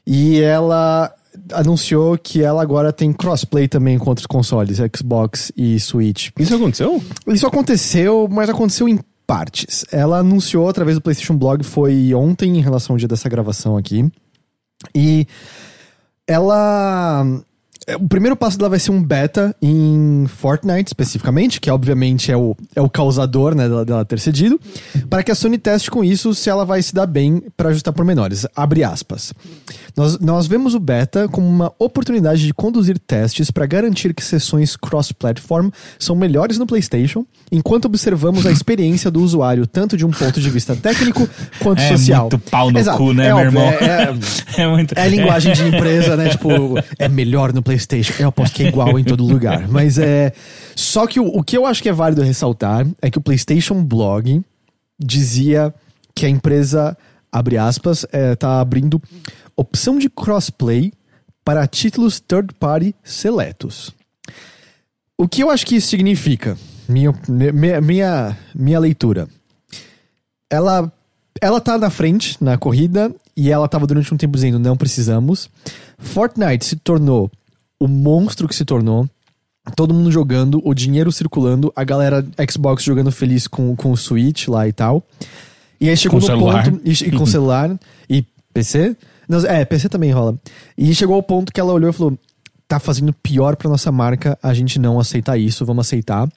E 0.06 0.40
ela 0.42 1.12
anunciou 1.52 2.16
que 2.16 2.44
ela 2.44 2.62
agora 2.62 2.94
tem 2.94 3.12
crossplay 3.12 3.68
também 3.68 3.98
com 3.98 4.10
outros 4.10 4.28
consoles, 4.28 4.78
Xbox 4.96 5.52
e 5.58 5.80
Switch. 5.80 6.30
Isso 6.38 6.54
aconteceu? 6.54 7.04
Isso 7.26 7.48
aconteceu, 7.48 8.28
mas 8.30 8.48
aconteceu 8.52 8.88
em 8.88 9.00
partes. 9.26 9.84
Ela 9.92 10.20
anunciou 10.20 10.70
através 10.70 10.96
do 10.98 11.02
PlayStation 11.02 11.36
Blog, 11.36 11.64
foi 11.64 12.14
ontem 12.14 12.56
em 12.58 12.62
relação 12.62 12.94
ao 12.94 12.98
dia 13.00 13.08
dessa 13.08 13.28
gravação 13.28 13.76
aqui. 13.76 14.06
E 14.94 15.28
ela. 16.28 17.26
O 18.00 18.08
primeiro 18.08 18.36
passo 18.36 18.58
dela 18.58 18.70
vai 18.70 18.80
ser 18.80 18.92
um 18.92 19.04
beta 19.04 19.54
em 19.62 20.26
Fortnite, 20.28 20.88
especificamente, 20.88 21.60
que 21.60 21.70
obviamente 21.70 22.32
é 22.32 22.38
o, 22.38 22.56
é 22.76 22.82
o 22.82 22.90
causador 22.90 23.54
né, 23.54 23.68
dela, 23.68 23.84
dela 23.84 24.06
ter 24.06 24.20
cedido, 24.20 24.58
para 25.10 25.22
que 25.22 25.32
a 25.32 25.36
Sony 25.36 25.58
teste 25.58 25.92
com 25.92 26.02
isso 26.02 26.34
se 26.34 26.50
ela 26.50 26.64
vai 26.66 26.82
se 26.82 26.94
dar 26.96 27.06
bem 27.06 27.44
para 27.58 27.70
ajustar 27.70 27.94
pormenores. 27.94 28.46
Abre 28.56 28.86
aspas. 28.86 29.34
Nós, 29.98 30.18
nós 30.20 30.48
vemos 30.48 30.74
o 30.74 30.80
beta 30.80 31.28
como 31.28 31.46
uma 31.48 31.74
oportunidade 31.78 32.46
de 32.46 32.54
conduzir 32.54 32.98
testes 32.98 33.52
para 33.52 33.66
garantir 33.66 34.14
que 34.14 34.24
sessões 34.24 34.78
cross-platform 34.78 35.70
são 36.00 36.16
melhores 36.16 36.58
no 36.58 36.66
PlayStation, 36.66 37.26
enquanto 37.52 37.86
observamos 37.86 38.46
a 38.46 38.52
experiência 38.54 39.12
do 39.12 39.22
usuário 39.22 39.68
tanto 39.68 39.98
de 39.98 40.06
um 40.06 40.12
ponto 40.12 40.40
de 40.40 40.50
vista 40.50 40.74
técnico 40.76 41.28
quanto 41.60 41.82
É 41.82 41.90
social. 41.90 42.30
muito 42.32 42.40
pau 42.50 42.72
no 42.72 42.80
Exato. 42.80 42.98
cu, 42.98 43.14
né, 43.14 43.28
É 43.28 43.34
meu 43.34 43.38
óbvio, 43.48 43.60
irmão? 43.60 43.74
É, 43.74 44.04
é- 44.04 44.14
É 44.64 44.68
muito. 44.68 44.98
é 44.98 45.08
linguagem 45.10 45.52
de 45.54 45.64
empresa, 45.68 46.16
né? 46.16 46.30
Tipo, 46.30 46.50
é 46.98 47.10
melhor 47.10 47.52
no 47.52 47.62
PlayStation. 47.62 47.73
PlayStation. 47.74 48.14
Eu 48.22 48.30
aposto 48.30 48.56
que 48.56 48.64
é 48.64 48.68
igual 48.68 48.98
em 49.00 49.04
todo 49.04 49.24
lugar. 49.24 49.68
Mas 49.70 49.98
é. 49.98 50.34
Só 50.76 51.08
que 51.08 51.20
o, 51.20 51.26
o 51.26 51.44
que 51.44 51.58
eu 51.58 51.66
acho 51.66 51.82
que 51.82 51.90
é 51.90 51.94
válido 51.94 52.22
ressaltar 52.22 52.86
é 53.02 53.10
que 53.10 53.18
o 53.18 53.22
PlayStation 53.22 53.84
Blog 53.84 54.42
dizia 55.00 55.74
que 56.16 56.26
a 56.26 56.30
empresa, 56.30 56.98
abre 57.32 57.58
aspas, 57.58 58.06
é, 58.12 58.36
tá 58.36 58.60
abrindo 58.60 59.02
opção 59.56 59.98
de 59.98 60.10
crossplay 60.10 60.92
para 61.44 61.68
títulos 61.68 62.20
third 62.20 62.54
party 62.54 62.96
seletos. 63.04 63.94
O 65.18 65.28
que 65.28 65.44
eu 65.44 65.50
acho 65.50 65.66
que 65.66 65.76
isso 65.76 65.88
significa? 65.88 66.58
Minha, 66.88 67.14
minha, 67.28 67.82
minha, 67.82 68.38
minha 68.54 68.80
leitura. 68.80 69.28
Ela, 70.50 70.92
ela 71.42 71.60
tá 71.60 71.78
na 71.78 71.90
frente 71.90 72.38
na 72.42 72.58
corrida 72.58 73.14
e 73.36 73.50
ela 73.50 73.68
tava 73.68 73.88
durante 73.88 74.14
um 74.14 74.18
tempo 74.18 74.36
dizendo 74.36 74.60
não 74.60 74.78
precisamos. 74.78 75.50
Fortnite 75.98 76.66
se 76.66 76.76
tornou 76.76 77.32
o 77.84 77.88
monstro 77.88 78.48
que 78.48 78.56
se 78.56 78.64
tornou. 78.64 79.10
Todo 79.76 79.94
mundo 79.94 80.10
jogando, 80.10 80.62
o 80.64 80.74
dinheiro 80.74 81.12
circulando, 81.12 81.72
a 81.76 81.84
galera 81.84 82.26
Xbox 82.50 82.82
jogando 82.84 83.12
feliz 83.12 83.46
com, 83.46 83.76
com 83.76 83.92
o 83.92 83.98
Switch 83.98 84.48
lá 84.48 84.68
e 84.68 84.72
tal. 84.72 85.04
E 85.82 85.90
aí 85.90 85.98
chegou 85.98 86.20
Com 86.20 86.26
no 86.26 86.32
celular. 86.32 86.64
ponto. 86.64 86.82
E, 86.86 86.92
e 86.92 87.12
com 87.12 87.26
celular 87.28 87.78
e 88.10 88.26
PC. 88.54 88.96
Não, 89.28 89.40
é, 89.40 89.66
PC 89.66 89.90
também 89.90 90.12
rola. 90.12 90.38
E 90.78 90.96
chegou 90.96 91.16
ao 91.16 91.24
ponto 91.24 91.52
que 91.52 91.60
ela 91.60 91.74
olhou 91.74 91.90
e 91.90 91.94
falou: 91.94 92.18
tá 92.68 92.80
fazendo 92.80 93.12
pior 93.12 93.58
pra 93.58 93.70
nossa 93.70 93.92
marca, 93.92 94.38
a 94.42 94.54
gente 94.54 94.80
não 94.80 94.98
aceitar 95.00 95.38
isso, 95.38 95.66
vamos 95.66 95.86
aceitar. 95.86 96.30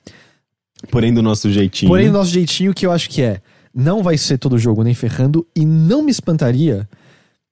Porém, 0.90 1.14
do 1.14 1.22
nosso 1.22 1.50
jeitinho. 1.50 1.88
Porém, 1.88 2.08
do 2.08 2.12
nosso 2.12 2.30
jeitinho, 2.30 2.74
que 2.74 2.86
eu 2.86 2.92
acho 2.92 3.08
que 3.08 3.22
é, 3.22 3.40
não 3.74 4.02
vai 4.02 4.18
ser 4.18 4.38
todo 4.38 4.58
jogo 4.58 4.82
nem 4.82 4.94
ferrando, 4.94 5.46
e 5.54 5.64
não 5.64 6.02
me 6.02 6.10
espantaria 6.10 6.88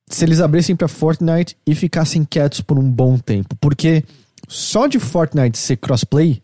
se 0.08 0.24
eles 0.24 0.40
abrissem 0.40 0.76
pra 0.76 0.88
Fortnite 0.88 1.56
e 1.66 1.74
ficassem 1.74 2.24
quietos 2.24 2.60
por 2.60 2.78
um 2.78 2.88
bom 2.90 3.18
tempo. 3.18 3.56
Porque 3.60 4.04
só 4.48 4.86
de 4.86 4.98
Fortnite 4.98 5.56
ser 5.58 5.76
crossplay, 5.76 6.42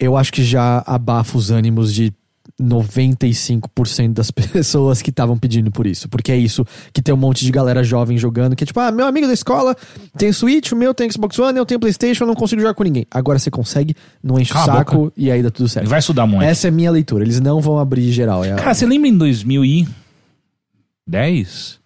eu 0.00 0.16
acho 0.16 0.32
que 0.32 0.42
já 0.44 0.82
abafa 0.86 1.36
os 1.36 1.50
ânimos 1.50 1.92
de 1.92 2.12
95% 2.60 4.14
das 4.14 4.30
pessoas 4.32 5.00
que 5.02 5.10
estavam 5.10 5.36
pedindo 5.38 5.70
por 5.70 5.86
isso. 5.86 6.08
Porque 6.08 6.32
é 6.32 6.36
isso 6.36 6.64
que 6.92 7.00
tem 7.02 7.14
um 7.14 7.18
monte 7.18 7.44
de 7.44 7.52
galera 7.52 7.84
jovem 7.84 8.16
jogando, 8.18 8.56
que 8.56 8.64
é 8.64 8.66
tipo, 8.66 8.80
ah, 8.80 8.90
meu 8.90 9.06
amigo 9.06 9.26
da 9.28 9.32
escola 9.34 9.76
tem 10.16 10.32
Switch, 10.32 10.72
o 10.72 10.76
meu 10.76 10.92
tem 10.94 11.08
Xbox 11.10 11.38
One, 11.38 11.56
eu 11.58 11.66
tenho 11.66 11.78
Playstation, 11.78 12.24
eu 12.24 12.28
não 12.28 12.34
consigo 12.34 12.60
jogar 12.60 12.74
com 12.74 12.82
ninguém. 12.82 13.06
Agora 13.10 13.38
você 13.38 13.50
consegue, 13.50 13.94
não 14.22 14.40
enche 14.40 14.52
Cala 14.52 14.66
o 14.66 14.70
a 14.70 14.74
saco 14.78 14.96
boca. 14.96 15.12
e 15.16 15.30
aí 15.30 15.40
dá 15.42 15.50
tudo 15.50 15.68
certo. 15.68 15.86
Vai 15.88 15.98
estudar 16.00 16.26
muito. 16.26 16.42
Essa 16.42 16.66
é 16.66 16.70
a 16.70 16.72
minha 16.72 16.90
leitura. 16.90 17.22
Eles 17.22 17.38
não 17.38 17.60
vão 17.60 17.78
abrir 17.78 18.10
geral. 18.10 18.42
É 18.44 18.52
a- 18.52 18.56
Cara, 18.56 18.74
você 18.74 18.86
lembra 18.86 19.08
em 19.08 19.16
2010? 19.16 21.77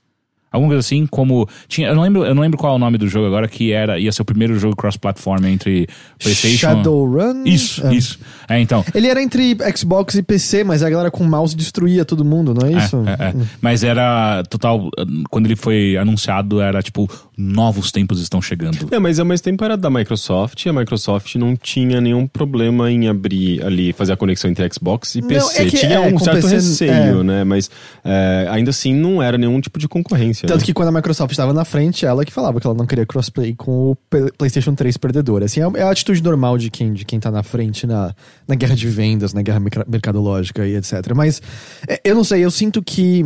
Alguma 0.52 0.70
coisa 0.72 0.80
assim, 0.80 1.06
como. 1.06 1.48
Tinha, 1.66 1.88
eu, 1.88 1.94
não 1.94 2.02
lembro, 2.02 2.24
eu 2.24 2.34
não 2.34 2.42
lembro 2.42 2.58
qual 2.58 2.74
é 2.74 2.76
o 2.76 2.78
nome 2.78 2.98
do 2.98 3.08
jogo 3.08 3.26
agora, 3.26 3.48
que 3.48 3.72
era, 3.72 3.98
ia 3.98 4.12
ser 4.12 4.22
o 4.22 4.24
primeiro 4.24 4.58
jogo 4.58 4.76
cross-platform 4.76 5.46
entre 5.46 5.88
PlayStation. 6.22 6.58
Shadowrun? 6.58 7.44
Isso, 7.44 7.86
É. 7.86 7.94
isso. 7.94 8.18
É, 8.48 8.60
então. 8.60 8.84
Ele 8.94 9.08
era 9.08 9.22
entre 9.22 9.56
Xbox 9.74 10.14
e 10.14 10.22
PC, 10.22 10.62
mas 10.62 10.82
a 10.82 10.90
galera 10.90 11.10
com 11.10 11.24
mouse 11.24 11.56
destruía 11.56 12.04
todo 12.04 12.24
mundo, 12.24 12.52
não 12.54 12.68
é 12.68 12.72
isso? 12.84 13.02
É, 13.06 13.24
é, 13.24 13.28
é. 13.28 13.34
Mas 13.60 13.82
era 13.82 14.42
total. 14.44 14.90
Quando 15.30 15.46
ele 15.46 15.56
foi 15.56 15.96
anunciado, 15.96 16.60
era 16.60 16.82
tipo, 16.82 17.08
novos 17.42 17.90
tempos 17.90 18.20
estão 18.20 18.40
chegando. 18.40 18.88
É, 18.90 18.98
mas 18.98 19.18
ao 19.18 19.26
mesmo 19.26 19.42
tempo 19.44 19.64
era 19.64 19.76
da 19.76 19.90
Microsoft 19.90 20.64
e 20.64 20.68
a 20.68 20.72
Microsoft 20.72 21.34
não 21.34 21.56
tinha 21.56 22.00
nenhum 22.00 22.26
problema 22.26 22.90
em 22.90 23.08
abrir 23.08 23.62
ali, 23.64 23.92
fazer 23.92 24.12
a 24.12 24.16
conexão 24.16 24.50
entre 24.50 24.68
Xbox 24.72 25.16
e 25.16 25.20
Não, 25.20 25.28
PC. 25.28 25.62
é 25.62 25.64
que- 25.66 25.76
tinha 25.78 25.94
é, 25.94 26.00
um 26.00 26.12
com 26.12 26.18
certo 26.20 26.42
PC, 26.42 26.54
receio, 26.54 27.20
é. 27.20 27.24
né? 27.24 27.44
Mas 27.44 27.70
é, 28.04 28.46
ainda 28.50 28.70
assim 28.70 28.94
não 28.94 29.22
era 29.22 29.36
nenhum 29.36 29.60
tipo 29.60 29.78
de 29.78 29.88
concorrência. 29.88 30.46
Tanto 30.46 30.60
né? 30.60 30.66
que 30.66 30.72
quando 30.72 30.88
a 30.88 30.92
Microsoft 30.92 31.32
estava 31.32 31.52
na 31.52 31.64
frente, 31.64 32.06
ela 32.06 32.24
que 32.24 32.32
falava 32.32 32.60
que 32.60 32.66
ela 32.66 32.76
não 32.76 32.86
queria 32.86 33.04
crossplay 33.04 33.54
com 33.54 33.90
o 33.90 33.96
PlayStation 34.38 34.74
3 34.74 34.96
perdedor. 34.96 35.42
Assim, 35.42 35.60
é 35.60 35.72
é 35.76 35.82
a 35.82 35.90
atitude 35.90 36.22
normal 36.22 36.56
de 36.58 36.70
quem, 36.70 36.92
de 36.92 37.04
quem 37.04 37.18
tá 37.18 37.30
na 37.30 37.42
frente 37.42 37.86
na, 37.86 38.14
na 38.46 38.54
guerra 38.54 38.76
de 38.76 38.86
vendas, 38.88 39.32
na 39.32 39.42
guerra 39.42 39.58
merca- 39.58 39.86
mercadológica 39.88 40.66
e 40.66 40.76
etc. 40.76 41.12
Mas 41.14 41.40
é, 41.88 42.00
eu 42.04 42.14
não 42.14 42.22
sei, 42.24 42.44
eu 42.44 42.50
sinto 42.50 42.82
que. 42.82 43.24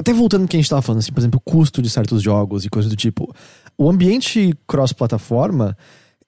Até 0.00 0.14
voltando 0.14 0.42
ao 0.42 0.48
que 0.48 0.56
a 0.56 0.60
gente 0.60 0.70
tava 0.70 0.80
falando, 0.80 1.00
assim, 1.00 1.12
por 1.12 1.20
exemplo, 1.20 1.40
o 1.44 1.50
custo 1.50 1.82
de 1.82 1.90
certos 1.90 2.22
jogos 2.22 2.64
e 2.64 2.70
coisas 2.70 2.90
do 2.90 2.96
tipo. 2.96 3.30
O 3.76 3.88
ambiente 3.88 4.54
cross-plataforma 4.66 5.76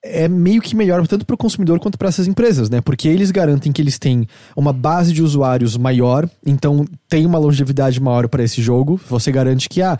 é 0.03 0.27
meio 0.27 0.61
que 0.61 0.75
melhor 0.75 1.07
tanto 1.07 1.25
para 1.25 1.33
o 1.33 1.37
consumidor 1.37 1.79
quanto 1.79 1.97
para 1.97 2.09
essas 2.09 2.27
empresas, 2.27 2.69
né? 2.69 2.81
Porque 2.81 3.07
eles 3.07 3.31
garantem 3.31 3.71
que 3.71 3.81
eles 3.81 3.97
têm 3.97 4.27
uma 4.55 4.71
base 4.71 5.11
de 5.11 5.23
usuários 5.23 5.75
maior, 5.75 6.29
então 6.45 6.85
tem 7.09 7.25
uma 7.25 7.39
longevidade 7.39 7.99
maior 7.99 8.27
para 8.27 8.43
esse 8.43 8.61
jogo. 8.61 9.01
Você 9.09 9.31
garante 9.31 9.67
que, 9.67 9.81
ah, 9.81 9.97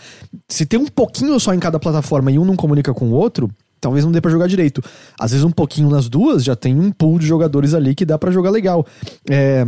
se 0.48 0.68
tem 0.68 0.80
um 0.80 0.86
pouquinho 0.86 1.40
só 1.40 1.52
em 1.52 1.60
cada 1.60 1.80
plataforma 1.80 2.32
e 2.32 2.38
um 2.38 2.46
não 2.46 2.56
comunica 2.56 2.94
com 2.94 3.06
o 3.06 3.14
outro, 3.14 3.50
talvez 3.82 4.06
não 4.06 4.12
dê 4.12 4.22
para 4.22 4.30
jogar 4.30 4.46
direito. 4.46 4.84
Às 5.20 5.32
vezes 5.32 5.44
um 5.44 5.52
pouquinho 5.52 5.90
nas 5.90 6.08
duas 6.08 6.44
já 6.44 6.56
tem 6.56 6.80
um 6.80 6.92
pool 6.92 7.18
de 7.18 7.26
jogadores 7.26 7.74
ali 7.74 7.96
que 7.96 8.06
dá 8.06 8.20
para 8.20 8.30
jogar 8.30 8.52
legal. 8.52 8.86
É, 9.28 9.66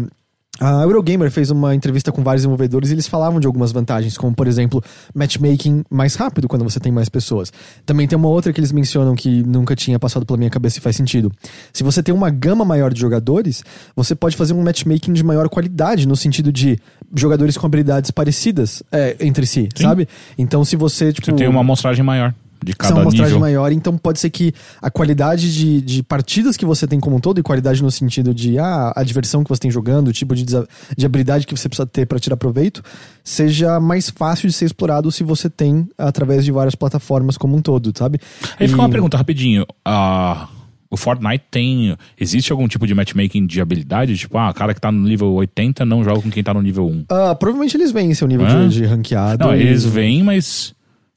a 0.59 0.83
Eurogamer 0.83 1.29
fez 1.29 1.51
uma 1.51 1.75
entrevista 1.75 2.11
com 2.11 2.23
vários 2.23 2.41
desenvolvedores 2.41 2.89
e 2.89 2.93
eles 2.93 3.07
falavam 3.07 3.39
de 3.39 3.47
algumas 3.47 3.71
vantagens, 3.71 4.17
como 4.17 4.33
por 4.33 4.47
exemplo, 4.47 4.81
matchmaking 5.13 5.83
mais 5.89 6.15
rápido 6.15 6.47
quando 6.47 6.63
você 6.63 6.79
tem 6.79 6.91
mais 6.91 7.09
pessoas. 7.09 7.51
Também 7.85 8.07
tem 8.07 8.17
uma 8.17 8.29
outra 8.29 8.53
que 8.53 8.59
eles 8.59 8.71
mencionam 8.71 9.15
que 9.15 9.43
nunca 9.43 9.75
tinha 9.75 9.99
passado 9.99 10.25
pela 10.25 10.37
minha 10.37 10.49
cabeça 10.49 10.77
e 10.77 10.81
faz 10.81 10.95
sentido. 10.95 11.31
Se 11.73 11.83
você 11.83 12.01
tem 12.01 12.13
uma 12.13 12.29
gama 12.29 12.63
maior 12.63 12.93
de 12.93 12.99
jogadores, 12.99 13.63
você 13.95 14.15
pode 14.15 14.37
fazer 14.37 14.53
um 14.53 14.63
matchmaking 14.63 15.11
de 15.13 15.23
maior 15.23 15.49
qualidade, 15.49 16.07
no 16.07 16.15
sentido 16.15 16.51
de 16.51 16.79
jogadores 17.13 17.57
com 17.57 17.65
habilidades 17.65 18.11
parecidas 18.11 18.81
é, 18.91 19.15
entre 19.19 19.45
si, 19.45 19.67
Sim. 19.75 19.83
sabe? 19.83 20.07
Então 20.37 20.63
se 20.63 20.75
você, 20.75 21.11
tipo. 21.11 21.25
Você 21.27 21.33
tem 21.33 21.47
uma 21.47 21.61
amostragem 21.61 22.03
maior 22.03 22.33
de 22.65 22.71
São 22.71 22.77
cada 22.79 22.95
uma 22.95 23.01
amostragem 23.03 23.25
nível. 23.35 23.39
maior, 23.39 23.71
então 23.71 23.97
pode 23.97 24.19
ser 24.19 24.29
que 24.29 24.53
a 24.81 24.89
qualidade 24.91 25.53
de, 25.53 25.79
de 25.81 26.03
partidas 26.03 26.57
que 26.57 26.65
você 26.65 26.87
tem 26.87 26.99
como 26.99 27.15
um 27.15 27.19
todo, 27.19 27.39
e 27.39 27.43
qualidade 27.43 27.81
no 27.83 27.91
sentido 27.91 28.33
de 28.33 28.57
ah, 28.59 28.91
a 28.95 29.03
diversão 29.03 29.43
que 29.43 29.49
você 29.49 29.61
tem 29.61 29.71
jogando, 29.71 30.07
o 30.09 30.13
tipo 30.13 30.35
de, 30.35 30.43
de 30.43 31.05
habilidade 31.05 31.45
que 31.45 31.55
você 31.55 31.69
precisa 31.69 31.85
ter 31.85 32.05
para 32.05 32.19
tirar 32.19 32.35
proveito, 32.37 32.81
seja 33.23 33.79
mais 33.79 34.09
fácil 34.09 34.47
de 34.49 34.53
ser 34.53 34.65
explorado 34.65 35.11
se 35.11 35.23
você 35.23 35.49
tem 35.49 35.87
através 35.97 36.43
de 36.43 36.51
várias 36.51 36.75
plataformas 36.75 37.37
como 37.37 37.55
um 37.55 37.61
todo, 37.61 37.93
sabe? 37.97 38.19
Aí 38.59 38.67
fica 38.67 38.79
E- 38.81 38.83
uma 38.83 38.89
pergunta 38.89 39.17
rapidinho. 39.17 39.65
Ah, 39.83 40.47
o 40.89 40.97
Fortnite 40.97 41.43
tem. 41.49 41.97
Existe 42.19 42.51
algum 42.51 42.67
tipo 42.67 42.85
de 42.85 42.93
matchmaking 42.93 43.45
de 43.47 43.59
habilidade? 43.59 44.15
Tipo, 44.17 44.37
ah, 44.37 44.51
o 44.51 44.53
cara 44.53 44.73
que 44.73 44.79
tá 44.79 44.91
no 44.91 45.07
nível 45.07 45.33
80 45.33 45.83
não 45.85 46.03
joga 46.03 46.21
com 46.21 46.29
quem 46.29 46.43
tá 46.43 46.53
no 46.53 46.61
nível 46.61 46.87
1. 46.87 47.05
Ah, 47.09 47.35
provavelmente 47.35 47.75
eles 47.75 47.91
veem 47.91 48.13
seu 48.13 48.27
nível 48.27 48.45
de, 48.47 48.69
de 48.69 48.85
ranqueado. 48.85 49.43
Não, 49.45 49.55
e- 49.55 49.61
eles 49.61 49.83
vêm, 49.83 50.23
mas. 50.23 50.74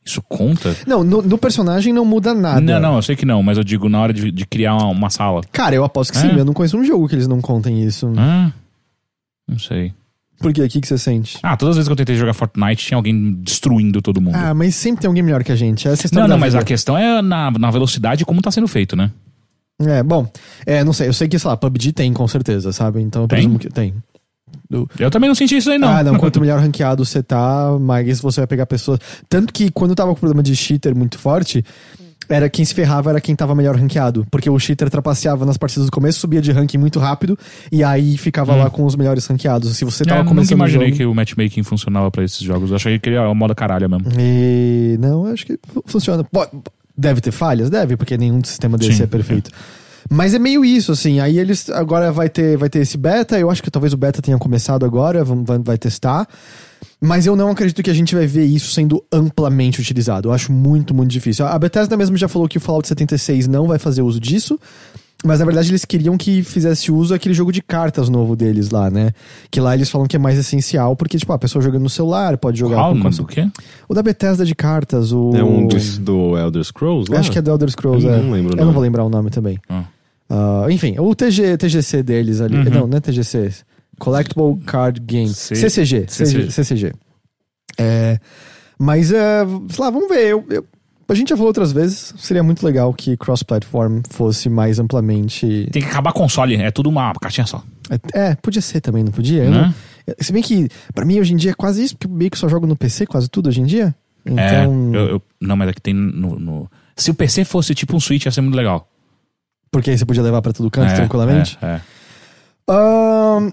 Isso 0.08 0.22
conta? 0.22 0.74
Não, 0.86 1.04
no, 1.04 1.20
no 1.20 1.36
personagem 1.36 1.92
não 1.92 2.04
muda 2.04 2.32
nada. 2.32 2.60
Não, 2.60 2.80
não, 2.80 2.96
eu 2.96 3.02
sei 3.02 3.14
que 3.14 3.26
não, 3.26 3.42
mas 3.42 3.58
eu 3.58 3.64
digo 3.64 3.88
na 3.88 4.00
hora 4.00 4.12
de, 4.12 4.30
de 4.32 4.46
criar 4.46 4.74
uma, 4.74 4.86
uma 4.88 5.10
sala. 5.10 5.42
Cara, 5.52 5.74
eu 5.74 5.84
aposto 5.84 6.12
que 6.12 6.18
É? 6.18 6.22
sim, 6.22 6.36
eu 6.38 6.44
não 6.44 6.54
conheço 6.54 6.78
um 6.78 6.84
jogo 6.84 7.06
que 7.06 7.14
eles 7.14 7.28
não 7.28 7.40
contem 7.42 7.82
isso. 7.84 8.10
Ah, 8.16 8.50
não 9.46 9.58
sei. 9.58 9.92
Por 10.40 10.52
quê? 10.52 10.62
O 10.62 10.68
que, 10.68 10.80
que 10.80 10.86
você 10.88 10.96
sente? 10.96 11.38
Ah, 11.42 11.56
todas 11.56 11.72
as 11.72 11.76
vezes 11.76 11.88
que 11.88 11.92
eu 11.92 11.96
tentei 11.96 12.14
jogar 12.16 12.32
Fortnite 12.32 12.86
tinha 12.86 12.96
alguém 12.96 13.34
destruindo 13.42 14.00
todo 14.00 14.20
mundo. 14.20 14.34
Ah, 14.36 14.54
mas 14.54 14.74
sempre 14.76 15.02
tem 15.02 15.08
alguém 15.08 15.22
melhor 15.22 15.42
que 15.44 15.52
a 15.52 15.56
gente. 15.56 15.86
Essa 15.88 16.06
é 16.06 16.10
não, 16.14 16.26
não, 16.28 16.38
mas 16.38 16.52
vida. 16.54 16.62
a 16.62 16.64
questão 16.64 16.96
é 16.96 17.20
na, 17.20 17.50
na 17.50 17.70
velocidade 17.70 18.24
como 18.24 18.40
tá 18.40 18.50
sendo 18.50 18.68
feito, 18.68 18.96
né? 18.96 19.10
É, 19.80 20.02
bom, 20.02 20.26
é, 20.66 20.82
não 20.82 20.92
sei, 20.92 21.06
eu 21.08 21.12
sei 21.12 21.28
que, 21.28 21.38
sei 21.38 21.48
lá, 21.48 21.56
PUBG 21.56 21.92
tem, 21.92 22.12
com 22.12 22.26
certeza, 22.26 22.72
sabe? 22.72 23.00
Então 23.00 23.22
eu 23.22 23.28
Tem? 23.28 23.36
presumo 23.38 23.58
que 23.60 23.68
tem. 23.68 23.94
Eu 24.98 25.10
também 25.10 25.28
não 25.28 25.34
senti 25.34 25.56
isso 25.56 25.70
aí, 25.70 25.78
não. 25.78 25.88
Ah, 25.88 26.02
não, 26.02 26.16
quanto 26.18 26.40
melhor 26.40 26.60
ranqueado 26.60 27.04
você 27.04 27.22
tá, 27.22 27.76
mais 27.80 28.20
você 28.20 28.40
vai 28.40 28.46
pegar 28.46 28.66
pessoas. 28.66 28.98
Tanto 29.28 29.52
que 29.52 29.70
quando 29.70 29.94
tava 29.94 30.10
com 30.10 30.16
o 30.16 30.20
problema 30.20 30.42
de 30.42 30.54
cheater 30.54 30.94
muito 30.94 31.18
forte, 31.18 31.64
era 32.28 32.50
quem 32.50 32.62
se 32.62 32.74
ferrava 32.74 33.08
era 33.08 33.20
quem 33.22 33.34
tava 33.34 33.54
melhor 33.54 33.74
ranqueado. 33.76 34.26
Porque 34.30 34.50
o 34.50 34.58
cheater 34.58 34.90
trapaceava 34.90 35.46
nas 35.46 35.56
partidas 35.56 35.86
do 35.86 35.90
começo, 35.90 36.20
subia 36.20 36.42
de 36.42 36.52
ranking 36.52 36.76
muito 36.76 36.98
rápido, 36.98 37.38
e 37.72 37.82
aí 37.82 38.18
ficava 38.18 38.54
lá 38.54 38.68
com 38.68 38.84
os 38.84 38.94
melhores 38.94 39.26
ranqueados. 39.26 39.74
Se 39.78 39.84
você 39.86 40.02
É, 40.02 40.06
tava 40.06 40.18
nunca 40.18 40.28
começando 40.34 40.52
o 40.52 40.58
imaginei 40.58 40.88
jogo... 40.88 40.96
que 40.98 41.06
o 41.06 41.14
matchmaking 41.14 41.62
funcionava 41.62 42.10
pra 42.10 42.22
esses 42.22 42.40
jogos. 42.40 42.68
Eu 42.68 42.76
achei 42.76 42.98
que 42.98 43.08
ele 43.08 43.16
era 43.16 43.32
moda 43.32 43.54
caralho 43.54 43.88
mesmo. 43.88 44.04
E... 44.18 44.98
Não, 45.00 45.26
eu 45.26 45.32
acho 45.32 45.46
que 45.46 45.58
fu- 45.72 45.82
funciona. 45.86 46.22
Deve 46.94 47.22
ter 47.22 47.30
falhas? 47.30 47.70
Deve, 47.70 47.96
porque 47.96 48.18
nenhum 48.18 48.42
sistema 48.44 48.76
desse 48.76 48.92
Sim, 48.94 49.04
é 49.04 49.06
perfeito. 49.06 49.50
Mas 50.10 50.32
é 50.34 50.38
meio 50.38 50.64
isso, 50.64 50.92
assim. 50.92 51.20
Aí 51.20 51.38
eles 51.38 51.68
agora 51.70 52.10
vai 52.10 52.28
ter, 52.28 52.56
vai 52.56 52.68
ter 52.70 52.78
esse 52.80 52.96
beta. 52.96 53.38
Eu 53.38 53.50
acho 53.50 53.62
que 53.62 53.70
talvez 53.70 53.92
o 53.92 53.96
beta 53.96 54.22
tenha 54.22 54.38
começado 54.38 54.84
agora, 54.86 55.22
vamos- 55.24 55.46
vai, 55.46 55.58
vai 55.58 55.78
testar. 55.78 56.26
Mas 57.00 57.26
eu 57.26 57.36
não 57.36 57.50
acredito 57.50 57.82
que 57.82 57.90
a 57.90 57.94
gente 57.94 58.14
vai 58.14 58.26
ver 58.26 58.44
isso 58.44 58.72
sendo 58.72 59.04
amplamente 59.12 59.80
utilizado. 59.80 60.28
Eu 60.28 60.32
acho 60.32 60.52
muito, 60.52 60.94
muito 60.94 61.10
difícil. 61.10 61.46
A 61.46 61.58
Bethesda 61.58 61.96
mesmo 61.96 62.16
já 62.16 62.26
falou 62.28 62.48
que 62.48 62.58
o 62.58 62.60
Fallout 62.60 62.88
76 62.88 63.46
não 63.46 63.66
vai 63.66 63.78
fazer 63.78 64.02
uso 64.02 64.18
disso. 64.18 64.58
Mas 65.24 65.40
na 65.40 65.44
verdade 65.44 65.68
eles 65.68 65.84
queriam 65.84 66.16
que 66.16 66.44
fizesse 66.44 66.92
uso 66.92 67.10
daquele 67.12 67.34
jogo 67.34 67.50
de 67.50 67.60
cartas 67.60 68.08
novo 68.08 68.36
deles 68.36 68.70
lá, 68.70 68.88
né? 68.88 69.10
Que 69.50 69.60
lá 69.60 69.74
eles 69.74 69.90
falam 69.90 70.06
que 70.06 70.14
é 70.14 70.18
mais 70.18 70.38
essencial, 70.38 70.94
porque, 70.94 71.18
tipo, 71.18 71.32
a 71.32 71.38
pessoa 71.38 71.60
jogando 71.60 71.82
no 71.82 71.90
celular 71.90 72.38
pode 72.38 72.56
jogar 72.56 72.76
Qual? 72.76 72.92
com 72.92 72.98
Mas 73.00 73.18
o 73.18 73.24
quê? 73.24 73.48
o 73.88 73.94
da 73.94 74.00
Bethesda 74.00 74.44
de 74.44 74.54
cartas, 74.54 75.12
o. 75.12 75.32
É 75.34 75.42
um 75.42 75.66
dos, 75.66 75.98
do 75.98 76.38
Elder 76.38 76.62
Scrolls 76.62 77.10
lá? 77.12 77.18
Acho 77.18 77.32
que 77.32 77.38
é 77.38 77.42
do 77.42 77.50
Elder 77.50 77.68
Scrolls, 77.68 78.06
Eu 78.06 78.14
é. 78.14 78.22
não 78.22 78.30
lembro 78.30 78.50
o 78.50 78.54
Eu 78.54 78.58
não 78.58 78.64
nome. 78.66 78.74
vou 78.74 78.82
lembrar 78.82 79.04
o 79.04 79.08
nome 79.08 79.28
também. 79.28 79.58
Ah. 79.68 79.82
Ah, 80.28 80.66
enfim, 80.70 80.96
o 80.98 81.14
TG, 81.14 81.56
TGC 81.56 82.02
deles 82.02 82.40
ali. 82.40 82.56
Não, 82.70 82.86
não 82.86 82.98
é 82.98 83.00
TGC. 83.00 83.50
Collectible 83.98 84.56
Card 84.66 85.00
Game. 85.00 85.28
C- 85.28 85.54
CCG. 85.56 86.04
CCG. 86.08 86.50
CCG. 86.50 86.92
É, 87.78 88.18
mas, 88.78 89.10
é, 89.12 89.44
sei 89.70 89.84
lá, 89.84 89.90
vamos 89.90 90.08
ver. 90.08 90.28
Eu, 90.28 90.44
eu, 90.50 90.64
a 91.08 91.14
gente 91.14 91.30
já 91.30 91.36
falou 91.36 91.48
outras 91.48 91.72
vezes, 91.72 92.12
seria 92.18 92.42
muito 92.42 92.64
legal 92.64 92.92
que 92.92 93.16
cross-platform 93.16 94.02
fosse 94.10 94.48
mais 94.48 94.78
amplamente. 94.78 95.68
Tem 95.72 95.82
que 95.82 95.88
acabar 95.88 96.12
console, 96.12 96.54
é 96.56 96.70
tudo 96.70 96.88
uma 96.90 97.12
caixinha 97.14 97.46
só. 97.46 97.62
É, 98.12 98.34
podia 98.36 98.60
ser 98.60 98.80
também, 98.80 99.02
não 99.02 99.10
podia? 99.12 99.48
Né? 99.48 99.74
não- 100.06 100.14
Se 100.20 100.32
bem 100.32 100.42
que, 100.42 100.68
pra 100.94 101.04
mim, 101.04 101.18
hoje 101.20 101.32
em 101.32 101.36
dia 101.36 101.52
é 101.52 101.54
quase 101.54 101.82
isso, 101.82 101.96
porque 101.96 102.06
eu 102.12 102.16
meio 102.16 102.30
que 102.30 102.38
só 102.38 102.48
jogo 102.48 102.66
no 102.66 102.76
PC, 102.76 103.06
quase 103.06 103.28
tudo 103.28 103.48
hoje 103.48 103.60
em 103.60 103.64
dia. 103.64 103.94
Então. 104.24 104.38
É, 104.38 104.64
eu, 104.96 105.08
eu- 105.08 105.22
não, 105.40 105.56
mas 105.56 105.68
é 105.70 105.72
que 105.72 105.80
tem 105.80 105.94
no, 105.94 106.38
no- 106.38 106.70
Se 106.96 107.10
o 107.10 107.14
PC 107.14 107.44
fosse 107.44 107.74
tipo 107.74 107.96
um 107.96 108.00
Switch, 108.00 108.24
ia 108.26 108.30
ser 108.30 108.40
muito 108.42 108.54
legal. 108.56 108.86
Porque 109.70 109.90
aí 109.90 109.98
você 109.98 110.04
podia 110.04 110.22
levar 110.22 110.42
pra 110.42 110.52
todo 110.52 110.70
canto 110.70 110.92
É, 110.92 110.96
tranquilamente. 110.96 111.58
É, 111.62 111.66
é. 111.66 111.80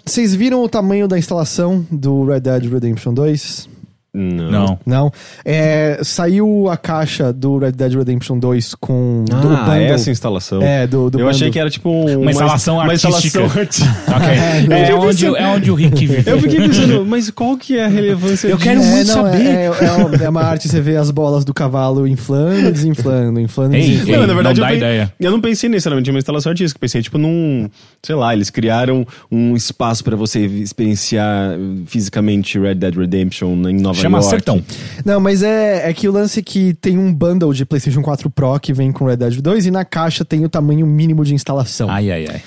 Vocês 0.05 0.33
viram 0.35 0.61
o 0.63 0.69
tamanho 0.69 1.07
da 1.07 1.17
instalação 1.17 1.85
do 1.91 2.25
Red 2.25 2.41
Dead 2.41 2.71
Redemption 2.71 3.13
2? 3.13 3.69
Não. 4.15 4.49
Não. 4.51 4.79
Não. 4.85 5.11
É, 5.43 5.99
saiu 6.03 6.69
a 6.69 6.77
caixa 6.77 7.33
do 7.33 7.57
Red 7.57 7.73
Dead 7.73 7.93
Redemption 7.93 8.39
2 8.39 8.75
com 8.75 9.25
do 9.27 9.35
Ah, 9.35 9.63
bundle. 9.65 9.93
essa 9.93 10.09
instalação. 10.09 10.61
É, 10.61 10.87
do, 10.87 11.09
do 11.09 11.19
eu 11.19 11.27
achei 11.27 11.41
bundle. 11.47 11.51
que 11.53 11.59
era 11.59 11.69
tipo 11.69 11.89
um- 11.89 12.21
Uma 12.21 12.31
instalação 12.31 12.75
uma 12.75 12.83
artística. 12.85 13.17
instalação 13.43 13.61
artística. 13.61 13.95
Ok. 14.15 14.25
É, 14.75 14.91
Eu 14.91 14.99
onde, 14.99 15.25
é 15.25 15.47
onde 15.47 15.71
o 15.71 15.75
Rick 15.75 16.05
vive. 16.07 16.29
Eu 16.29 16.39
fiquei 16.39 16.59
pensando, 16.61 17.05
mas 17.05 17.29
qual 17.29 17.57
que 17.57 17.77
é 17.77 17.85
a 17.85 17.87
relevância 17.87 18.47
Eu 18.47 18.57
quero 18.57 18.81
muito 18.81 19.07
não, 19.07 19.13
saber. 19.23 19.45
É, 19.45 19.65
é, 19.65 19.85
é 19.85 19.91
uma- 19.91 20.15
é 20.25 20.29
uma 20.29 20.41
arte, 20.43 20.67
você 20.69 20.79
vê 20.81 20.95
as 20.95 21.11
bolas 21.11 21.43
do 21.43 21.53
cavalo 21.53 22.07
inflando, 22.07 22.71
desinflando, 22.71 23.39
inflando, 23.39 23.75
Ei, 23.75 23.81
desinflando. 23.81 24.11
ei. 24.11 24.17
Não, 24.19 24.27
na 24.27 24.33
verdade, 24.33 24.61
não 24.61 24.69
eu, 24.69 24.75
ideia. 24.77 25.13
eu 25.19 25.31
não 25.31 25.41
pensei 25.41 25.69
necessariamente 25.69 26.09
em 26.09 26.13
uma 26.13 26.19
instalação 26.19 26.51
artística, 26.51 26.79
pensei 26.79 27.01
tipo 27.01 27.17
num, 27.17 27.69
sei 28.01 28.15
lá, 28.15 28.33
eles 28.33 28.49
criaram 28.49 29.05
um 29.31 29.55
espaço 29.55 30.03
pra 30.03 30.15
você 30.15 30.45
experienciar 30.45 31.51
fisicamente 31.85 32.59
Red 32.59 32.75
Dead 32.75 32.95
Redemption 32.95 33.53
em 33.69 33.79
Nova 33.81 33.99
Chama 34.05 34.17
York. 34.19 34.29
Sertão. 34.29 34.63
Não, 35.05 35.19
mas 35.19 35.43
é, 35.43 35.89
é 35.89 35.93
que 35.93 36.07
o 36.07 36.11
lance 36.11 36.39
é 36.39 36.43
que 36.43 36.73
tem 36.75 36.97
um 36.97 37.13
bundle 37.13 37.53
de 37.53 37.65
PlayStation 37.65 38.01
4 38.01 38.29
Pro 38.29 38.59
que 38.59 38.73
vem 38.73 38.91
com 38.91 39.05
Red 39.05 39.17
Dead 39.17 39.41
2 39.41 39.65
e 39.67 39.71
na 39.71 39.83
caixa 39.85 40.23
tem 40.25 40.43
o 40.45 40.49
tamanho 40.49 40.85
mínimo 40.85 41.23
de 41.25 41.33
instalação. 41.33 41.89
Ai, 41.89 42.11
ai, 42.11 42.25
ai. 42.29 42.41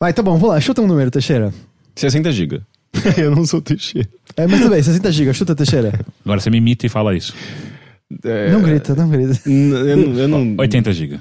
Vai, 0.00 0.12
tá 0.12 0.22
bom, 0.22 0.32
vamos 0.38 0.48
lá, 0.54 0.60
chuta 0.60 0.82
um 0.82 0.86
número, 0.86 1.10
Teixeira. 1.10 1.52
60 1.94 2.32
GB. 2.32 2.60
eu 3.16 3.30
não 3.30 3.44
sou 3.46 3.60
Teixeira. 3.62 4.08
É, 4.36 4.46
mas 4.46 4.60
tudo 4.60 4.70
bem, 4.70 4.82
60 4.82 5.12
GB, 5.12 5.32
chuta, 5.34 5.54
Teixeira. 5.54 5.92
Agora 6.24 6.40
você 6.40 6.50
me 6.50 6.58
imita 6.58 6.86
e 6.86 6.88
fala 6.88 7.14
isso. 7.16 7.34
É, 8.24 8.50
Não 8.50 8.60
grita, 8.62 8.94
não 8.94 9.08
grita. 9.08 9.40
n- 9.48 9.72
eu, 9.74 9.96
não- 9.96 10.18
eu 10.20 10.28
não. 10.28 10.54
80 10.58 10.92
GB. 10.92 11.18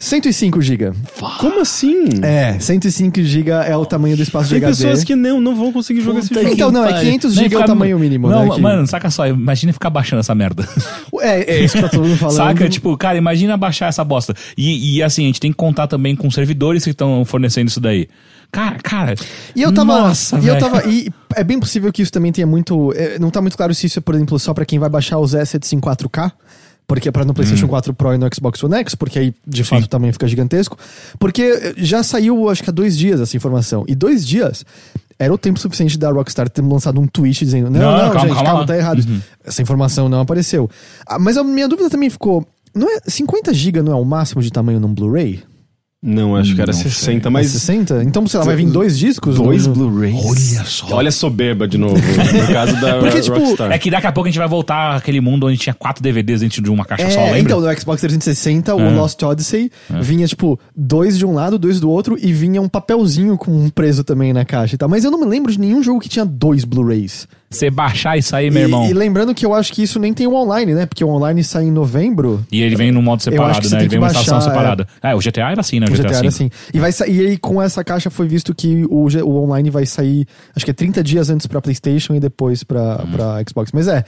105 0.00 0.60
GB. 0.62 0.92
Como 1.40 1.60
assim? 1.60 2.04
É, 2.22 2.56
105 2.60 3.20
GB 3.20 3.50
é 3.50 3.76
o 3.76 3.84
tamanho 3.84 4.16
do 4.16 4.22
espaço 4.22 4.48
de 4.48 4.54
Tem 4.54 4.64
HD. 4.64 4.76
pessoas 4.84 5.02
que 5.02 5.16
não, 5.16 5.40
não 5.40 5.56
vão 5.56 5.72
conseguir 5.72 6.02
jogar 6.02 6.20
esse 6.20 6.32
jogo. 6.32 6.48
Então, 6.48 6.70
não, 6.70 6.84
é 6.84 7.00
500 7.00 7.34
Nem 7.34 7.44
GB 7.44 7.56
é 7.56 7.58
o 7.58 7.64
tamanho 7.66 7.98
mínimo, 7.98 8.28
Não, 8.30 8.44
né? 8.46 8.54
que- 8.54 8.60
mano, 8.60 8.86
saca 8.86 9.10
só, 9.10 9.26
imagina 9.26 9.72
ficar 9.72 9.90
baixando 9.90 10.20
essa 10.20 10.34
merda. 10.34 10.66
É, 11.20 11.56
é 11.56 11.64
isso 11.64 11.74
que 11.74 11.82
tá 11.82 11.88
todo 11.88 12.04
mundo 12.06 12.16
falando. 12.16 12.36
Saca? 12.36 12.68
Tipo, 12.68 12.96
cara, 12.96 13.18
imagina 13.18 13.56
baixar 13.56 13.88
essa 13.88 14.04
bosta. 14.04 14.34
E, 14.56 14.98
e 14.98 15.02
assim, 15.02 15.24
a 15.24 15.26
gente 15.26 15.40
tem 15.40 15.50
que 15.50 15.56
contar 15.56 15.88
também 15.88 16.14
com 16.14 16.30
servidores 16.30 16.84
que 16.84 16.90
estão 16.90 17.24
fornecendo 17.24 17.66
isso 17.68 17.80
daí. 17.80 18.08
Cara, 18.52 18.76
cara. 18.78 19.14
E 19.56 19.62
eu 19.62 19.74
tava. 19.74 19.98
Nossa, 20.00 20.38
e 20.38 20.46
eu 20.46 20.56
tava. 20.58 20.86
E 20.86 21.10
é 21.34 21.42
bem 21.42 21.58
possível 21.58 21.92
que 21.92 22.02
isso 22.02 22.12
também 22.12 22.30
tenha 22.30 22.46
muito. 22.46 22.92
é, 22.94 23.18
Não 23.18 23.30
tá 23.30 23.40
muito 23.40 23.56
claro 23.56 23.74
se 23.74 23.86
isso 23.86 23.98
é, 23.98 24.02
por 24.02 24.14
exemplo, 24.14 24.38
só 24.38 24.54
pra 24.54 24.64
quem 24.64 24.78
vai 24.78 24.88
baixar 24.88 25.18
os 25.18 25.34
assets 25.34 25.72
em 25.72 25.80
4K. 25.80 26.30
Porque 26.88 27.10
é 27.10 27.12
pra 27.12 27.22
no 27.22 27.34
PlayStation 27.34 27.68
4 27.68 27.92
Pro 27.92 28.14
e 28.14 28.18
no 28.18 28.26
Xbox 28.34 28.64
One 28.64 28.76
X, 28.76 28.94
porque 28.94 29.18
aí 29.18 29.34
de 29.46 29.62
fato 29.62 29.84
o 29.84 29.88
tamanho 29.88 30.12
fica 30.12 30.26
gigantesco. 30.26 30.76
Porque 31.18 31.42
eh, 31.42 31.74
já 31.76 32.02
saiu, 32.02 32.48
acho 32.48 32.64
que 32.64 32.70
há 32.70 32.72
dois 32.72 32.96
dias 32.96 33.20
essa 33.20 33.36
informação. 33.36 33.84
E 33.86 33.94
dois 33.94 34.26
dias 34.26 34.64
era 35.18 35.32
o 35.32 35.36
tempo 35.36 35.60
suficiente 35.60 35.98
da 35.98 36.10
Rockstar 36.10 36.48
ter 36.48 36.62
lançado 36.62 36.98
um 36.98 37.06
tweet 37.06 37.44
dizendo: 37.44 37.68
Não, 37.68 37.78
Não, 37.78 37.92
não, 37.92 37.98
calma, 37.98 38.20
gente, 38.20 38.28
calma 38.30 38.44
calma, 38.44 38.60
lá." 38.60 38.66
tá 38.66 38.76
errado. 38.76 39.06
Essa 39.44 39.60
informação 39.60 40.08
não 40.08 40.20
apareceu. 40.20 40.70
Ah, 41.06 41.18
mas 41.18 41.36
a 41.36 41.44
minha 41.44 41.68
dúvida 41.68 41.90
também 41.90 42.08
ficou: 42.08 42.46
não 42.74 42.88
é, 42.88 43.00
50 43.06 43.52
GB 43.52 43.82
não 43.82 43.92
é 43.92 43.96
o 43.96 44.04
máximo 44.04 44.40
de 44.40 44.50
tamanho 44.50 44.80
num 44.80 44.94
Blu-ray? 44.94 45.42
Não, 46.00 46.36
acho 46.36 46.54
que 46.54 46.60
era 46.62 46.70
Não 46.70 46.78
sei. 46.80 46.92
60, 46.92 47.28
Mas 47.28 47.46
mas. 47.46 47.52
60? 47.60 48.04
Então, 48.04 48.24
sei 48.28 48.38
lá, 48.38 48.46
vai 48.46 48.54
vir 48.54 48.66
dois 48.70 48.96
discos? 48.96 49.34
Dois 49.34 49.66
No- 49.66 49.74
Blu-rays. 49.74 50.14
Olha 50.24 50.64
só. 50.64 50.86
Olha 50.94 51.08
a 51.08 51.12
soberba 51.12 51.66
de 51.66 51.76
novo, 51.76 51.96
no 51.96 52.52
caso 52.54 52.80
da 52.80 52.98
Porque, 53.00 53.20
tipo, 53.20 53.36
Rockstar. 53.36 53.72
É 53.72 53.78
que 53.78 53.90
daqui 53.90 54.06
a 54.06 54.12
pouco 54.12 54.28
a 54.28 54.30
gente 54.30 54.38
vai 54.38 54.46
voltar 54.46 54.94
àquele 54.94 55.20
mundo 55.20 55.46
onde 55.48 55.58
tinha 55.58 55.74
quatro 55.74 56.00
DVDs 56.00 56.40
dentro 56.40 56.62
de 56.62 56.70
uma 56.70 56.84
caixa 56.84 57.10
só, 57.10 57.18
É, 57.18 57.24
lembra? 57.32 57.38
então, 57.40 57.60
no 57.60 57.66
Xbox 57.80 58.00
360, 58.00 58.76
o 58.76 58.80
É. 58.80 58.90
Lost 58.90 59.20
Odyssey 59.24 59.72
vinha, 60.00 60.24
tipo, 60.28 60.56
dois 60.76 61.18
de 61.18 61.26
um 61.26 61.34
lado, 61.34 61.58
dois 61.58 61.80
do 61.80 61.90
outro, 61.90 62.16
e 62.16 62.32
vinha 62.32 62.62
um 62.62 62.68
papelzinho 62.68 63.36
com 63.36 63.50
um 63.50 63.68
preso 63.68 64.04
também 64.04 64.32
na 64.32 64.44
caixa 64.44 64.76
e 64.76 64.78
tal. 64.78 64.88
Mas 64.88 65.02
eu 65.04 65.10
não 65.10 65.18
me 65.18 65.26
lembro 65.26 65.50
de 65.50 65.58
nenhum 65.58 65.82
jogo 65.82 65.98
que 65.98 66.08
tinha 66.08 66.24
dois 66.24 66.64
Blu-rays. 66.64 67.26
Você 67.50 67.70
baixar 67.70 68.18
isso 68.18 68.36
aí, 68.36 68.50
meu 68.50 68.60
E, 68.60 68.64
irmão. 68.64 68.90
e 68.90 68.92
lembrando 68.92 69.34
que 69.34 69.46
eu 69.46 69.54
acho 69.54 69.72
que 69.72 69.82
isso 69.82 69.98
nem 69.98 70.12
tem 70.12 70.26
o 70.26 70.34
online, 70.34 70.74
né? 70.74 70.84
Porque 70.84 71.02
o 71.02 71.08
online 71.08 71.42
sai 71.42 71.64
em 71.64 71.70
novembro. 71.70 72.44
E 72.52 72.60
ele 72.60 72.76
vem 72.76 72.92
num 72.92 73.00
modo 73.00 73.22
separado, 73.22 73.70
né? 73.70 73.78
Ele 73.80 73.88
vem 73.88 73.98
uma 73.98 74.08
estação 74.08 74.34
baixar, 74.34 74.50
separada. 74.50 74.86
É. 75.02 75.14
o 75.14 75.18
GTA 75.18 75.50
era 75.52 75.60
assim, 75.60 75.80
né? 75.80 75.86
O 75.88 75.90
O 75.90 75.92
GTA, 75.94 76.08
GTA 76.08 76.18
era 76.18 76.28
assim. 76.28 76.50
E, 76.74 76.78
vai 76.78 76.92
sa- 76.92 77.06
e 77.06 77.20
aí, 77.20 77.38
com 77.38 77.62
essa 77.62 77.82
caixa, 77.82 78.10
foi 78.10 78.28
visto 78.28 78.54
que 78.54 78.84
o, 78.90 79.06
o 79.24 79.42
online 79.44 79.70
vai 79.70 79.86
sair, 79.86 80.26
acho 80.54 80.62
que 80.64 80.70
é 80.70 80.74
30 80.74 81.02
dias 81.02 81.30
antes 81.30 81.46
pra 81.46 81.62
PlayStation 81.62 82.14
e 82.14 82.20
depois 82.20 82.62
pra, 82.62 82.96
pra 83.10 83.42
Xbox. 83.48 83.72
Mas 83.72 83.88
é. 83.88 84.04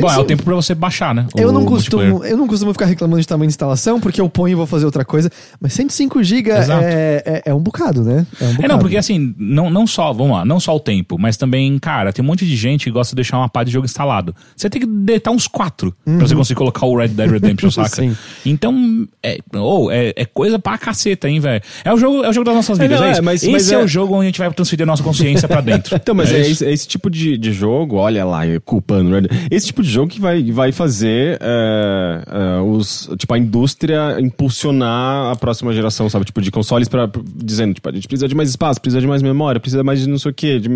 Bom, 0.00 0.10
é 0.10 0.18
o 0.18 0.24
tempo 0.24 0.42
pra 0.42 0.54
você 0.54 0.74
baixar, 0.74 1.14
né? 1.14 1.26
Eu 1.36 1.52
não, 1.52 1.64
costumo, 1.64 2.24
eu 2.24 2.36
não 2.36 2.46
costumo 2.48 2.72
ficar 2.72 2.86
reclamando 2.86 3.20
de 3.20 3.26
tamanho 3.26 3.46
de 3.48 3.52
instalação, 3.52 4.00
porque 4.00 4.20
eu 4.20 4.28
ponho 4.28 4.52
e 4.52 4.54
vou 4.54 4.66
fazer 4.66 4.84
outra 4.84 5.04
coisa. 5.04 5.30
Mas 5.60 5.72
105 5.72 6.22
GB 6.22 6.50
é, 6.50 7.22
é, 7.24 7.42
é 7.46 7.54
um 7.54 7.60
bocado, 7.60 8.02
né? 8.02 8.26
É, 8.40 8.44
um 8.44 8.48
É, 8.48 8.52
bocado. 8.54 8.68
não, 8.68 8.78
porque 8.80 8.96
assim, 8.96 9.34
não, 9.38 9.70
não 9.70 9.86
só, 9.86 10.12
vamos 10.12 10.36
lá, 10.36 10.44
não 10.44 10.58
só 10.58 10.74
o 10.74 10.80
tempo, 10.80 11.16
mas 11.18 11.36
também, 11.36 11.78
cara, 11.78 12.12
tem 12.12 12.24
um 12.24 12.26
monte 12.26 12.44
de 12.44 12.56
gente 12.56 12.84
que 12.84 12.90
gosta 12.90 13.12
de 13.12 13.16
deixar 13.16 13.38
uma 13.38 13.48
pá 13.48 13.62
de 13.62 13.70
jogo 13.70 13.84
instalado. 13.86 14.34
Você 14.56 14.68
tem 14.68 14.80
que 14.80 14.86
deitar 14.86 15.30
uns 15.30 15.46
quatro 15.46 15.94
pra 16.04 16.26
você 16.26 16.34
conseguir 16.34 16.58
colocar 16.58 16.84
o 16.84 16.96
Red 16.96 17.08
Dead 17.08 17.30
Redemption, 17.30 17.70
saca? 17.72 17.88
Sim. 18.02 18.16
Então, 18.44 19.06
é, 19.22 19.38
ou 19.54 19.90
é, 19.92 20.12
é 20.16 20.24
coisa 20.24 20.58
pra 20.58 20.76
caceta, 20.76 21.28
hein, 21.28 21.38
velho? 21.38 21.62
É 21.84 21.92
o 21.94 21.96
jogo, 21.96 22.24
é 22.24 22.28
o 22.28 22.32
jogo 22.32 22.44
das 22.44 22.54
nossas 22.56 22.78
É, 22.78 22.82
vidas, 22.82 22.98
não, 23.00 23.06
é, 23.06 23.10
é, 23.10 23.12
isso. 23.12 23.22
mas- 23.24 23.42
Esse 23.42 23.52
mas 23.52 23.70
é, 23.72 23.74
é- 23.76 23.84
o 23.84 23.86
jogo 23.86 24.14
onde 24.14 24.24
a 24.24 24.26
gente 24.26 24.38
vai 24.40 24.52
transferir 24.52 24.82
a 24.82 24.86
nossa 24.86 25.02
consciência 25.04 25.46
pra 25.48 25.60
dentro. 25.60 25.96
Então, 26.08 26.14
mas 26.14 26.32
é, 26.32 26.40
esse, 26.40 26.64
é 26.64 26.72
esse 26.72 26.86
tipo 26.88 27.08
de, 27.10 27.36
de 27.38 27.52
jogo, 27.52 27.96
olha 27.96 28.24
lá, 28.24 28.40
culpando, 28.64 29.10
né? 29.10 29.28
Esse 29.50 29.67
tipo 29.68 29.82
de 29.82 29.88
jogo 29.88 30.08
que 30.10 30.20
vai, 30.20 30.42
vai 30.50 30.72
fazer 30.72 31.38
é, 31.40 32.22
é, 32.26 32.60
os, 32.60 33.08
tipo, 33.16 33.32
a 33.32 33.38
indústria 33.38 34.16
impulsionar 34.20 35.32
a 35.32 35.36
próxima 35.36 35.72
geração, 35.72 36.08
sabe? 36.08 36.24
Tipo, 36.24 36.40
de 36.42 36.50
consoles 36.50 36.88
pra, 36.88 37.06
pra- 37.06 37.22
dizendo, 37.24 37.74
tipo, 37.74 37.88
a 37.88 37.92
gente 37.92 38.08
precisa 38.08 38.26
de 38.28 38.34
mais 38.34 38.48
espaço, 38.50 38.80
precisa 38.80 39.00
de 39.00 39.06
mais 39.06 39.22
memória, 39.22 39.60
precisa 39.60 39.82
mais 39.84 40.00
de 40.00 40.08
não 40.08 40.18
sei 40.18 40.30
o 40.30 40.34
quê, 40.34 40.58
de, 40.58 40.68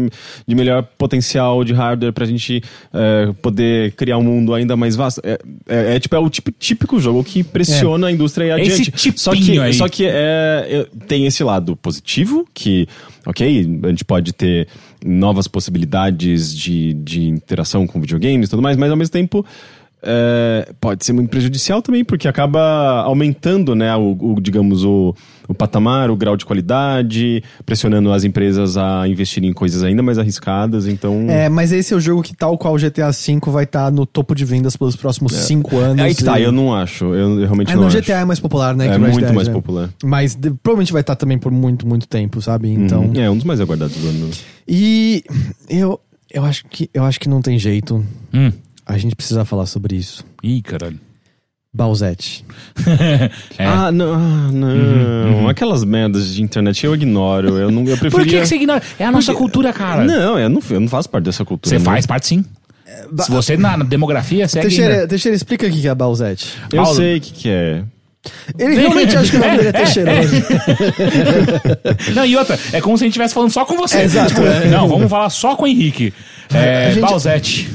de 0.46 0.54
melhor 0.54 0.82
potencial 0.96 1.64
de 1.64 1.72
hardware 1.72 2.12
pra 2.12 2.24
gente 2.24 2.62
é, 2.92 3.32
poder 3.42 3.92
criar 3.92 4.18
um 4.18 4.22
mundo 4.22 4.54
ainda 4.54 4.76
mais 4.76 4.94
vasto. 4.96 5.20
É, 5.24 5.38
é, 5.68 5.96
é, 5.96 6.00
tipo, 6.00 6.14
é 6.14 6.18
o 6.18 6.30
tipo, 6.30 6.50
típico 6.52 7.00
jogo 7.00 7.24
que 7.24 7.42
pressiona 7.42 8.06
a 8.06 8.12
indústria 8.12 8.56
e 8.58 8.62
Esse 8.62 8.82
adiante. 8.82 9.18
só 9.20 9.32
que, 9.34 9.58
aí. 9.58 9.74
só 9.74 9.88
que 9.88 10.04
é, 10.06 10.10
é- 10.12 10.86
tem 11.06 11.26
esse 11.26 11.42
lado 11.42 11.74
positivo, 11.76 12.46
que, 12.54 12.86
ok, 13.26 13.80
a 13.84 13.88
gente 13.88 14.04
pode 14.04 14.32
ter 14.32 14.68
novas 15.04 15.46
possibilidades 15.46 16.54
de, 16.54 16.94
de 16.94 17.28
interação 17.28 17.86
com 17.86 18.00
videogames 18.00 18.46
e 18.46 18.50
tudo 18.50 18.62
mais, 18.62 18.76
mas 18.76 18.90
ao 18.90 18.96
mesmo 18.96 19.12
tempo 19.12 19.44
é, 20.02 20.72
pode 20.80 21.04
ser 21.04 21.12
muito 21.12 21.30
prejudicial 21.30 21.80
também, 21.80 22.04
porque 22.04 22.26
acaba 22.26 23.02
aumentando, 23.02 23.74
né, 23.74 23.94
o, 23.96 24.16
o, 24.20 24.40
digamos, 24.40 24.84
o, 24.84 25.14
o 25.48 25.54
patamar, 25.54 26.10
o 26.10 26.16
grau 26.16 26.36
de 26.36 26.44
qualidade, 26.44 27.42
pressionando 27.64 28.12
as 28.12 28.24
empresas 28.24 28.76
a 28.76 29.06
investirem 29.06 29.50
em 29.50 29.52
coisas 29.52 29.82
ainda 29.82 30.02
mais 30.02 30.18
arriscadas, 30.18 30.86
então... 30.86 31.26
É, 31.28 31.48
mas 31.48 31.72
esse 31.72 31.94
é 31.94 31.96
o 31.96 32.00
jogo 32.00 32.22
que, 32.22 32.34
tal 32.34 32.58
qual 32.58 32.74
o 32.74 32.78
GTA 32.78 33.10
V, 33.10 33.40
vai 33.46 33.64
estar 33.64 33.90
no 33.92 34.04
topo 34.04 34.34
de 34.34 34.44
vendas 34.44 34.76
pelos 34.76 34.96
próximos 34.96 35.32
cinco 35.32 35.76
anos. 35.78 35.98
É. 35.98 36.02
Aí 36.02 36.14
que 36.14 36.24
tá, 36.24 36.38
e- 36.40 36.42
eu 36.44 36.52
não 36.52 36.74
acho, 36.74 37.04
eu, 37.06 37.38
eu 37.38 37.44
realmente 37.44 37.70
É, 37.70 37.74
não 37.74 37.82
no 37.82 37.88
acho. 37.88 38.00
GTA 38.00 38.20
é 38.20 38.24
mais 38.24 38.40
popular, 38.40 38.74
né? 38.74 38.86
É 38.88 38.98
muito 38.98 39.20
Dead, 39.20 39.32
mais 39.34 39.48
né? 39.48 39.54
popular. 39.54 39.88
Mas 40.02 40.34
de- 40.34 40.50
provavelmente 40.62 40.92
vai 40.92 41.00
estar 41.02 41.14
também 41.16 41.38
por 41.38 41.52
muito, 41.52 41.86
muito 41.86 42.08
tempo, 42.08 42.40
sabe? 42.42 42.68
Então. 42.70 43.04
Uhum. 43.04 43.20
É, 43.20 43.30
um 43.30 43.36
dos 43.36 43.44
mais 43.44 43.60
aguardados 43.60 43.96
do 43.96 44.08
ano. 44.08 44.30
E 44.66 45.22
eu, 45.68 46.00
eu, 46.30 46.44
acho 46.44 46.64
que, 46.66 46.88
eu 46.92 47.04
acho 47.04 47.20
que 47.20 47.28
não 47.28 47.40
tem 47.40 47.58
jeito. 47.58 48.04
Hum. 48.32 48.50
A 48.92 48.98
gente 48.98 49.16
precisa 49.16 49.44
falar 49.44 49.66
sobre 49.66 49.96
isso. 49.96 50.24
Ih, 50.42 50.60
caralho. 50.62 50.98
Balzete. 51.74 52.44
É. 53.58 53.64
Ah, 53.66 53.92
não, 53.92 54.14
ah, 54.14 54.50
não. 54.52 55.48
Aquelas 55.48 55.84
merdas 55.84 56.34
de 56.34 56.42
internet 56.42 56.84
eu 56.84 56.94
ignoro. 56.94 57.58
Eu, 57.58 57.70
não, 57.70 57.82
eu 57.86 57.96
preferia... 57.96 58.10
Por 58.10 58.24
que, 58.26 58.40
que 58.40 58.46
você 58.46 58.56
ignora? 58.56 58.82
É 58.98 59.04
a 59.04 59.12
nossa 59.12 59.32
Porque- 59.32 59.38
cultura, 59.42 59.72
cara. 59.72 60.04
Não, 60.04 60.38
eu 60.38 60.48
não, 60.48 60.60
eu 60.70 60.80
não 60.80 60.88
faço 60.88 61.08
parte 61.08 61.24
dessa 61.24 61.44
cultura. 61.44 61.68
Você 61.70 61.78
não. 61.78 61.84
faz 61.84 62.06
parte 62.06 62.26
sim. 62.26 62.44
Se 63.20 63.30
você 63.30 63.56
na 63.56 63.76
demografia 63.78 64.46
segue. 64.48 64.66
Teixeira, 64.66 64.94
ainda. 64.94 65.08
Teixeira, 65.08 65.36
explica 65.36 65.66
o 65.66 65.70
que 65.70 65.86
é 65.88 65.94
Balzete. 65.94 66.48
Eu 66.72 66.82
Paulo. 66.82 66.96
sei 66.96 67.16
o 67.16 67.20
que, 67.20 67.32
que 67.32 67.48
é. 67.48 67.84
Ele 68.58 68.74
realmente 68.76 69.16
acha 69.16 69.30
que 69.30 69.36
o 69.36 69.40
nome 69.40 69.56
dele 69.56 69.68
é 69.68 69.72
Teixeira. 69.80 70.12
Não, 72.14 72.24
e 72.26 72.36
outra, 72.36 72.58
é 72.72 72.80
como 72.80 72.96
se 72.98 73.04
a 73.04 73.06
gente 73.06 73.12
estivesse 73.12 73.34
falando 73.34 73.50
só 73.50 73.64
com 73.64 73.76
você. 73.76 73.98
É, 73.98 74.04
exato, 74.04 74.28
Tipo, 74.34 74.42
é. 74.46 74.68
Não, 74.68 74.88
vamos 74.88 75.08
falar 75.10 75.30
só 75.30 75.56
com 75.56 75.64
o 75.64 75.66
Henrique. 75.66 76.12
É, 76.52 76.90
gente- 76.92 77.00
Balzete. 77.02 77.70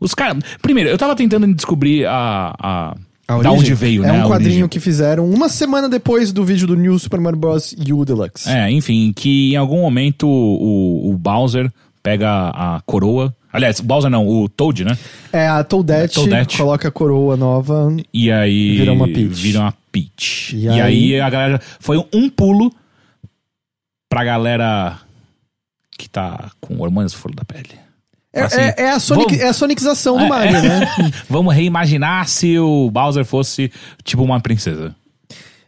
Os 0.00 0.14
caras. 0.14 0.42
Primeiro, 0.60 0.90
eu 0.90 0.98
tava 0.98 1.14
tentando 1.16 1.52
descobrir 1.54 2.06
a. 2.06 2.54
a, 2.58 2.96
A 3.28 3.38
da 3.42 3.50
onde 3.50 3.72
veio, 3.74 4.04
é 4.04 4.12
né? 4.12 4.12
um 4.22 4.24
a 4.26 4.28
quadrinho 4.28 4.68
que 4.68 4.78
fizeram 4.80 5.28
uma 5.28 5.48
semana 5.48 5.88
depois 5.88 6.32
do 6.32 6.44
vídeo 6.44 6.66
do 6.66 6.76
New 6.76 6.98
Super 6.98 7.20
Mario 7.20 7.38
Bros. 7.38 7.74
U 7.92 8.04
Deluxe. 8.04 8.48
É, 8.48 8.70
enfim, 8.70 9.12
que 9.14 9.52
em 9.54 9.56
algum 9.56 9.80
momento 9.80 10.26
o, 10.28 11.10
o 11.10 11.16
Bowser 11.18 11.70
pega 12.02 12.50
a 12.50 12.80
coroa. 12.86 13.34
Aliás, 13.52 13.78
o 13.80 13.82
Bowser 13.84 14.10
não, 14.10 14.28
o 14.28 14.48
Toad, 14.50 14.84
né? 14.84 14.96
É, 15.32 15.48
a 15.48 15.64
Toadette, 15.64 16.20
É, 16.20 16.22
Toadette. 16.22 16.58
coloca 16.58 16.88
a 16.88 16.90
coroa 16.90 17.36
nova. 17.38 17.88
E 18.12 18.30
aí. 18.30 18.76
Vira 18.76 18.92
uma 18.92 19.06
Peach. 19.08 19.28
Vira 19.28 19.60
uma 19.60 19.74
Peach. 19.90 20.54
E 20.54 20.64
E, 20.66 20.68
aí- 20.68 20.80
aí... 21.14 21.20
a 21.20 21.30
galera. 21.30 21.60
Foi 21.80 21.96
um 22.12 22.28
pulo 22.28 22.70
pra 24.10 24.22
galera 24.24 24.98
que 25.98 26.08
tá 26.08 26.50
com 26.60 26.78
hormônios 26.80 27.14
fora 27.14 27.34
da 27.34 27.44
pele. 27.44 27.70
É, 28.36 28.42
Assim, 28.44 28.60
é- 28.60 28.74
é 28.78 28.90
a 28.90 28.98
Sonic, 29.00 29.26
vamos- 29.30 29.42
é 29.44 29.48
a 29.48 29.52
sonicização 29.52 30.16
do 30.18 30.24
É, 30.24 30.28
Mario, 30.28 30.56
é. 30.56 30.62
né? 30.62 31.12
Vamos 31.28 31.54
reimaginar 31.54 32.28
se 32.28 32.58
o 32.58 32.90
Bowser 32.90 33.24
fosse 33.24 33.70
tipo 34.04 34.22
uma 34.22 34.40
princesa. 34.40 34.94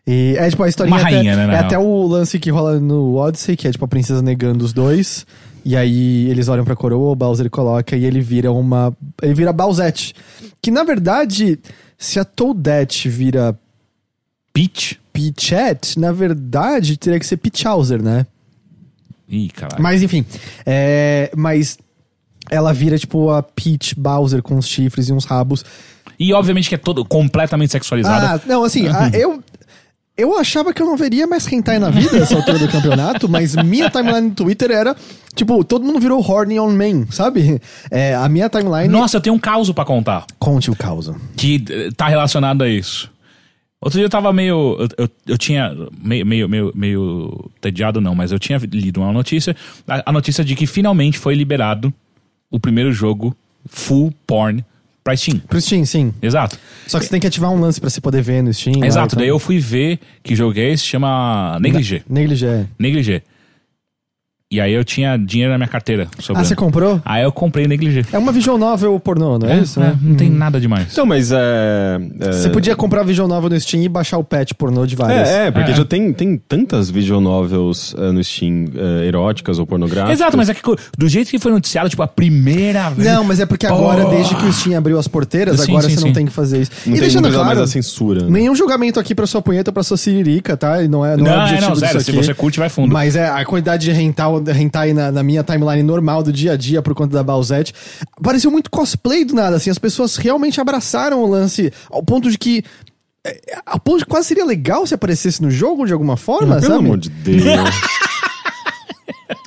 E 0.07 0.35
é 0.39 0.49
tipo 0.49 0.63
a 0.63 0.69
historinha. 0.69 0.97
Uma 0.97 1.03
rainha, 1.03 1.33
até, 1.35 1.47
né, 1.47 1.55
É 1.55 1.59
até 1.59 1.79
o 1.79 2.07
lance 2.07 2.39
que 2.39 2.51
rola 2.51 2.79
no 2.81 3.17
Odyssey, 3.17 3.57
que 3.57 3.69
é 3.69 3.71
tipo 3.73 3.85
a 3.85 3.89
princesa 3.89 4.23
negando 4.23 4.65
os 4.65 4.73
dois. 4.73 5.27
E 5.65 5.77
aí 5.77 6.31
eles 6.31 6.49
olham 6.49 6.65
pra 6.65 6.75
coroa, 6.77 7.11
o 7.13 7.17
Bowser 7.17 7.51
coloca 7.51 7.95
e 7.97 8.05
ele 8.05 8.21
vira 8.21 8.51
uma. 8.53 8.97
Ele 9.23 9.35
vira 9.35 9.53
Bowsette. 9.53 10.15
Que 10.63 10.71
na 10.71 10.83
verdade, 10.83 11.59
se 11.99 12.19
a 12.19 12.25
Toadette 12.25 13.09
vira 13.09 13.59
Peach? 14.53 14.99
Peachette, 15.13 15.99
na 15.99 16.13
verdade 16.13 16.97
teria 16.97 17.19
que 17.19 17.27
ser 17.27 17.37
Peachhauser, 17.39 18.01
né? 18.03 18.25
Ih, 19.29 19.49
caralho. 19.51 19.83
Mas 19.83 20.03
enfim. 20.03 20.25
É, 20.65 21.31
mas 21.37 21.77
ela 22.51 22.73
vira 22.73 22.99
tipo 22.99 23.31
a 23.31 23.43
Peach 23.43 23.95
Bowser 23.97 24.43
com 24.43 24.57
os 24.57 24.67
chifres 24.67 25.09
e 25.09 25.13
uns 25.13 25.25
rabos. 25.25 25.65
E 26.19 26.33
obviamente 26.33 26.69
que 26.69 26.75
é 26.75 26.79
todo 26.79 27.05
completamente 27.05 27.71
sexualizada. 27.73 28.35
Ah, 28.37 28.41
não, 28.47 28.65
assim, 28.65 28.89
a- 28.89 29.11
eu. 29.13 29.43
Eu 30.17 30.37
achava 30.37 30.75
que 30.75 30.83
eu 30.83 30.87
não 30.87 30.97
veria 30.97 31.29
mais 31.29 31.47
hentai 31.47 31.79
na 31.79 31.91
vida 31.91 32.19
nessa 32.19 32.35
altura 32.35 32.59
do 32.59 32.67
campeonato, 32.67 33.29
mas 33.31 33.55
minha 33.55 33.89
timeline 33.89 34.31
no 34.31 34.35
Twitter 34.35 34.69
era, 34.69 34.97
tipo, 35.37 35.63
todo 35.63 35.85
mundo 35.85 36.01
virou 36.01 36.21
horny 36.21 36.59
on 36.59 36.73
men, 36.73 37.07
sabe? 37.09 37.63
É, 37.89 38.17
a 38.17 38.29
minha 38.29 38.49
timeline... 38.49 38.89
Nossa, 38.89 39.19
eu 39.19 39.21
tenho 39.21 39.37
um 39.37 39.39
caos 39.39 39.71
pra 39.71 39.85
contar. 39.85 40.27
Conte 40.37 40.73
o 40.73 40.75
caos. 40.77 41.09
que 41.37 41.65
eh, 41.71 41.91
tá 41.97 42.09
relacionado 42.09 42.63
a 42.65 42.69
isso. 42.69 43.09
Outro 43.81 43.97
dia 44.01 44.07
eu 44.07 44.11
tava 44.11 44.33
meio. 44.33 44.77
Eu, 44.81 44.89
eu, 45.05 45.11
eu 45.29 45.39
tinha. 45.39 45.73
Meio, 46.03 46.27
meio, 46.27 46.49
meio, 46.49 46.73
meio 46.75 47.49
tediado, 47.61 48.01
não, 48.01 48.13
mas 48.13 48.33
eu 48.33 48.39
tinha 48.41 48.59
lido 48.73 49.01
uma 49.01 49.13
notícia. 49.13 49.55
A, 49.87 50.03
a 50.11 50.13
notícia 50.13 50.45
de 50.45 50.57
que 50.57 50.67
finalmente 50.67 51.17
foi 51.17 51.37
liberado 51.37 51.95
o 52.51 52.59
primeiro 52.59 52.93
jogo 52.93 53.37
full 53.67 54.13
porn 54.27 54.65
pra 55.03 55.17
Steam. 55.17 55.39
Pro 55.39 55.61
Steam, 55.61 55.85
sim. 55.85 56.13
Exato. 56.21 56.59
Só 56.87 56.99
que 56.99 57.05
você 57.05 57.11
tem 57.11 57.21
que 57.21 57.27
ativar 57.27 57.51
um 57.51 57.61
lance 57.61 57.81
pra 57.81 57.89
você 57.89 58.01
poder 58.01 58.23
ver 58.23 58.43
no 58.43 58.53
Steam. 58.53 58.81
lá 58.81 58.87
Exato. 58.87 59.15
tal. 59.17 59.21
Daí 59.21 59.29
eu 59.29 59.39
fui 59.39 59.59
ver 59.59 59.99
que 60.23 60.35
jogo 60.35 60.59
é 60.59 60.73
esse, 60.73 60.85
chama 60.85 61.59
Negligé. 61.61 62.03
Negligé. 62.09 62.67
Negligé. 62.79 63.23
E 64.51 64.63
aí 64.63 64.73
eu 64.73 64.83
tinha 64.83 65.15
dinheiro 65.19 65.53
na 65.53 65.59
minha 65.59 65.69
carteira. 65.69 66.09
Ah, 66.17 66.23
sobrando. 66.23 66.49
você 66.49 66.57
comprou? 66.57 67.03
Aí 67.05 67.23
eu 67.23 67.31
comprei 67.31 67.67
Negligé. 67.67 68.03
É 68.11 68.17
uma 68.17 68.33
visual 68.33 68.57
novel 68.57 68.99
pornô, 68.99 69.39
não 69.39 69.47
é, 69.47 69.59
isso, 69.59 69.79
né? 69.79 69.95
Não 70.01 70.15
tem 70.17 70.31
nada 70.31 70.59
demais. 70.59 70.89
Então, 70.91 71.05
mas 71.05 71.31
é. 71.31 71.37
é- 72.19 72.33
Você 72.33 72.49
podia 72.49 72.75
comprar 72.75 73.03
visual 73.03 73.29
novel 73.29 73.51
no 73.51 73.61
Steam 73.61 73.83
e 73.83 73.89
baixar 73.91 74.17
o 74.17 74.25
patch 74.25 74.53
pornô 74.57 74.87
de 74.87 74.97
várias. 74.97 75.29
É, 75.29 75.49
é, 75.49 75.51
porque 75.51 75.73
É. 75.73 75.75
já 75.75 75.85
tem, 75.85 76.15
tem 76.15 76.39
tantas 76.39 76.89
visual 76.89 77.21
novels 77.21 77.95
eh, 77.99 78.11
no 78.11 78.25
Steam 78.25 78.65
eh, 78.75 79.07
eróticas 79.09 79.59
ou 79.59 79.67
pornográficas. 79.67 80.19
Exato, 80.19 80.35
mas 80.39 80.49
é 80.49 80.55
que 80.55 80.63
do 80.97 81.09
jeito 81.11 81.31
que 81.31 81.39
foi 81.39 81.53
noticiado, 81.53 81.91
tipo, 81.91 82.03
a 82.03 82.09
primeira 82.09 82.89
vez. 82.89 83.07
Não, 83.07 83.25
mas 83.25 83.41
é 83.41 83.45
porque 83.45 83.67
agora, 83.67 84.05
Porra. 84.05 84.17
desde 84.17 84.35
que 84.35 84.47
o 84.47 84.53
Steam 84.53 84.79
abriu 84.79 84.99
as 84.99 85.07
porteiras, 85.07 85.61
Sim, 85.61 85.73
agora 85.73 85.91
sim, 85.91 85.95
você 85.95 86.01
não 86.01 86.09
sim. 86.09 86.13
tem 86.15 86.25
que 86.25 86.33
fazer 86.33 86.63
isso. 86.63 86.71
Não 86.87 86.93
e 86.93 86.95
tem 86.95 87.01
deixando 87.03 87.25
não 87.25 87.33
claro, 87.33 87.47
mais 87.49 87.59
a 87.59 87.67
censura. 87.67 88.23
né? 88.25 88.31
nenhum 88.31 88.55
julgamento 88.57 88.99
aqui 88.99 89.15
pra 89.15 89.27
sua 89.27 89.43
punheta, 89.43 89.71
pra 89.71 89.83
sua 89.83 89.99
siririca, 89.99 90.57
tá? 90.57 90.83
E 90.83 90.89
não 90.89 91.05
é, 91.05 91.19
não, 91.19 91.25
Não, 91.25 91.33
é 91.33 91.37
o 91.37 91.41
é, 91.41 91.43
objetivo 91.43 91.69
não, 91.69 91.77
zero. 91.77 92.01
Se 92.01 92.13
você 92.13 92.33
curte, 92.33 92.59
vai 92.59 92.71
fundo. 92.71 92.91
Mas 92.91 93.15
é, 93.15 93.29
a 93.29 93.45
quantidade 93.45 93.85
de 93.85 93.93
hentai, 94.39 94.63
hentai 94.63 94.93
na, 94.93 95.13
na 95.13 95.23
minha 95.23 95.43
timeline 95.43 95.83
normal 95.83 96.23
do 96.23 96.33
dia 96.33 96.53
a 96.53 96.57
dia 96.57 96.83
por 96.83 96.95
conta 96.95 97.15
da 97.15 97.23
Bowsette, 97.23 97.75
pareceu 98.23 98.51
muito 98.51 98.71
cosplay 98.71 99.25
do 99.25 99.35
nada, 99.35 99.57
assim, 99.57 99.71
as 99.71 99.79
pessoas 99.79 100.17
realmente 100.17 100.61
abraçaram 100.61 101.23
o 101.23 101.27
lance 101.27 101.73
ao 101.91 102.03
ponto 102.03 102.31
de 102.31 102.39
que 102.39 102.65
é, 103.27 103.41
a 103.67 103.79
ponto 103.79 103.99
de 103.99 104.07
quase 104.07 104.29
seria 104.29 104.45
legal 104.45 104.87
se 104.87 104.95
aparecesse 104.95 105.43
no 105.43 105.51
jogo 105.51 105.87
de 105.87 105.93
alguma 105.93 106.17
forma, 106.17 106.57
pelo 106.57 106.73
sabe? 106.73 106.85
amor 106.85 106.99
de 106.99 107.11
Deus. 107.11 107.45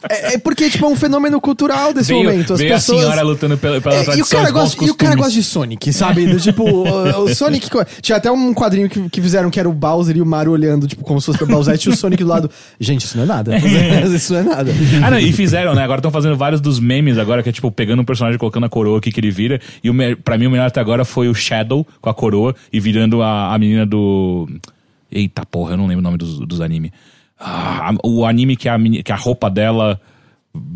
É, 0.09 0.33
é 0.33 0.37
porque, 0.37 0.69
tipo, 0.69 0.85
é 0.85 0.87
um 0.87 0.95
fenômeno 0.95 1.41
cultural 1.41 1.93
desse 1.93 2.13
veio, 2.13 2.23
momento. 2.23 2.53
As 2.53 2.59
veio 2.59 2.73
pessoas... 2.73 2.99
a 2.99 3.03
senhora 3.03 3.21
lutando 3.23 3.57
pela, 3.57 3.81
pela 3.81 3.95
É, 3.95 3.99
e, 3.99 4.01
o 4.01 4.05
tradição 4.05 4.39
cara 4.39 4.51
gosta, 4.51 4.85
e 4.85 4.89
o 4.89 4.95
cara 4.95 5.15
gosta 5.15 5.31
de 5.31 5.43
Sonic, 5.43 5.91
sabe? 5.91 6.39
Tipo, 6.39 6.63
o, 6.63 7.23
o 7.23 7.35
Sonic. 7.35 7.69
Tinha 8.01 8.17
até 8.17 8.31
um 8.31 8.53
quadrinho 8.53 8.89
que, 8.89 9.09
que 9.09 9.21
fizeram 9.21 9.49
que 9.49 9.59
era 9.59 9.69
o 9.69 9.73
Bowser 9.73 10.15
e 10.17 10.21
o 10.21 10.25
Mario 10.25 10.51
olhando, 10.51 10.87
tipo, 10.87 11.03
como 11.03 11.19
se 11.19 11.27
fosse 11.27 11.37
pra 11.37 11.47
Bowsette 11.47 11.89
e 11.89 11.91
o 11.91 11.95
Sonic 11.95 12.23
do 12.23 12.29
lado. 12.29 12.49
Gente, 12.79 13.05
isso 13.05 13.17
não 13.17 13.23
é 13.23 13.27
nada. 13.27 13.57
isso 14.13 14.33
não 14.33 14.39
é 14.39 14.43
nada. 14.43 14.71
Ah, 15.03 15.11
não, 15.11 15.19
e 15.19 15.31
fizeram, 15.31 15.73
né? 15.73 15.83
Agora 15.83 15.99
estão 15.99 16.11
fazendo 16.11 16.35
vários 16.35 16.61
dos 16.61 16.79
memes 16.79 17.17
agora, 17.17 17.41
que 17.41 17.49
é 17.49 17.51
tipo, 17.51 17.71
pegando 17.71 18.01
um 18.01 18.05
personagem 18.05 18.35
e 18.35 18.39
colocando 18.39 18.65
a 18.65 18.69
coroa 18.69 18.99
aqui 18.99 19.11
que 19.11 19.19
ele 19.19 19.31
vira. 19.31 19.59
E 19.83 19.89
o, 19.89 19.95
pra 20.23 20.37
mim 20.37 20.47
o 20.47 20.51
melhor 20.51 20.67
até 20.67 20.79
agora 20.79 21.03
foi 21.05 21.27
o 21.27 21.33
Shadow 21.33 21.85
com 21.99 22.09
a 22.09 22.13
coroa 22.13 22.55
e 22.71 22.79
virando 22.79 23.21
a, 23.21 23.53
a 23.53 23.57
menina 23.57 23.85
do. 23.85 24.47
Eita 25.11 25.45
porra, 25.45 25.73
eu 25.73 25.77
não 25.77 25.87
lembro 25.87 25.99
o 25.99 26.03
nome 26.03 26.17
dos, 26.17 26.39
dos 26.39 26.61
anime. 26.61 26.91
Ah, 27.43 27.93
o 28.03 28.26
anime 28.26 28.55
que 28.55 28.69
a, 28.69 28.77
que 29.03 29.11
a 29.11 29.15
roupa 29.15 29.49
dela 29.49 29.99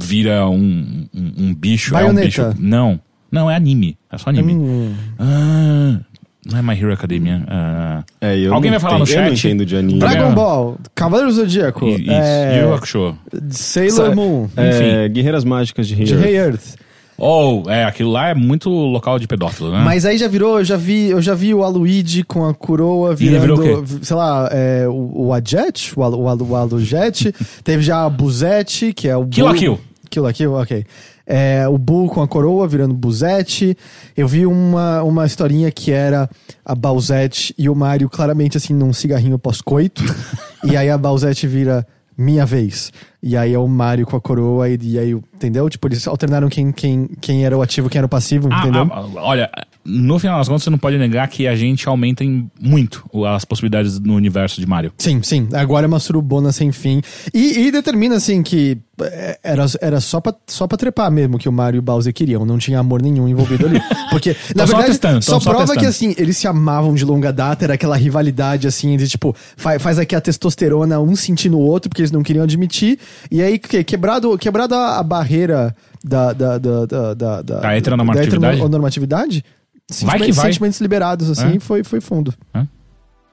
vira 0.02 0.48
um, 0.50 1.08
um, 1.14 1.34
um 1.38 1.54
bicho. 1.56 1.96
É 1.96 2.06
um 2.06 2.14
bicho. 2.16 2.42
Não. 2.58 3.00
Não, 3.32 3.50
é 3.52 3.56
anime. 3.56 3.98
É 4.12 4.18
só 4.18 4.30
anime. 4.30 4.54
Hum. 4.54 4.94
Ah, 5.20 6.00
não 6.46 6.60
é 6.60 6.62
My 6.62 6.74
Hero 6.80 6.94
Academia. 6.94 7.44
Ah, 7.48 8.04
É, 8.22 8.38
eu 8.38 8.54
Alguém 8.54 8.72
vai 8.72 8.80
falar 8.80 8.98
no 9.00 9.04
entendo- 9.04 9.18
Eu 9.18 9.22
não 9.30 9.36
chat? 9.36 9.48
entendo 9.48 9.66
de 9.66 9.76
anime. 9.76 10.00
Dragon. 10.00 10.34
Ball, 10.34 10.78
Cavaleiro 10.96 11.30
do 11.32 11.36
Zodíaco, 11.36 11.88
isso. 11.88 12.10
é, 12.12 12.62
Yu 12.62 12.74
Hakusho. 12.74 13.18
Sailor 13.50 13.92
Sa- 14.10 14.16
Moon, 14.16 14.48
É, 14.56 15.10
Guerreiras 15.10 15.44
Mágicas 15.44 15.88
de 15.88 15.96
Rei 15.96 16.06
de 16.06 16.16
Rei 16.16 16.36
Earth. 16.38 16.76
Ou, 17.18 17.70
é, 17.70 17.86
aquilo 17.86 18.12
lá 18.12 18.30
é 18.30 18.34
muito 18.34 18.70
local 18.70 19.18
de 19.18 19.28
pedófilo, 19.28 19.72
né? 19.72 19.82
Mas 19.84 20.06
aí 20.06 20.18
já 20.18 20.28
virou, 20.28 20.60
eu 20.60 20.66
já 20.66 20.76
vi, 20.76 21.10
eu 21.10 21.22
já 21.22 21.34
vi 21.34 21.54
o 21.54 21.64
Aluigi 21.64 22.24
com 22.24 22.46
a 22.46 22.54
coroa 22.54 23.16
virando, 23.16 23.56
virou 23.56 23.86
sei 24.02 24.16
lá, 24.16 24.50
é, 24.52 24.86
o, 24.88 25.28
o 25.28 25.34
Ajet, 25.34 25.94
o, 25.98 26.04
Alu, 26.04 26.22
o, 26.22 26.28
Alu, 26.28 26.50
o 26.50 26.56
Alujet. 26.56 27.34
Teve 27.64 27.84
já 27.84 28.04
a 28.04 28.10
Buzette, 28.10 28.94
que 28.94 29.08
é 29.08 29.16
o 29.16 29.26
Kill 29.28 29.46
la 29.46 29.52
Bull- 29.52 29.60
Kill. 29.60 29.80
Kill 30.10 30.24
la 30.24 30.34
Kill, 30.34 30.54
ok. 30.54 30.86
É, 31.28 31.68
o 31.68 31.78
Bull 31.78 32.08
com 32.10 32.22
a 32.22 32.28
coroa 32.28 32.68
virando 32.68 32.94
Buzette. 32.94 33.76
Eu 34.16 34.28
vi 34.28 34.46
uma, 34.46 35.02
uma 35.02 35.26
historinha 35.26 35.72
que 35.72 35.92
era 35.92 36.30
a 36.64 36.76
Bowsette 36.76 37.54
e 37.58 37.68
o 37.70 37.76
Mario 37.76 38.10
claramente 38.10 38.58
assim 38.58 38.74
num 38.74 38.94
cigarrinho 38.94 39.40
pós-coito. 39.40 40.04
e 40.64 40.78
aí 40.78 40.90
a 40.90 40.98
Bowsette 40.98 41.48
vira 41.48 41.86
minha 42.18 42.46
vez. 42.46 42.92
E 43.22 43.36
aí 43.36 43.54
é 43.54 43.60
o 43.60 43.68
Mario 43.68 44.06
com 44.06 44.16
a 44.16 44.22
coroa 44.22 44.70
e, 44.70 44.78
e 44.82 45.00
aí, 45.00 45.12
entendeu? 45.12 45.70
Tipo, 45.70 45.88
eles 45.88 46.08
alternaram 46.08 46.48
quem, 46.50 46.72
quem, 46.72 47.08
quem 47.20 47.46
era 47.46 47.58
o 47.58 47.62
ativo, 47.62 47.90
quem 47.90 48.00
era 48.00 48.06
o 48.06 48.10
passivo, 48.10 48.50
Ah, 48.52 48.60
entendeu? 48.60 48.88
ah, 48.92 49.06
olha, 49.16 49.50
no 49.86 50.18
final 50.18 50.40
das 50.40 50.48
contas, 50.48 50.64
você 50.64 50.70
não 50.70 50.80
pode 50.80 50.98
negar 50.98 51.28
que 51.28 51.48
a 51.48 51.56
gente 51.56 51.88
aumenta 51.88 52.24
muito 52.60 53.06
as 53.28 53.46
possibilidades 53.46 54.00
no 54.00 54.16
universo 54.16 54.60
de 54.60 54.66
Mario. 54.66 54.92
Sim, 54.98 55.22
sim. 55.22 55.48
Agora 55.54 55.86
é 55.86 55.88
uma 55.88 56.00
surubona 56.00 56.52
sem 56.52 56.72
fim. 56.72 57.02
E, 57.32 57.68
e 57.68 57.72
determina, 57.72 58.16
assim, 58.16 58.42
que 58.42 58.80
é, 59.02 59.38
era, 59.44 59.66
era 59.80 60.02
só, 60.02 60.20
pra, 60.20 60.34
só 60.48 60.66
pra 60.66 60.76
trepar 60.78 61.12
mesmo 61.12 61.38
que 61.38 61.48
o 61.48 61.52
Mario 61.52 61.78
e 61.78 61.80
o 61.80 61.82
Bowser 61.84 62.12
queriam. 62.14 62.46
Não 62.46 62.58
tinha 62.58 62.80
amor 62.80 63.02
nenhum 63.02 63.28
envolvido 63.28 63.68
ali. 63.68 63.80
Porque, 64.10 64.36
na 64.56 64.66
só 64.66 64.74
verdade, 64.74 64.94
testando, 64.94 65.22
só 65.24 65.40
só 65.40 65.52
prova 65.52 65.66
testando. 65.66 65.80
que, 65.82 65.86
assim, 65.86 66.16
eles 66.18 66.38
se 66.38 66.48
amavam 66.48 66.96
de 66.96 67.06
longa 67.06 67.32
data. 67.32 67.66
Era 67.66 67.76
aquela 67.76 67.96
rivalidade, 67.96 68.68
assim, 68.68 68.98
de 68.98 69.08
tipo, 69.08 69.36
faz, 69.56 69.82
faz 69.82 70.00
aqui 70.00 70.16
a 70.16 70.22
testosterona 70.22 71.00
um 71.00 71.16
sentindo 71.16 71.58
o 71.58 71.62
outro, 71.62 71.90
porque 71.90 72.02
eles 72.02 72.12
não 72.12 72.24
queriam 72.24 72.44
admitir. 72.44 72.98
E 73.30 73.42
aí, 73.42 73.60
que, 73.60 73.84
quebrado, 73.84 74.36
quebrado 74.38 74.74
a, 74.74 74.98
a 74.98 75.04
barreira 75.04 75.76
da... 76.04 76.34
Da, 76.34 76.58
da, 76.58 76.86
da, 76.86 77.14
da, 77.14 77.42
da, 77.42 77.60
Da 77.60 77.76
heteronormatividade? 77.78 79.44
Vai 79.90 79.98
que 80.18 80.26
sentimentos- 80.26 80.36
vai. 80.38 80.52
Sentimentos 80.54 80.82
liberados, 80.82 81.30
assim, 81.30 81.56
É. 81.56 81.60
foi, 81.60 81.84
foi 81.84 82.02
fundo. 82.02 82.34
É. 82.54 82.64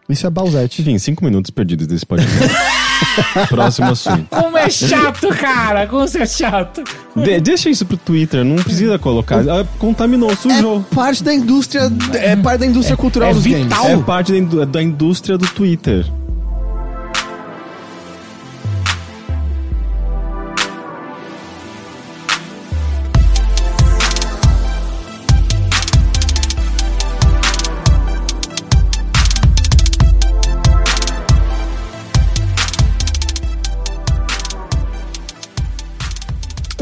Isso 0.09 0.27
é 0.27 0.31
Bowsette. 0.31 0.83
Enfim, 0.83 0.99
cinco 0.99 1.24
minutos 1.24 1.51
perdidos 1.51 1.87
desse 1.87 2.05
podcast. 2.05 2.39
Próximo 3.49 3.91
assunto. 3.91 4.27
Como 4.29 4.57
é 4.59 4.69
chato, 4.69 5.29
cara! 5.31 5.87
Como 5.87 6.07
você 6.07 6.23
é 6.23 6.27
chato! 6.27 6.83
De- 7.16 7.41
deixa 7.41 7.70
isso 7.70 7.85
pro 7.87 7.97
Twitter, 7.97 8.45
não 8.45 8.57
precisa 8.57 8.99
colocar. 8.99 9.41
Ah, 9.41 9.65
contaminou, 9.79 10.35
sujou. 10.37 10.81
É 10.91 10.95
parte 10.95 11.23
da 11.24 11.33
indústria, 11.35 11.91
é 12.15 12.37
parte 12.37 12.61
da 12.61 12.66
indústria 12.66 12.97
cultural 12.97 13.31
é 13.31 13.35
dos 13.35 13.43
vital. 13.45 13.85
games. 13.85 14.01
É 14.01 14.05
parte 14.05 14.33
da, 14.33 14.39
indú- 14.39 14.66
da 14.66 14.83
indústria 14.83 15.39
do 15.39 15.47
Twitter. 15.49 16.05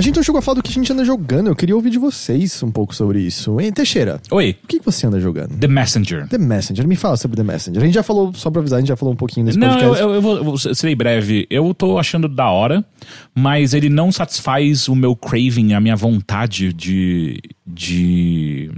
A 0.00 0.02
gente 0.02 0.16
não 0.16 0.22
chegou 0.22 0.38
a 0.38 0.42
falar 0.42 0.54
do 0.54 0.62
que 0.62 0.70
a 0.70 0.72
gente 0.72 0.90
anda 0.90 1.04
jogando. 1.04 1.48
Eu 1.48 1.54
queria 1.54 1.76
ouvir 1.76 1.90
de 1.90 1.98
vocês 1.98 2.62
um 2.62 2.70
pouco 2.70 2.94
sobre 2.94 3.20
isso. 3.20 3.60
Hein, 3.60 3.70
Teixeira, 3.70 4.18
Oi, 4.30 4.56
o 4.64 4.66
que 4.66 4.80
você 4.80 5.06
anda 5.06 5.20
jogando? 5.20 5.58
The 5.58 5.68
Messenger. 5.68 6.26
The 6.26 6.38
Messenger, 6.38 6.88
me 6.88 6.96
fala 6.96 7.18
sobre 7.18 7.36
The 7.36 7.42
Messenger. 7.42 7.82
A 7.82 7.84
gente 7.84 7.94
já 7.96 8.02
falou, 8.02 8.32
só 8.32 8.50
pra 8.50 8.60
avisar, 8.62 8.78
a 8.78 8.80
gente 8.80 8.88
já 8.88 8.96
falou 8.96 9.12
um 9.12 9.16
pouquinho 9.16 9.44
nesse 9.44 9.58
Não, 9.58 9.68
podcast. 9.68 10.00
eu, 10.02 10.14
eu 10.14 10.22
vou, 10.22 10.36
eu 10.38 10.44
vou- 10.44 10.56
serei 10.58 10.94
breve. 10.94 11.46
Eu 11.50 11.74
tô 11.74 11.98
achando 11.98 12.28
da 12.30 12.48
hora, 12.48 12.82
mas 13.34 13.74
ele 13.74 13.90
não 13.90 14.10
satisfaz 14.10 14.88
o 14.88 14.94
meu 14.94 15.14
craving, 15.14 15.74
a 15.74 15.80
minha 15.80 15.96
vontade 15.96 16.72
de. 16.72 17.38
de. 17.66 18.70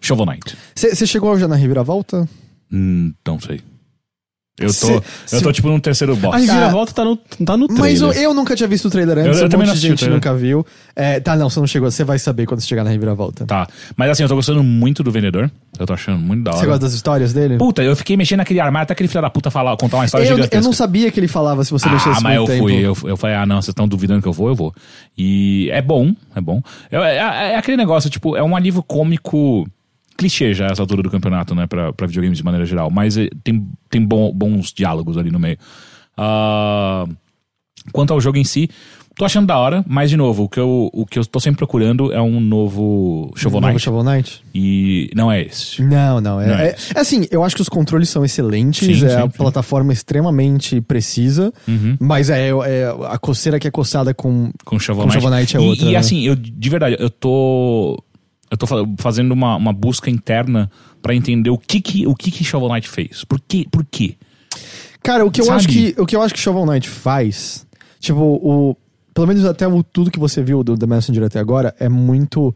Shovel 0.00 0.26
Knight. 0.26 0.56
Você 0.74 1.06
chegou 1.06 1.38
já 1.38 1.46
na 1.46 1.54
reviravolta? 1.54 2.28
Hum, 2.72 3.12
não 3.24 3.38
sei. 3.38 3.60
Eu 4.60 4.66
tô, 4.66 4.72
Cê- 4.72 4.94
eu 4.96 5.02
se- 5.26 5.42
tô 5.42 5.50
tipo 5.52 5.68
num 5.68 5.80
terceiro 5.80 6.14
boss. 6.16 6.34
A 6.34 6.38
reviravolta 6.38 6.92
tá 6.92 7.02
no, 7.04 7.16
tá 7.16 7.56
no 7.56 7.66
trailer. 7.66 8.02
Mas 8.02 8.02
eu, 8.02 8.12
eu 8.12 8.34
nunca 8.34 8.54
tinha 8.54 8.68
visto 8.68 8.84
o 8.88 8.90
trailer 8.90 9.16
antes, 9.18 9.36
Eu- 9.38 9.42
eu 9.42 9.46
um 9.46 9.48
também 9.48 9.66
monte 9.66 9.74
não 9.76 9.80
de 9.80 9.88
gente 9.88 10.06
nunca 10.08 10.34
viu. 10.34 10.66
É, 10.94 11.18
tá, 11.18 11.34
não, 11.34 11.48
você 11.48 11.58
não 11.58 11.66
chegou, 11.66 11.90
você 11.90 12.04
vai 12.04 12.18
saber 12.18 12.44
quando 12.46 12.60
você 12.60 12.66
chegar 12.66 12.84
na 12.84 12.90
reviravolta. 12.90 13.46
Tá. 13.46 13.66
Mas 13.96 14.10
assim, 14.10 14.22
eu 14.22 14.28
tô 14.28 14.34
gostando 14.34 14.62
muito 14.62 15.02
do 15.02 15.10
vendedor. 15.10 15.50
Eu 15.78 15.86
tô 15.86 15.94
achando 15.94 16.18
muito 16.18 16.44
da 16.44 16.50
hora. 16.50 16.60
Você 16.60 16.66
gosta 16.66 16.80
das 16.80 16.92
histórias 16.92 17.32
dele? 17.32 17.56
Puta, 17.56 17.82
eu 17.82 17.96
fiquei 17.96 18.16
mexendo 18.18 18.38
naquele 18.38 18.60
armário 18.60 18.82
até 18.84 18.92
aquele 18.92 19.08
filho 19.08 19.22
da 19.22 19.30
puta 19.30 19.50
falar, 19.50 19.74
contar 19.78 19.96
uma 19.96 20.04
história 20.04 20.24
eu, 20.24 20.28
gigantesca. 20.36 20.56
eu 20.56 20.62
não 20.62 20.72
sabia 20.74 21.10
que 21.10 21.18
ele 21.18 21.28
falava 21.28 21.64
se 21.64 21.70
você 21.70 21.88
deixasse 21.88 22.18
Ah, 22.18 22.20
mas 22.22 22.34
eu 22.36 22.42
muito 22.42 22.52
tempo. 22.52 22.64
fui. 22.64 22.74
Eu, 22.84 22.96
eu 23.10 23.16
falei, 23.16 23.36
ah, 23.36 23.46
não, 23.46 23.56
vocês 23.56 23.68
estão 23.68 23.88
duvidando 23.88 24.20
que 24.20 24.28
eu 24.28 24.32
vou, 24.32 24.48
eu 24.48 24.54
vou. 24.54 24.74
E 25.16 25.70
é 25.72 25.80
bom, 25.80 26.14
é 26.36 26.40
bom. 26.40 26.60
É, 26.90 26.96
é- 26.98 27.52
é 27.52 27.56
aquele 27.56 27.78
negócio, 27.78 28.10
tipo, 28.10 28.36
é 28.36 28.42
um 28.42 28.54
alívio 28.54 28.82
cômico 28.82 29.66
clichê 30.20 30.52
já 30.54 30.66
essa 30.66 30.82
altura 30.82 31.02
do 31.02 31.10
campeonato, 31.10 31.54
né, 31.54 31.66
pra, 31.66 31.92
pra 31.92 32.06
videogames 32.06 32.38
de 32.38 32.44
maneira 32.44 32.66
geral. 32.66 32.90
Mas 32.90 33.16
eh, 33.16 33.28
tem, 33.42 33.66
tem 33.88 34.04
bom- 34.04 34.32
bons 34.32 34.72
diálogos 34.72 35.16
ali 35.16 35.30
no 35.30 35.38
meio. 35.38 35.56
Ah, 36.16 37.06
quanto 37.92 38.12
ao 38.12 38.20
jogo 38.20 38.36
em 38.38 38.44
si, 38.44 38.68
tô 39.16 39.24
achando 39.24 39.46
da 39.46 39.56
hora, 39.58 39.84
mas 39.88 40.10
de 40.10 40.16
novo, 40.16 40.44
o 40.44 40.48
que 40.48 40.60
eu, 40.60 40.90
o 40.92 41.06
que 41.06 41.18
eu 41.18 41.24
tô 41.24 41.40
sempre 41.40 41.58
procurando 41.58 42.12
é 42.12 42.20
um 42.20 42.38
novo 42.40 43.30
Shovel 43.34 43.60
Novo 43.60 43.72
Knight. 43.72 43.82
Shovel 43.84 44.02
Knight? 44.04 44.42
E 44.54 45.10
não 45.14 45.30
é 45.32 45.42
esse. 45.42 45.82
Não, 45.82 46.20
não. 46.20 46.40
É, 46.40 46.46
Não 46.46 46.54
é 46.56 46.66
é- 46.68 46.76
é 46.94 47.00
assim, 47.00 47.26
eu 47.30 47.42
acho 47.42 47.56
que 47.56 47.62
os 47.62 47.68
controles 47.68 48.08
são 48.08 48.24
excelentes, 48.24 48.86
Sim, 48.86 49.04
é 49.06 49.08
sim, 49.10 49.16
a 49.16 49.22
sim. 49.22 49.28
plataforma 49.30 49.92
extremamente 49.92 50.80
precisa, 50.80 51.52
Uhum. 51.66 51.96
mas 51.98 52.28
é, 52.30 52.48
é 52.50 52.94
a 53.08 53.18
coceira 53.18 53.58
que 53.58 53.66
é 53.66 53.70
coçada 53.70 54.12
com, 54.12 54.50
com 54.64 54.78
Shovel 54.78 55.04
com 55.04 55.08
Knight. 55.08 55.20
Shovel 55.22 55.38
Knight 55.38 55.56
é 55.56 55.60
e, 55.60 55.64
outra. 55.66 55.86
E 55.86 55.92
né? 55.92 55.96
assim, 55.98 56.20
eu 56.26 56.36
de 56.36 56.68
verdade, 56.70 56.96
eu 56.98 57.08
tô 57.08 58.02
eu 58.50 58.56
tô 58.56 58.66
fa- 58.66 58.76
fazendo 58.98 59.32
uma, 59.32 59.56
uma 59.56 59.72
busca 59.72 60.10
interna 60.10 60.70
pra 61.00 61.14
entender 61.14 61.50
o 61.50 61.58
que 61.58 61.80
que 61.80 62.06
o 62.06 62.14
que 62.14 62.30
que 62.30 62.42
Shovel 62.44 62.68
Knight 62.68 62.88
fez. 62.88 63.24
Por 63.24 63.40
quê? 63.40 63.66
Por 63.70 63.84
quê? 63.84 64.16
Cara, 65.02 65.24
o 65.24 65.30
que 65.30 65.40
eu 65.40 65.44
Sabe? 65.46 65.56
acho 65.58 65.68
que 65.68 65.94
o 65.98 66.04
que 66.06 66.16
eu 66.16 66.22
acho 66.22 66.34
que 66.34 66.40
Shovel 66.40 66.66
Knight 66.66 66.88
faz, 66.88 67.66
tipo, 67.98 68.20
o 68.20 68.76
pelo 69.14 69.26
menos 69.26 69.44
até 69.44 69.66
o, 69.66 69.82
tudo 69.82 70.10
que 70.10 70.18
você 70.18 70.42
viu 70.42 70.62
do 70.62 70.76
The 70.76 70.86
Messenger 70.86 71.24
até 71.24 71.38
agora 71.38 71.74
é 71.80 71.88
muito 71.88 72.54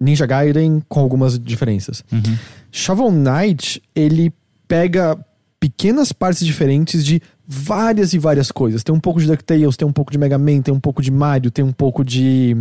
Ninja 0.00 0.24
Gaiden 0.26 0.82
com 0.88 1.00
algumas 1.00 1.38
diferenças. 1.38 2.02
Uhum. 2.12 2.36
Shovel 2.72 3.10
Knight, 3.10 3.82
ele 3.94 4.32
pega 4.68 5.18
pequenas 5.58 6.10
partes 6.12 6.46
diferentes 6.46 7.04
de 7.04 7.20
várias 7.46 8.14
e 8.14 8.18
várias 8.18 8.50
coisas. 8.50 8.82
Tem 8.82 8.94
um 8.94 9.00
pouco 9.00 9.20
de 9.20 9.26
DuckTales, 9.26 9.76
tem 9.76 9.86
um 9.86 9.92
pouco 9.92 10.10
de 10.12 10.16
Mega 10.16 10.38
Man, 10.38 10.62
tem 10.62 10.72
um 10.72 10.80
pouco 10.80 11.02
de 11.02 11.10
Mario, 11.10 11.50
tem 11.50 11.64
um 11.64 11.72
pouco 11.72 12.02
de 12.04 12.56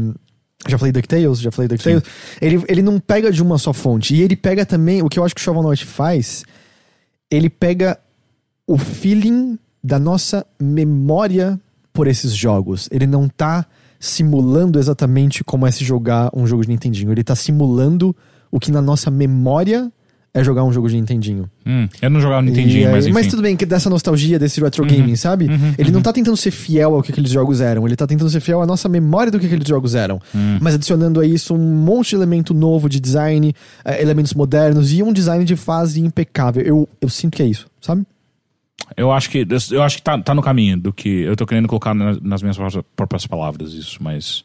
já 0.67 0.77
falei 0.77 0.91
DuckTales, 0.91 1.39
já 1.39 1.51
falei 1.51 1.67
DuckTales. 1.67 2.03
Ele, 2.41 2.63
ele 2.67 2.81
não 2.81 2.99
pega 2.99 3.31
de 3.31 3.41
uma 3.41 3.57
só 3.57 3.71
fonte. 3.71 4.15
E 4.15 4.21
ele 4.21 4.35
pega 4.35 4.65
também, 4.65 5.01
o 5.01 5.09
que 5.09 5.17
eu 5.17 5.23
acho 5.23 5.33
que 5.33 5.41
o 5.41 5.43
Shovel 5.43 5.63
Knight 5.63 5.85
faz, 5.85 6.43
ele 7.31 7.49
pega 7.49 7.97
o 8.67 8.77
feeling 8.77 9.57
da 9.83 9.97
nossa 9.97 10.45
memória 10.59 11.59
por 11.93 12.07
esses 12.07 12.33
jogos. 12.33 12.89
Ele 12.91 13.07
não 13.07 13.27
tá 13.27 13.65
simulando 13.99 14.79
exatamente 14.79 15.43
como 15.43 15.65
é 15.65 15.71
se 15.71 15.83
jogar 15.83 16.29
um 16.33 16.45
jogo 16.45 16.63
de 16.63 16.69
Nintendinho. 16.69 17.11
Ele 17.11 17.23
tá 17.23 17.35
simulando 17.35 18.15
o 18.51 18.59
que 18.59 18.71
na 18.71 18.81
nossa 18.81 19.09
memória 19.09 19.91
é 20.33 20.43
jogar 20.43 20.63
um 20.63 20.71
jogo 20.71 20.87
de 20.87 20.95
Nintendinho. 20.95 21.49
Hum, 21.65 21.87
eu 22.01 22.09
não 22.09 22.21
jogava 22.21 22.41
Nintendinho, 22.41 22.87
E 22.87 22.91
mas 22.91 23.07
enfim. 23.07 23.17
Uhum. 23.17 23.29
tudo 23.29 23.41
bem, 23.41 23.57
que 23.57 23.65
dessa 23.65 23.89
nostalgia 23.89 24.37
desse 24.37 24.61
retro 24.61 24.85
gaming, 24.85 25.15
sabe? 25.15 25.47
ele 25.77 25.91
não 25.91 26.01
tá 26.01 26.13
tentando 26.13 26.37
ser 26.37 26.51
fiel 26.51 26.93
ao 26.95 27.01
que 27.01 27.11
aqueles 27.11 27.31
jogos 27.31 27.61
eram, 27.61 27.85
ele 27.87 27.95
tá 27.95 28.05
tentando 28.05 28.29
ser 28.29 28.39
fiel 28.39 28.61
à 28.61 28.65
nossa 28.65 28.87
memória 28.87 29.31
do 29.31 29.39
que 29.39 29.45
aqueles 29.47 29.67
jogos 29.67 29.95
eram. 29.95 30.21
Hum. 30.35 30.59
Mas 30.61 30.75
adicionando 30.75 31.19
a 31.19 31.25
isso 31.25 31.53
um 31.55 31.57
monte 31.57 32.09
de 32.09 32.15
elemento 32.15 32.53
novo 32.53 32.87
de 32.87 32.99
design, 32.99 33.53
eh, 33.83 34.01
elementos 34.01 34.33
modernos 34.33 34.93
e 34.93 35.01
um 35.01 35.11
design 35.11 35.43
de 35.45 35.55
fase 35.55 35.99
impecável. 35.99 36.61
Eu, 36.63 36.87
eu 37.01 37.09
sinto 37.09 37.35
que 37.35 37.41
é 37.43 37.47
isso, 37.47 37.67
sabe? 37.81 38.03
Eu 38.97 39.11
acho 39.11 39.29
que 39.29 39.45
eu 39.71 39.83
acho 39.83 39.97
que 39.97 40.01
tá, 40.03 40.17
tá 40.19 40.33
no 40.33 40.41
caminho 40.41 40.77
do 40.77 40.91
que 40.93 41.09
eu 41.09 41.35
tô 41.35 41.45
querendo 41.45 41.67
colocar 41.67 41.93
na- 41.93 42.17
nas 42.21 42.41
minhas 42.41 42.57
próprias 42.95 43.25
palavras 43.27 43.73
isso, 43.73 43.97
mas 44.01 44.43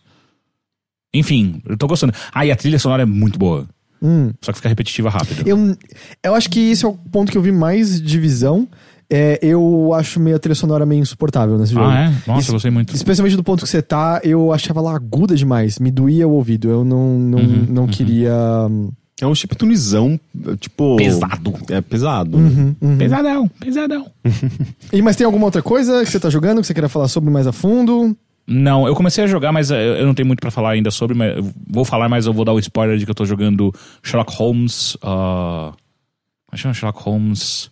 enfim, 1.14 1.62
eu 1.66 1.76
tô 1.76 1.86
gostando. 1.86 2.12
Ah, 2.32 2.44
e 2.44 2.50
a 2.50 2.56
trilha 2.56 2.78
sonora 2.78 3.02
é 3.02 3.06
muito 3.06 3.38
boa. 3.38 3.66
Hum. 4.04 4.30
Só 4.42 4.52
que 4.52 4.58
fica 4.58 4.68
repetitiva 4.68 5.08
rápido. 5.08 5.42
Eu, 5.48 5.76
eu 6.22 6.34
acho 6.34 6.50
que 6.50 6.70
esse 6.70 6.84
é 6.84 6.88
o 6.88 6.92
ponto 6.92 7.32
que 7.32 7.38
eu 7.38 7.42
vi 7.42 7.50
mais 7.50 8.00
divisão. 8.00 8.68
É, 9.10 9.38
eu 9.42 9.92
acho 9.94 10.18
meio 10.18 10.34
a 10.36 10.38
trilha 10.38 10.54
sonora 10.54 10.84
meio 10.86 11.00
insuportável 11.00 11.56
nesse 11.58 11.72
jogo. 11.74 11.86
Ah, 11.86 12.04
é? 12.04 12.14
Nossa, 12.26 12.40
Isso- 12.40 12.50
eu 12.50 12.54
gostei 12.54 12.70
muito. 12.70 12.94
Especialmente 12.94 13.36
do 13.36 13.44
ponto 13.44 13.62
que 13.62 13.68
você 13.68 13.80
tá, 13.82 14.20
eu 14.24 14.52
achava 14.52 14.80
ela 14.80 14.94
aguda 14.94 15.34
demais. 15.36 15.78
Me 15.78 15.90
doía 15.90 16.26
o 16.28 16.32
ouvido. 16.32 16.68
Eu 16.70 16.84
não, 16.84 17.18
não, 17.18 17.38
Uhum, 17.38 17.66
não 17.68 17.86
queria. 17.86 18.32
hum, 18.68 18.90
É 19.20 19.26
um 19.26 19.34
chiptunizão, 19.34 20.18
tipo... 20.58 20.96
Pesado. 20.96 21.54
É 21.70 21.80
pesado. 21.80 22.36
Uhum. 22.36 22.74
né? 22.80 22.96
Pesadão, 22.98 23.48
pesadão. 23.60 24.06
E, 24.92 25.00
mas 25.02 25.16
tem 25.16 25.24
alguma 25.24 25.44
outra 25.46 25.62
coisa 25.62 26.04
que 26.04 26.10
você 26.10 26.18
tá 26.18 26.28
jogando 26.30 26.60
que 26.60 26.66
você 26.66 26.74
queira 26.74 26.88
falar 26.88 27.06
sobre 27.08 27.30
mais 27.30 27.46
a 27.46 27.52
fundo? 27.52 28.16
Não, 28.46 28.86
eu 28.86 28.94
comecei 28.94 29.24
a 29.24 29.26
jogar, 29.26 29.52
mas 29.52 29.70
eh, 29.70 30.00
eu 30.00 30.06
não 30.06 30.14
tenho 30.14 30.26
muito 30.26 30.40
pra 30.40 30.50
falar 30.50 30.70
ainda 30.72 30.90
sobre, 30.90 31.16
mas 31.16 31.36
eu 31.36 31.50
vou 31.66 31.84
falar, 31.84 32.08
mas 32.08 32.26
eu 32.26 32.32
vou 32.32 32.44
dar 32.44 32.52
o 32.52 32.58
spoiler 32.58 32.98
de 32.98 33.04
que 33.06 33.10
eu 33.10 33.14
tô 33.14 33.24
jogando 33.24 33.72
Sherlock 34.02 34.34
Holmes. 34.36 34.94
Uh, 34.96 35.72
como 35.72 36.52
é 36.52 36.56
que 36.56 36.58
chama 36.58 36.74
Sherlock 36.74 37.02
Holmes? 37.02 37.70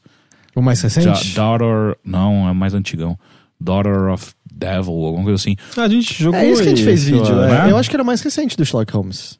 O 0.56 0.62
mais 0.62 0.80
Da- 0.80 0.88
recente? 0.88 1.34
Daughter. 1.34 1.96
Não, 2.04 2.48
é 2.48 2.52
mais 2.54 2.72
antigão. 2.74 3.18
Daughter 3.60 4.08
of 4.08 4.32
Devil, 4.50 4.92
alguma 4.92 5.24
coisa 5.24 5.36
assim. 5.36 5.56
Ah, 5.76 5.82
a 5.82 5.88
gente 5.88 6.14
jogou 6.22 6.38
É 6.40 6.50
isso 6.50 6.62
que 6.62 6.68
a 6.68 6.70
gente 6.74 6.84
fez 6.84 7.04
vídeo. 7.04 7.26
eu 7.26 7.44
é. 7.44 7.58
acho. 7.58 7.70
Eu 7.70 7.76
acho 7.76 7.90
que 7.90 7.96
era 7.96 8.02
o 8.02 8.06
mais 8.06 8.20
recente 8.22 8.56
do 8.56 8.64
Sherlock 8.64 8.92
Holmes. 8.94 9.38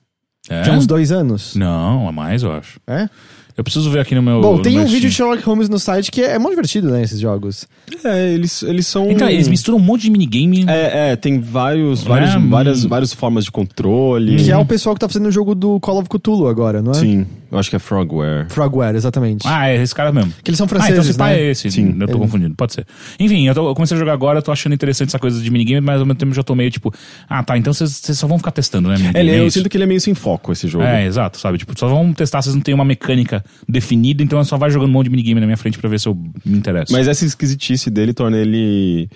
É? 0.49 0.63
Tinha 0.63 0.77
uns 0.77 0.87
dois 0.87 1.13
anos. 1.13 1.55
Não, 1.55 2.09
é 2.09 2.13
mais, 2.13 2.43
eu 2.43 2.53
acho. 2.53 2.81
É? 2.87 3.09
Eu 3.57 3.63
preciso 3.65 3.91
ver 3.91 4.01
aqui 4.01 4.15
no 4.15 4.23
meu. 4.23 4.41
Bom, 4.41 4.61
tem 4.63 4.75
meu 4.75 4.83
um 4.83 4.87
vídeo 4.87 5.11
de. 5.11 5.15
Sherlock 5.15 5.43
Holmes 5.43 5.69
no 5.69 5.79
site 5.79 6.11
que 6.11 6.23
é, 6.23 6.33
é 6.33 6.39
muito 6.39 6.53
divertido, 6.53 6.91
né? 6.91 7.03
Esses 7.03 7.21
jogos. 7.21 7.67
É, 8.05 8.33
eles, 8.33 8.63
eles 8.63 8.87
são... 8.87 9.11
Então, 9.11 9.29
eles 9.29 9.49
misturam 9.49 9.79
um 9.79 9.81
monte 9.83 10.03
de 10.03 10.11
minigame. 10.11 10.65
É, 10.69 11.11
é, 11.13 11.17
tem 11.17 11.39
vários, 11.41 12.03
Né? 12.03 12.09
vários, 12.09 12.35
Hum. 12.35 12.49
várias, 12.49 12.85
várias 12.85 13.13
formas 13.13 13.45
de 13.45 13.51
controle. 13.51 14.37
Que 14.37 14.51
é 14.51 14.57
o 14.57 14.65
pessoal 14.65 14.95
que 14.95 15.01
tá 15.01 15.09
fazendo 15.09 15.27
o 15.27 15.33
jogo 15.33 15.55
do 15.55 15.79
Call 15.81 15.99
of 15.99 16.09
Cthulhu 16.09 16.49
agora, 16.49 16.81
não 16.83 16.93
é? 16.93 16.95
Sim, 16.95 17.27
eu 17.53 17.59
acho 17.59 17.69
que 17.71 17.77
é 17.77 17.79
Frogware. 17.79 18.47
Frogware, 18.49 18.97
exatamente. 18.97 19.47
Ah, 19.47 19.69
é 19.69 19.81
esse 19.83 19.95
cara 19.95 20.11
mesmo. 20.11 20.33
Que 20.43 20.51
eles 20.51 20.59
são 20.59 20.65
Ah, 20.65 20.67
então 20.73 20.81
franceses, 20.81 21.09
esse 21.11 21.19
pá 21.19 21.27
né? 21.29 21.39
é 21.41 21.51
esse. 21.51 21.71
Sim. 21.71 21.95
eu 22.01 22.09
tô 22.09 22.15
É. 22.17 22.19
confundindo. 22.19 22.55
Pode 22.57 22.73
ser. 22.73 22.87
Enfim, 23.21 23.47
eu, 23.47 23.55
tô- 23.55 23.69
eu 23.69 23.75
comecei 23.75 23.97
a 23.97 24.01
jogar 24.01 24.15
agora, 24.15 24.39
eu 24.39 24.43
tô 24.43 24.51
achando 24.51 24.73
interessante 24.75 25.09
essa 25.09 25.19
coisa 25.19 25.41
de 25.41 25.51
minigame, 25.51 25.81
mas 25.87 26.01
ao 26.01 26.07
mesmo 26.07 26.19
tempo 26.19 26.33
já 26.35 26.43
tô 26.43 26.55
meio 26.55 26.71
tipo, 26.71 26.93
ah, 27.29 27.43
tá, 27.43 27.57
então 27.59 27.73
vocês 27.73 28.01
só 28.19 28.27
vão 28.27 28.39
ficar 28.39 28.51
testando, 28.53 28.89
né? 28.89 28.97
minigame, 28.97 29.19
Ele, 29.21 29.31
é 29.31 29.41
eu 29.41 29.47
isso? 29.47 29.59
sinto 29.59 29.69
que 29.69 29.77
ele 29.77 29.85
é 29.85 29.87
meio 29.87 30.01
sem 30.01 30.15
foco, 30.15 30.51
esse 30.51 30.67
jogo. 30.67 30.85
É, 30.85 31.05
exato, 31.05 31.39
sabe? 31.39 31.59
Tipo, 31.59 31.79
só 31.79 31.87
vão 31.89 32.13
testar, 32.13 32.41
vocês 32.43 32.55
não 32.55 32.63
têm 32.63 32.75
uma 32.75 32.85
mecânica 32.85 33.45
definida, 33.69 34.23
então 34.23 34.43
só 34.45 34.57
vai 34.57 34.71
jogando 34.71 34.89
um 34.89 34.93
monte 34.93 35.05
de 35.05 35.11
minigame 35.11 35.41
na 35.41 35.47
minha 35.47 35.57
frente 35.59 35.79
pra 35.79 35.89
ver 35.91 36.01
se 36.01 36.09
eu 36.09 36.15
me 36.45 36.57
interesso. 36.59 36.93
Mas 36.93 37.07
essa 37.07 37.25
esquisitice 37.25 37.91
dele 37.91 38.13
torna 38.15 38.39
ele 38.39 39.09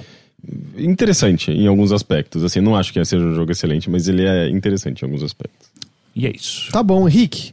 interessante 0.77 1.51
em 1.51 1.67
alguns 1.67 1.93
aspectos. 1.93 2.45
Assim, 2.45 2.61
não 2.61 2.77
acho 2.77 2.93
que 2.93 3.05
seja 3.05 3.25
um 3.25 3.35
jogo 3.35 3.51
excelente, 3.53 3.89
mas 3.91 4.09
ele 4.09 4.25
é 4.25 4.49
interessante 4.49 5.03
em 5.03 5.05
alguns 5.05 5.23
aspectos. 5.23 5.69
E 6.15 6.27
é 6.27 6.33
isso. 6.35 6.71
Tá 6.73 6.83
bom, 6.83 7.05
Rick. 7.05 7.53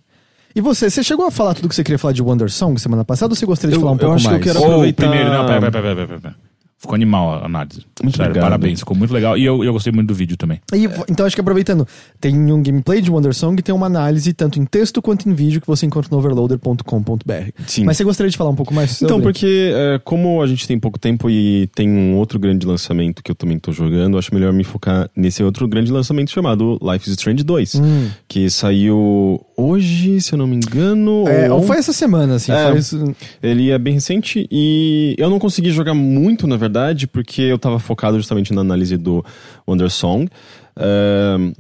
E 0.55 0.61
você, 0.61 0.89
você 0.89 1.03
chegou 1.03 1.25
a 1.25 1.31
falar 1.31 1.53
tudo 1.55 1.67
que 1.69 1.75
você 1.75 1.83
queria 1.83 1.97
falar 1.99 2.13
de 2.13 2.21
Wonder 2.21 2.49
Song 2.49 2.79
semana 2.79 3.03
passada 3.03 3.31
ou 3.31 3.35
você 3.35 3.45
gostaria 3.45 3.71
de 3.71 3.77
Eu- 3.77 3.81
falar 3.81 3.91
um 3.93 3.95
eu 3.95 3.99
pouco 3.99 4.15
acho 4.15 4.23
que 4.25 4.29
eu 4.29 4.31
mais? 4.39 4.43
quero- 4.43 4.59
aproveitar- 4.63 5.07
primeiro, 5.07 5.29
não, 5.31 5.45
pera, 5.45 5.59
pera, 5.59 5.71
pera, 5.71 5.95
pera, 5.95 6.07
pera, 6.07 6.19
pera. 6.21 6.35
Ficou 6.77 6.95
animal 6.95 7.35
a 7.35 7.45
análise. 7.45 7.85
Muito 8.03 8.17
Sério, 8.17 8.31
obrigado. 8.31 8.43
parabéns, 8.49 8.79
ficou 8.79 8.97
muito 8.97 9.13
legal. 9.13 9.37
E 9.37 9.45
eu, 9.45 9.63
eu 9.63 9.71
gostei 9.71 9.93
muito 9.93 10.09
do 10.09 10.13
vídeo 10.13 10.35
também. 10.35 10.59
E, 10.73 10.83
então 11.09 11.25
acho 11.25 11.33
que 11.33 11.39
aproveitando, 11.39 11.87
tem 12.19 12.35
um 12.51 12.61
gameplay 12.61 12.99
de 12.99 13.09
Wonder 13.09 13.33
Song 13.33 13.57
e 13.57 13.63
tem 13.63 13.73
uma 13.73 13.85
análise 13.85 14.33
tanto 14.33 14.59
em 14.59 14.65
texto 14.65 15.01
quanto 15.01 15.29
em 15.29 15.33
vídeo 15.33 15.61
que 15.61 15.67
você 15.67 15.85
encontra 15.85 16.09
no 16.11 16.17
overloader.com.br. 16.17 17.51
Sim. 17.67 17.85
Mas 17.85 17.95
você 17.95 18.03
gostaria 18.03 18.29
de 18.29 18.35
falar 18.35 18.49
um 18.49 18.55
pouco 18.55 18.73
mais 18.73 18.91
sobre? 18.91 19.05
Então, 19.13 19.21
porque 19.21 19.71
é, 19.73 19.99
como 20.03 20.41
a 20.41 20.47
gente 20.47 20.67
tem 20.67 20.77
pouco 20.77 20.99
tempo 20.99 21.29
e 21.29 21.69
tem 21.73 21.89
um 21.89 22.17
outro 22.17 22.37
grande 22.37 22.67
lançamento 22.67 23.23
que 23.23 23.31
eu 23.31 23.35
também 23.35 23.57
tô 23.57 23.71
jogando, 23.71 24.17
acho 24.17 24.33
melhor 24.33 24.51
me 24.51 24.65
focar 24.65 25.09
nesse 25.15 25.41
outro 25.41 25.65
grande 25.69 25.89
lançamento 25.89 26.31
chamado 26.31 26.77
Life 26.81 27.07
is 27.09 27.13
Strange 27.15 27.43
2, 27.45 27.75
Hum. 27.75 28.09
que 28.27 28.49
saiu 28.49 29.39
hoje, 29.57 30.19
se 30.21 30.33
eu 30.33 30.37
não 30.37 30.47
me 30.47 30.55
engano. 30.55 31.27
É, 31.27 31.49
ou 31.51 31.59
ou 31.59 31.63
foi 31.63 31.77
essa 31.77 31.93
semana, 31.93 32.35
assim, 32.35 32.51
É. 32.51 32.71
faz... 32.71 32.93
Ele 33.41 33.69
é 33.71 33.77
bem 33.77 33.93
recente 33.95 34.47
e 34.51 35.15
eu 35.17 35.29
não 35.29 35.39
consegui 35.39 35.71
jogar 35.71 35.93
muito, 35.93 36.45
na 36.47 36.57
verdade, 36.57 37.07
porque 37.07 37.41
eu 37.41 37.57
tava 37.57 37.79
focado 37.79 38.17
justamente 38.17 38.53
na 38.53 38.61
análise 38.61 38.97
do 38.97 39.23
Wonder 39.67 39.89
Song. 39.89 40.29
Ahn, 40.77 41.53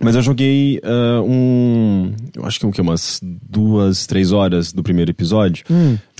Mas 0.00 0.16
eu 0.16 0.22
joguei 0.22 0.80
ah, 0.82 1.20
um. 1.22 2.12
Eu 2.34 2.44
acho 2.44 2.58
que 2.58 2.68
que? 2.72 2.80
Umas 2.80 3.20
duas, 3.22 4.06
três 4.06 4.32
horas 4.32 4.72
do 4.72 4.82
primeiro 4.82 5.10
episódio. 5.12 5.64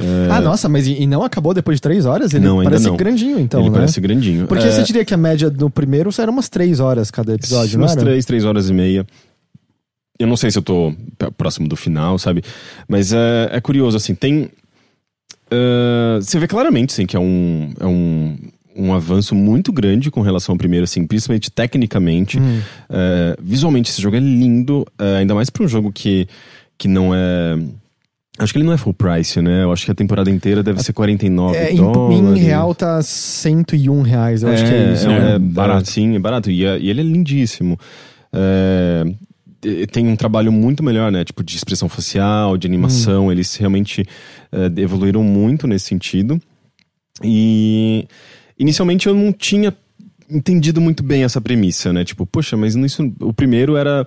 É, 0.01 0.28
Ah, 0.31 0.41
nossa, 0.41 0.69
mas 0.69 0.86
e, 0.86 1.03
e 1.03 1.07
não 1.09 1.24
acabou 1.24 1.53
depois 1.53 1.78
de 1.78 1.82
três 1.82 2.07
horas? 2.07 2.32
Ele 2.32 2.45
Não, 2.47 2.59
ainda 2.61 2.70
parece 2.70 2.86
não. 2.86 2.97
grandinho, 2.97 3.39
então, 3.41 3.61
Ele 3.61 3.70
né? 3.70 3.74
parece 3.77 4.01
grandinho. 4.01 4.47
Porque 4.47 4.65
É, 4.65 4.70
você 4.70 4.82
diria 4.85 5.05
que 5.05 5.12
a 5.12 5.16
média 5.16 5.51
do 5.51 5.69
primeiro 5.69 6.11
era 6.19 6.31
umas 6.31 6.49
três 6.49 6.78
horas 6.78 7.11
cada 7.11 7.35
episódio, 7.35 7.77
não 7.78 7.85
umas 7.85 7.93
era? 7.97 8.01
três, 8.05 8.24
três 8.24 8.45
horas 8.45 8.70
e 8.70 8.73
meia. 8.73 9.05
Eu 10.19 10.27
não 10.27 10.36
sei 10.36 10.51
se 10.51 10.59
eu 10.59 10.62
tô 10.62 10.95
próximo 11.36 11.66
do 11.69 11.77
final, 11.77 12.19
sabe? 12.19 12.43
Mas 12.89 13.12
é, 13.12 13.51
é 13.53 13.61
curioso, 13.61 13.97
assim, 13.97 14.15
tem. 14.15 14.49
ah, 15.51 16.19
você 16.20 16.39
vê 16.39 16.47
claramente, 16.47 16.93
sim, 16.93 17.07
que 17.07 17.16
é 17.16 17.20
um. 17.20 17.73
É 17.81 17.86
um 17.86 18.36
um 18.77 18.93
avanço 18.93 19.36
muito 19.36 19.73
grande 19.73 20.11
com 20.11 20.20
relação 20.20 20.53
ao 20.55 20.59
primeiro, 20.59 20.82
assim, 20.82 21.07
principalmente 21.07 21.49
tecnicamente. 21.49 22.41
É, 22.91 23.36
visualmente, 23.41 23.89
esse 23.89 24.03
jogo 24.03 24.16
é 24.16 24.19
lindo, 24.19 24.85
é, 24.99 25.19
ainda 25.19 25.32
mais 25.32 25.49
para 25.49 25.62
um 25.62 25.69
jogo 25.69 25.93
que, 25.93 26.27
que 26.77 26.89
não 26.89 27.15
é. 27.15 27.57
Acho 28.36 28.53
que 28.53 28.59
ele 28.59 28.66
não 28.66 28.73
é 28.73 28.77
full 28.77 28.93
price, 28.93 29.41
né? 29.41 29.62
Eu 29.62 29.70
acho 29.73 29.85
que 29.85 29.93
a 29.93 29.95
temporada 29.95 30.28
inteira 30.28 30.61
deve 30.61 30.82
ser 30.82 30.93
49 30.93 31.57
É, 31.57 31.73
em, 31.73 31.77
dólares. 31.77 32.36
em 32.43 32.43
real 32.45 32.74
tá 32.74 33.01
101 33.01 34.03
reais, 34.03 34.43
eu 34.43 34.49
acho 34.49 34.65
que 34.65 34.73
é 34.74 34.93
isso. 34.93 35.09
É, 35.09 35.20
né? 35.20 35.35
é 35.36 35.39
barato. 35.39 35.89
Sim, 35.89 36.16
é 36.16 36.19
barato. 36.19 36.51
E, 36.51 36.65
é- 36.66 36.77
e 36.81 36.91
ele 36.91 37.01
é 37.01 37.05
lindíssimo. 37.05 37.78
É, 38.32 39.05
tem 39.91 40.07
um 40.09 40.16
trabalho 40.16 40.53
muito 40.53 40.82
melhor, 40.82 41.11
né? 41.12 41.24
Tipo, 41.24 41.43
de 41.43 41.57
expressão 41.57 41.89
facial, 41.89 42.57
de 42.57 42.66
Hum. 42.66 42.70
animação. 42.70 43.32
Eles 43.32 43.55
realmente 43.57 44.05
é, 44.53 44.81
evoluíram 44.81 45.23
muito 45.23 45.66
nesse 45.66 45.86
sentido. 45.86 46.41
E 47.23 48.07
inicialmente 48.59 49.07
eu 49.07 49.15
não 49.15 49.32
tinha 49.32 49.74
entendido 50.31 50.81
muito 50.81 51.03
bem 51.03 51.23
essa 51.24 51.41
premissa, 51.41 51.93
né? 51.93 52.05
Tipo, 52.05 52.27
poxa, 52.27 52.57
mas 52.57 52.74
isso, 52.74 53.12
o 53.20 53.32
primeiro 53.32 53.77
era. 53.77 54.07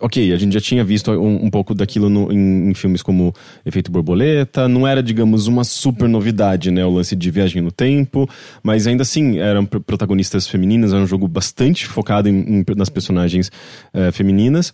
Ok, 0.00 0.32
a 0.32 0.36
gente 0.36 0.52
já 0.52 0.60
tinha 0.60 0.84
visto 0.84 1.10
um, 1.10 1.46
um 1.46 1.50
pouco 1.50 1.74
daquilo 1.74 2.08
no- 2.08 2.32
em, 2.32 2.70
em 2.70 2.74
filmes 2.74 3.02
como 3.02 3.32
Efeito 3.66 3.90
Borboleta, 3.90 4.68
não 4.68 4.86
era, 4.86 5.02
digamos, 5.02 5.46
uma 5.46 5.64
super 5.64 6.08
novidade, 6.08 6.70
né? 6.70 6.84
O 6.84 6.90
lance 6.90 7.16
de 7.16 7.30
viagem 7.30 7.60
no 7.62 7.72
tempo, 7.72 8.28
mas 8.62 8.86
ainda 8.86 9.02
assim 9.02 9.38
eram 9.38 9.64
pr- 9.66 9.80
protagonistas 9.80 10.46
femininas, 10.46 10.92
era 10.92 11.02
um 11.02 11.06
jogo 11.06 11.26
bastante 11.26 11.86
focado 11.86 12.28
em, 12.28 12.38
em- 12.60 12.64
nas 12.76 12.88
personagens 12.88 13.50
eh, 13.92 14.12
femininas. 14.12 14.72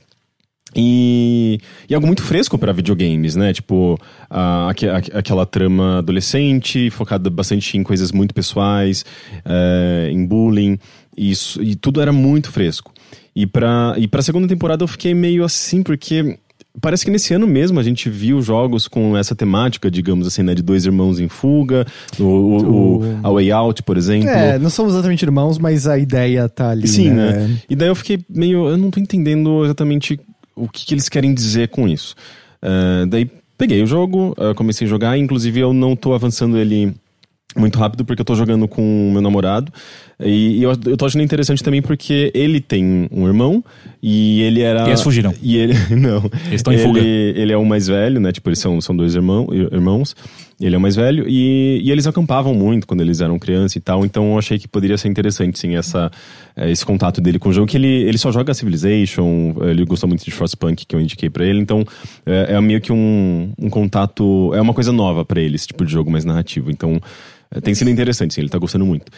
E, 0.77 1.59
e 1.89 1.95
algo 1.95 2.07
muito 2.07 2.23
fresco 2.23 2.59
para 2.59 2.73
videogames, 2.73 3.37
né? 3.37 3.53
Tipo, 3.53 3.97
a, 4.29 4.71
aque- 4.71 4.89
aquela 4.89 5.47
trama 5.47 5.99
adolescente, 5.99 6.91
focada 6.91 7.31
bastante 7.31 7.79
em 7.79 7.83
coisas 7.85 8.11
muito 8.11 8.35
pessoais, 8.35 9.05
eh, 9.45 10.09
em 10.11 10.27
bullying, 10.27 10.77
e, 11.17 11.31
isso, 11.31 11.63
e 11.63 11.77
tudo 11.77 12.01
era 12.01 12.13
muito 12.13 12.51
fresco. 12.51 12.93
E 13.35 13.47
pra, 13.47 13.95
e 13.99 14.07
pra 14.07 14.23
segunda 14.23 14.47
temporada 14.47 14.83
eu 14.85 14.89
fiquei 14.89 15.13
meio 15.15 15.45
assim, 15.45 15.83
porque 15.83 16.39
parece 16.81 17.05
que 17.05 17.11
nesse 17.11 17.35
ano 17.35 17.47
mesmo 17.47 17.79
a 17.81 17.83
gente 17.83 18.09
viu 18.09 18.41
jogos 18.43 18.87
com 18.89 19.17
essa 19.17 19.35
temática, 19.35 19.91
digamos 19.91 20.27
assim, 20.27 20.43
né? 20.43 20.55
De 20.55 20.63
dois 20.63 20.85
irmãos 20.85 21.19
em 21.19 21.29
fuga, 21.29 21.85
o, 22.19 22.23
o, 22.25 22.99
o- 23.01 23.19
a 23.23 23.31
Way 23.31 23.51
Out, 23.53 23.83
por 23.83 23.97
exemplo. 23.97 24.29
É, 24.29 24.59
não 24.59 24.71
somos 24.71 24.93
exatamente 24.95 25.23
irmãos, 25.25 25.59
mas 25.59 25.87
a 25.87 25.99
ideia 25.99 26.49
tá 26.49 26.71
ali, 26.71 26.87
Sim, 26.87 27.11
né? 27.11 27.33
né? 27.49 27.59
E 27.69 27.75
daí 27.77 27.89
eu 27.89 27.95
fiquei 27.95 28.21
meio. 28.29 28.69
Eu 28.69 28.77
não 28.77 28.91
tô 28.91 29.01
entendendo 29.01 29.65
exatamente 29.65 30.19
o 30.55 30.69
que, 30.69 30.87
que 30.87 30.95
eles 30.95 31.09
querem 31.09 31.35
dizer 31.35 31.69
com 31.69 31.89
isso. 31.89 32.15
Eh, 32.63 33.07
daí 33.09 33.29
peguei 33.59 33.83
o 33.83 33.87
jogo, 33.87 34.35
eh, 34.39 34.55
comecei 34.55 34.87
a 34.87 34.91
jogar, 34.91 35.19
inclusive 35.19 35.59
eu 35.61 35.73
não 35.73 35.95
tô 35.97 36.13
avançando 36.15 36.57
ele 36.57 36.95
muito 37.57 37.79
rápido 37.79 38.05
porque 38.05 38.21
eu 38.21 38.25
tô 38.25 38.35
jogando 38.35 38.67
com 38.67 39.09
o 39.09 39.13
meu 39.13 39.23
namorado. 39.23 39.73
E, 40.21 40.59
e 40.59 40.63
eu, 40.63 40.71
eu 40.87 40.97
tô 40.97 41.07
achando 41.07 41.23
interessante 41.23 41.63
também 41.63 41.83
porque 41.83 42.31
ele 42.35 42.61
tem 42.61 43.09
um 43.11 43.27
irmão 43.27 43.65
e 44.03 44.43
ele 44.43 44.61
era. 44.61 44.85
E 44.85 44.89
eles 44.89 45.03
fugiram. 45.03 45.35
E 45.43 45.57
ele. 45.57 45.75
Não. 45.97 46.25
Eles 46.47 46.55
estão 46.61 46.73
em 46.73 46.77
ele, 46.77 46.85
fuga. 46.85 47.01
Ele 47.01 47.53
é 47.53 47.57
o 47.57 47.65
mais 47.65 47.87
velho, 47.87 48.21
né? 48.21 48.33
Tipo, 48.33 48.49
eles 48.51 48.59
são, 48.59 48.81
são 48.81 48.97
dois 48.97 49.15
irmão, 49.15 49.49
irmãos. 49.73 50.15
Ele 50.65 50.75
é 50.75 50.79
o 50.79 50.81
mais 50.81 50.97
velho 50.97 51.27
e, 51.29 51.81
e 51.85 51.91
eles 51.91 52.07
acampavam 52.07 52.55
muito 52.55 52.87
quando 52.87 53.01
eles 53.03 53.21
eram 53.21 53.39
criança 53.39 53.77
e 53.77 53.81
tal. 53.81 54.05
Então 54.05 54.33
eu 54.33 54.39
achei 54.39 54.59
que 54.59 54.67
poderia 54.67 54.97
ser 54.97 55.09
interessante, 55.09 55.59
sim, 55.59 55.77
essa, 55.77 56.11
eh, 56.57 56.71
esse 56.71 56.87
contato 56.87 57.21
dele 57.21 57.39
com 57.39 57.51
o 57.51 57.53
jogo. 57.53 57.67
Que 57.67 57.77
ele, 57.77 57.87
ele 57.89 58.17
só 58.17 58.33
joga 58.33 58.55
Civilization, 58.55 59.55
ele 59.63 59.85
gosta 59.85 60.07
muito 60.07 60.25
de 60.25 60.31
Frostpunk, 60.31 60.87
que 60.87 60.97
eu 60.97 61.01
indiquei 61.01 61.29
pra 61.29 61.45
ele. 61.45 61.61
Então 61.61 61.85
é, 62.25 62.55
é 62.55 62.61
meio 62.61 62.81
que 62.81 62.93
um, 62.93 63.53
um 63.59 63.69
contato. 63.69 64.53
É 64.55 64.61
uma 64.61 64.73
coisa 64.73 64.91
nova 64.93 65.25
pra 65.25 65.41
ele, 65.41 65.57
esse 65.57 65.67
tipo 65.67 65.85
de 65.85 65.93
jogo 65.93 66.11
mais 66.11 66.25
narrativo. 66.25 66.71
Então 66.71 67.01
tem 67.63 67.75
sido 67.75 67.91
interessante, 67.91 68.35
sim, 68.35 68.41
ele 68.41 68.49
tá 68.49 68.59
gostando 68.59 68.87
muito. 68.87 69.13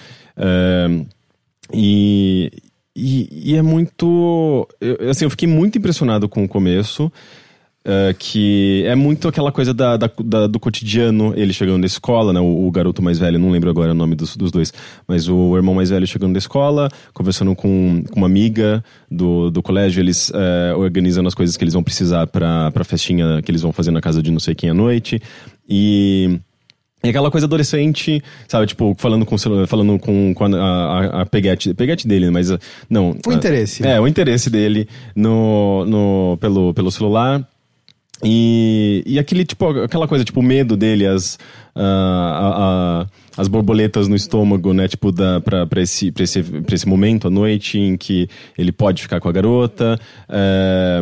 E, 1.73 2.51
e, 2.95 3.51
e 3.53 3.57
é 3.57 3.63
muito. 3.63 4.69
eu- 4.81 5.11
assim, 5.11 5.25
eu 5.25 5.31
fiquei 5.31 5.49
muito 5.49 5.79
impressionado 5.79 6.29
com 6.29 6.45
o 6.45 6.49
começo. 6.49 7.11
É, 7.89 8.13
que 8.19 8.83
é 8.85 8.95
muito 8.97 9.29
aquela 9.29 9.53
coisa 9.53 9.73
da, 9.73 9.97
da- 9.97 10.11
da- 10.25 10.47
do 10.49 10.59
cotidiano, 10.59 11.33
ele 11.37 11.53
chegando 11.53 11.83
da 11.83 11.87
escola, 11.87 12.33
né? 12.33 12.41
O, 12.41 12.67
o 12.67 12.71
garoto 12.73 13.01
mais 13.01 13.17
velho, 13.19 13.39
não 13.39 13.51
lembro 13.51 13.71
agora 13.71 13.93
o 13.93 13.95
nome 13.95 14.17
dos, 14.17 14.37
dos 14.37 14.51
dois, 14.51 14.73
mas 15.07 15.29
o 15.29 15.57
irmão 15.57 15.75
mais 15.75 15.91
velho 15.91 16.07
chegando 16.07 16.33
da 16.33 16.39
escola, 16.39 16.89
conversando 17.15 17.55
com, 17.55 18.03
com 18.11 18.17
uma 18.19 18.27
amiga 18.27 18.83
do, 19.11 19.51
do 19.51 19.63
colégio, 19.63 20.01
eles 20.01 20.33
é, 20.35 20.75
organizando 20.75 21.29
as 21.29 21.35
coisas 21.35 21.57
que 21.57 21.63
eles 21.63 21.75
vão 21.75 21.83
precisar 21.83 22.27
pra, 22.27 22.71
pra 22.73 22.83
festinha 22.85 23.41
que 23.41 23.51
eles 23.51 23.63
vão 23.63 23.71
fazer 23.73 23.93
na 23.93 24.01
casa 24.01 24.21
de 24.23 24.31
não 24.33 24.41
sei 24.41 24.55
quem 24.55 24.71
à 24.71 24.75
noite. 24.75 25.21
E. 25.69 26.41
E 27.05 27.11
aquela 27.11 27.31
coisa 27.31 27.47
adolescente, 27.47 28.21
sabe? 28.49 28.67
Tipo, 28.67 28.97
falando 28.99 29.25
com, 29.25 29.37
falando 29.69 29.97
com, 29.99 30.35
com 30.35 30.45
a, 30.45 30.49
a, 30.59 31.23
a 31.23 31.27
peguete, 31.27 31.73
peguete 31.73 32.09
dele, 32.09 32.31
mas 32.31 32.51
uh, 32.51 32.59
não. 32.91 33.15
O 33.25 33.33
interesse. 33.33 33.87
É, 33.87 34.01
o 34.01 34.09
interesse 34.09 34.51
dele 34.51 34.89
no, 35.15 35.85
no, 35.85 36.39
pelo, 36.41 36.75
pelo 36.75 36.91
celular. 36.91 37.47
E, 38.25 39.03
e 39.07 39.19
aquele, 39.19 39.45
tipo, 39.45 39.69
aquela 39.81 40.09
coisa, 40.09 40.25
tipo, 40.25 40.41
o 40.41 40.43
medo 40.43 40.77
dele, 40.77 41.07
as, 41.07 41.39
a- 41.83 43.03
a- 43.03 43.07
as 43.39 43.49
borboletas 43.49 44.09
no 44.09 44.17
estômago, 44.17 44.73
né? 44.73 44.89
Tipo, 44.89 45.13
da, 45.13 45.41
pra, 45.43 45.67
pra, 45.67 45.83
esse, 45.83 46.11
pra, 46.11 46.25
esse, 46.25 46.43
pra 46.43 46.75
esse 46.75 46.89
momento 46.89 47.29
à 47.29 47.31
noite 47.31 47.79
em 47.79 47.95
que 47.95 48.29
ele 48.57 48.73
pode 48.73 49.03
ficar 49.03 49.21
com 49.21 49.29
a 49.29 49.33
garota, 49.33 50.01
é, 50.27 51.01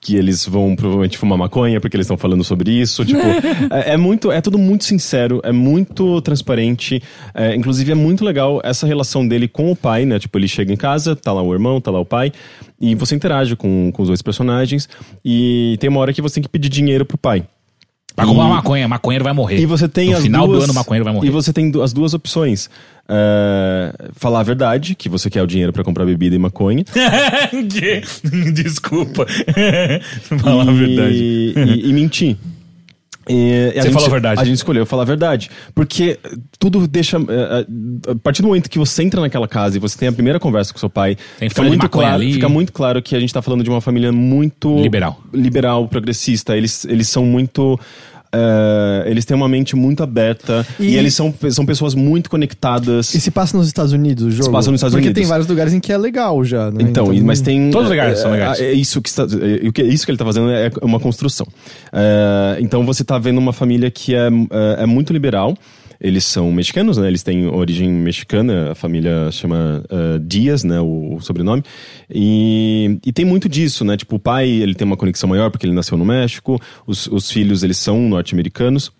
que 0.00 0.14
eles 0.14 0.46
vão 0.46 0.76
provavelmente 0.76 1.18
fumar 1.18 1.36
maconha, 1.36 1.80
porque 1.80 1.96
eles 1.96 2.04
estão 2.04 2.16
falando 2.16 2.44
sobre 2.44 2.70
isso. 2.70 3.04
Tipo, 3.04 3.18
é, 3.74 3.94
é 3.94 3.96
muito, 3.96 4.30
é 4.30 4.40
tudo 4.40 4.58
muito 4.58 4.84
sincero, 4.84 5.40
é 5.42 5.50
muito 5.50 6.20
transparente. 6.20 7.02
é, 7.34 7.56
inclusive, 7.56 7.90
é 7.90 7.96
muito 7.96 8.24
legal 8.24 8.60
essa 8.62 8.86
relação 8.86 9.26
dele 9.26 9.48
com 9.48 9.72
o 9.72 9.74
pai, 9.74 10.04
né? 10.04 10.20
Tipo, 10.20 10.38
ele 10.38 10.46
chega 10.46 10.72
em 10.72 10.76
casa, 10.76 11.16
tá 11.16 11.32
lá 11.32 11.42
o 11.42 11.52
irmão, 11.52 11.80
tá 11.80 11.90
lá 11.90 11.98
o 11.98 12.04
pai, 12.06 12.30
e 12.80 12.94
você 12.94 13.16
interage 13.16 13.56
com, 13.56 13.90
com 13.92 14.02
os 14.02 14.08
dois 14.08 14.22
personagens, 14.22 14.88
e 15.24 15.76
tem 15.80 15.90
uma 15.90 15.98
hora 15.98 16.12
que 16.12 16.22
você 16.22 16.34
tem 16.36 16.42
que 16.44 16.48
pedir 16.48 16.68
dinheiro 16.68 17.04
pro 17.04 17.18
pai. 17.18 17.44
Pra 18.16 18.24
comprar 18.24 18.48
maconha, 18.48 18.88
maconheiro 18.88 19.22
vai 19.22 19.34
morrer. 19.34 19.60
E 19.60 19.66
você 19.66 19.86
tem 19.86 20.10
no 20.10 20.16
as 20.16 20.22
final 20.22 20.46
duas, 20.46 20.60
do 20.60 20.64
ano, 20.64 20.74
maconheiro 20.74 21.04
vai 21.04 21.12
morrer. 21.12 21.28
E 21.28 21.30
você 21.30 21.52
tem 21.52 21.70
as 21.82 21.92
duas 21.92 22.14
opções. 22.14 22.70
É, 23.06 23.92
falar 24.12 24.40
a 24.40 24.42
verdade, 24.42 24.94
que 24.94 25.08
você 25.08 25.28
quer 25.28 25.42
o 25.42 25.46
dinheiro 25.46 25.70
pra 25.70 25.84
comprar 25.84 26.06
bebida 26.06 26.34
e 26.34 26.38
maconha. 26.38 26.82
Desculpa. 28.54 29.26
Falar 30.40 30.66
a 30.66 30.72
e, 30.72 30.74
verdade. 30.74 31.14
E, 31.14 31.90
e 31.90 31.92
mentir. 31.92 32.38
E 33.28 33.70
a 33.76 33.82
Você 33.82 33.82
gente- 33.82 33.92
falou 33.94 34.06
a 34.06 34.10
verdade. 34.10 34.40
A 34.40 34.44
gente 34.44 34.56
escolheu 34.56 34.86
falar 34.86 35.02
a 35.02 35.06
verdade. 35.06 35.50
Porque 35.74 36.18
tudo 36.58 36.86
deixa. 36.86 37.16
é, 37.16 37.20
é, 38.08 38.12
A 38.12 38.14
partir 38.14 38.42
do 38.42 38.48
momento 38.48 38.70
que 38.70 38.78
você 38.78 39.02
entra 39.02 39.20
naquela 39.20 39.48
casa 39.48 39.76
e 39.76 39.80
você 39.80 39.98
tem 39.98 40.08
a 40.08 40.12
primeira 40.12 40.38
conversa 40.38 40.72
com 40.72 40.78
seu 40.78 40.88
pai, 40.90 41.16
fica 41.38 41.62
muito, 41.62 41.88
claro, 41.88 42.14
ali. 42.14 42.32
fica 42.34 42.48
muito 42.48 42.72
claro 42.72 43.02
que 43.02 43.16
a 43.16 43.20
gente 43.20 43.34
tá 43.34 43.42
falando 43.42 43.64
de 43.64 43.70
uma 43.70 43.80
família 43.80 44.12
muito. 44.12 44.78
Liberal. 44.80 45.20
Liberal, 45.32 45.88
progressista. 45.88 46.56
Eles, 46.56 46.84
eles 46.84 47.08
são 47.08 47.24
muito. 47.24 47.78
É, 48.36 49.10
eles 49.10 49.24
têm 49.24 49.36
uma 49.36 49.48
mente 49.48 49.74
muito 49.74 50.02
aberta 50.02 50.66
e, 50.78 50.84
E- 50.88 50.96
eles 50.96 51.14
são, 51.14 51.32
são 51.50 51.64
pessoas 51.64 51.94
muito 51.94 52.28
conectadas. 52.30 53.14
E 53.14 53.20
se 53.20 53.30
passa 53.30 53.56
nos 53.56 53.66
Estados 53.66 53.92
Unidos 53.92 54.24
o 54.26 54.30
jogo? 54.30 54.52
passa 54.52 54.70
nos 54.70 54.78
Estados 54.78 54.94
Porque 54.94 55.06
Unidos. 55.08 55.20
tem 55.20 55.28
vários 55.28 55.46
lugares 55.48 55.72
em 55.72 55.80
que 55.80 55.92
é 55.92 55.98
legal 55.98 56.44
já, 56.44 56.70
né? 56.70 56.78
Então, 56.80 57.12
e- 57.12 57.20
mas 57.22 57.40
tem. 57.40 57.70
Todos 57.70 57.86
os 57.86 57.90
lugares 57.90 58.18
é, 58.18 58.22
são 58.22 58.30
legais. 58.30 58.60
É, 58.60 58.72
isso 58.72 59.00
que 59.00 59.08
está, 59.08 59.22
é, 59.24 59.68
o 59.68 59.72
que- 59.72 59.82
isso 59.82 60.04
que 60.04 60.10
ele 60.10 60.16
está 60.16 60.24
fazendo 60.24 60.50
é 60.50 60.70
uma 60.82 61.00
construção. 61.00 61.46
É, 61.92 62.58
então 62.60 62.84
você 62.84 63.02
está 63.02 63.18
vendo 63.18 63.38
uma 63.38 63.52
família 63.52 63.90
que 63.90 64.14
é, 64.14 64.28
é, 64.78 64.82
é 64.82 64.86
muito 64.86 65.12
liberal. 65.12 65.56
Eles 66.00 66.24
são 66.24 66.50
mexicanos, 66.52 66.96
né? 66.96 67.08
Eles 67.08 67.22
têm 67.22 67.46
origem 67.46 67.90
mexicana. 67.90 68.72
A 68.72 68.74
família 68.74 69.30
chama 69.30 69.84
é, 69.88 70.18
Dias, 70.18 70.64
né? 70.64 70.80
O, 70.80 71.16
o 71.16 71.20
sobrenome. 71.20 71.62
E, 72.10 72.98
e 73.04 73.12
tem 73.12 73.24
muito 73.24 73.48
disso, 73.48 73.84
né? 73.84 73.96
Tipo, 73.96 74.16
o 74.16 74.18
pai 74.18 74.48
ele 74.48 74.74
tem 74.74 74.86
uma 74.86 74.96
conexão 74.96 75.28
maior 75.28 75.50
porque 75.50 75.66
ele 75.66 75.74
nasceu 75.74 75.96
no 75.96 76.04
México. 76.04 76.60
Os, 76.86 77.06
os 77.06 77.30
filhos 77.30 77.62
eles 77.62 77.78
são 77.78 78.00
norte-americanos. 78.08 78.92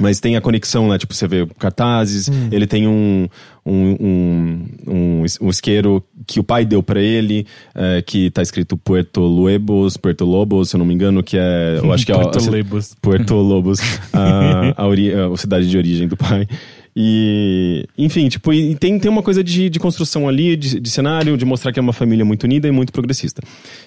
Mas 0.00 0.20
tem 0.20 0.36
a 0.36 0.40
conexão, 0.40 0.88
né? 0.88 0.96
Tipo, 0.98 1.12
você 1.12 1.26
vê 1.26 1.46
cartazes, 1.58 2.28
ele 2.52 2.66
tem 2.68 2.86
um, 2.86 3.26
um, 3.66 3.96
um, 4.00 4.66
um, 4.86 5.24
is- 5.24 5.38
isqueiro 5.40 6.04
que 6.26 6.38
o 6.38 6.44
pai 6.44 6.64
deu 6.64 6.82
pra 6.82 7.00
ele, 7.00 7.46
é, 7.74 8.00
que 8.02 8.30
tá 8.30 8.40
escrito 8.42 8.76
Puerto 8.76 9.20
Lobos, 9.20 9.96
Puerto 9.96 10.24
Lobos, 10.24 10.70
se 10.70 10.76
eu 10.76 10.78
não 10.78 10.86
me 10.86 10.94
engano, 10.94 11.22
que 11.22 11.36
é. 11.36 11.78
Eu 11.82 11.92
acho 11.92 12.06
que 12.06 12.12
é 12.12 12.14
Puerto 12.22 12.38
Lobos. 12.38 12.96
Puerto 13.02 13.34
Lobos, 13.34 13.80
a, 14.12 14.82
a, 14.82 14.86
ori- 14.86 15.12
a 15.12 15.36
cidade 15.36 15.68
de 15.68 15.76
origem 15.76 16.06
do 16.06 16.16
pai. 16.16 16.46
E, 17.00 17.86
enfim, 17.96 18.28
tipo, 18.28 18.52
e 18.52 18.74
tem, 18.74 18.98
tem 18.98 19.08
uma 19.08 19.22
coisa 19.22 19.44
de, 19.44 19.70
de 19.70 19.78
construção 19.78 20.28
ali, 20.28 20.56
de, 20.56 20.80
de 20.80 20.90
cenário, 20.90 21.36
de 21.36 21.44
mostrar 21.44 21.72
que 21.72 21.78
é 21.78 21.82
uma 21.82 21.92
família 21.92 22.24
muito 22.24 22.42
unida 22.42 22.66
e 22.66 22.72
muito 22.72 22.92
progressista. 22.92 23.40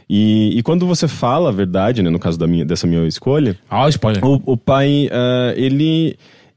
E, 0.10 0.58
e 0.58 0.64
quando 0.64 0.88
você 0.88 1.10
fala 1.10 1.50
a 1.50 1.52
verdade, 1.52 2.02
né, 2.02 2.10
no 2.10 2.18
caso 2.18 2.40
da 2.40 2.48
minha, 2.48 2.64
dessa 2.64 2.88
minha 2.88 3.06
escolha, 3.06 3.58
Ah, 3.70 3.84
o 3.86 3.90
spoiler. 3.90 4.24
o, 4.24 4.42
o 4.46 4.56
pai, 4.56 5.10
ah, 5.12 5.54
ele, 5.58 6.16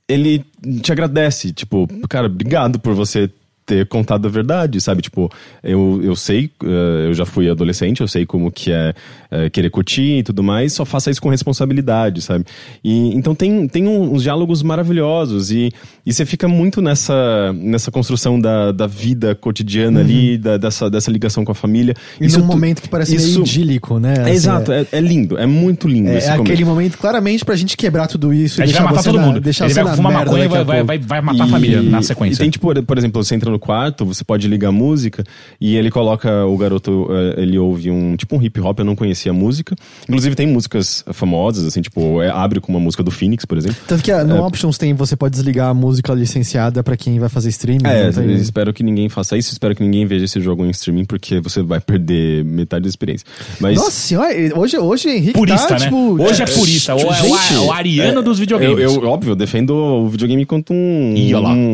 ele 0.08 0.44
te 0.80 0.92
agradece, 0.92 1.52
tipo, 1.52 1.88
cara, 2.08 2.28
obrigado 2.28 2.78
por 2.78 2.94
você 2.94 3.28
ter 3.66 3.86
contado 3.86 4.26
a 4.26 4.30
verdade, 4.30 4.80
sabe? 4.80 5.00
Tipo, 5.02 5.30
eu, 5.62 6.00
eu 6.02 6.14
sei, 6.14 6.50
eh, 6.62 7.06
eu 7.08 7.14
já 7.14 7.24
fui 7.24 7.48
adolescente, 7.48 8.00
eu 8.02 8.08
sei 8.08 8.26
como 8.26 8.50
que 8.50 8.70
é 8.70 8.92
eh, 9.30 9.48
querer 9.48 9.70
curtir 9.70 10.18
e 10.18 10.22
tudo 10.22 10.42
mais, 10.42 10.72
só 10.74 10.84
faça 10.84 11.10
isso 11.10 11.20
com 11.22 11.30
responsabilidade, 11.30 12.20
sabe? 12.20 12.44
E, 12.84 13.14
então 13.14 13.34
tem, 13.34 13.66
tem 13.66 13.86
um- 13.88 14.12
uns 14.12 14.22
diálogos 14.22 14.62
maravilhosos 14.62 15.50
e, 15.50 15.72
e 16.04 16.12
você 16.12 16.26
fica 16.26 16.46
muito 16.46 16.82
nessa, 16.82 17.52
nessa 17.54 17.90
construção 17.90 18.38
da, 18.38 18.70
da 18.70 18.86
vida 18.86 19.34
cotidiana 19.34 20.00
ali, 20.00 20.36
da- 20.36 20.56
dessa, 20.58 20.90
dessa 20.90 21.10
ligação 21.10 21.44
com 21.44 21.52
a 21.52 21.54
família. 21.54 21.94
E 22.20 22.26
Isso 22.26 22.38
num 22.38 22.46
tu- 22.46 22.52
momento 22.52 22.82
que 22.82 22.88
parece 22.88 23.16
isso- 23.16 23.40
meio 23.40 23.46
idílico, 23.46 23.98
né? 23.98 24.14
É, 24.18 24.20
Assim, 24.22 24.30
exato, 24.32 24.72
é, 24.72 24.86
é 24.92 25.00
lindo, 25.00 25.38
é 25.38 25.46
muito 25.46 25.88
lindo 25.88 26.10
É, 26.10 26.18
esse 26.18 26.28
é 26.28 26.36
começo. 26.36 26.52
aquele 26.52 26.64
momento, 26.64 26.98
claramente, 26.98 27.44
pra 27.44 27.56
gente 27.56 27.76
quebrar 27.76 28.06
tudo 28.08 28.32
isso 28.32 28.60
A 28.60 28.64
e 28.64 28.66
gente 28.68 28.74
deixar 28.74 28.84
vai 28.84 28.92
matar 28.94 29.04
todo 29.04 29.18
na, 29.20 29.26
mundo. 29.26 29.40
Deixar 29.40 29.64
Ele 29.64 29.74
você 29.74 29.82
vai 29.82 29.96
fumar 29.96 30.12
maconha 30.12 30.44
e 30.44 30.48
daqui 30.48 30.60
a 30.60 30.64
vai, 30.64 30.82
vai, 30.84 30.98
vai, 30.98 31.20
matar 31.22 31.44
a 31.44 31.46
família 31.48 31.82
na 31.82 32.02
sequência. 32.02 32.34
E 32.34 32.38
tem, 32.38 32.50
tipo, 32.50 32.82
por 32.82 32.98
exemplo, 32.98 33.22
você 33.24 33.34
entra 33.34 33.53
no 33.54 33.58
quarto, 33.58 34.04
você 34.04 34.22
pode 34.24 34.46
ligar 34.48 34.68
a 34.68 34.72
música 34.72 35.24
e 35.60 35.76
ele 35.76 35.90
coloca, 35.90 36.44
o 36.44 36.56
garoto, 36.56 37.06
eh, 37.10 37.42
ele 37.42 37.58
ouve 37.58 37.90
um, 37.90 38.16
tipo 38.16 38.36
um 38.36 38.42
hip 38.42 38.60
hop, 38.60 38.78
eu 38.78 38.84
não 38.84 38.96
conhecia 38.96 39.30
a 39.30 39.34
música. 39.34 39.74
Inclusive 40.08 40.34
tem 40.34 40.46
músicas 40.46 41.04
famosas, 41.12 41.64
assim, 41.64 41.80
tipo, 41.80 42.20
é, 42.20 42.28
abre 42.30 42.60
com 42.60 42.72
uma 42.72 42.80
música 42.80 43.02
do 43.02 43.10
Phoenix, 43.10 43.44
por 43.44 43.56
exemplo. 43.56 43.76
Tanto 43.86 44.02
que 44.02 44.10
ah, 44.10 44.24
no 44.24 44.44
Options 44.44 44.76
tem, 44.76 44.92
você 44.92 45.16
pode 45.16 45.34
desligar 45.34 45.68
a 45.70 45.74
música 45.74 46.12
licenciada 46.12 46.82
pra 46.82 46.96
quem 46.96 47.18
vai 47.18 47.28
fazer 47.28 47.48
streaming. 47.50 47.86
É, 47.86 48.10
tem- 48.10 48.34
espero 48.34 48.72
que 48.72 48.82
ninguém 48.82 49.08
faça 49.08 49.36
isso, 49.36 49.52
espero 49.52 49.74
que 49.74 49.82
ninguém 49.82 50.04
veja 50.06 50.24
esse 50.24 50.40
jogo 50.40 50.64
em 50.64 50.70
streaming, 50.70 51.04
porque 51.04 51.40
você 51.40 51.62
vai 51.62 51.80
perder 51.80 52.44
metade 52.44 52.82
da 52.82 52.88
experiência. 52.88 53.26
Mas 53.60 53.76
Nossa 53.76 53.90
senhora, 53.92 54.34
hoje, 54.56 54.76
hoje 54.76 55.08
Henrique 55.08 55.32
Purista, 55.32 55.68
tá, 55.68 55.78
né? 55.78 55.84
tipo... 55.84 56.22
Hoje 56.22 56.42
é 56.42 56.46
purista. 56.46 56.94
Ou 56.94 57.00
é 57.12 57.22
o, 57.22 57.38
Gente, 57.38 57.54
o 57.58 57.72
ariano 57.72 58.22
dos 58.22 58.38
videogames. 58.38 58.78
Eu, 58.78 59.02
eu, 59.02 59.08
óbvio, 59.08 59.32
eu 59.32 59.36
defendo 59.36 59.74
o 59.74 60.08
videogame 60.08 60.44
quanto 60.44 60.72
um, 60.72 61.14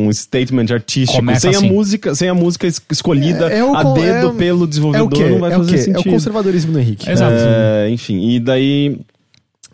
um 0.06 0.12
statement 0.12 0.66
artístico. 0.72 1.18
Começa 1.18 1.40
sem 1.40 1.50
assim. 1.50 1.69
Música, 1.74 2.14
sem 2.14 2.28
a 2.28 2.34
música 2.34 2.66
es- 2.66 2.80
escolhida 2.90 3.50
É- 3.52 3.58
é 3.58 3.64
o 3.64 3.74
a 3.74 3.82
dedo 3.94 4.28
é- 4.28 4.32
pelo 4.34 4.60
É 4.60 4.64
o 4.64 4.66
desenvolvedor, 4.66 5.10
quê? 5.10 5.28
não 5.30 5.38
vai 5.38 5.52
É 5.52 5.56
o 5.56 5.58
fazer 5.60 5.70
quê? 5.72 5.78
sentido. 5.78 5.96
É 5.96 6.00
o 6.00 6.12
conservadorismo 6.12 6.72
do 6.72 6.78
Henrique. 6.78 7.10
Exato. 7.10 7.34
É, 7.36 7.90
enfim, 7.90 8.30
e 8.30 8.40
daí. 8.40 8.98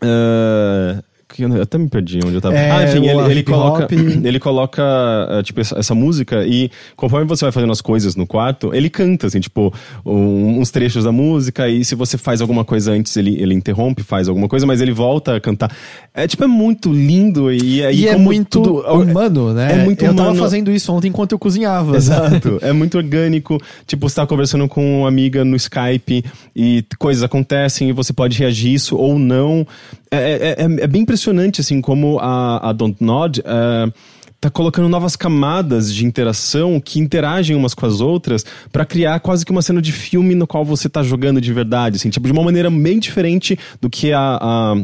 é, 0.03 0.99
que 0.99 1.06
eu 1.43 1.63
até 1.63 1.79
me 1.79 1.89
perdi 1.89 2.19
onde 2.25 2.35
eu 2.35 2.41
tava. 2.41 2.55
É, 2.57 2.71
ah, 2.71 2.85
enfim, 2.85 3.07
ele, 3.07 3.31
ele 3.31 3.43
coloca, 3.43 3.89
ele 3.93 4.39
coloca 4.41 4.83
é, 5.31 5.43
tipo, 5.43 5.61
essa, 5.61 5.79
essa 5.79 5.95
música 5.95 6.45
e 6.47 6.71
conforme 6.97 7.27
você 7.27 7.45
vai 7.45 7.53
fazendo 7.53 7.73
as 7.73 7.81
coisas 7.81 8.17
no 8.17 8.27
quarto, 8.27 8.75
ele 8.75 8.89
canta, 8.91 9.27
assim, 9.27 9.41
tipo, 9.41 9.73
um- 10.05 10.59
uns 10.61 10.71
trechos 10.71 11.05
da 11.05 11.13
música 11.13 11.69
e 11.69 11.85
se 11.85 11.95
você 11.95 12.17
faz 12.19 12.41
alguma 12.41 12.65
coisa 12.65 12.93
antes, 12.93 13.17
ele, 13.17 13.41
ele 13.41 13.55
interrompe, 13.55 14.03
faz 14.03 14.29
alguma 14.29 14.49
coisa, 14.49 14.67
mas 14.67 14.81
ele 14.81 14.93
volta 14.93 15.37
a 15.37 15.41
cantar. 15.41 15.71
É, 16.15 16.27
tipo, 16.27 16.45
é 16.45 16.47
muito 16.47 16.93
lindo 16.93 17.53
e, 17.53 17.85
aí 17.85 18.01
E 18.01 18.09
é 18.09 18.17
muito 18.17 18.61
tudo- 18.63 18.81
humano, 18.81 19.53
né? 19.53 19.73
É 19.81 19.85
muito 19.85 20.05
Eu 20.05 20.13
humano. 20.13 20.29
tava 20.31 20.39
fazendo 20.39 20.71
isso 20.71 20.93
ontem 20.93 21.09
enquanto 21.09 21.33
eu 21.33 21.39
cozinhava. 21.39 21.97
Exato. 21.97 22.59
É 22.63 22.73
muito 22.73 22.97
orgânico. 22.97 23.59
Tipo, 23.87 24.09
você 24.09 24.17
tá 24.17 24.27
conversando 24.27 24.69
com 24.69 25.01
uma 25.01 25.09
amiga 25.09 25.45
no 25.45 25.57
Skype 25.57 26.25
e 26.55 26.85
coisas 26.99 27.23
acontecem 27.23 27.89
e 27.89 27.93
você 27.93 28.13
pode 28.13 28.39
reagir 28.39 28.73
isso 28.75 28.97
ou 28.97 29.19
não. 29.19 29.67
É, 30.11 30.17
é, 30.17 30.65
é- 30.65 30.85
é 30.85 30.87
bem 30.87 31.03
impressionante, 31.03 31.61
assim, 31.61 31.81
como 31.81 32.19
a, 32.21 32.71
a 32.71 32.73
Don't 32.73 33.03
Nod. 33.03 33.41
é, 33.45 33.93
Tá 34.39 34.51
colocando 34.51 34.87
novas 34.87 35.17
camadas 35.17 35.93
de 35.93 36.05
interação 36.05 36.79
que 36.79 37.01
interagem 37.01 37.57
umas 37.57 37.73
com 37.73 37.87
as 37.87 38.03
outras 38.03 38.45
pra 38.71 38.85
criar 38.85 39.19
quase 39.19 39.45
que 39.47 39.51
uma 39.51 39.63
cena 39.63 39.81
de 39.81 39.91
filme 39.93 40.35
no 40.35 40.47
qual 40.47 40.63
você 40.63 40.91
tá 40.91 41.03
jogando 41.03 41.41
de 41.41 41.53
verdade, 41.55 41.97
assim, 41.97 42.11
tipo, 42.11 42.27
de 42.27 42.33
uma 42.33 42.43
maneira 42.45 42.71
bem 42.71 42.99
diferente 42.99 43.59
do 43.81 43.89
que 43.89 44.13
a- 44.13 44.39
a 44.41 44.77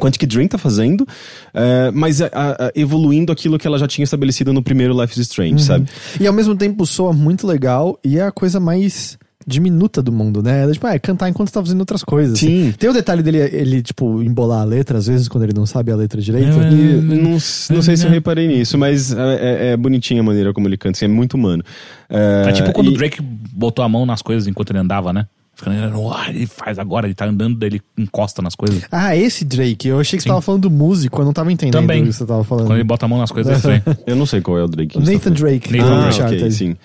Quantic 0.00 0.24
Dream 0.26 0.46
tá 0.46 0.56
fazendo, 0.58 1.06
é, 1.52 1.90
mas 1.92 2.22
a- 2.22 2.28
a- 2.32 2.72
evoluindo 2.74 3.32
aquilo 3.32 3.58
que 3.58 3.66
ela 3.66 3.78
já 3.78 3.88
tinha 3.88 4.04
estabelecido 4.04 4.52
no 4.52 4.62
primeiro 4.62 4.98
Life 4.98 5.12
is 5.20 5.26
Strange, 5.26 5.62
sabe? 5.64 5.88
E 6.20 6.26
ao 6.26 6.32
mesmo 6.32 6.54
tempo 6.54 6.86
soa 6.86 7.12
muito 7.12 7.48
legal 7.48 7.98
e 8.02 8.16
é 8.18 8.22
a 8.22 8.32
coisa 8.32 8.60
mais 8.60 9.18
diminuta 9.46 10.02
do 10.02 10.10
mundo, 10.12 10.42
né? 10.42 10.64
É, 10.64 10.72
Tipo, 10.72 10.86
é 10.86 10.98
cantar 10.98 11.28
enquanto 11.28 11.50
tá 11.52 11.60
fazendo 11.62 11.80
outras 11.80 12.02
coisas. 12.02 12.34
assim. 12.38 12.66
Sim. 12.66 12.72
Tem 12.78 12.88
o 12.90 12.92
detalhe 12.92 13.22
dele, 13.22 13.38
ele, 13.38 13.82
tipo, 13.82 14.22
embolar 14.22 14.62
a 14.62 14.64
letra, 14.64 14.98
às 14.98 15.06
vezes, 15.06 15.28
quando 15.28 15.44
ele 15.44 15.52
não 15.54 15.66
sabe 15.66 15.90
a 15.92 15.96
letra 15.96 16.20
direito. 16.20 16.56
E 16.62 16.74
E- 16.74 17.00
não, 17.00 17.30
não 17.32 17.40
sei 17.82 17.96
se 17.96 18.06
eu 18.06 18.10
reparei 18.10 18.46
nisso, 18.48 18.76
mas 18.78 19.12
é, 19.12 19.16
é- 19.18 19.66
é 19.72 19.76
bonitinha 19.76 20.20
a 20.20 20.24
maneira 20.24 20.52
como 20.52 20.66
ele 20.68 20.76
canta, 20.76 20.96
assim, 20.98 21.04
é 21.04 21.08
muito 21.08 21.34
humano. 21.34 21.62
É, 22.08 22.46
É 22.48 22.52
tipo 22.52 22.72
quando 22.72 22.90
e- 22.90 22.94
o 22.94 22.96
Drake 22.96 23.20
botou 23.22 23.84
a 23.84 23.88
mão 23.88 24.04
nas 24.06 24.22
coisas 24.22 24.46
enquanto 24.46 24.70
ele 24.70 24.78
andava, 24.78 25.12
né? 25.12 25.26
Ficando, 25.56 26.00
"Uau, 26.00 26.18
ele 26.28 26.46
faz 26.46 26.80
agora, 26.80 27.06
ele 27.06 27.14
tá 27.14 27.26
andando, 27.26 27.56
daí 27.56 27.68
ele 27.68 27.82
encosta 27.96 28.42
nas 28.42 28.56
coisas. 28.56 28.82
Ah, 28.90 29.16
esse 29.16 29.44
Drake. 29.44 29.86
Eu 29.86 30.00
achei 30.00 30.16
que 30.16 30.22
você 30.24 30.28
Sim. 30.28 30.30
tava 30.30 30.40
falando 30.42 30.62
do 30.62 30.70
músico, 30.70 31.20
eu 31.20 31.24
não 31.24 31.32
tava 31.32 31.52
entendendo 31.52 31.80
Também. 31.80 32.02
o 32.02 32.06
que 32.06 32.12
você 32.12 32.26
tava 32.26 32.42
falando. 32.42 32.66
Quando 32.66 32.76
ele 32.78 32.82
bota 32.84 33.06
a 33.06 33.08
mão 33.08 33.18
nas 33.20 33.30
coisas, 33.30 33.52
é 33.52 33.56
estranho. 33.56 33.82
Eu 34.04 34.16
não 34.16 34.26
sei 34.26 34.40
qual 34.40 34.58
é 34.58 34.64
o 34.64 34.66
Drake. 34.66 34.94
Você 34.98 35.00
Nathan 35.12 35.18
tá 35.18 35.22
falando. 35.22 35.38
Drake. 35.38 35.72
Nathan 35.76 35.86
Ah, 35.86 36.00
Drake. 36.00 36.08
Uncharted. 36.16 36.38
ok, 36.42 36.50
sim. 36.50 36.76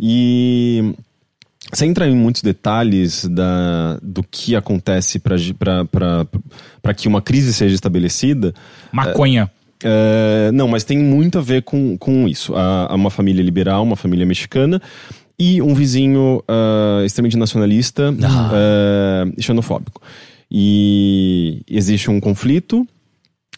E 0.00 0.92
sem 1.72 1.90
entrar 1.90 2.08
em 2.08 2.14
muitos 2.14 2.42
detalhes 2.42 3.26
da, 3.26 3.98
do 4.02 4.22
que 4.22 4.54
acontece 4.54 5.18
para 5.18 6.94
que 6.96 7.08
uma 7.08 7.20
crise 7.20 7.52
seja 7.52 7.74
estabelecida, 7.74 8.54
Maconha. 8.92 9.50
É, 9.84 10.50
não, 10.52 10.68
mas 10.68 10.84
tem 10.84 10.98
muito 10.98 11.38
a 11.38 11.42
ver 11.42 11.62
com, 11.62 11.98
com 11.98 12.26
isso. 12.26 12.54
Há, 12.54 12.92
há 12.92 12.94
uma 12.94 13.10
família 13.10 13.42
liberal, 13.42 13.82
uma 13.82 13.96
família 13.96 14.24
mexicana 14.24 14.80
e 15.38 15.60
um 15.60 15.74
vizinho 15.74 16.42
ah, 16.48 17.02
extremamente 17.04 17.36
nacionalista 17.36 18.14
ah, 18.22 19.24
e 19.36 19.42
xenofóbico. 19.42 20.00
E 20.50 21.62
existe 21.68 22.10
um 22.10 22.20
conflito, 22.20 22.86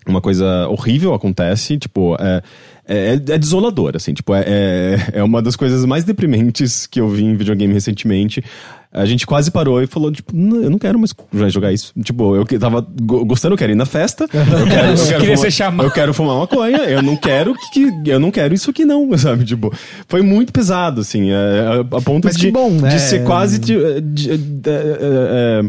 uma 0.07 0.21
coisa 0.21 0.67
horrível 0.69 1.15
acontece, 1.15 1.77
tipo, 1.77 2.17
é, 2.19 2.43
é, 2.89 3.13
é 3.15 3.39
desolador, 3.39 3.93
assim, 3.95 4.15
tipo, 4.15 4.35
é, 4.35 4.45
é, 4.47 5.09
é 5.19 5.23
uma 5.23 5.41
das 5.43 5.55
coisas 5.57 5.85
mais 5.85 6.05
deprimentes 6.05 6.87
que 6.87 7.01
eu 7.01 7.09
vi 7.09 7.25
em 7.25 7.37
videogame 7.37 7.73
recentemente. 7.75 8.43
A 8.91 9.05
gente 9.05 9.27
quase 9.27 9.51
parou 9.51 9.83
e 9.83 9.87
falou, 9.87 10.11
tipo, 10.11 10.35
"Não, 10.35 10.63
eu 10.63 10.71
não 10.71 10.79
quero 10.79 10.99
mais 10.99 11.13
jogar 11.53 11.71
isso. 11.71 11.93
Tipo, 12.03 12.35
eu 12.37 12.47
tava 12.59 12.81
go- 13.03 13.23
gostando, 13.27 13.53
eu 13.53 13.59
quero 13.59 13.73
ir 13.73 13.75
na 13.75 13.85
festa, 13.85 14.25
eu 14.25 14.29
quero, 14.67 14.89
eu 14.97 15.07
quero 15.07 15.21
fumar, 15.25 15.37
ser 15.39 15.51
chamado. 15.51 15.87
eu 15.87 15.91
quero 15.93 16.15
fumar 16.15 16.39
maconha, 16.39 16.79
eu 16.79 17.03
não 17.03 17.15
quero 17.15 17.55
que, 17.71 17.93
eu 18.07 18.19
não 18.19 18.31
quero 18.31 18.55
isso 18.55 18.71
aqui 18.71 18.87
não, 18.87 19.07
sabe? 19.19 19.45
Tipo, 19.45 19.71
foi 20.09 20.23
muito 20.23 20.55
pesado, 20.55 21.03
assim, 21.03 21.31
é, 21.31 21.35
a, 21.37 21.97
a 21.99 22.01
ponto 22.01 22.25
Mas 22.25 22.37
de, 22.37 22.51
bom, 22.51 22.71
né? 22.71 22.89
de 22.89 22.99
ser 23.01 23.25
quase 23.25 23.59
de- 23.59 24.01
de- 24.01 24.39
de- 24.39 24.71
é, 24.71 24.97
é, 25.01 25.63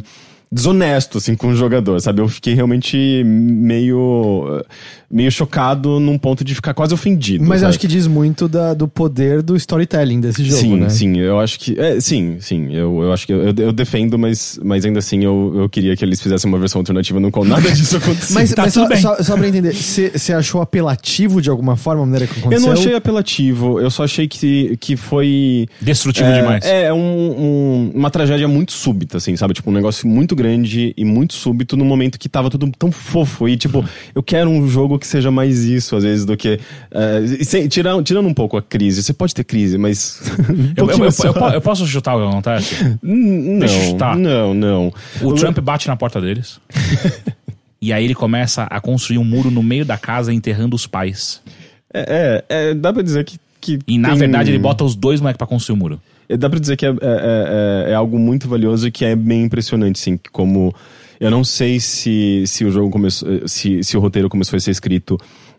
desonesto, 0.52 1.18
assim, 1.20 1.36
com 1.36 1.48
o 1.50 1.56
jogador, 1.56 2.00
sabe? 2.02 2.22
Eu 2.22 2.28
fiquei 2.28 2.54
realmente 2.54 3.24
meio, 3.26 4.64
meio 5.10 5.32
chocado 5.32 6.00
num 6.00 6.18
ponto 6.18 6.44
de 6.44 6.56
ficar 6.56 6.74
quase 6.74 6.94
ofendido. 6.94 7.44
Mas 7.44 7.58
eu 7.58 7.60
sabe? 7.62 7.70
acho 7.70 7.80
que 7.80 7.88
diz 7.88 8.08
muito 8.08 8.48
da- 8.48 8.74
do 8.74 8.88
poder 8.88 9.42
do 9.42 9.56
storytelling 9.56 10.20
desse 10.20 10.44
jogo, 10.44 10.62
sim, 10.62 10.76
né? 10.78 10.90
sim, 10.90 11.18
eu 11.20 11.40
acho 11.40 11.60
que. 11.60 11.80
É, 11.80 12.00
sim, 12.02 12.38
sim, 12.40 12.74
eu, 12.74 13.02
eu 13.04 13.14
acho 13.14 13.28
que. 13.28 13.34
Eu, 13.34 13.54
eu 13.58 13.72
defendo, 13.72 14.18
mas, 14.18 14.60
mas 14.64 14.86
ainda 14.86 15.00
assim 15.00 15.24
eu, 15.24 15.54
eu 15.56 15.70
queria 15.70 15.96
que 15.96 16.04
eles 16.04 16.22
fizessem 16.22 16.50
uma 16.50 16.58
versão 16.58 16.80
alternativa 16.82 17.20
no 17.20 17.30
qual 17.32 17.46
nada 17.46 17.70
disso 17.72 17.98
acontecesse. 17.98 18.34
Mas, 18.40 18.50
Tá 18.60 18.64
mas 18.64 18.74
tudo 18.74 18.84
só, 18.84 18.90
bem. 18.90 18.98
só, 19.02 19.24
só 19.24 19.38
pra 19.38 19.48
entender, 19.48 19.74
você 19.74 20.34
achou 20.34 20.62
apelativo 20.62 21.42
de 21.42 21.50
alguma 21.50 21.76
forma 21.76 22.02
a 22.04 22.06
maneira 22.06 22.26
que 22.28 22.34
eu 22.38 22.40
aconteceu? 22.40 22.66
não 22.66 22.74
achei 22.74 22.96
apelativo, 22.96 23.80
eu 23.80 23.90
só 23.92 24.04
achei 24.04 24.28
que, 24.28 24.76
que 24.78 24.96
foi. 24.98 25.68
Destrutivo 25.80 26.28
é, 26.30 26.40
demais. 26.42 26.66
É, 26.66 26.92
um- 26.94 26.98
um- 27.00 27.92
uma 27.96 28.10
tragédia 28.10 28.48
muito 28.48 28.72
súbita, 28.72 29.18
assim, 29.18 29.36
sabe? 29.36 29.54
Tipo, 29.54 29.70
um 29.70 29.74
negócio 29.74 30.08
muito 30.08 30.36
grande 30.40 30.94
e 30.98 31.06
muito 31.06 31.34
súbito 31.34 31.76
num 31.78 31.86
momento 31.86 32.18
que 32.18 32.28
tava 32.30 32.50
tudo 32.50 32.72
tão 32.78 32.92
fofo. 32.92 33.48
E, 33.48 33.56
tipo, 33.58 33.84
eu 34.16 34.24
quero 34.24 34.50
um 34.50 34.68
jogo 34.68 34.98
que 34.98 35.06
seja 35.06 35.30
mais 35.30 35.64
isso, 35.66 35.96
às 35.96 36.04
vezes, 36.04 36.26
do 36.26 36.36
que. 36.38 36.60
e 37.40 37.46
sem- 37.46 37.68
tirando, 37.68 38.02
tirando 38.04 38.28
um 38.28 38.34
pouco 38.34 38.58
a 38.58 38.62
crise. 38.62 39.04
Você 39.04 39.14
pode 39.14 39.36
ter 39.36 39.44
crise, 39.44 39.78
mas. 39.78 40.22
Eu, 40.76 40.90
eu- 40.90 40.98
eu- 40.98 41.06
eu 41.26 41.34
po- 41.34 41.50
eu 41.50 41.62
posso 41.62 41.86
chutar 41.86 42.16
o 42.16 42.22
que 42.22 42.28
acontece? 42.30 42.98
Não, 43.04 43.60
Deixa 43.60 43.76
eu 43.76 43.82
chutar. 43.92 44.16
não, 44.18 44.54
não. 44.54 44.94
O 45.22 45.34
Trump 45.34 45.60
bate 45.60 45.88
na 45.88 45.96
porta 45.96 46.20
deles. 46.22 46.60
e 47.82 47.92
aí 47.94 48.04
ele 48.06 48.16
começa 48.16 48.64
a 48.64 48.80
construir 48.82 49.18
um 49.18 49.24
muro 49.24 49.50
no 49.52 49.62
meio 49.64 49.86
da 49.86 49.98
casa 49.98 50.34
enterrando 50.34 50.76
os 50.76 50.86
pais. 50.88 51.42
É, 51.94 52.44
é, 52.50 52.70
é, 52.70 52.74
dá 52.74 52.94
pra 52.94 53.02
dizer 53.02 53.24
que. 53.26 53.38
que 53.60 53.80
E 53.88 53.98
na 53.98 54.10
tem- 54.10 54.18
verdade 54.20 54.52
ele 54.52 54.60
bota 54.60 54.84
os 54.84 54.96
dois 54.96 55.20
moleques 55.20 55.38
pra 55.38 55.48
construir 55.48 55.76
o 55.76 55.78
muro. 55.80 56.02
É, 56.30 56.38
Dá 56.38 56.50
pra 56.50 56.60
dizer 56.60 56.78
que 56.78 56.86
é, 56.86 56.90
é- 56.90 56.96
é- 57.88 57.92
é 57.92 57.94
algo 57.96 58.18
muito 58.20 58.48
valioso 58.48 58.88
e 58.88 58.92
que 58.92 59.04
é 59.04 59.16
bem 59.16 59.44
impressionante, 59.44 60.00
sim. 60.00 60.20
Como. 60.32 60.74
Eu 61.20 61.30
não 61.30 61.44
sei 61.44 61.82
se, 61.82 62.46
se 62.48 62.64
o 62.64 62.72
jogo 62.72 62.90
começou. 62.90 63.28
Se, 63.48 63.84
se 63.84 63.98
o 63.98 64.00
roteiro 64.00 64.30
começou 64.30 64.56
a 64.56 64.60
ser 64.60 64.72
escrito 64.72 65.18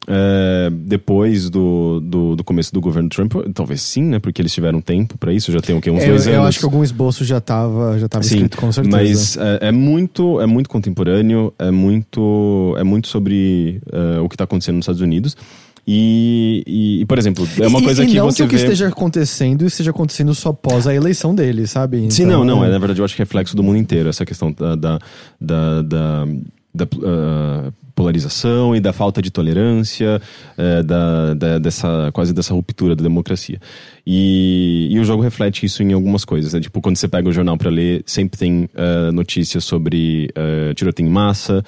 é, 0.08 0.70
depois 0.72 1.50
do, 1.50 2.00
do, 2.00 2.34
do 2.36 2.42
começo 2.42 2.72
do 2.72 2.80
governo 2.80 3.10
Trump. 3.10 3.34
Talvez 3.52 3.82
sim, 3.82 4.02
né? 4.04 4.18
Porque 4.18 4.40
eles 4.40 4.54
tiveram 4.54 4.80
tempo 4.80 5.18
pra 5.18 5.32
isso, 5.34 5.52
já 5.52 5.60
tem 5.60 5.76
o 5.76 5.80
quê? 5.80 5.90
Uns 5.90 6.00
É, 6.02 6.06
eu, 6.06 6.08
dois 6.10 6.26
anos. 6.26 6.36
eu 6.38 6.44
acho 6.44 6.58
que 6.60 6.64
algum 6.64 6.82
esboço 6.82 7.24
já 7.26 7.40
tava, 7.42 7.98
já 7.98 8.08
tava 8.08 8.24
Sim, 8.24 8.36
escrito, 8.36 8.56
com 8.56 8.72
certeza. 8.72 8.96
mas 8.96 9.36
é, 9.36 9.68
é 9.68 9.72
muito 9.72 10.40
é 10.40 10.46
muito 10.46 10.70
contemporâneo, 10.70 11.52
é 11.58 11.70
muito 11.70 12.74
é 12.78 12.82
muito 12.84 13.08
sobre 13.08 13.82
é, 13.92 14.18
o 14.20 14.28
que 14.30 14.34
está 14.36 14.44
acontecendo 14.44 14.76
nos 14.76 14.84
Estados 14.84 15.02
Unidos. 15.02 15.36
E, 15.86 16.62
e, 16.66 17.00
e, 17.00 17.06
por 17.06 17.18
exemplo, 17.18 17.48
é 17.58 17.66
uma 17.66 17.82
coisa 17.82 18.04
e 18.04 18.06
que 18.06 18.14
não 18.16 18.26
você 18.26 18.42
que 18.42 18.46
o 18.46 18.48
que 18.48 18.56
vê... 18.56 18.62
esteja 18.62 18.88
acontecendo 18.88 19.64
esteja 19.66 19.90
acontecendo 19.90 20.34
só 20.34 20.50
após 20.50 20.86
a 20.86 20.94
eleição 20.94 21.34
dele, 21.34 21.66
sabe? 21.66 22.10
Sim, 22.10 22.24
Então, 22.24 22.44
não, 22.44 22.56
não. 22.56 22.64
É, 22.64 22.70
na 22.70 22.78
verdade, 22.78 23.00
eu 23.00 23.04
acho 23.04 23.16
que 23.16 23.22
é 23.22 23.24
reflexo 23.24 23.56
do 23.56 23.62
mundo 23.62 23.78
inteiro, 23.78 24.08
essa 24.08 24.24
questão 24.24 24.52
da, 24.52 24.74
da, 24.76 24.98
da, 25.40 25.82
da- 25.82 26.26
da, 26.72 26.86
ah, 27.04 27.72
polarização 27.96 28.74
e 28.74 28.80
da 28.80 28.92
falta 28.94 29.20
de 29.20 29.30
tolerância, 29.30 30.22
eh, 30.56 30.82
da, 30.82 31.34
da- 31.34 31.58
dessa, 31.58 32.10
quase 32.14 32.32
dessa 32.32 32.54
ruptura 32.54 32.96
da 32.96 33.02
democracia. 33.02 33.60
E, 34.06 34.88
e 34.90 34.98
o 34.98 35.04
jogo 35.04 35.22
reflete 35.22 35.66
isso 35.66 35.82
em 35.82 35.92
algumas 35.92 36.24
coisas. 36.24 36.54
Né? 36.54 36.60
Tipo, 36.60 36.80
quando 36.80 36.96
você 36.96 37.06
pega 37.08 37.28
o 37.28 37.32
jornal 37.32 37.58
para 37.58 37.68
ler, 37.68 38.02
sempre 38.06 38.38
tem 38.38 38.70
ah, 38.74 39.12
notícias 39.12 39.64
sobre 39.64 40.30
ah, 40.34 40.72
tiroteio 40.74 41.08
em 41.08 41.10
massa. 41.12 41.62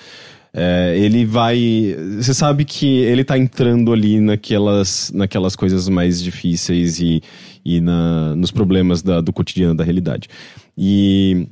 É, 0.54 0.94
ele 0.98 1.24
vai. 1.24 1.96
Você 2.18 2.34
sabe 2.34 2.64
que 2.64 2.86
ele 2.86 3.24
tá 3.24 3.38
entrando 3.38 3.92
ali 3.92 4.20
naquelas, 4.20 5.10
naquelas 5.14 5.56
coisas 5.56 5.88
mais 5.88 6.22
difíceis 6.22 7.00
e, 7.00 7.22
e 7.64 7.80
na, 7.80 8.36
nos 8.36 8.50
problemas 8.50 9.00
da- 9.02 9.20
do 9.22 9.32
cotidiano, 9.32 9.74
da 9.74 9.82
realidade. 9.82 10.28
E, 10.76 11.46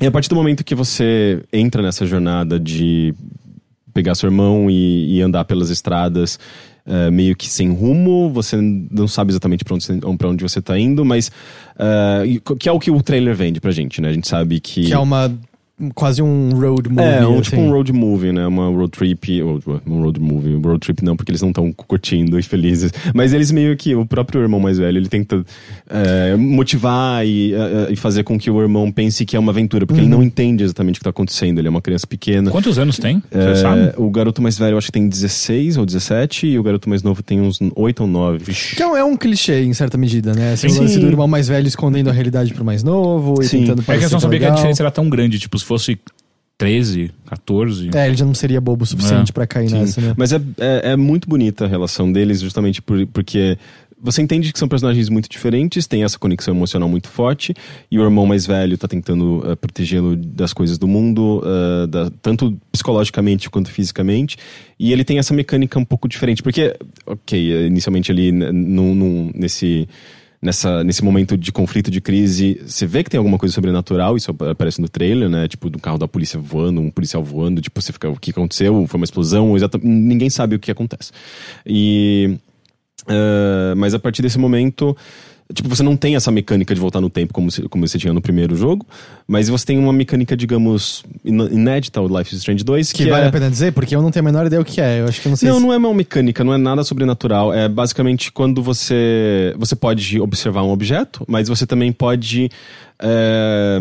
e 0.00 0.06
a 0.06 0.10
partir 0.10 0.28
do 0.28 0.34
momento 0.34 0.64
que 0.64 0.74
você 0.74 1.42
entra 1.52 1.80
nessa 1.82 2.04
jornada 2.04 2.58
de 2.58 3.14
pegar 3.94 4.14
seu 4.16 4.28
irmão 4.28 4.68
e, 4.70 5.16
e 5.18 5.22
andar 5.22 5.44
pelas 5.44 5.70
estradas 5.70 6.38
é, 6.86 7.10
meio 7.10 7.36
que 7.36 7.46
sem 7.48 7.70
rumo, 7.70 8.30
você 8.32 8.56
não 8.56 9.06
sabe 9.06 9.30
exatamente 9.30 9.64
para 9.64 9.74
onde, 9.74 9.86
pra 10.18 10.28
onde 10.28 10.42
você 10.42 10.60
tá 10.60 10.76
indo, 10.78 11.04
mas. 11.04 11.30
e 12.26 12.40
que 12.58 12.68
é 12.68 12.72
o 12.72 12.80
que 12.80 12.90
o 12.90 13.00
trailer 13.02 13.34
vende 13.36 13.60
pra 13.60 13.70
gente, 13.70 14.00
né? 14.00 14.08
A 14.08 14.12
gente 14.12 14.26
sabe 14.26 14.58
que. 14.58 14.86
Que 14.86 14.92
é 14.92 14.98
uma. 14.98 15.32
Quase 15.94 16.22
um 16.22 16.50
road 16.50 16.88
movie. 16.88 17.02
É, 17.02 17.26
um, 17.26 17.32
assim. 17.34 17.42
tipo 17.42 17.56
um 17.62 17.70
road 17.70 17.92
movie, 17.92 18.32
né? 18.32 18.46
Uma 18.46 18.68
road 18.68 18.90
trip. 18.90 19.42
ou, 19.42 19.60
Um 19.86 20.02
road 20.02 20.20
movie. 20.20 20.54
Um 20.54 20.60
road 20.60 20.80
trip 20.80 21.04
não, 21.04 21.16
porque 21.16 21.30
eles 21.30 21.42
não 21.42 21.48
estão 21.50 21.72
curtindo 21.72 22.38
e 22.38 22.42
felizes. 22.42 22.92
Mas 23.14 23.32
eles 23.32 23.50
meio 23.50 23.76
que. 23.76 23.94
O 23.94 24.04
próprio 24.06 24.40
irmão 24.42 24.60
mais 24.60 24.78
velho, 24.78 24.98
ele 24.98 25.08
tenta 25.08 25.44
é, 25.88 26.36
motivar 26.36 27.26
e, 27.26 27.54
é, 27.54 27.92
e 27.92 27.96
fazer 27.96 28.22
com 28.24 28.38
que 28.38 28.50
o 28.50 28.60
irmão 28.60 28.90
pense 28.92 29.24
que 29.24 29.36
é 29.36 29.38
uma 29.38 29.52
aventura, 29.52 29.86
porque 29.86 30.00
ele 30.00 30.08
não 30.08 30.22
entende 30.22 30.62
exatamente 30.64 30.96
o 30.96 31.00
que 31.00 31.04
tá 31.04 31.10
acontecendo. 31.10 31.58
Ele 31.58 31.68
é 31.68 31.70
uma 31.70 31.82
criança 31.82 32.06
pequena. 32.06 32.50
Quantos 32.50 32.78
anos 32.78 32.98
tem? 32.98 33.22
Você 33.30 33.38
É, 33.38 33.54
sabe? 33.56 33.92
o 33.96 34.10
garoto 34.10 34.40
mais 34.42 34.58
velho 34.58 34.74
eu 34.74 34.78
acho 34.78 34.86
que 34.88 34.92
tem 34.92 35.08
16 35.08 35.76
ou 35.76 35.86
17 35.86 36.46
e 36.46 36.58
o 36.58 36.62
garoto 36.62 36.88
mais 36.88 37.02
novo 37.02 37.22
tem 37.22 37.40
uns 37.40 37.58
8 37.74 38.00
ou 38.02 38.06
9. 38.08 38.52
Que 38.76 38.82
é 38.82 38.86
um- 38.86 38.96
é 39.14 39.16
clichê, 39.16 39.62
em 39.64 39.72
certa 39.74 39.98
medida, 39.98 40.32
né? 40.32 40.54
Esse 40.54 40.68
Sim. 40.70 40.80
lance 40.80 40.98
do 40.98 41.06
irmão 41.06 41.26
mais 41.28 41.48
velho 41.48 41.66
escondendo 41.66 42.08
a 42.08 42.12
realidade 42.12 42.54
pro 42.54 42.64
mais 42.64 42.82
novo 42.82 43.34
e 43.42 43.44
Sim. 43.44 43.60
tentando 43.60 43.82
É 43.86 43.98
que 43.98 44.04
eu 44.04 44.10
não 44.10 44.20
sabia 44.20 44.38
que 44.38 44.44
a 44.44 44.48
legal. 44.48 44.56
diferença 44.56 44.82
era 44.82 44.90
tão 44.90 45.08
grande. 45.10 45.38
Tipo, 45.38 45.58
se 45.58 45.64
fosse 45.70 45.98
13, 46.58 47.10
14. 47.26 47.90
É, 47.94 48.06
ele 48.06 48.16
já 48.16 48.24
não 48.24 48.34
seria 48.34 48.60
bobo 48.60 48.82
o 48.82 48.86
suficiente 48.86 49.30
É. 49.30 49.32
pra 49.32 49.46
cair 49.46 49.70
Sim. 49.70 49.78
nessa, 49.78 50.00
né? 50.00 50.14
Mas 50.16 50.32
é, 50.32 50.36
é, 50.58 50.92
é 50.92 50.96
muito 50.96 51.28
bonita 51.28 51.64
a 51.64 51.68
relação 51.68 52.12
deles, 52.12 52.40
justamente 52.40 52.82
por- 52.82 53.06
porque 53.06 53.56
você 54.02 54.20
entende 54.22 54.52
que 54.52 54.58
são 54.58 54.66
personagens 54.68 55.08
muito 55.08 55.28
diferentes, 55.28 55.86
tem 55.86 56.04
essa 56.04 56.18
conexão 56.18 56.54
emocional 56.54 56.88
muito 56.88 57.08
forte, 57.08 57.54
e 57.90 57.98
o 57.98 58.02
irmão 58.02 58.26
mais 58.26 58.46
velho 58.46 58.76
tá 58.76 58.88
tentando 58.88 59.42
eh, 59.46 59.54
protegê-lo 59.56 60.16
das 60.16 60.52
coisas 60.54 60.76
do 60.78 60.88
mundo, 60.88 61.42
eh, 61.44 61.86
da- 61.86 62.10
tanto 62.22 62.58
psicologicamente 62.72 63.48
quanto 63.50 63.70
fisicamente, 63.70 64.36
e 64.78 64.92
ele 64.92 65.04
tem 65.04 65.18
essa 65.18 65.32
mecânica 65.34 65.78
um 65.78 65.84
pouco 65.84 66.08
diferente, 66.08 66.42
porque, 66.42 66.74
ok, 67.06 67.66
inicialmente 67.66 68.10
ali 68.10 68.32
num- 68.32 69.30
nesse. 69.34 69.86
Nessa, 70.42 70.82
nesse 70.82 71.04
momento 71.04 71.36
de 71.36 71.52
conflito, 71.52 71.90
de 71.90 72.00
crise, 72.00 72.62
você 72.64 72.86
vê 72.86 73.04
que 73.04 73.10
tem 73.10 73.18
alguma 73.18 73.36
coisa 73.36 73.54
sobrenatural, 73.54 74.16
isso 74.16 74.34
aparece 74.50 74.80
no 74.80 74.88
trailer, 74.88 75.28
né? 75.28 75.46
Tipo, 75.46 75.68
do 75.68 75.78
carro 75.78 75.98
da 75.98 76.08
polícia 76.08 76.40
voando, 76.40 76.80
um 76.80 76.90
policial 76.90 77.22
voando, 77.22 77.60
tipo, 77.60 77.78
você 77.80 77.92
fica, 77.92 78.08
o 78.08 78.16
que 78.18 78.30
aconteceu? 78.30 78.86
Foi 78.86 78.98
uma 78.98 79.04
explosão? 79.04 79.54
Exata, 79.54 79.78
ninguém 79.82 80.30
sabe 80.30 80.56
o 80.56 80.58
que 80.58 80.70
acontece. 80.70 81.12
E. 81.66 82.38
eh, 83.06 83.74
mas 83.76 83.92
a 83.92 83.98
partir 83.98 84.22
desse 84.22 84.38
momento. 84.38 84.96
Tipo, 85.52 85.68
você 85.68 85.82
não 85.82 85.96
tem 85.96 86.14
essa 86.16 86.30
mecânica 86.30 86.74
de 86.74 86.80
voltar 86.80 87.00
no 87.00 87.10
tempo 87.10 87.32
como, 87.32 87.50
se- 87.50 87.62
como 87.68 87.86
você 87.86 87.98
tinha 87.98 88.12
no 88.12 88.20
primeiro 88.20 88.54
jogo, 88.56 88.86
mas 89.26 89.48
você 89.48 89.66
tem 89.66 89.78
uma 89.78 89.92
mecânica, 89.92 90.36
digamos, 90.36 91.02
inédita, 91.24 92.00
o 92.00 92.06
Life 92.18 92.32
is 92.34 92.38
Strange 92.40 92.62
2, 92.62 92.92
Que, 92.92 93.04
que, 93.04 93.10
vale 93.10 93.24
é... 93.24 93.28
a 93.28 93.32
pena 93.32 93.50
dizer, 93.50 93.72
porque 93.72 93.94
eu 93.96 94.00
não 94.02 94.10
tenho 94.10 94.24
a 94.24 94.30
menor 94.30 94.46
ideia 94.46 94.60
o 94.62 94.64
que 94.64 94.80
é. 94.80 95.00
Eu 95.00 95.06
acho 95.06 95.20
que 95.20 95.28
não 95.28 95.36
sei 95.36 95.48
Não, 95.48 95.56
se... 95.58 95.62
não 95.64 95.72
é 95.72 95.76
uma 95.76 95.92
mecânica, 95.94 96.44
não 96.44 96.54
é 96.54 96.58
nada 96.58 96.84
sobrenatural. 96.84 97.52
É 97.52 97.68
basicamente 97.68 98.30
quando 98.30 98.62
você. 98.62 99.54
Você 99.58 99.74
pode 99.74 100.20
observar 100.20 100.62
um 100.62 100.70
objeto, 100.70 101.24
mas 101.28 101.48
você 101.48 101.66
também 101.66 101.90
pode. 101.92 102.48
é, 103.02 103.78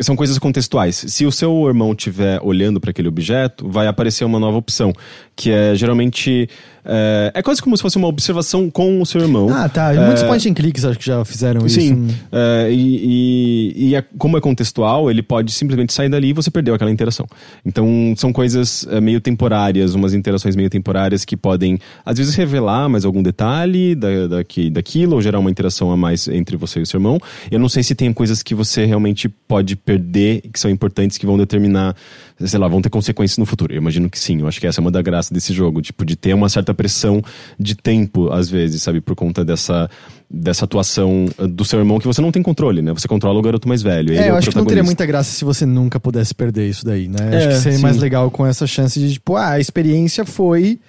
São 0.00 0.16
coisas 0.16 0.36
contextuais. 0.40 0.96
Se 1.06 1.24
o 1.24 1.30
seu 1.30 1.68
irmão 1.68 1.92
estiver 1.92 2.40
olhando 2.42 2.80
para 2.80 2.90
aquele 2.90 3.06
objeto, 3.06 3.68
vai 3.68 3.86
aparecer 3.86 4.24
uma 4.24 4.40
nova 4.40 4.58
opção, 4.58 4.92
que 5.36 5.50
é 5.50 5.74
geralmente. 5.74 6.48
É, 6.86 7.32
é 7.36 7.42
quase 7.42 7.62
como 7.62 7.74
se 7.74 7.82
fosse 7.82 7.96
uma 7.96 8.06
observação 8.08 8.68
com 8.70 9.00
o 9.00 9.06
seu 9.06 9.18
irmão. 9.22 9.48
Ah, 9.50 9.70
tá. 9.70 9.90
Muitos 9.94 10.22
point 10.22 10.46
and 10.46 10.52
clicks 10.52 10.84
acho 10.84 10.98
que 10.98 11.06
já 11.06 11.24
fizeram 11.24 11.64
isso. 11.64 11.80
Sim, 11.80 12.08
é, 12.30 12.68
e, 12.70 13.72
e, 13.74 13.88
e 13.88 13.94
é- 13.94 14.04
como 14.18 14.36
é 14.36 14.40
contextual, 14.40 15.10
ele 15.10 15.22
pode 15.22 15.50
simplesmente 15.50 15.94
sair 15.94 16.10
dali 16.10 16.28
e 16.28 16.32
você 16.34 16.50
perdeu 16.50 16.74
aquela 16.74 16.90
interação. 16.90 17.26
Então, 17.64 18.12
são 18.18 18.34
coisas 18.34 18.86
é, 18.90 19.00
meio 19.00 19.18
temporárias, 19.18 19.94
umas 19.94 20.12
interações 20.12 20.54
meio 20.54 20.68
temporárias 20.68 21.24
que 21.24 21.38
podem, 21.38 21.78
às 22.04 22.18
vezes, 22.18 22.34
revelar 22.34 22.86
mais 22.90 23.06
algum 23.06 23.22
detalhe 23.22 23.94
da, 23.94 24.26
daqui, 24.26 24.68
daquilo, 24.68 25.14
ou 25.14 25.22
gerar 25.22 25.38
uma 25.38 25.50
interação 25.50 25.90
a 25.90 25.96
mais 25.96 26.28
entre 26.28 26.54
você 26.54 26.80
e 26.80 26.82
o 26.82 26.86
seu 26.86 26.98
irmão. 26.98 27.18
Eu 27.50 27.58
não 27.58 27.68
sei 27.70 27.82
se 27.82 27.94
tem 27.94 28.12
coisas 28.12 28.42
que 28.42 28.54
você 28.54 28.84
realmente 28.84 29.26
pode 29.26 29.74
perder, 29.74 30.42
que 30.52 30.60
são 30.60 30.70
importantes, 30.70 31.16
que 31.16 31.24
vão 31.24 31.38
determinar, 31.38 31.96
sei 32.40 32.58
lá, 32.58 32.66
vão 32.68 32.82
ter 32.82 32.90
consequências 32.90 33.38
no 33.38 33.46
futuro. 33.46 33.72
Eu 33.72 33.78
imagino 33.78 34.10
que 34.10 34.18
sim, 34.18 34.40
eu 34.40 34.48
acho 34.48 34.60
que 34.60 34.66
essa 34.66 34.80
é 34.80 34.82
uma 34.82 34.90
da 34.90 35.00
graça 35.02 35.32
desse 35.32 35.52
jogo, 35.52 35.80
tipo, 35.80 36.04
de 36.04 36.16
ter 36.16 36.34
uma 36.34 36.48
certa 36.48 36.74
pressão 36.74 37.22
de 37.58 37.74
tempo, 37.74 38.30
às 38.32 38.48
vezes, 38.48 38.82
sabe, 38.82 39.00
por 39.00 39.14
conta 39.14 39.44
dessa 39.44 39.88
dessa 40.28 40.64
atuação 40.64 41.26
uh, 41.38 41.46
do 41.46 41.64
seu 41.64 41.78
irmão 41.78 42.00
que 42.00 42.06
você 42.06 42.20
não 42.20 42.32
tem 42.32 42.42
controle, 42.42 42.82
né? 42.82 42.92
Você 42.92 43.06
controla 43.06 43.38
o 43.38 43.42
garoto 43.42 43.68
mais 43.68 43.82
velho. 43.82 44.12
ele 44.12 44.18
É, 44.18 44.30
eu 44.30 44.34
o 44.34 44.36
acho 44.36 44.50
que 44.50 44.56
não 44.56 44.64
teria 44.64 44.82
muita 44.82 45.06
graça 45.06 45.30
se 45.30 45.44
você 45.44 45.64
nunca 45.64 46.00
pudesse 46.00 46.34
perder 46.34 46.68
isso 46.68 46.84
daí, 46.84 47.06
né? 47.06 47.16
É, 47.30 47.36
acho 47.36 47.48
que 47.48 47.54
seria 47.56 47.78
sim. 47.78 47.82
mais 47.82 47.98
legal 47.98 48.30
com 48.30 48.44
essa 48.44 48.66
chance 48.66 48.98
de, 48.98 49.12
tipo, 49.12 49.36
ah, 49.36 49.50
a 49.50 49.60
experiência 49.60 50.24
foi 50.24 50.80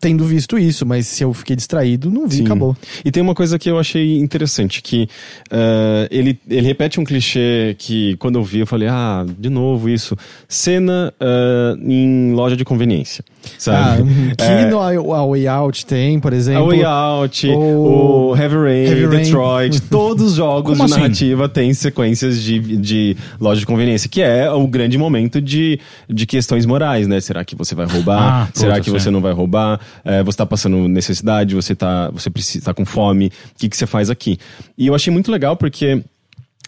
tendo 0.00 0.24
visto 0.24 0.58
isso, 0.58 0.84
mas 0.84 1.06
se 1.06 1.22
eu 1.22 1.32
fiquei 1.32 1.56
distraído, 1.56 2.10
não 2.10 2.26
vi, 2.26 2.36
Sim. 2.36 2.44
acabou. 2.44 2.76
E 3.04 3.10
tem 3.10 3.22
uma 3.22 3.34
coisa 3.34 3.58
que 3.58 3.70
eu 3.70 3.78
achei 3.78 4.18
interessante, 4.18 4.82
que 4.82 5.08
uh, 5.50 6.08
ele, 6.10 6.38
ele 6.48 6.66
repete 6.66 7.00
um 7.00 7.04
clichê 7.04 7.74
que 7.78 8.16
quando 8.16 8.38
eu 8.38 8.44
vi 8.44 8.60
eu 8.60 8.66
falei, 8.66 8.88
ah, 8.88 9.24
de 9.38 9.48
novo 9.48 9.88
isso. 9.88 10.16
Cena 10.46 11.12
uh, 11.20 11.78
em 11.82 12.32
loja 12.32 12.56
de 12.56 12.64
conveniência, 12.64 13.24
Ah, 13.44 13.48
sabe? 13.58 14.02
que 14.36 14.44
É, 14.44 14.66
no 14.70 14.80
a 15.14 15.26
Way 15.26 15.46
Out 15.48 15.86
tem, 15.86 16.18
por 16.20 16.32
a 16.32 16.36
exemplo. 16.36 16.66
Way 16.68 16.84
Out, 16.84 17.46
o- 17.48 18.30
o 18.30 18.36
Heavy 18.36 18.56
Rain, 18.56 18.84
Heavy 18.86 19.06
Rain. 19.06 19.22
Detroit, 19.24 19.80
todos 19.90 20.24
os 20.30 20.34
jogos 20.34 20.76
Como 20.76 20.86
de 20.86 20.92
assim? 20.92 21.00
narrativa 21.02 21.48
têm 21.48 21.72
sequências 21.74 22.42
de, 22.42 22.58
de 22.76 23.16
loja 23.40 23.60
de 23.60 23.66
conveniência, 23.66 24.08
que 24.08 24.20
é 24.20 24.50
o 24.50 24.66
grande 24.66 24.98
momento 24.98 25.40
de, 25.40 25.78
de 26.08 26.26
questões 26.26 26.66
morais, 26.66 27.06
né? 27.06 27.20
Será 27.20 27.44
que 27.44 27.54
você 27.54 27.74
vai 27.74 27.86
roubar? 27.86 28.18
Ah, 28.20 28.48
Será 28.52 28.80
que 28.80 28.90
você 28.90 29.10
não 29.10 29.20
vai 29.20 29.32
roubar? 29.32 29.80
É, 30.04 30.22
você 30.22 30.38
tá 30.38 30.46
passando 30.46 30.88
necessidade, 30.88 31.54
você 31.54 31.74
tá, 31.74 32.10
você 32.10 32.28
precisa, 32.30 32.64
tá 32.64 32.74
com 32.74 32.84
fome, 32.84 33.26
o 33.28 33.58
que, 33.58 33.68
que 33.68 33.76
você 33.76 33.86
faz 33.86 34.10
aqui? 34.10 34.38
E 34.76 34.86
eu 34.86 34.94
achei 34.94 35.12
muito 35.12 35.30
legal 35.32 35.56
porque 35.56 36.02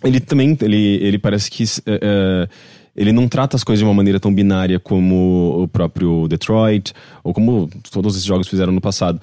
ele 0.03 0.19
também, 0.21 0.57
ele, 0.63 0.99
ele 1.03 1.19
parece 1.19 1.51
que... 1.51 1.65
é, 1.87 2.01
é, 2.03 2.49
ele 3.01 3.13
não 3.13 3.27
trata 3.27 3.57
as 3.57 3.65
coisas 3.65 3.79
de 3.79 3.85
uma 3.85 3.95
maneira 3.95 4.21
tão 4.21 4.33
binária 4.33 4.79
como 4.79 5.63
o 5.63 5.67
próprio 5.67 6.29
Detroit, 6.29 6.93
ou 7.25 7.33
como 7.33 7.67
todos 7.91 8.15
esses 8.15 8.27
jogos 8.27 8.47
fizeram 8.47 8.73
no 8.73 8.81
passado. 8.81 9.19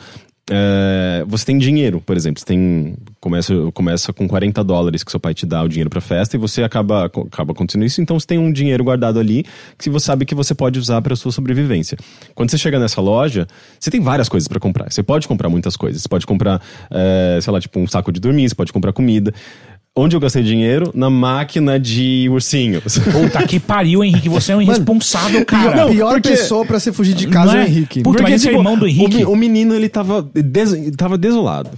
É, 0.49 1.24
você 1.28 1.45
tem 1.45 1.60
dinheiro, 1.60 2.02
por 2.02 2.18
exemplo. 2.18 2.40
Você 2.40 2.45
tem. 2.45 2.95
Começa, 3.20 3.54
começa 3.74 4.12
com 4.12 4.28
40 4.28 4.64
dólares 4.64 5.04
que 5.04 5.12
seu 5.12 5.20
pai 5.20 5.36
te 5.36 5.45
dá 5.45 5.62
o 5.62 5.68
dinheiro 5.68 5.91
pra 5.91 6.02
festa 6.02 6.36
e 6.36 6.40
você 6.40 6.64
acaba, 6.64 7.06
acaba 7.06 7.52
acontecendo 7.52 7.86
isso. 7.86 8.02
Então 8.02 8.20
você 8.20 8.26
tem 8.26 8.40
um 8.40 8.52
dinheiro 8.52 8.84
guardado 8.84 9.20
ali 9.20 9.45
que 9.78 9.91
você 9.91 10.06
sabe 10.08 10.26
que 10.26 10.34
você 10.34 10.56
pode 10.56 10.80
usar 10.80 10.99
para 11.04 11.16
sua 11.16 11.32
sobrevivência. 11.32 11.99
Quando 12.34 12.49
você 12.49 12.58
chega 12.58 12.80
nessa 12.80 12.99
loja, 12.99 13.45
você 13.80 13.91
tem 13.91 14.02
várias 14.02 14.28
coisas 14.28 14.48
para 14.48 14.60
comprar. 14.60 14.91
Você 14.91 15.04
pode 15.04 15.28
comprar 15.28 15.49
muitas 15.49 15.76
coisas. 15.76 16.02
Você 16.02 16.10
pode 16.10 16.26
comprar, 16.26 16.60
é, 16.90 17.38
sei 17.41 17.54
lá, 17.54 17.62
tipo 17.62 17.80
um 17.80 17.86
saco 17.86 18.12
de 18.12 18.20
dormir, 18.20 18.49
você 18.49 18.56
pode 18.56 18.74
comprar 18.74 18.91
comida. 18.91 19.32
Onde 19.99 20.15
eu 20.15 20.19
gastei 20.19 20.44
dinheiro? 20.44 20.91
Na 20.94 21.10
máquina 21.10 21.80
de 21.80 22.28
ursinhos. 22.30 22.99
Puta 22.99 23.41
que 23.48 23.60
pariu, 23.60 24.03
Henrique. 24.03 24.30
Você 24.30 24.52
é 24.52 24.56
um 24.56 24.61
irresponsável, 24.61 25.44
cara. 25.45 25.86
a 25.86 25.88
pior 25.90 26.14
porque- 26.14 26.30
pessoa 26.30 26.64
pra 26.65 26.80
você 26.80 26.94
fugir 26.94 27.15
de 27.15 27.26
casa 27.28 27.53
Não 27.53 27.60
é 27.60 27.64
é? 27.64 27.65
o 27.65 27.68
Henrique. 27.68 28.03
Puta, 28.03 28.22
mas 28.22 28.34
esse 28.36 28.48
é 28.49 28.53
irmão 28.53 28.78
do 28.78 28.86
o 28.86 28.88
Henrique. 28.88 29.18
mi- 29.18 29.26
O, 29.26 29.36
menino, 29.36 29.74
ele 29.74 29.90
tava, 29.90 30.22
des, 30.36 30.72
ele 30.74 30.91
tava 30.91 31.18
desolado. 31.18 31.72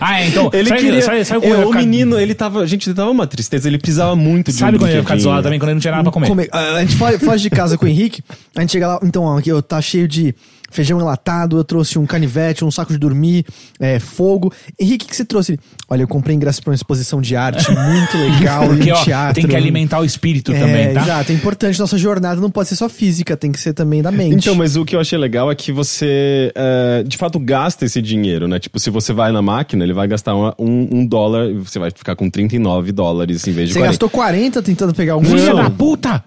Ah, 0.00 0.20
é, 0.20 0.26
então. 0.28 0.50
Ele 0.52 0.68
sabe, 0.68 0.80
queria. 0.82 1.02
sabe, 1.02 1.24
sabe 1.24 1.46
é, 1.46 1.50
eu 1.50 1.60
o 1.60 1.66
ficar- 1.68 1.78
menino, 1.78 2.18
ele 2.18 2.34
tava. 2.34 2.66
Gente, 2.66 2.88
ele 2.88 2.96
tava 2.96 3.10
uma 3.10 3.26
tristeza, 3.26 3.68
ele 3.68 3.78
precisava 3.78 4.16
muito 4.16 4.50
de 4.50 4.58
Sabe 4.58 4.76
um 4.76 4.80
quando 4.80 4.90
eu 4.90 4.96
ia 4.96 5.02
ficar 5.02 5.14
desolado 5.14 5.42
também? 5.44 5.58
Quando 5.58 5.68
ele 5.68 5.74
não 5.74 5.80
tinha 5.80 5.92
nada 5.92 6.02
pra 6.02 6.12
comer. 6.12 6.26
Come- 6.28 6.48
a 6.52 6.80
gente 6.80 6.96
foge, 6.96 7.18
foge 7.18 7.42
de 7.44 7.50
casa 7.50 7.78
com 7.78 7.84
o 7.86 7.88
Henrique, 7.88 8.22
a 8.56 8.60
gente 8.60 8.72
chega 8.72 8.88
lá, 8.88 9.00
então, 9.04 9.22
ó, 9.22 9.38
aqui 9.38 9.52
ó, 9.52 9.62
tá 9.62 9.80
cheio 9.80 10.08
de 10.08 10.34
feijão 10.70 11.00
enlatado, 11.00 11.56
eu 11.56 11.64
trouxe 11.64 11.98
um 11.98 12.06
canivete, 12.06 12.64
um 12.64 12.70
saco 12.70 12.92
de 12.92 12.98
dormir, 12.98 13.44
é, 13.80 13.98
fogo. 13.98 14.52
Henrique, 14.78 15.04
o 15.04 15.08
que 15.08 15.16
você 15.16 15.24
trouxe? 15.24 15.52
Ele, 15.52 15.60
Olha, 15.88 16.02
eu 16.02 16.08
comprei 16.08 16.34
ingresso 16.34 16.60
pra 16.62 16.70
uma 16.70 16.74
exposição 16.74 17.20
de 17.20 17.36
arte 17.36 17.64
muito 17.70 18.16
legal 18.18 18.66
Porque, 18.66 18.88
em 18.90 18.92
ó, 18.92 19.02
teatro. 19.04 19.34
tem 19.40 19.46
que 19.48 19.54
alimentar 19.56 20.00
o 20.00 20.04
espírito 20.04 20.52
é, 20.52 20.58
também, 20.58 20.92
tá? 20.94 21.02
Exato, 21.02 21.32
é 21.32 21.34
importante. 21.34 21.78
Nossa 21.78 21.96
jornada 21.96 22.40
não 22.40 22.50
pode 22.50 22.68
ser 22.68 22.76
só 22.76 22.88
física, 22.88 23.36
tem 23.36 23.52
que 23.52 23.60
ser 23.60 23.72
também 23.72 24.02
da 24.02 24.10
mente. 24.10 24.34
Então, 24.34 24.54
mas 24.54 24.76
o 24.76 24.84
que 24.84 24.96
eu 24.96 25.00
achei 25.00 25.16
legal 25.18 25.50
é 25.50 25.54
que 25.54 25.70
você, 25.72 26.50
é, 26.54 27.04
de 27.06 27.16
fato, 27.16 27.38
gasta 27.38 27.84
esse 27.84 28.02
dinheiro, 28.02 28.48
né? 28.48 28.58
Tipo, 28.58 28.80
se 28.80 28.90
você 28.90 29.12
vai 29.12 29.30
na 29.32 29.40
máquina, 29.42 29.84
ele 29.84 29.92
vai 29.92 30.08
gastar 30.08 30.34
uma- 30.34 30.54
um, 30.58 30.88
um 30.98 31.06
dólar, 31.06 31.50
e 31.50 31.54
você 31.54 31.78
vai 31.78 31.90
ficar 31.90 32.16
com 32.16 32.28
39 32.28 32.90
dólares 32.92 33.46
em 33.46 33.52
vez 33.52 33.68
de 33.68 33.74
Você 33.74 33.78
40. 33.80 33.92
gastou 33.92 34.10
40 34.10 34.62
tentando 34.62 34.94
pegar 34.94 35.16
um 35.16 35.24
Filha 35.24 35.54
da 35.54 35.70
puta! 35.70 36.24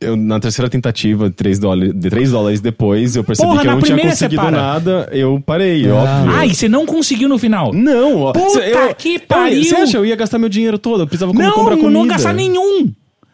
Eu, 0.00 0.16
na 0.16 0.40
terceira 0.40 0.70
tentativa, 0.70 1.30
3 1.30 1.58
dólares, 1.58 1.92
de 1.94 2.08
3 2.08 2.30
dólares 2.30 2.60
depois, 2.60 3.16
eu 3.16 3.22
percebi 3.22 3.46
Porra, 3.48 3.60
que 3.60 3.68
eu 3.68 3.72
não 3.72 3.82
tinha 3.82 3.98
conseguido 3.98 4.50
nada, 4.50 5.08
eu 5.12 5.42
parei, 5.44 5.86
Ah. 5.90 5.94
óbvio. 5.94 6.32
Ai, 6.36 6.48
você 6.54 6.68
não 6.70 6.86
conseguiu 6.86 7.28
no 7.28 7.36
final. 7.38 7.72
Não, 7.74 8.16
ó. 8.22 8.32
Puta 8.32 8.60
eu- 8.60 8.94
que 8.94 9.18
pariu! 9.18 9.62
Você 9.62 9.76
acha? 9.76 9.98
Eu 9.98 10.06
ia 10.06 10.16
gastar 10.16 10.38
meu 10.38 10.48
dinheiro 10.48 10.78
todo, 10.78 11.02
eu 11.02 11.06
precisava 11.06 11.34
não, 11.34 11.52
comprar 11.52 11.76
comida. 11.76 11.90
não 11.90 12.06
gastar 12.06 12.32
nenhum. 12.32 12.90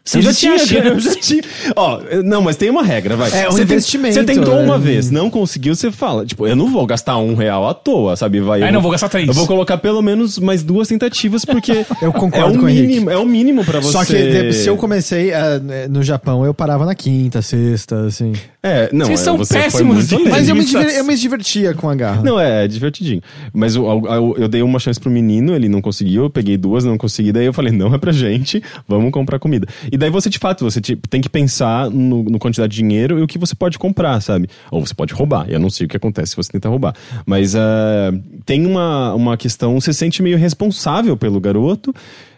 Você 0.06 0.18
Eu 0.18 0.22
já 0.22 0.30
já 0.30 0.38
tinha 0.38 0.56
tinha, 0.58 0.80
eu 0.86 1.00
chance. 1.00 1.14
já 1.14 1.20
tinha. 1.20 1.42
Ó, 1.74 2.00
não, 2.24 2.40
mas 2.40 2.56
tem 2.56 2.70
uma 2.70 2.82
regra, 2.84 3.16
vai. 3.16 3.28
É, 3.32 3.48
um 3.48 3.50
Você 3.50 3.66
tem- 3.66 3.76
investimento, 3.76 4.14
Você 4.14 4.24
tentou 4.24 4.54
é. 4.58 4.62
uma 4.62 4.78
vez, 4.78 5.10
não 5.10 5.28
conseguiu, 5.28 5.74
você 5.74 5.90
fala, 5.90 6.24
tipo, 6.24 6.46
eu 6.46 6.54
não 6.54 6.70
vou 6.70 6.86
gastar 6.86 7.18
um 7.18 7.34
real 7.34 7.68
à 7.68 7.74
toa, 7.74 8.14
sabe? 8.16 8.40
Vai, 8.40 8.62
eu 8.62 8.66
Aí 8.66 8.72
não, 8.72 8.80
vou 8.80 8.90
gastar 8.92 9.08
três. 9.08 9.26
Eu 9.26 9.34
vou 9.34 9.46
colocar 9.46 9.76
pelo 9.78 10.00
menos 10.00 10.38
mais 10.38 10.62
duas 10.62 10.86
tentativas, 10.88 11.44
porque 11.44 11.84
Eu 12.00 12.12
concordo 12.12 12.54
é 12.54 12.56
o 12.56 12.60
com 12.60 12.66
mínimo, 12.66 13.10
é 13.10 13.16
o 13.16 13.26
mínimo 13.26 13.64
pra 13.64 13.80
você. 13.80 13.92
Só 13.92 14.04
que 14.04 14.52
se 14.52 14.68
eu 14.68 14.76
comecei 14.76 15.30
eh, 15.32 15.88
no 15.90 16.02
Japão, 16.02 16.44
eu 16.46 16.54
parava 16.54 16.86
na 16.86 16.94
quinta, 16.94 17.42
sexta, 17.42 18.06
assim. 18.06 18.32
É, 18.62 18.88
não, 18.92 19.06
Vocês 19.06 19.20
é, 19.20 19.24
são 19.24 19.36
você 19.36 19.54
foi 19.54 19.62
péssimos. 19.62 20.10
Mas 20.30 20.48
eu 20.48 20.54
me, 20.54 20.64
eu 20.96 21.04
me 21.04 21.16
divertia 21.16 21.74
com 21.74 21.88
a 21.88 21.94
garra. 21.94 22.22
Não, 22.22 22.38
é, 22.38 22.64
é 22.64 22.68
divertidinho. 22.68 23.20
Mas 23.52 23.74
eu, 23.76 23.84
eu, 23.86 24.36
eu 24.38 24.48
dei 24.48 24.62
uma 24.62 24.78
chance 24.78 25.00
pro 25.00 25.10
menino, 25.10 25.54
ele 25.54 25.68
não 25.68 25.80
conseguiu, 25.80 26.24
eu 26.24 26.30
peguei 26.30 26.56
duas, 26.56 26.84
não 26.84 26.96
consegui, 26.98 27.32
daí 27.32 27.46
eu 27.46 27.52
falei, 27.52 27.72
não 27.72 27.94
é 27.94 27.98
pra 27.98 28.12
gente, 28.12 28.62
vamos 28.88 29.10
comprar 29.12 29.38
comida. 29.38 29.66
E 29.90 29.95
daí 29.96 30.10
você, 30.10 30.28
de 30.28 30.38
fato, 30.38 30.64
você 30.64 30.80
te- 30.80 30.96
tem 30.96 31.20
que 31.20 31.28
pensar 31.28 31.90
no, 31.90 32.22
no 32.24 32.38
quantidade 32.38 32.70
de 32.72 32.76
dinheiro 32.82 33.18
e 33.18 33.22
o 33.22 33.26
que 33.26 33.38
você 33.38 33.54
pode 33.54 33.78
comprar, 33.78 34.20
sabe? 34.20 34.48
Ou 34.70 34.84
você 34.84 34.94
pode 34.94 35.12
roubar, 35.14 35.46
eu 35.48 35.58
não 35.60 35.70
sei 35.70 35.86
o 35.86 35.88
que 35.88 35.96
acontece 35.96 36.30
se 36.30 36.36
você 36.36 36.50
tentar 36.52 36.68
roubar. 36.68 36.94
Mas 37.24 37.54
ah, 37.54 38.12
tem 38.44 38.66
uma, 38.66 39.14
uma 39.14 39.36
questão, 39.36 39.78
você 39.80 39.92
se 39.92 39.98
sente 39.98 40.22
meio 40.22 40.38
responsável 40.38 41.16
pelo 41.16 41.40
garoto, 41.40 41.94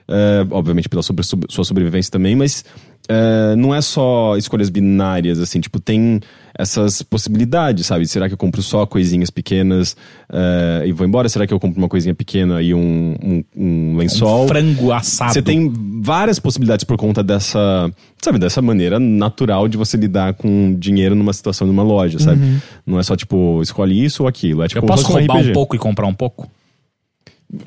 eh, 0.09 0.47
obviamente 0.51 0.89
pela 0.89 1.03
sobre- 1.03 1.25
sua 1.49 1.65
sobrevivência 1.65 2.11
também, 2.11 2.35
mas 2.35 2.65
eh, 3.09 3.57
não 3.57 3.75
é 3.75 3.81
só 3.81 4.37
escolhas 4.37 4.69
binárias, 4.69 5.41
assim, 5.41 5.61
tipo, 5.61 5.81
tem 5.81 6.21
essas 6.59 7.01
possibilidades, 7.01 7.87
sabe? 7.87 8.07
Será 8.07 8.29
que 8.29 8.35
eu 8.35 8.39
compro 8.39 8.61
só 8.63 8.85
coisinhas 8.85 9.31
pequenas 9.31 9.97
eh, 10.31 10.85
e 10.87 10.93
vou 10.93 11.07
embora? 11.07 11.29
Será 11.29 11.47
que 11.47 11.55
eu 11.55 11.59
compro 11.59 11.79
uma 11.79 11.89
coisinha 11.89 12.15
pequena 12.15 12.61
e 12.61 12.75
um, 12.75 13.15
um, 13.25 13.45
um 13.57 13.97
lençol? 13.97 14.47
Frango 14.47 14.93
assado. 14.93 15.33
Você 15.33 15.41
tem 15.41 15.73
várias 16.03 16.39
possibilidades 16.39 16.85
por 16.85 16.99
conta 16.99 17.23
dessa, 17.23 17.91
sabe, 18.23 18.39
dessa 18.39 18.61
maneira 18.61 18.99
natural 19.01 19.69
de 19.69 19.79
você 19.79 19.97
lidar 19.97 20.35
com 20.35 20.75
dinheiro 20.79 21.15
numa 21.15 21.33
situação 21.33 21.67
numa 21.67 21.83
loja, 21.83 22.19
sabe? 22.19 22.61
Não 22.87 22.99
é 22.99 23.03
só 23.03 23.17
tipo, 23.17 23.63
escolhe 23.63 24.05
isso 24.05 24.25
ou 24.25 24.29
aquilo. 24.29 24.63
É 24.63 24.69
tipo 24.69 24.81
Eu 24.85 24.87
posso 24.87 25.07
roubar 25.07 25.39
um 25.39 25.53
pouco 25.53 25.75
e 25.75 25.79
comprar 25.79 26.07
um 26.07 26.15
pouco? 26.15 26.47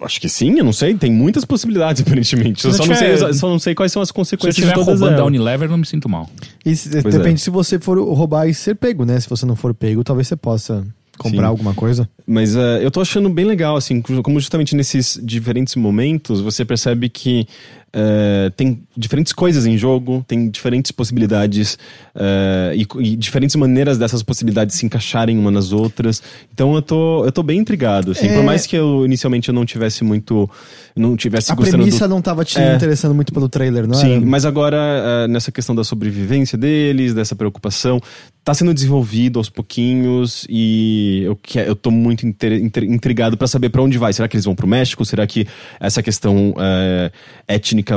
Acho 0.02 0.22
que 0.22 0.30
sim, 0.30 0.60
eu 0.60 0.64
não 0.64 0.74
sei. 0.74 0.94
Tem 0.94 1.12
muitas 1.12 1.44
possibilidades, 1.44 2.02
aparentemente. 2.06 2.64
Eu 2.66 2.72
Se 2.72 2.78
só, 2.78 2.84
eu 2.84 2.90
não 2.90 2.96
sei, 2.96 3.12
eu 3.14 3.34
só 3.34 3.50
não 3.50 3.60
sei 3.60 3.74
quais 3.76 3.92
são 3.92 4.02
as 4.02 4.10
Se 4.10 4.12
eu 4.12 4.16
consequências 4.16 4.58
estiver 4.58 4.70
de 4.70 4.74
todas 4.80 5.00
roubando 5.00 5.16
da 5.16 5.22
elas. 5.22 5.28
Unilever, 5.28 5.68
eu 5.68 5.72
não 5.72 5.78
me 5.80 5.86
sinto 5.86 6.08
mal. 6.08 6.30
E 6.66 6.76
se- 6.76 6.90
depende 6.90 7.34
é. 7.34 7.38
se 7.38 7.50
você 7.50 7.80
for 7.80 7.98
roubar 8.00 8.48
e 8.48 8.54
ser 8.54 8.76
pego, 8.76 9.06
né? 9.06 9.20
Se 9.20 9.30
você 9.30 9.46
não 9.46 9.56
for 9.56 9.74
pego, 9.74 10.04
talvez 10.04 10.28
você 10.28 10.36
possa 10.36 10.86
comprar 11.18 11.44
Sim. 11.44 11.50
alguma 11.50 11.74
coisa. 11.74 12.08
Mas 12.28 12.56
eh, 12.56 12.80
eu 12.84 12.90
tô 12.92 13.02
achando 13.02 13.30
bem 13.30 13.46
legal, 13.46 13.76
assim, 13.76 14.02
como 14.02 14.40
justamente 14.40 14.76
nesses 14.76 15.20
diferentes 15.22 15.76
momentos 15.76 16.42
você 16.42 16.64
percebe 16.66 17.10
que 17.10 17.48
eh, 17.94 18.52
tem 18.56 18.82
diferentes 18.96 19.34
coisas 19.34 19.66
em 19.66 19.78
jogo, 19.78 20.24
tem 20.28 20.50
diferentes 20.50 20.92
possibilidades 20.92 21.78
eh, 22.16 22.74
e, 22.76 22.88
e 23.00 23.16
diferentes 23.16 23.56
maneiras 23.56 23.98
dessas 23.98 24.24
possibilidades 24.24 24.76
se 24.76 24.86
encaixarem 24.86 25.38
uma 25.38 25.52
nas 25.52 25.72
outras. 25.72 26.22
Então 26.54 26.74
eu 26.76 26.82
tô, 26.82 27.26
eu 27.26 27.32
tô 27.32 27.44
bem 27.44 27.60
intrigado, 27.60 28.12
assim. 28.12 28.28
É. 28.28 28.34
Por 28.34 28.44
mais 28.44 28.66
que 28.66 28.76
eu 28.76 29.06
inicialmente 29.06 29.50
eu 29.50 29.54
não 29.54 29.66
tivesse 29.66 30.04
muito. 30.04 30.50
não 30.96 31.16
tivesse 31.16 31.52
A 31.52 31.56
premissa 31.56 32.08
do 32.08 32.14
não 32.14 32.22
tava 32.22 32.44
te 32.46 32.60
É. 32.60 32.76
interessando 32.76 33.14
muito 33.14 33.34
pelo 33.34 33.50
trailer, 33.50 33.88
não 33.88 33.96
Sim, 33.96 34.16
é? 34.16 34.20
mas 34.20 34.46
agora, 34.46 34.78
eh, 34.78 35.28
nessa 35.28 35.52
questão 35.52 35.76
da 35.76 35.84
sobrevivência 35.84 36.58
deles, 36.58 37.14
dessa 37.14 37.36
preocupação, 37.36 38.00
tá 38.44 38.54
sendo 38.54 38.74
desenvolvido 38.74 39.38
aos 39.40 39.50
pouquinhos 39.50 40.46
e 40.50 41.22
eu, 41.26 41.36
que, 41.36 41.60
eu 41.60 41.76
tô 41.76 41.92
muito 41.92 42.26
inter- 42.26 42.54
inter- 42.54 42.84
intrigado 42.84 43.38
pra 43.38 43.48
saber 43.48 43.70
pra 43.70 43.82
onde 43.84 43.98
vai. 43.98 44.12
Será 44.14 44.28
que 44.28 44.36
eles 44.36 44.46
vão 44.46 44.56
pro 44.56 44.66
México? 44.68 45.06
Será 45.06 45.28
que 45.28 45.46
essa 45.80 46.02
questão 46.02 46.54
eh, 46.58 47.12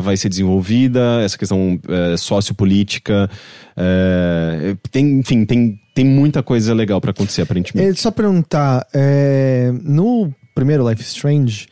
vai 0.01 0.17
ser 0.17 0.29
desenvolvida? 0.29 1.21
Essa 1.23 1.37
questão 1.39 1.79
eh, 1.89 2.17
sociopolítica? 2.17 3.31
eh, 3.77 4.77
tem, 4.91 5.19
enfim, 5.21 5.45
tem, 5.45 5.79
tem 5.95 6.05
muita 6.05 6.43
coisa 6.43 6.73
legal 6.75 7.01
pra 7.01 7.11
acontecer, 7.11 7.43
aparentemente. 7.43 7.89
É, 7.91 7.95
só 7.95 8.11
perguntar, 8.11 8.87
é, 8.95 9.73
no 9.83 10.33
primeiro 10.55 10.89
Life 10.89 11.03
Strange, 11.03 11.67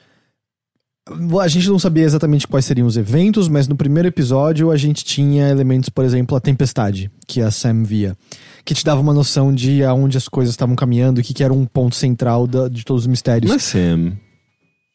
a 1.40 1.48
gente 1.48 1.68
não 1.68 1.78
sabia 1.78 2.04
exatamente 2.04 2.46
quais 2.46 2.64
seriam 2.64 2.86
os 2.86 2.96
eventos, 2.96 3.48
mas 3.48 3.66
no 3.66 3.74
primeiro 3.74 4.06
episódio 4.08 4.70
a 4.70 4.76
gente 4.76 5.04
tinha 5.04 5.48
elementos, 5.48 5.88
por 5.88 6.04
exemplo, 6.04 6.36
a 6.36 6.40
tempestade, 6.40 7.10
que 7.26 7.40
a 7.40 7.50
Sam 7.50 7.82
via, 7.82 8.16
que 8.64 8.72
te 8.72 8.84
dava 8.84 9.00
uma 9.00 9.12
noção 9.12 9.52
de 9.52 9.82
aonde 9.84 10.16
as 10.16 10.28
coisas 10.28 10.52
estavam 10.52 10.76
caminhando, 10.76 11.20
e 11.20 11.24
que, 11.24 11.34
que 11.34 11.42
era 11.42 11.52
um 11.52 11.66
ponto 11.66 11.96
central 11.96 12.46
da- 12.46 12.68
de 12.68 12.84
todos 12.84 13.02
os 13.02 13.06
mistérios. 13.08 13.48
Não 13.50 13.56
é 13.56 13.58
Sam. 13.58 14.12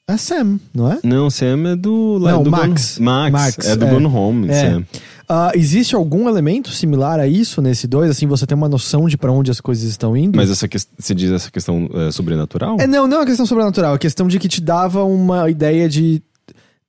É 0.09 0.15
Sam, 0.15 0.57
não 0.73 0.89
é? 0.89 0.99
Não, 1.03 1.29
Sam 1.29 1.67
é 1.71 1.75
do. 1.75 2.17
Não, 2.21 2.41
do 2.41 2.49
Max. 2.49 2.97
Gone- 2.97 3.05
Max. 3.05 3.31
Max, 3.57 3.67
É 3.67 3.75
do 3.75 3.85
é. 3.85 3.89
Gone 3.89 4.05
Home, 4.05 4.49
É. 4.49 4.53
Sam. 4.71 4.85
Ah, 5.29 5.51
existe 5.53 5.93
algum 5.93 6.29
elemento 6.29 6.69
similar 6.71 7.19
a 7.19 7.27
isso 7.27 7.61
nesse 7.61 7.85
2? 7.85 8.09
Assim, 8.11 8.25
você 8.25 8.45
tem 8.47 8.55
uma 8.57 8.69
noção 8.69 9.09
de 9.09 9.17
pra 9.17 9.29
onde 9.29 9.51
as 9.51 9.59
coisas 9.59 9.83
estão 9.83 10.15
indo? 10.15 10.37
Mas 10.37 10.49
essa 10.49 10.65
que... 10.69 10.77
você 10.97 11.13
diz 11.13 11.29
essa 11.31 11.51
questão 11.51 11.89
eh, 11.93 12.11
sobrenatural? 12.11 12.77
É, 12.79 12.87
não, 12.87 13.05
não 13.05 13.17
é 13.17 13.19
uma 13.19 13.25
questão 13.25 13.45
sobrenatural, 13.45 13.91
é 13.91 13.95
a 13.95 13.99
questão 13.99 14.25
de 14.29 14.39
que 14.39 14.47
te 14.47 14.61
dava 14.61 15.03
uma 15.03 15.49
ideia 15.49 15.89
de. 15.89 16.23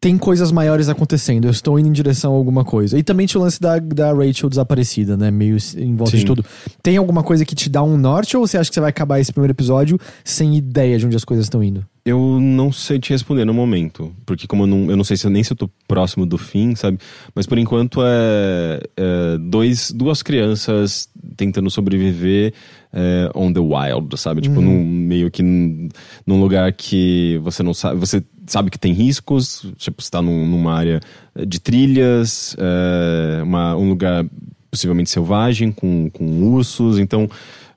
Tem 0.01 0.17
coisas 0.17 0.53
maiores 0.53 0.89
acontecendo, 0.89 1.47
eu 1.47 1.51
estou 1.51 1.77
indo 1.77 1.89
em 1.89 1.93
direção 1.93 2.33
a 2.33 2.37
alguma 2.37 2.65
coisa. 2.65 2.97
E 2.97 3.03
também 3.03 3.27
tinha 3.27 3.41
o 3.41 3.43
lance 3.43 3.61
da, 3.61 3.81
da 3.81 4.13
Rachel 4.13 4.49
desaparecida, 4.49 5.17
né? 5.17 5.29
Meio 5.29 5.57
em 5.77 5.97
volta 5.97 6.13
Sim. 6.13 6.19
de 6.19 6.25
tudo. 6.25 6.45
Tem 6.81 6.97
alguma 6.97 7.25
coisa 7.25 7.45
que 7.45 7.53
te 7.53 7.69
dá 7.69 7.83
um 7.83 7.97
norte 7.97 8.37
ou 8.37 8.47
você 8.47 8.57
acha 8.57 8.71
que 8.71 8.75
você 8.75 8.81
vai 8.81 8.91
acabar 8.91 9.19
esse 9.19 9.33
primeiro 9.33 9.53
episódio 9.53 9.99
sem 10.23 10.57
ideia 10.57 11.01
de 11.01 11.07
onde 11.07 11.17
as 11.17 11.25
coisas 11.25 11.47
estão 11.47 11.65
indo? 11.65 11.85
Eu 12.05 12.39
não 12.41 12.71
sei 12.71 13.01
te 13.01 13.11
responder 13.11 13.45
no 13.45 13.53
momento. 13.53 14.13
Porque 14.25 14.47
como 14.47 14.63
eu 14.63 14.67
não, 14.69 14.89
eu 14.89 14.97
não 14.97 15.03
sei 15.03 15.17
se, 15.17 15.29
nem 15.29 15.43
se 15.43 15.53
eu 15.53 15.57
tô 15.57 15.69
próximo 15.89 16.25
do 16.25 16.39
fim, 16.39 16.77
sabe? 16.77 16.99
Mas 17.35 17.45
por 17.45 17.59
enquanto 17.59 18.01
é, 18.05 18.81
é 18.97 19.39
dois, 19.39 19.91
duas 19.91 20.23
crianças 20.23 21.09
tentando 21.37 21.69
sobreviver 21.71 22.55
é, 22.93 23.29
on 23.35 23.53
the 23.53 23.59
wild, 23.59 24.17
sabe? 24.17 24.43
Tipo, 24.43 24.61
num, 24.61 24.85
meio 24.85 25.29
que 25.29 25.43
num, 25.43 25.89
num 26.25 26.41
lugar 26.41 26.73
que 26.73 27.41
você 27.43 27.65
não 27.65 27.75
sabe. 27.75 27.99
Você 27.99 28.23
sabe 28.53 28.71
que 28.71 28.79
tem 28.79 28.93
riscos, 28.93 29.67
tipo, 29.77 30.03
você 30.03 30.11
tá 30.11 30.21
num- 30.23 30.47
numa 30.47 30.75
área 30.75 31.01
de 31.47 31.61
trilhas, 31.61 32.57
é, 32.59 33.43
uma, 33.43 33.77
um 33.77 33.89
lugar 33.89 34.25
possivelmente 34.71 35.11
selvagem, 35.11 35.73
com, 35.73 36.11
com 36.11 36.43
ursos, 36.43 36.99
então. 36.99 37.29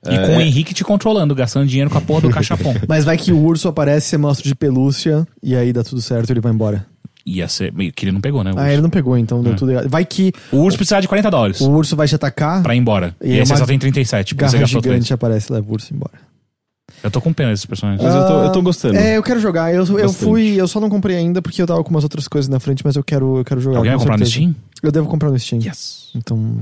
E 0.04 0.16
com 0.26 0.36
o 0.36 0.40
Henrique 0.40 0.74
te 0.74 0.82
controlando, 0.82 1.34
gastando 1.34 1.66
dinheiro 1.66 1.88
com 1.88 1.96
a 1.96 2.00
porra 2.00 2.22
do 2.22 2.30
cachapão. 2.34 2.74
Mas 2.88 3.04
vai 3.04 3.16
que 3.16 3.32
o 3.32 3.38
urso 3.38 3.68
aparece, 3.68 4.08
você 4.08 4.18
mostra 4.18 4.46
de 4.48 4.54
pelúcia 4.54 5.26
e 5.42 5.54
aí 5.54 5.72
dá 5.72 5.84
tudo 5.84 6.02
certo 6.02 6.28
e 6.28 6.32
ele 6.32 6.40
vai 6.40 6.52
embora. 6.52 6.84
Ia 7.24 7.46
ser. 7.46 7.72
Que 7.94 8.04
ele 8.04 8.10
não 8.12 8.20
pegou, 8.20 8.42
né? 8.42 8.50
O 8.52 8.58
Ah, 8.58 8.62
urso, 8.62 8.72
ele 8.72 8.82
não 8.82 8.90
pegou, 8.90 9.16
então 9.16 9.40
deu 9.44 9.54
tudo 9.54 9.70
errado. 9.70 9.88
Vai 9.88 10.04
que 10.04 10.32
o 10.50 10.56
urso 10.56 10.76
precisava 10.76 11.00
de 11.02 11.06
40 11.06 11.30
dólares 11.30 11.60
o 11.60 11.70
urso 11.70 11.94
vai 11.94 12.08
te 12.08 12.16
atacar, 12.16 12.64
pra 12.64 12.74
ir 12.74 12.78
embora. 12.78 13.14
E 13.22 13.28
E, 13.28 13.36
é 13.36 13.40
aí 13.40 13.46
você 13.46 13.56
só 13.56 13.64
tem 13.64 13.78
37, 13.78 14.34
porque 14.34 14.50
você 14.50 14.58
garra 14.58 14.68
3. 14.68 14.82
gigante 14.82 15.14
aparece 15.14 15.52
e 15.52 15.54
leva 15.54 15.70
o 15.70 15.72
urso 15.72 15.94
embora. 15.94 16.14
Eu 17.02 17.10
tô 17.10 17.20
com 17.20 17.32
pena 17.32 17.50
desses 17.50 17.66
personagens. 17.66 18.02
Mas 18.02 18.14
eu 18.14 18.26
tô, 18.26 18.44
eu 18.44 18.52
tô 18.52 18.62
gostando. 18.62 18.96
É, 18.96 19.16
eu 19.16 19.22
quero 19.22 19.40
jogar. 19.40 19.74
Eu, 19.74 19.84
eu 19.98 20.12
fui. 20.12 20.60
Eu 20.60 20.68
só 20.68 20.78
não 20.80 20.88
comprei 20.88 21.16
ainda 21.16 21.40
porque 21.42 21.60
eu 21.60 21.66
tava 21.66 21.82
com 21.82 21.90
umas 21.90 22.04
outras 22.04 22.28
coisas 22.28 22.48
na 22.48 22.60
frente, 22.60 22.84
mas 22.84 22.96
eu 22.96 23.02
quero, 23.02 23.38
eu 23.38 23.44
quero 23.44 23.60
jogar. 23.60 23.78
Alguém 23.78 23.90
vai 23.90 23.98
com 23.98 24.04
comprar 24.04 24.18
no 24.18 24.26
certeza. 24.26 24.52
Steam? 24.52 24.72
Eu 24.82 24.92
devo 24.92 25.08
comprar 25.08 25.30
no 25.30 25.38
Steam. 25.38 25.62
Yes. 25.62 26.10
Então. 26.14 26.56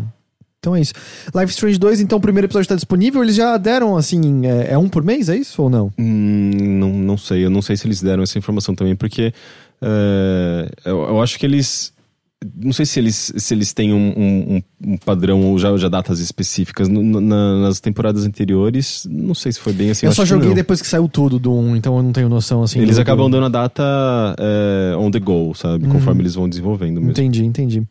Então 0.60 0.76
é 0.76 0.80
isso. 0.82 0.92
Life 1.34 1.52
Strange 1.52 1.78
2, 1.78 2.02
então 2.02 2.18
o 2.18 2.20
primeiro 2.20 2.46
episódio 2.46 2.68
tá 2.68 2.74
disponível. 2.74 3.22
Eles 3.22 3.34
já 3.34 3.56
deram, 3.56 3.96
assim, 3.96 4.46
é, 4.46 4.72
é 4.74 4.78
um 4.78 4.90
por 4.90 5.02
mês, 5.02 5.30
é 5.30 5.36
isso 5.36 5.62
ou 5.62 5.70
não? 5.70 5.90
Hum, 5.98 6.50
não, 6.54 6.90
não 6.90 7.16
sei, 7.16 7.46
eu 7.46 7.50
não 7.50 7.62
sei 7.62 7.78
se 7.78 7.86
eles 7.86 8.02
deram 8.02 8.22
essa 8.22 8.38
informação 8.38 8.74
também, 8.74 8.94
porque 8.94 9.32
é, 9.80 10.70
eu, 10.84 11.00
eu 11.08 11.22
acho 11.22 11.38
que 11.38 11.46
eles. 11.46 11.94
Não 12.56 12.72
sei 12.72 12.86
se 12.86 12.98
eles, 12.98 13.32
se 13.36 13.52
eles 13.52 13.72
têm 13.74 13.92
um, 13.92 14.14
um- 14.16 14.62
um- 14.86 14.96
padrão 14.96 15.42
ou 15.42 15.58
já, 15.58 15.76
já 15.76 15.88
datas 15.90 16.20
específicas. 16.20 16.88
No- 16.88 17.20
na- 17.20 17.60
nas 17.60 17.80
temporadas 17.80 18.24
anteriores, 18.24 19.06
não 19.10 19.34
sei 19.34 19.52
se 19.52 19.60
foi 19.60 19.72
bem 19.74 19.90
assim. 19.90 20.06
eu 20.06 20.12
só 20.12 20.24
joguei 20.24 20.54
depois 20.54 20.80
que 20.80 20.88
saiu 20.88 21.06
tudo 21.06 21.38
do 21.38 21.52
1, 21.52 21.76
então 21.76 21.96
eu 21.96 22.02
não 22.02 22.12
tenho 22.12 22.28
noção, 22.30 22.62
assim. 22.62 22.80
Eles 22.80 22.98
acabam 22.98 23.28
do... 23.28 23.32
dando 23.36 23.46
a 23.46 23.48
data 23.48 23.82
é, 24.38 24.96
on 24.96 25.10
the 25.10 25.20
go, 25.20 25.54
sabe? 25.54 25.86
Conforme 25.86 26.22
eles 26.22 26.34
vão 26.34 26.48
desenvolvendo 26.48 26.94
mesmo. 26.96 27.10
Entendi, 27.10 27.44
entendi. 27.44 27.82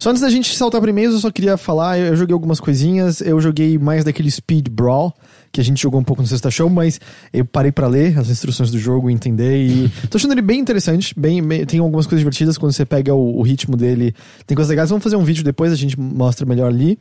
Só 0.00 0.10
antes 0.10 0.20
da 0.22 0.28
gente 0.30 0.54
saltar 0.56 0.82
e-mails, 0.88 1.14
eu 1.14 1.20
só 1.20 1.30
queria 1.30 1.56
falar, 1.56 1.98
eu 1.98 2.12
eu 2.12 2.16
joguei 2.16 2.34
algumas 2.34 2.60
coisinhas, 2.60 3.20
eu 3.22 3.40
joguei 3.40 3.78
mais 3.78 4.04
daquele 4.04 4.30
Speed 4.30 4.68
Brawl, 4.68 5.14
que 5.52 5.60
a 5.60 5.64
gente 5.64 5.80
jogou 5.82 6.00
um 6.00 6.04
pouco 6.04 6.22
no 6.22 6.26
Sexta 6.28 6.50
Show, 6.50 6.70
mas 6.70 6.98
eu 7.32 7.44
parei 7.44 7.70
pra 7.70 7.86
ler 7.86 8.18
as 8.18 8.30
instruções 8.30 8.70
do 8.70 8.78
jogo 8.78 9.10
e 9.10 9.12
entender. 9.12 9.66
E 9.66 9.88
tô 10.08 10.16
achando 10.16 10.32
ele 10.32 10.40
bem 10.42 10.58
interessante. 10.58 11.14
Bem, 11.18 11.42
bem- 11.42 11.66
tem 11.66 11.78
algumas 11.78 12.06
coisas 12.06 12.20
divertidas 12.20 12.56
quando 12.56 12.72
você 12.72 12.86
pega 12.86 13.14
o, 13.14 13.38
o 13.38 13.42
ritmo 13.42 13.76
dele. 13.76 14.14
Tem 14.46 14.54
coisas 14.56 14.70
legais. 14.70 14.88
Vamos 14.88 15.04
fazer 15.04 15.16
um 15.16 15.24
vídeo 15.24 15.44
depois, 15.44 15.70
a 15.70 15.76
gente 15.76 15.98
mostra 16.00 16.46
melhor 16.46 16.68
ali. 16.68 16.98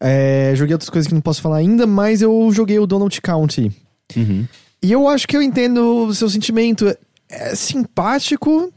É, 0.00 0.52
joguei 0.56 0.74
outras 0.74 0.90
coisas 0.90 1.06
que 1.08 1.14
não 1.14 1.20
posso 1.20 1.40
falar 1.40 1.56
ainda, 1.58 1.86
mas 1.86 2.20
eu 2.22 2.50
joguei 2.52 2.78
o 2.78 2.86
Donald 2.86 3.18
County. 3.22 3.70
E 4.82 4.92
eu 4.92 5.08
acho 5.08 5.26
que 5.28 5.36
eu 5.36 5.40
entendo 5.42 6.06
o 6.08 6.14
seu 6.14 6.28
sentimento. 6.28 6.92
É 7.28 7.54
simpático, 7.54 8.72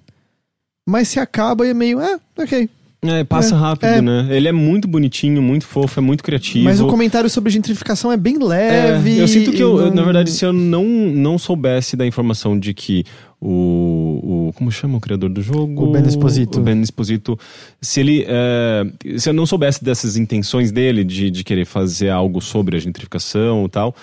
mas 0.87 1.07
se 1.07 1.19
acaba 1.19 1.65
e 1.65 1.71
é 1.71 1.73
meio. 1.73 1.99
Ah, 1.99 2.19
ok. 2.37 2.69
É, 3.01 3.23
passa 3.23 3.55
É, 3.55 3.57
rápido, 3.57 3.85
é. 3.87 4.01
né? 4.01 4.27
Ele 4.29 4.47
é 4.49 4.51
muito 4.51 4.85
bonitinho, 4.85 5.41
muito 5.41 5.65
fofo, 5.65 5.99
é 5.99 6.03
muito 6.03 6.21
criativo. 6.21 6.65
Mas 6.65 6.81
o 6.81 6.87
comentário 6.87 7.29
sobre 7.29 7.49
gentrificação 7.49 8.11
é 8.11 8.17
bem 8.17 8.37
leve. 8.37 9.17
É, 9.17 9.21
eu 9.21 9.27
sinto 9.27 9.51
que, 9.53 9.63
eu, 9.63 9.77
não- 9.85 9.93
na 9.95 10.03
verdade, 10.03 10.29
se 10.31 10.43
eu 10.45 10.51
não, 10.51 10.83
não 10.83 11.37
soubesse 11.37 11.95
da 11.95 12.05
informação 12.05 12.59
de 12.59 12.73
que 12.73 13.05
o, 13.39 14.47
o. 14.49 14.53
Como 14.53 14.69
chama 14.69 14.97
o 14.97 14.99
criador 14.99 15.29
do 15.29 15.41
jogo? 15.41 15.85
O 15.85 15.91
Ben 15.91 16.05
Esposito. 16.05 16.59
O 16.59 16.61
Ben 16.61 16.81
Esposito. 16.81 17.39
Se 17.81 18.01
ele. 18.01 18.25
é, 18.27 18.85
se 19.17 19.29
eu 19.29 19.33
não 19.33 19.45
soubesse 19.45 19.81
dessas 19.83 20.17
intenções 20.17 20.69
dele 20.71 21.03
de, 21.05 21.31
de 21.31 21.43
querer 21.43 21.65
fazer 21.65 22.09
algo 22.09 22.41
sobre 22.41 22.75
a 22.75 22.79
gentrificação 22.79 23.65
e 23.65 23.69
tal. 23.69 23.95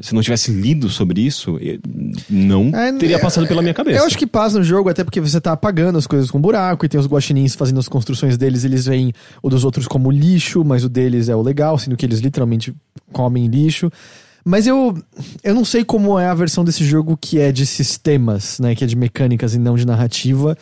Se 0.00 0.14
não 0.14 0.22
tivesse 0.22 0.50
lido 0.50 0.88
sobre 0.88 1.20
isso, 1.20 1.58
não 2.28 2.74
É, 2.74 2.90
teria 2.92 3.18
passado 3.18 3.46
pela 3.46 3.60
minha 3.60 3.74
cabeça. 3.74 3.98
Eu 3.98 4.06
acho 4.06 4.16
que 4.16 4.26
passa 4.26 4.58
no 4.58 4.64
jogo, 4.64 4.88
até 4.88 5.04
porque 5.04 5.20
você 5.20 5.40
tá 5.40 5.52
apagando 5.52 5.98
as 5.98 6.06
coisas 6.06 6.30
com 6.30 6.40
buraco, 6.40 6.86
e 6.86 6.88
tem 6.88 6.98
os 6.98 7.06
guaxinins 7.06 7.54
fazendo 7.54 7.80
as 7.80 7.88
construções 7.88 8.38
deles, 8.38 8.64
eles 8.64 8.86
veem 8.86 9.12
o 9.42 9.50
dos 9.50 9.62
outros 9.64 9.86
como 9.86 10.10
lixo, 10.10 10.64
mas 10.64 10.84
o 10.84 10.88
deles 10.88 11.28
é 11.28 11.36
o 11.36 11.42
legal, 11.42 11.78
sendo 11.78 11.96
que 11.96 12.06
eles 12.06 12.20
literalmente 12.20 12.74
comem 13.12 13.46
lixo. 13.46 13.90
Mas 14.42 14.66
eu, 14.66 14.96
eu 15.44 15.54
não 15.54 15.66
sei 15.66 15.84
como 15.84 16.18
é 16.18 16.26
a 16.26 16.34
versão 16.34 16.64
desse 16.64 16.82
jogo 16.82 17.16
que 17.16 17.38
é 17.38 17.52
de 17.52 17.66
sistemas, 17.66 18.58
né? 18.58 18.74
Que 18.74 18.84
é 18.84 18.86
de 18.86 18.96
mecânicas 18.96 19.54
e 19.54 19.58
não 19.58 19.76
de 19.76 19.86
narrativa. 19.86 20.56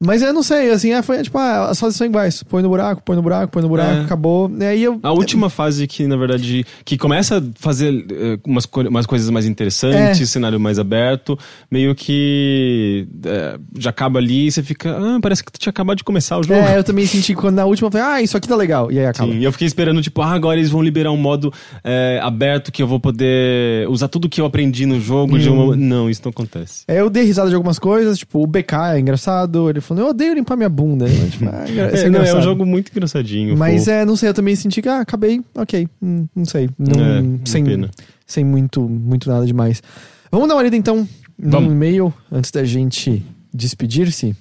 Mas 0.00 0.22
eu 0.22 0.32
não 0.32 0.44
sei, 0.44 0.70
assim, 0.70 0.92
é, 0.92 1.02
foi 1.02 1.20
tipo, 1.24 1.36
ah, 1.38 1.70
as 1.70 1.80
fases 1.80 1.96
são 1.96 2.06
iguais. 2.06 2.44
Põe 2.44 2.62
no 2.62 2.68
buraco, 2.68 3.02
põe 3.04 3.16
no 3.16 3.22
buraco, 3.22 3.50
põe 3.52 3.62
no 3.62 3.68
buraco, 3.68 3.90
É. 3.98 4.00
acabou. 4.02 4.48
E 4.60 4.64
aí 4.64 4.84
eu. 4.84 5.00
A 5.02 5.10
última 5.10 5.50
fase 5.50 5.88
que, 5.88 6.06
na 6.06 6.16
verdade, 6.16 6.64
que 6.84 6.96
começa 6.96 7.38
a 7.38 7.42
fazer 7.58 8.06
eh, 8.08 8.38
umas, 8.46 8.64
co- 8.64 8.82
umas 8.82 9.06
coisas 9.06 9.28
mais 9.28 9.44
interessantes, 9.44 10.20
É. 10.20 10.24
cenário 10.26 10.60
mais 10.60 10.78
aberto, 10.78 11.36
meio 11.68 11.96
que 11.96 13.08
eh, 13.24 13.58
já 13.76 13.90
acaba 13.90 14.20
ali 14.20 14.46
e 14.46 14.52
você 14.52 14.62
fica, 14.62 14.96
ah, 14.96 15.18
parece 15.20 15.42
que 15.42 15.50
tu 15.50 15.58
tinha 15.58 15.70
acabado 15.70 15.96
de 15.98 16.04
começar 16.04 16.38
o 16.38 16.44
jogo. 16.44 16.54
É, 16.60 16.78
eu 16.78 16.84
também 16.84 17.04
senti 17.04 17.34
quando 17.34 17.56
na 17.56 17.64
última 17.64 17.88
eu 17.88 17.90
falei, 17.92 18.06
ah, 18.06 18.22
isso 18.22 18.36
aqui 18.36 18.46
tá 18.46 18.54
legal. 18.54 18.92
E 18.92 19.00
aí 19.00 19.06
acaba. 19.06 19.32
Sim, 19.32 19.38
e 19.40 19.44
eu 19.44 19.50
fiquei 19.50 19.66
esperando, 19.66 20.00
tipo, 20.00 20.22
ah, 20.22 20.30
agora 20.30 20.58
eles 20.60 20.70
vão 20.70 20.80
liberar 20.80 21.10
um 21.10 21.16
modo 21.16 21.52
eh, 21.82 22.20
aberto 22.22 22.70
que 22.70 22.80
eu 22.80 22.86
vou 22.86 23.00
poder 23.00 23.88
usar 23.88 24.06
tudo 24.06 24.28
que 24.28 24.40
eu 24.40 24.46
aprendi 24.46 24.86
no 24.86 25.00
jogo 25.00 25.36
Hum. 25.36 25.52
uma... 25.64 25.76
Não, 25.76 26.08
isso 26.08 26.20
não 26.24 26.30
acontece. 26.30 26.84
É, 26.86 27.00
eu 27.00 27.10
dei 27.10 27.24
risada 27.24 27.48
de 27.48 27.56
algumas 27.56 27.80
coisas, 27.80 28.16
tipo, 28.16 28.40
o 28.40 28.46
BK 28.46 28.94
é 28.94 29.00
engraçado, 29.00 29.68
ele 29.68 29.80
falou, 29.88 30.04
eu 30.04 30.10
odeio 30.10 30.34
limpar 30.34 30.56
minha 30.56 30.68
bunda. 30.68 31.06
Tipo, 31.30 31.46
ah, 31.48 31.64
isso 31.92 32.06
É, 32.06 32.10
não, 32.10 32.22
é 32.22 32.34
um 32.36 32.42
jogo 32.42 32.64
muito 32.66 32.90
engraçadinho. 32.90 33.56
Mas 33.56 33.80
fofo. 33.84 33.90
é, 33.90 34.04
não 34.04 34.16
sei, 34.16 34.28
eu 34.28 34.34
também 34.34 34.54
senti 34.54 34.80
que, 34.82 34.88
ah, 34.88 35.00
acabei, 35.00 35.40
ok, 35.54 35.88
hum, 36.02 36.26
não 36.34 36.44
sei. 36.44 36.68
Não, 36.78 37.04
É, 37.04 37.22
sem 37.44 37.64
pena. 37.64 37.90
sem 38.26 38.44
muito, 38.44 38.80
muito 38.88 39.28
nada 39.28 39.44
demais. 39.46 39.82
Vamos 40.30 40.48
dar 40.48 40.54
uma 40.54 40.60
olhada 40.60 40.76
então 40.76 41.08
no 41.38 41.62
e-mail 41.62 42.12
antes 42.30 42.50
da 42.50 42.64
gente 42.64 43.24
despedir-se. 43.52 44.34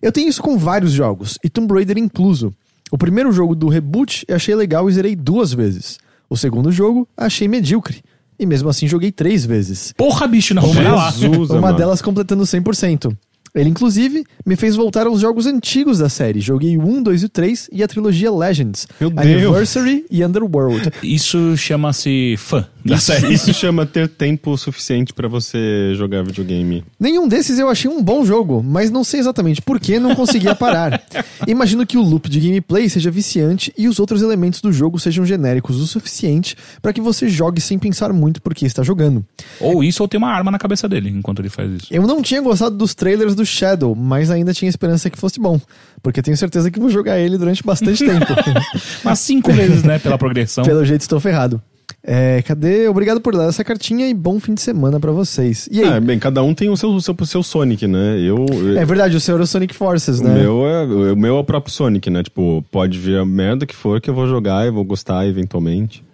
Eu 0.00 0.12
tenho 0.12 0.28
isso 0.28 0.40
com 0.42 0.56
vários 0.56 0.92
jogos, 0.92 1.38
e 1.42 1.50
Tomb 1.50 1.72
Raider 1.74 1.98
incluso. 1.98 2.52
O 2.92 2.96
primeiro 2.96 3.32
jogo 3.32 3.54
do 3.56 3.68
reboot 3.68 4.24
eu 4.28 4.36
achei 4.36 4.54
legal 4.54 4.88
e 4.88 4.92
zerei 4.92 5.16
duas 5.16 5.52
vezes. 5.52 5.98
O 6.30 6.36
segundo 6.36 6.70
jogo 6.70 7.08
achei 7.16 7.48
medíocre. 7.48 8.02
E 8.38 8.44
mesmo 8.46 8.68
assim 8.68 8.86
joguei 8.86 9.10
três 9.10 9.44
vezes. 9.46 9.92
Porra, 9.96 10.26
bicho, 10.28 10.52
não. 10.54 10.62
Jesus, 10.72 11.50
Uma 11.50 11.58
amado. 11.58 11.76
delas 11.78 12.02
completando 12.02 12.44
100%. 12.44 13.16
Ele, 13.56 13.70
inclusive, 13.70 14.24
me 14.44 14.54
fez 14.54 14.76
voltar 14.76 15.06
aos 15.06 15.20
jogos 15.20 15.46
antigos 15.46 15.98
da 15.98 16.08
série. 16.08 16.40
Joguei 16.40 16.76
o 16.76 16.82
1, 16.82 17.02
2 17.02 17.22
e 17.22 17.24
o 17.24 17.28
3 17.28 17.70
e 17.72 17.82
a 17.82 17.88
trilogia 17.88 18.30
Legends, 18.30 18.86
Meu 19.00 19.08
Deus. 19.10 19.26
Anniversary 19.26 20.04
e 20.10 20.22
Underworld. 20.24 20.90
Isso 21.02 21.56
chama-se 21.56 22.34
fã 22.36 22.66
da 22.84 22.96
Isso, 22.96 23.06
série. 23.06 23.32
isso 23.32 23.52
chama 23.54 23.84
ter 23.86 24.08
tempo 24.08 24.56
suficiente 24.58 25.12
pra 25.14 25.26
você 25.26 25.92
jogar 25.94 26.22
videogame. 26.22 26.84
Nenhum 27.00 27.26
desses 27.26 27.58
eu 27.58 27.68
achei 27.68 27.90
um 27.90 28.02
bom 28.02 28.24
jogo, 28.24 28.62
mas 28.62 28.90
não 28.90 29.02
sei 29.02 29.20
exatamente 29.20 29.62
por 29.62 29.80
que 29.80 29.98
não 29.98 30.14
conseguia 30.14 30.54
parar. 30.54 31.02
Imagino 31.48 31.86
que 31.86 31.96
o 31.96 32.02
loop 32.02 32.28
de 32.28 32.38
gameplay 32.40 32.88
seja 32.88 33.10
viciante 33.10 33.72
e 33.76 33.88
os 33.88 33.98
outros 33.98 34.22
elementos 34.22 34.60
do 34.60 34.72
jogo 34.72 34.98
sejam 35.00 35.24
genéricos 35.24 35.80
o 35.80 35.86
suficiente 35.86 36.54
para 36.82 36.92
que 36.92 37.00
você 37.00 37.28
jogue 37.28 37.60
sem 37.60 37.78
pensar 37.78 38.12
muito 38.12 38.42
por 38.42 38.54
que 38.54 38.66
está 38.66 38.82
jogando. 38.82 39.24
Ou 39.60 39.82
isso 39.82 40.02
ou 40.02 40.08
tem 40.08 40.18
uma 40.18 40.30
arma 40.30 40.50
na 40.50 40.58
cabeça 40.58 40.88
dele 40.88 41.08
enquanto 41.08 41.40
ele 41.40 41.48
faz 41.48 41.72
isso. 41.72 41.86
Eu 41.90 42.06
não 42.06 42.20
tinha 42.22 42.40
gostado 42.40 42.76
dos 42.76 42.94
trailers 42.94 43.34
do 43.34 43.45
Shadow, 43.46 43.94
mas 43.94 44.30
ainda 44.30 44.52
tinha 44.52 44.68
esperança 44.68 45.08
que 45.08 45.18
fosse 45.18 45.40
bom, 45.40 45.60
porque 46.02 46.20
tenho 46.20 46.36
certeza 46.36 46.70
que 46.70 46.78
vou 46.80 46.90
jogar 46.90 47.18
ele 47.18 47.38
durante 47.38 47.62
bastante 47.64 48.04
tempo. 48.06 48.26
Mas 49.04 49.18
cinco 49.20 49.52
vezes, 49.52 49.82
né, 49.82 49.98
pela 49.98 50.18
progressão. 50.18 50.64
Pelo 50.64 50.84
jeito 50.84 51.00
estou 51.02 51.20
ferrado. 51.20 51.60
É, 52.08 52.40
cadê? 52.42 52.86
Obrigado 52.86 53.20
por 53.20 53.36
dar 53.36 53.48
essa 53.48 53.64
cartinha 53.64 54.08
e 54.08 54.14
bom 54.14 54.38
fim 54.38 54.54
de 54.54 54.60
semana 54.60 55.00
pra 55.00 55.10
vocês. 55.10 55.68
E 55.72 55.82
aí? 55.82 55.88
Ah, 55.88 56.00
bem, 56.00 56.18
cada 56.20 56.40
um 56.40 56.54
tem 56.54 56.68
o 56.68 56.76
seu, 56.76 56.90
o 56.90 57.00
seu, 57.00 57.16
o 57.18 57.26
seu 57.26 57.42
Sonic, 57.42 57.86
né? 57.88 58.20
Eu. 58.20 58.46
é 58.78 58.84
verdade, 58.84 59.16
o 59.16 59.20
seu 59.20 59.34
era 59.34 59.42
o 59.42 59.46
Sonic 59.46 59.74
Forces, 59.74 60.20
O 60.20 60.24
né? 60.24 60.34
meu, 60.34 60.66
é, 60.66 60.84
o 61.12 61.16
meu 61.16 61.36
é 61.36 61.40
o 61.40 61.44
próprio 61.44 61.72
Sonic, 61.72 62.08
né? 62.08 62.22
Tipo, 62.22 62.64
pode 62.70 62.96
vir 62.96 63.18
a 63.18 63.24
merda 63.24 63.66
que 63.66 63.74
for 63.74 64.00
que 64.00 64.08
eu 64.08 64.14
vou 64.14 64.28
jogar 64.28 64.66
e 64.66 64.70
vou 64.70 64.84
gostar 64.84 65.26
eventualmente. 65.26 66.04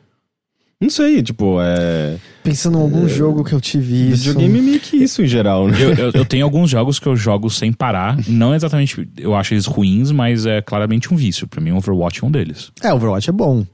Não 0.82 0.90
sei, 0.90 1.22
tipo, 1.22 1.58
é. 1.60 2.16
Pensando 2.42 2.76
em 2.76 2.82
algum 2.82 3.08
jogo 3.08 3.44
que 3.44 3.52
eu 3.52 3.60
tive 3.60 4.10
isso. 4.10 4.24
Videogame 4.24 4.58
é 4.58 4.62
meio 4.62 4.80
que 4.80 4.96
isso 4.96 5.22
em 5.22 5.28
geral, 5.28 5.68
né? 5.68 5.80
Eu, 5.80 5.94
eu, 5.94 6.10
eu 6.12 6.24
tenho 6.24 6.44
alguns 6.44 6.68
jogos 6.68 6.98
que 6.98 7.06
eu 7.06 7.14
jogo 7.14 7.48
sem 7.48 7.72
parar. 7.72 8.18
Não 8.26 8.52
exatamente 8.52 9.08
eu 9.16 9.32
acho 9.36 9.54
eles 9.54 9.64
ruins, 9.64 10.10
mas 10.10 10.44
é 10.44 10.60
claramente 10.60 11.14
um 11.14 11.16
vício. 11.16 11.46
Pra 11.46 11.60
mim, 11.60 11.70
Overwatch 11.70 12.24
é 12.24 12.26
um 12.26 12.32
deles. 12.32 12.72
É, 12.82 12.92
Overwatch 12.92 13.30
é 13.30 13.32
bom. 13.32 13.64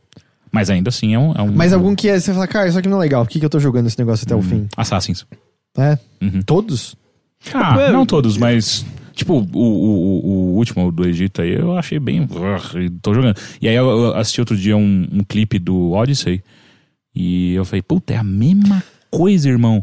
Mas 0.53 0.69
ainda 0.69 0.91
assim 0.91 1.15
é 1.15 1.19
um. 1.19 1.33
É 1.33 1.41
um 1.41 1.51
Mas 1.51 1.73
algum 1.73 1.95
que 1.95 2.11
é, 2.11 2.21
você 2.21 2.31
fala, 2.31 2.47
cara, 2.47 2.69
isso 2.69 2.79
aqui 2.79 2.89
não 2.89 2.99
é 2.99 3.01
legal, 3.01 3.25
por 3.25 3.31
que, 3.31 3.39
que 3.39 3.45
eu 3.47 3.51
tô 3.51 3.59
jogando 3.59 3.87
esse 3.87 3.99
negócio 3.99 4.27
até 4.27 4.37
o 4.37 4.43
fim? 4.43 4.69
Assassins. 4.77 5.25
É? 5.79 5.99
Uhum. 6.21 6.43
Todos? 6.43 6.95
Ah, 7.55 7.91
não 7.91 8.05
todos, 8.05 8.37
mas. 8.37 8.85
Tipo, 9.15 9.35
o, 9.53 9.59
o, 9.59 10.27
o, 10.27 10.57
último 10.57 10.93
do 10.93 11.09
Egito 11.09 11.41
aí 11.41 11.55
eu 11.55 11.77
achei 11.77 11.99
bem. 11.99 12.29
Tô 13.01 13.15
jogando. 13.15 13.37
E 13.63 13.67
aí 13.67 13.75
eu 13.75 13.89
eu 13.89 14.15
assisti 14.15 14.41
outro 14.41 14.57
dia 14.57 14.77
um, 14.77 15.09
um 15.11 15.25
clipe 15.25 15.59
do 15.59 15.93
Odyssey. 15.93 16.43
E 17.15 17.55
eu 17.55 17.65
falei, 17.65 17.83
puta, 17.83 18.13
é 18.13 18.17
a 18.17 18.25
mesma 18.25 18.83
coisa, 19.11 19.49
irmão. 19.49 19.81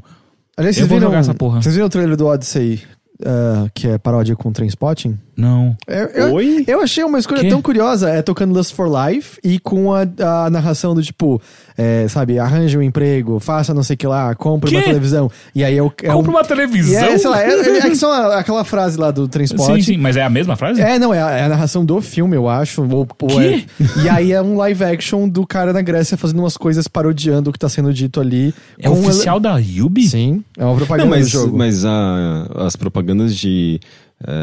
Aliás, 0.57 0.77
Eu 0.77 0.81
vocês 0.81 0.89
vou 0.89 0.97
viram, 0.97 1.09
jogar 1.09 1.19
essa 1.19 1.33
porra. 1.33 1.61
Vocês 1.61 1.75
viram 1.75 1.87
o 1.87 1.89
trailer 1.89 2.15
do 2.15 2.27
Odyssey, 2.27 2.81
ah, 3.25 3.67
que 3.73 3.87
é 3.87 3.97
paródia 3.97 4.35
com 4.35 4.51
Trainspotting? 4.51 5.17
Não. 5.37 5.75
Eu, 5.87 6.05
eu, 6.07 6.33
Oi? 6.33 6.63
eu 6.67 6.81
achei 6.81 7.03
uma 7.03 7.19
escolha 7.19 7.41
Quê? 7.41 7.49
tão 7.49 7.61
curiosa, 7.61 8.09
é 8.09 8.21
tocando 8.21 8.53
Lust 8.53 8.73
for 8.73 8.87
Life 8.89 9.37
e 9.43 9.59
com 9.59 9.93
a, 9.93 10.05
a 10.45 10.49
narração 10.49 10.95
do 10.95 11.01
tipo, 11.03 11.41
é, 11.77 12.07
sabe, 12.07 12.39
arranje 12.39 12.77
um 12.77 12.81
emprego, 12.81 13.39
faça 13.39 13.73
não 13.73 13.83
sei 13.83 13.95
o 13.95 13.97
que 13.97 14.07
lá, 14.07 14.33
compre 14.35 14.73
uma 14.75 14.83
televisão. 14.83 15.29
E 15.53 15.63
aí 15.63 15.77
é, 15.77 15.83
o- 15.83 15.91
é 16.03 16.07
Compra 16.11 16.31
um- 16.31 16.35
uma 16.35 16.43
televisão? 16.43 17.03
É, 17.03 17.17
sei 17.17 17.29
lá, 17.29 17.41
é, 17.43 17.49
é, 17.49 17.77
é 17.79 17.81
que 17.81 17.95
só 17.95 18.31
aquela 18.37 18.63
frase 18.63 18.97
lá 18.97 19.11
do 19.11 19.27
Transport. 19.27 19.75
Sim, 19.75 19.81
sim, 19.81 19.97
mas 19.97 20.15
é 20.15 20.23
a 20.23 20.29
mesma 20.29 20.55
frase? 20.55 20.81
É, 20.81 20.97
não, 20.97 21.13
é 21.13 21.21
a, 21.21 21.31
é 21.31 21.43
a 21.43 21.49
narração 21.49 21.83
do 21.85 21.99
filme, 22.01 22.35
eu 22.35 22.47
acho. 22.47 22.81
Ou, 22.83 23.07
ou 23.21 23.41
é- 23.41 23.63
e 24.03 24.07
aí 24.09 24.31
é 24.31 24.41
um 24.41 24.55
live 24.57 24.83
action 24.85 25.27
do 25.27 25.45
cara 25.45 25.73
na 25.73 25.81
Grécia 25.81 26.17
fazendo 26.17 26.39
umas 26.39 26.55
coisas 26.55 26.87
parodiando 26.87 27.49
o 27.49 27.53
que 27.53 27.59
tá 27.59 27.67
sendo 27.67 27.93
dito 27.93 28.21
ali. 28.21 28.53
É 28.79 28.87
com 28.87 28.99
oficial 29.01 29.39
da 29.39 29.57
Yubi? 29.57 30.07
Sim, 30.07 30.43
é 30.57 30.63
uma 30.63 30.75
propaganda 30.75 31.09
Não, 31.09 31.17
mas, 31.17 31.25
do 31.25 31.31
jogo. 31.31 31.57
mas 31.57 31.83
a- 31.83 32.47
as 32.65 32.75
propagandas 32.75 33.35
de 33.35 33.79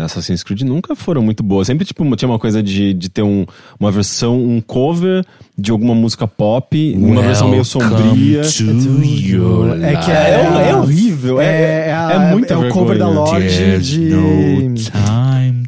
Assassin's 0.04 0.42
Creed 0.42 0.62
nunca 0.62 0.94
foram 0.94 1.22
muito 1.22 1.42
boas. 1.42 1.66
Sempre 1.66 1.84
tipo, 1.84 2.04
tinha 2.16 2.28
uma 2.28 2.38
coisa 2.38 2.62
de, 2.62 2.92
de 2.94 3.08
ter 3.08 3.22
um, 3.22 3.46
uma 3.80 3.90
versão, 3.90 4.36
um 4.38 4.60
cover 4.60 5.24
de 5.56 5.70
alguma 5.70 5.94
música 5.94 6.26
pop, 6.26 6.94
uma 6.96 7.22
versão 7.22 7.48
meio 7.48 7.64
sombria. 7.64 8.44
É 9.82 9.96
que 9.96 10.10
É, 10.10 10.14
é, 10.14 10.68
é 10.70 10.76
horrível, 10.76 11.40
é- 11.40 11.46
É, 11.46 11.88
é 11.88 11.92
a- 11.92 12.18
muita 12.32 12.54
é 12.54 12.56
o 12.56 12.68
cover 12.68 12.98
da. 12.98 13.08
Lorde 13.08 13.78
de. 13.80 14.08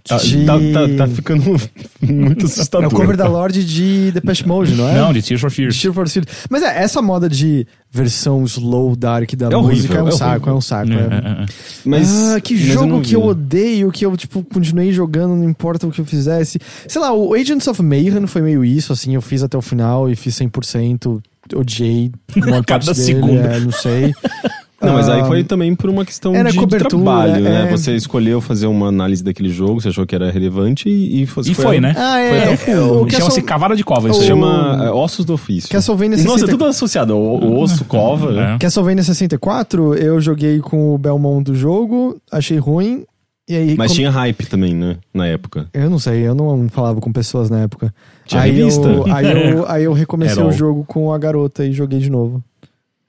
Tá, 0.06 0.18
de- 0.18 0.44
tá, 0.44 0.52
tá- 0.59 0.97
tá 0.98 1.09
ficando 1.09 1.43
muito 2.02 2.44
assustador. 2.44 2.85
É 2.85 2.89
o 2.89 2.90
cover 2.94 3.16
da 3.16 3.26
Lorde 3.26 3.64
de 3.64 4.10
Depeche 4.12 4.47
Mode, 4.47 4.74
não 4.74 4.86
é? 4.86 4.98
Não, 4.98 5.12
de 5.14 5.22
Tears 5.22 5.40
for 5.40 5.51
Fears. 5.51 5.81
Tears 5.81 5.94
for 5.94 6.06
Fears. 6.06 6.26
Mas 6.51 6.62
é, 6.62 6.82
essa 6.82 7.01
moda 7.01 7.26
de 7.26 7.66
versão 7.90 8.44
slow 8.44 8.94
dark 8.94 9.32
da 9.35 9.47
É 9.47 9.56
música 9.56 9.94
horrível, 9.94 9.98
é 9.98 10.02
um 10.02 10.09
é 10.09 10.10
saco, 10.10 10.51
é 10.51 10.52
um 10.52 10.60
saco. 10.60 10.93
É, 10.93 10.94
é. 10.97 10.98
é, 10.98 11.43
é. 11.44 11.47
Mas, 11.86 12.35
ah, 12.35 12.40
que 12.40 12.52
mas 12.55 12.62
jogo 12.64 12.86
não 12.86 13.01
que 13.01 13.14
eu 13.16 13.24
odeio, 13.24 13.90
que 13.90 14.05
eu, 14.05 14.14
tipo, 14.14 14.43
continuei 14.44 14.93
jogando, 14.93 15.35
não 15.36 15.48
importa 15.48 15.86
o 15.86 15.90
que 15.90 16.02
eu 16.02 16.05
fizesse. 16.05 16.59
Sei 16.86 17.01
lá, 17.01 17.10
o 17.14 17.32
Agents 17.32 17.66
of 17.66 17.82
Mayhem 17.82 18.26
foi 18.26 18.43
meio 18.43 18.62
isso, 18.62 18.93
assim, 18.93 19.14
eu 19.14 19.22
fiz 19.22 19.43
até 19.43 19.56
o 19.56 19.62
final 19.62 20.10
e 20.10 20.14
fiz 20.16 20.35
100%, 20.39 21.18
odiei 21.55 22.12
uma 22.36 22.62
parte 22.62 22.66
Cada 22.66 22.93
dele, 22.93 22.94
segundo. 23.06 23.39
é, 23.39 23.59
não 23.60 23.72
sei. 23.72 24.12
Não, 24.85 24.94
mas 24.94 25.09
aí 25.09 25.20
Ah, 25.20 25.24
foi 25.24 25.43
também 25.44 25.74
por 25.74 25.89
uma 25.90 26.05
questão 26.05 26.35
era 26.35 26.48
de, 26.51 26.55
de 26.55 26.61
cobertura, 26.61 26.89
trabalho, 27.02 27.40
né? 27.44 27.65
é. 27.66 27.70
Você 27.70 27.94
escolheu 27.94 28.40
fazer 28.40 28.66
uma 28.66 28.89
análise 28.89 29.23
daquele 29.23 29.48
jogo, 29.48 29.81
você 29.81 29.89
achou 29.89 30.06
que 30.06 30.15
era 30.15 30.31
relevante 30.31 30.89
e, 30.89 31.23
e, 31.23 31.27
foi, 31.27 31.43
E 31.44 31.55
foi, 31.55 31.81
né? 31.81 31.94
Ah, 31.97 32.16
Foi 32.28 32.39
até 32.39 32.48
o 32.48 32.52
é, 32.52 32.56
fundo. 32.56 32.74
é, 32.74 33.11
Chama-se 33.11 33.16
Castle- 33.20 33.43
Cavara 33.44 33.77
de 33.77 33.85
Cova. 33.85 34.09
Isso 34.11 34.20
o- 34.20 34.24
chama 34.24 34.81
é, 34.85 34.90
Ossos 34.90 35.24
do 35.24 35.35
Ofício. 35.35 35.69
Castlevania 35.70 36.16
Nossa, 36.19 36.23
é 36.23 36.32
64. 36.32 36.59
tudo 36.59 36.69
associado. 36.69 37.16
O, 37.16 37.44
o 37.44 37.61
osso, 37.61 37.85
cova, 37.86 38.31
né? 38.32 38.55
É. 38.55 38.59
Castlevania 38.59 39.02
64, 39.02 39.94
eu 39.94 40.20
joguei 40.20 40.59
com 40.61 40.94
o 40.94 40.98
Belmont 40.98 41.44
do 41.44 41.55
jogo, 41.56 42.16
achei 42.31 42.59
ruim. 42.59 43.05
E 43.47 43.55
aí, 43.55 43.74
Mas 43.77 43.90
com- 43.90 43.97
tinha 43.97 44.11
hype 44.11 44.47
também, 44.47 44.74
né? 44.74 44.97
Na 45.12 45.27
época. 45.27 45.66
Eu 45.74 45.90
não 45.90 45.98
sei, 45.98 46.27
eu 46.27 46.35
não 46.35 46.66
falava 46.70 46.98
com 46.98 47.12
pessoas 47.12 47.51
na 47.51 47.61
época. 47.61 47.94
Tinha 48.24 48.40
aí 48.40 48.51
revista. 48.52 48.89
Eu, 48.89 49.05
aí, 49.15 49.51
eu, 49.52 49.69
aí 49.69 49.85
eu 49.85 49.93
recomecei 49.93 50.43
o- 50.43 50.51
jogo 50.51 50.82
com 50.89 51.12
a 51.12 51.19
garota 51.19 51.62
e 51.66 51.70
joguei 51.70 51.98
de 51.98 52.09
novo. 52.09 52.43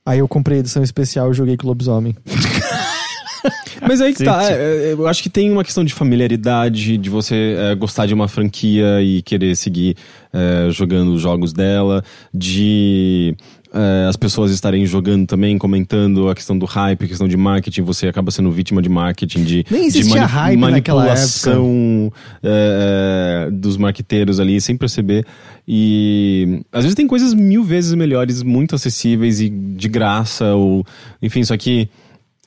Aí 0.06 0.20
eu 0.20 0.28
comprei 0.28 0.58
a 0.58 0.60
edição 0.60 0.84
especial 0.84 1.32
e 1.32 1.34
joguei 1.34 1.58
com 1.58 1.66
o 1.66 1.70
lobisomem. 1.70 2.16
Mas 3.88 4.02
aí 4.02 4.14
que 4.14 4.24
tá. 4.24 4.52
É, 4.52 4.90
é, 4.90 4.94
Eu 4.94 5.08
acho 5.08 5.22
que 5.22 5.30
tem 5.30 5.52
uma 5.52 5.64
questão 5.64 5.84
de 5.84 5.94
familiaridade, 5.94 6.98
de 6.98 7.10
você 7.10 7.56
é, 7.58 7.76
gostar 7.76 8.06
de 8.06 8.14
uma 8.14 8.28
franquia 8.28 9.02
e 9.02 9.22
querer 9.22 9.56
seguir 9.56 9.96
é, 10.34 10.70
jogando 10.72 11.14
os 11.14 11.22
jogos 11.22 11.54
dela, 11.54 12.04
de 12.34 13.36
é, 13.76 14.08
as 14.08 14.16
pessoas 14.16 14.52
estarem 14.52 14.86
jogando 14.86 15.28
também, 15.28 15.58
comentando 15.58 16.30
a 16.30 16.36
questão 16.36 16.58
do 16.58 16.66
hype, 16.66 17.04
a 17.04 17.08
questão 17.10 17.28
de 17.28 17.36
marketing, 17.36 17.82
você 17.82 18.08
acaba 18.08 18.32
sendo 18.32 18.50
vítima 18.50 18.82
de 18.82 18.88
marketing, 18.88 19.44
de, 19.44 19.66
Nem 19.70 19.82
de 19.82 20.00
existia 20.00 20.26
hype 20.26 20.58
naquela 20.58 21.02
manipulação 21.02 22.12
é, 22.42 23.50
dos 23.52 23.76
marqueteiros 23.76 24.40
ali, 24.40 24.62
sem 24.62 24.78
perceber. 24.78 25.26
E 25.68 26.62
às 26.72 26.84
vezes 26.84 26.96
tem 26.96 27.06
coisas 27.06 27.34
mil 27.34 27.64
vezes 27.64 27.94
melhores, 27.94 28.42
muito 28.42 28.76
acessíveis 28.76 29.42
e 29.42 29.50
de 29.50 29.90
graça, 29.90 30.56
ou 30.56 30.86
enfim, 31.22 31.44
só 31.44 31.58
que. 31.58 31.90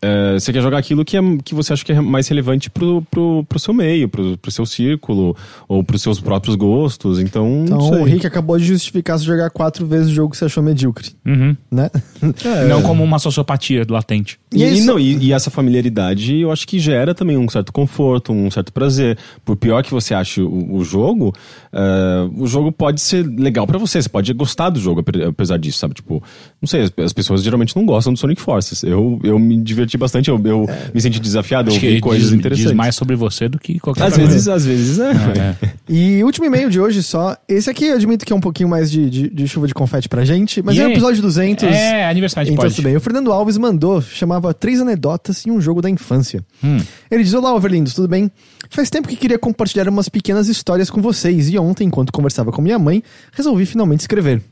É, 0.01 0.35
você 0.39 0.53
quer 0.53 0.63
jogar 0.63 0.79
aquilo 0.79 1.05
que, 1.05 1.17
é, 1.17 1.21
que 1.45 1.55
você 1.55 1.73
acha 1.73 1.85
que 1.85 1.91
é 1.93 2.01
mais 2.01 2.29
relevante 2.29 2.71
pro, 2.71 3.03
pro, 3.11 3.45
pro 3.49 3.59
seu 3.59 3.75
meio, 3.75 4.09
pro, 4.09 4.39
pro 4.39 4.51
seu 4.51 4.65
círculo, 4.65 5.37
ou 5.67 5.83
pros 5.83 6.03
seus 6.03 6.21
próprios 6.21 6.55
gostos. 6.57 7.19
Então, 7.19 7.65
Então 7.65 7.79
não 7.79 7.89
sei. 7.89 8.01
o 8.01 8.05
Rick 8.05 8.27
acabou 8.27 8.57
de 8.59 8.65
justificar 8.65 9.19
se 9.19 9.25
jogar 9.25 9.51
quatro 9.51 9.85
vezes 9.87 10.11
o 10.11 10.15
jogo 10.15 10.31
que 10.31 10.37
você 10.37 10.45
achou 10.45 10.63
medíocre, 10.63 11.11
Uhum. 11.27 11.57
né? 11.71 11.91
Não 12.69 12.83
como 12.83 13.03
uma 13.03 13.19
sociopatia 13.19 13.85
latente. 13.89 14.39
E, 14.55 14.59
E 14.63 14.65
é 14.79 14.81
não, 14.83 14.99
e, 14.99 15.17
e 15.19 15.33
essa 15.33 15.51
familiaridade 15.51 16.37
eu 16.37 16.51
acho 16.53 16.67
que 16.67 16.79
gera 16.79 17.15
também 17.15 17.37
um 17.37 17.49
certo 17.49 17.73
conforto, 17.73 18.33
um 18.33 18.51
certo 18.51 18.73
prazer. 18.73 19.19
Por 19.45 19.57
pior 19.57 19.83
que 19.83 19.91
você 19.91 20.15
ache 20.15 20.41
o, 20.41 20.75
o 20.77 20.85
jogo, 20.85 21.35
eh, 21.73 22.29
o 22.37 22.47
jogo 22.47 22.71
pode 22.73 23.01
ser 23.01 23.25
legal 23.27 23.67
pra 23.67 23.79
você. 23.79 24.01
Você 24.01 24.09
pode 24.09 24.33
gostar 24.33 24.71
do 24.71 24.79
jogo, 24.81 25.01
ape- 25.01 25.23
apesar 25.25 25.59
disso, 25.59 25.79
sabe? 25.79 25.95
Tipo, 25.95 26.23
não 26.61 26.67
sei, 26.69 26.83
as, 26.83 26.93
as 26.99 27.13
pessoas 27.13 27.43
geralmente 27.43 27.75
não 27.77 27.85
gostam 27.85 28.13
do 28.13 28.19
Sonic 28.19 28.41
Forces. 28.41 28.83
Eu, 28.83 29.19
eu 29.23 29.39
me 29.39 29.57
diverti 29.63 29.88
bastante, 29.97 30.29
eu, 30.29 30.41
eu 30.45 30.67
me 30.93 31.01
senti 31.01 31.21
desafiado, 31.21 31.71
eu 31.71 31.77
Acho 31.77 31.87
ouvi 31.87 32.01
coisas 32.01 32.29
diz, 32.31 32.39
interessantes. 32.39 32.69
diz 32.71 32.77
mais 32.77 32.95
sobre 32.95 33.17
você 33.17 33.49
do 33.49 33.59
que 33.59 33.79
qualquer 33.79 34.05
Às 34.05 34.17
vezes, 34.17 34.49
às 34.49 34.67
vezes 34.67 34.99
é. 34.99 35.11
É. 35.13 35.69
E 35.89 36.23
último 36.23 36.45
e-mail 36.45 36.69
de 36.69 36.79
hoje 36.79 37.03
só. 37.03 37.35
Esse 37.49 37.71
aqui 37.71 37.87
eu 37.87 37.95
admito 37.95 38.27
que 38.27 38.33
é 38.33 38.37
um 38.37 38.41
pouquinho 38.41 38.69
mais 38.69 38.91
de, 38.91 39.09
de, 39.09 39.31
de 39.31 39.49
chuva 39.49 39.67
de 39.67 39.73
confete 39.73 40.07
pra 40.07 40.23
gente, 40.23 40.61
mas 40.63 40.79
é 40.79 40.87
o 40.87 40.91
episódio 40.91 41.23
200. 41.23 41.65
É, 41.65 42.07
aniversário, 42.11 42.51
Então 42.53 42.63
pode. 42.63 42.75
tudo 42.75 42.85
bem. 42.85 42.95
O 42.97 43.01
Fernando 43.01 43.33
Alves 43.33 43.57
mandou, 43.57 44.03
chamava 44.03 44.53
Três 44.53 44.81
Anedotas 44.83 45.47
e 45.47 45.51
um 45.51 45.59
Jogo 45.61 45.81
da 45.81 45.89
Infância. 45.89 46.45
Hum. 46.63 46.77
Ele 47.11 47.25
diz, 47.25 47.33
olá, 47.33 47.55
Overlindos, 47.55 47.95
tudo 47.95 48.07
bem? 48.07 48.31
Faz 48.69 48.91
tempo 48.91 49.09
que 49.09 49.17
queria 49.17 49.39
compartilhar 49.39 49.89
umas 49.89 50.11
pequenas 50.11 50.47
histórias 50.49 50.91
com 50.91 51.01
vocês 51.01 51.49
e 51.49 51.59
ontem, 51.59 51.85
enquanto 51.87 52.13
conversava 52.13 52.53
com 52.53 52.61
minha 52.61 52.79
mãe, 52.79 53.03
resolvi 53.33 53.65
finalmente 53.65 54.01
escrever. 54.01 54.43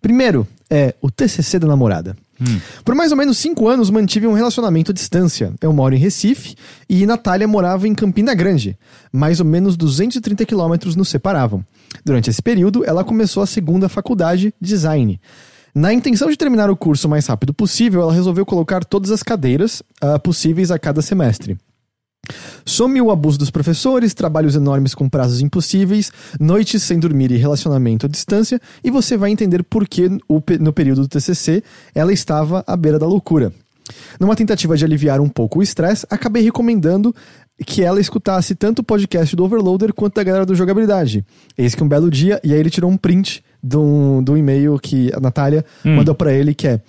Primeiro, 0.00 0.46
é 0.70 0.94
o 1.00 1.10
TCC 1.10 1.58
da 1.58 1.66
namorada. 1.66 2.16
Por 2.84 2.94
mais 2.94 3.10
ou 3.10 3.18
menos 3.18 3.38
cinco 3.38 3.68
anos 3.68 3.90
mantive 3.90 4.26
um 4.26 4.32
relacionamento 4.32 4.92
à 4.92 4.94
distância. 4.94 5.52
Eu 5.60 5.72
moro 5.72 5.94
em 5.94 5.98
Recife 5.98 6.54
e 6.88 7.04
Natália 7.04 7.48
morava 7.48 7.88
em 7.88 7.94
Campina 7.94 8.34
Grande. 8.34 8.78
Mais 9.12 9.40
ou 9.40 9.46
menos 9.46 9.76
230 9.76 10.44
quilômetros 10.44 10.94
nos 10.94 11.08
separavam. 11.08 11.64
Durante 12.04 12.30
esse 12.30 12.42
período, 12.42 12.84
ela 12.84 13.02
começou 13.02 13.42
a 13.42 13.46
segunda 13.46 13.88
faculdade, 13.88 14.54
design. 14.60 15.20
Na 15.74 15.92
intenção 15.92 16.30
de 16.30 16.36
terminar 16.36 16.70
o 16.70 16.76
curso 16.76 17.06
o 17.06 17.10
mais 17.10 17.26
rápido 17.26 17.52
possível, 17.52 18.02
ela 18.02 18.12
resolveu 18.12 18.46
colocar 18.46 18.84
todas 18.84 19.10
as 19.10 19.22
cadeiras 19.22 19.82
ah, 20.00 20.18
possíveis 20.18 20.70
a 20.70 20.78
cada 20.78 21.02
semestre. 21.02 21.56
Some 22.64 23.00
o 23.00 23.10
abuso 23.10 23.38
dos 23.38 23.50
professores, 23.50 24.14
trabalhos 24.14 24.54
enormes 24.54 24.94
com 24.94 25.08
prazos 25.08 25.40
impossíveis, 25.40 26.12
noites 26.38 26.82
sem 26.82 26.98
dormir 26.98 27.30
e 27.30 27.36
relacionamento 27.36 28.06
à 28.06 28.08
distância, 28.08 28.60
e 28.82 28.90
você 28.90 29.16
vai 29.16 29.30
entender 29.30 29.62
por 29.62 29.88
que 29.88 30.08
no 30.60 30.72
período 30.72 31.02
do 31.02 31.08
TCC 31.08 31.62
ela 31.94 32.12
estava 32.12 32.64
à 32.66 32.76
beira 32.76 32.98
da 32.98 33.06
loucura. 33.06 33.52
Numa 34.20 34.36
tentativa 34.36 34.76
de 34.76 34.84
aliviar 34.84 35.20
um 35.20 35.28
pouco 35.28 35.58
o 35.60 35.62
estresse, 35.62 36.06
acabei 36.10 36.42
recomendando 36.42 37.14
que 37.66 37.82
ela 37.82 38.00
escutasse 38.00 38.54
tanto 38.54 38.80
o 38.80 38.84
podcast 38.84 39.34
do 39.34 39.44
Overloader 39.44 39.92
quanto 39.92 40.14
da 40.14 40.22
galera 40.22 40.46
do 40.46 40.54
Jogabilidade. 40.54 41.24
Eis 41.56 41.74
que 41.74 41.82
um 41.82 41.88
belo 41.88 42.10
dia, 42.10 42.40
e 42.44 42.52
aí 42.52 42.60
ele 42.60 42.70
tirou 42.70 42.90
um 42.90 42.96
print 42.96 43.42
do, 43.62 44.20
do 44.22 44.36
e-mail 44.36 44.78
que 44.78 45.10
a 45.12 45.20
Natália 45.20 45.64
mandou 45.84 46.14
pra 46.14 46.32
ele, 46.32 46.54
que 46.54 46.68
é 46.68 46.80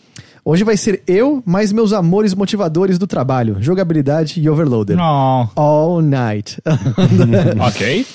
Hoje 0.43 0.63
vai 0.63 0.77
ser 0.77 1.03
eu 1.07 1.43
mais 1.45 1.71
meus 1.71 1.93
amores 1.93 2.33
motivadores 2.33 2.97
do 2.97 3.05
trabalho, 3.05 3.57
jogabilidade 3.59 4.39
e 4.39 4.49
Overloader. 4.49 4.97
Não. 4.97 5.49
All 5.55 6.01
night. 6.01 6.61
ok. 7.59 8.05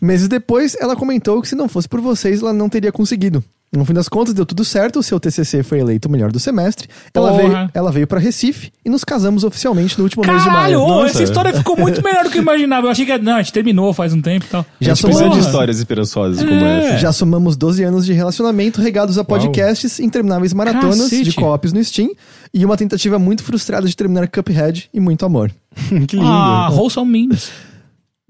Meses 0.00 0.28
depois, 0.28 0.76
ela 0.80 0.96
comentou 0.96 1.40
que 1.40 1.48
se 1.48 1.54
não 1.54 1.68
fosse 1.68 1.88
por 1.88 2.00
vocês, 2.00 2.42
ela 2.42 2.52
não 2.52 2.68
teria 2.68 2.92
conseguido. 2.92 3.42
No 3.72 3.84
fim 3.84 3.92
das 3.92 4.08
contas, 4.08 4.34
deu 4.34 4.44
tudo 4.44 4.64
certo, 4.64 4.98
o 4.98 5.02
seu 5.02 5.20
TCC 5.20 5.62
foi 5.62 5.78
eleito 5.78 6.08
o 6.08 6.10
melhor 6.10 6.32
do 6.32 6.40
semestre. 6.40 6.88
Ela 7.14 7.32
veio, 7.36 7.70
ela 7.72 7.92
veio 7.92 8.04
para 8.04 8.18
Recife 8.18 8.72
e 8.84 8.90
nos 8.90 9.04
casamos 9.04 9.44
oficialmente 9.44 9.96
no 9.96 10.02
último 10.02 10.24
mês 10.26 10.42
de 10.42 10.50
maio. 10.50 10.80
Caralho, 10.80 11.06
essa 11.06 11.22
história 11.22 11.52
ficou 11.52 11.76
muito 11.76 12.02
melhor 12.02 12.24
do 12.24 12.30
que 12.30 12.38
eu 12.38 12.42
imaginava. 12.42 12.88
Eu 12.88 12.90
achei 12.90 13.06
que 13.06 13.16
não, 13.18 13.34
a 13.36 13.42
gente 13.42 13.52
terminou 13.52 13.92
faz 13.94 14.12
um 14.12 14.20
tempo 14.20 14.44
e 14.44 14.48
tal. 14.48 14.66
Já 14.80 14.90
a 14.90 14.94
gente 14.96 15.04
precisa 15.04 15.24
somos- 15.24 15.38
de 15.40 15.46
histórias 15.46 15.78
esperançosas 15.78 16.40
como 16.42 16.52
É. 16.64 16.88
essa. 16.88 16.98
Já 16.98 17.12
somamos 17.12 17.56
12 17.56 17.84
anos 17.84 18.04
de 18.04 18.12
relacionamento 18.12 18.80
regados 18.80 19.16
a 19.18 19.22
podcasts, 19.22 20.00
intermináveis 20.00 20.52
maratonas 20.52 20.98
Cacete. 21.02 21.22
de 21.22 21.32
co-ops 21.34 21.72
no 21.72 21.84
Steam 21.84 22.10
e 22.52 22.64
uma 22.64 22.76
tentativa 22.76 23.20
muito 23.20 23.44
frustrada 23.44 23.86
de 23.86 23.94
terminar 23.94 24.26
Cuphead 24.26 24.90
e 24.92 24.98
muito 24.98 25.24
amor. 25.24 25.52
que 26.08 26.16
lindo. 26.16 26.26
Ah, 26.26 26.70
Wholesome 26.72 27.12
Memes. 27.12 27.50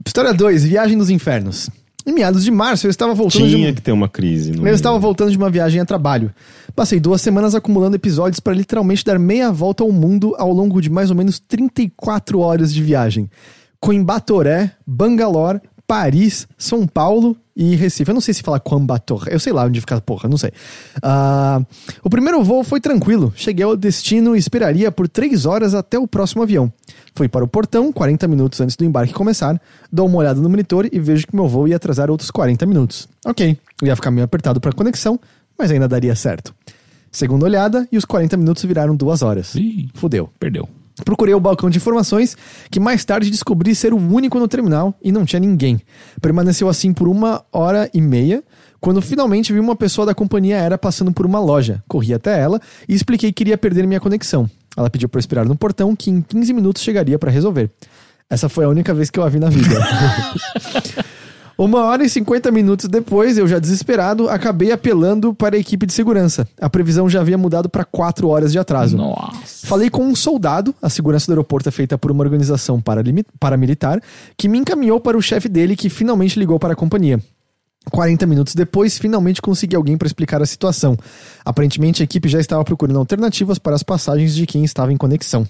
História 0.07 0.35
2, 0.35 0.65
Viagem 0.65 0.99
dos 0.99 1.09
Infernos. 1.09 1.71
Em 2.07 2.13
meados 2.13 2.45
de 2.45 2.51
março, 2.51 2.87
eu 2.87 2.91
estava 2.91 3.15
voltando 3.15 3.47
de... 3.47 3.57
Tinha 3.57 3.73
que 3.73 3.83
ter 3.83 3.93
uma 3.93 4.09
crise. 4.09 4.53
Eu 4.55 4.63
meio. 4.63 4.75
estava 4.75 4.99
voltando 4.99 5.31
de 5.31 5.37
uma 5.37 5.51
viagem 5.51 5.81
a 5.81 5.85
trabalho. 5.85 6.33
Passei 6.75 7.01
duas 7.01 7.21
semanas 7.21 7.55
acumulando 7.55 7.97
episódios 7.97 8.41
para 8.41 8.53
literalmente 8.53 9.05
dar 9.05 9.19
meia 9.19 9.51
volta 9.51 9.83
ao 9.83 9.93
mundo 9.93 10.35
ao 10.39 10.53
longo 10.53 10.81
de 10.81 10.89
mais 10.89 11.11
ou 11.11 11.17
menos 11.17 11.39
34 11.39 12.39
horas 12.41 12.73
de 12.73 12.83
viagem. 12.83 13.29
Coimbatoré, 13.81 14.73
Bangalore, 14.87 15.61
Paris, 15.91 16.47
São 16.57 16.87
Paulo 16.87 17.37
e 17.57 17.75
Recife. 17.75 18.09
Eu 18.09 18.15
não 18.15 18.21
sei 18.21 18.33
se 18.33 18.43
fala 18.43 18.61
Coimbatore, 18.61 19.25
eu 19.29 19.41
sei 19.41 19.53
lá 19.53 19.65
onde 19.65 19.81
fica 19.81 19.97
a 19.97 20.01
porra, 20.01 20.29
não 20.29 20.39
sei. 20.39 20.53
Ah, 21.03 21.61
o 22.01 22.09
primeiro 22.09 22.45
voo 22.45 22.63
foi 22.63 22.81
tranquilo. 22.81 23.33
Cheguei 23.35 23.65
ao 23.65 23.77
destino 23.77 24.37
e 24.37 24.39
esperaria 24.39 24.93
por 24.93 25.09
três 25.09 25.47
horas 25.47 25.75
até 25.75 25.99
o 25.99 26.07
próximo 26.07 26.45
avião. 26.45 26.73
Fui 27.13 27.29
para 27.29 27.45
o 27.45 27.49
portão 27.49 27.93
40 27.93 28.29
minutos 28.29 28.61
antes 28.61 28.77
do 28.77 28.85
embarque 28.85 29.13
começar, 29.13 29.61
dou 29.91 30.07
uma 30.07 30.19
olhada 30.19 30.41
no 30.41 30.49
monitor 30.49 30.89
e 30.93 31.01
vejo 31.01 31.27
que 31.27 31.35
meu 31.35 31.49
voo 31.49 31.67
ia 31.67 31.75
atrasar 31.75 32.09
outros 32.09 32.31
40 32.31 32.65
minutos. 32.67 33.09
Ok, 33.27 33.59
ia 33.83 33.97
ficar 33.97 34.13
meio 34.13 34.25
apertado 34.25 34.61
para 34.61 34.73
conexão, 34.73 35.19
mas 35.59 35.73
ainda 35.73 35.89
daria 35.89 36.15
certo. 36.15 36.55
Segunda 37.11 37.47
olhada 37.47 37.89
e 37.91 37.99
os 37.99 38.05
40 38.05 38.37
minutos 38.37 38.63
viraram 38.65 38.95
duas 38.95 39.23
horas. 39.23 39.57
Ih. 39.57 39.89
Fudeu. 39.95 40.31
Perdeu. 40.39 40.69
Procurei 41.05 41.35
o 41.35 41.41
balcão 41.41 41.71
de 41.71 41.79
informações, 41.79 42.37
que 42.71 42.79
mais 42.79 43.05
tarde 43.05 43.31
descobri 43.31 43.75
ser 43.75 43.93
o 43.93 43.97
único 43.97 44.39
no 44.39 44.49
terminal 44.49 44.95
e 45.03 45.11
não 45.11 45.25
tinha 45.25 45.41
ninguém. 45.41 45.81
Permaneceu 46.21 46.69
assim 46.69 46.93
por 46.93 47.09
uma 47.09 47.43
hora 47.53 47.91
e 47.95 48.01
meia, 48.01 48.43
quando 48.81 49.01
finalmente 49.01 49.53
vi 49.53 49.59
uma 49.59 49.77
pessoa 49.77 50.07
da 50.07 50.15
companhia 50.15 50.57
aérea 50.57 50.79
passando 50.79 51.13
por 51.13 51.27
uma 51.27 51.41
loja. 51.41 51.83
Corri 51.89 52.15
até 52.15 52.39
ela 52.39 52.61
e 52.89 52.95
expliquei 52.95 53.33
que 53.33 53.43
iria 53.43 53.59
perder 53.59 53.87
minha 53.87 54.01
conexão. 54.01 54.49
Ela 54.77 54.89
pediu 54.89 55.09
para 55.09 55.19
esperar 55.19 55.47
no 55.47 55.57
portão, 55.57 55.95
que 55.97 56.11
em 56.11 56.23
15 56.23 56.53
minutos 56.53 56.83
chegaria 56.83 57.19
para 57.19 57.31
resolver. 57.31 57.71
Essa 58.29 58.49
foi 58.49 58.65
a 58.65 58.69
única 58.69 58.95
vez 58.95 59.11
que 59.11 59.19
eu 59.19 59.25
a 59.25 59.29
vi 59.29 59.41
na 59.41 59.51
vida. 59.51 59.77
Uma 61.61 61.85
hora 61.85 62.03
e 62.03 62.09
50 62.09 62.51
minutos 62.51 62.89
depois, 62.89 63.37
eu 63.37 63.47
já 63.47 63.59
desesperado, 63.59 64.31
acabei 64.31 64.73
apelando 64.73 65.35
para 65.35 65.57
a 65.57 65.59
equipe 65.59 65.85
de 65.85 65.93
segurança. 65.93 66.49
A 66.59 66.71
previsão 66.71 67.07
já 67.07 67.21
havia 67.21 67.37
mudado 67.37 67.69
para 67.69 67.85
4 67.85 68.27
horas 68.29 68.51
de 68.51 68.59
atraso. 68.59 68.97
Nossa. 68.97 69.67
Falei 69.67 69.91
com 69.91 70.03
um 70.03 70.15
soldado, 70.15 70.75
a 70.81 70.89
segurança 70.89 71.27
do 71.27 71.33
aeroporto 71.33 71.69
é 71.69 71.73
feita 71.73 71.99
por 71.99 72.11
uma 72.11 72.25
organização 72.25 72.83
paramilitar, 73.39 74.01
que 74.39 74.49
me 74.49 74.57
encaminhou 74.57 75.01
para 75.01 75.19
o 75.19 75.21
chefe 75.21 75.51
dele, 75.51 75.77
que 75.77 75.91
finalmente 75.91 76.39
ligou 76.39 76.59
para 76.59 76.73
a 76.73 76.77
companhia. 76.77 77.23
40 77.91 78.27
minutos 78.27 78.55
depois, 78.55 78.97
finalmente 78.97 79.43
consegui 79.43 79.77
alguém 79.77 79.99
para 79.99 80.07
explicar 80.07 80.41
a 80.41 80.47
situação. 80.47 80.97
Aparentemente, 81.45 82.03
a 82.03 82.05
equipe 82.05 82.27
já 82.27 82.41
estava 82.41 82.65
procurando 82.65 82.99
alternativas 82.99 83.59
para 83.59 83.77
as 83.77 83.83
passagens 83.83 84.35
de 84.35 84.47
quem 84.47 84.65
estava 84.65 84.95
em 84.95 84.97
conexão. 84.97 85.47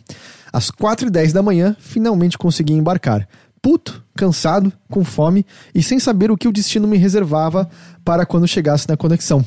Às 0.53 0.73
4h10 0.73 1.33
da 1.33 1.41
manhã, 1.41 1.77
finalmente 1.79 2.37
consegui 2.37 2.73
embarcar. 2.73 3.29
Puto, 3.63 4.03
cansado, 4.17 4.73
com 4.89 5.05
fome 5.05 5.45
e 5.75 5.83
sem 5.83 5.99
saber 5.99 6.31
o 6.31 6.37
que 6.37 6.49
o 6.49 6.53
destino 6.53 6.89
me 6.89 6.97
reservava 6.97 7.69
para 8.05 8.25
quando 8.25 8.49
chegasse 8.49 8.89
na 8.89 8.97
conexão. 8.97 9.45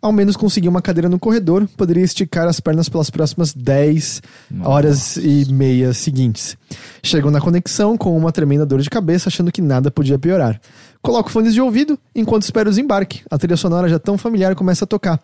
Ao 0.00 0.12
menos 0.12 0.36
consegui 0.36 0.68
uma 0.68 0.80
cadeira 0.80 1.08
no 1.08 1.18
corredor, 1.18 1.68
poderia 1.76 2.04
esticar 2.04 2.46
as 2.46 2.60
pernas 2.60 2.88
pelas 2.88 3.10
próximas 3.10 3.52
10 3.52 4.22
horas 4.62 5.16
e 5.16 5.46
meia 5.52 5.92
seguintes. 5.92 6.56
Chego 7.02 7.30
na 7.30 7.40
conexão 7.40 7.96
com 7.96 8.16
uma 8.16 8.32
tremenda 8.32 8.64
dor 8.64 8.80
de 8.80 8.88
cabeça, 8.88 9.28
achando 9.28 9.50
que 9.50 9.60
nada 9.60 9.90
podia 9.90 10.18
piorar. 10.18 10.60
Coloco 11.02 11.30
fones 11.30 11.54
de 11.54 11.60
ouvido 11.60 11.98
enquanto 12.14 12.42
espero 12.42 12.68
o 12.68 12.72
desembarque. 12.72 13.22
A 13.30 13.38
trilha 13.38 13.56
sonora 13.56 13.88
já 13.88 13.98
tão 13.98 14.18
familiar 14.18 14.54
começa 14.54 14.84
a 14.84 14.88
tocar. 14.88 15.20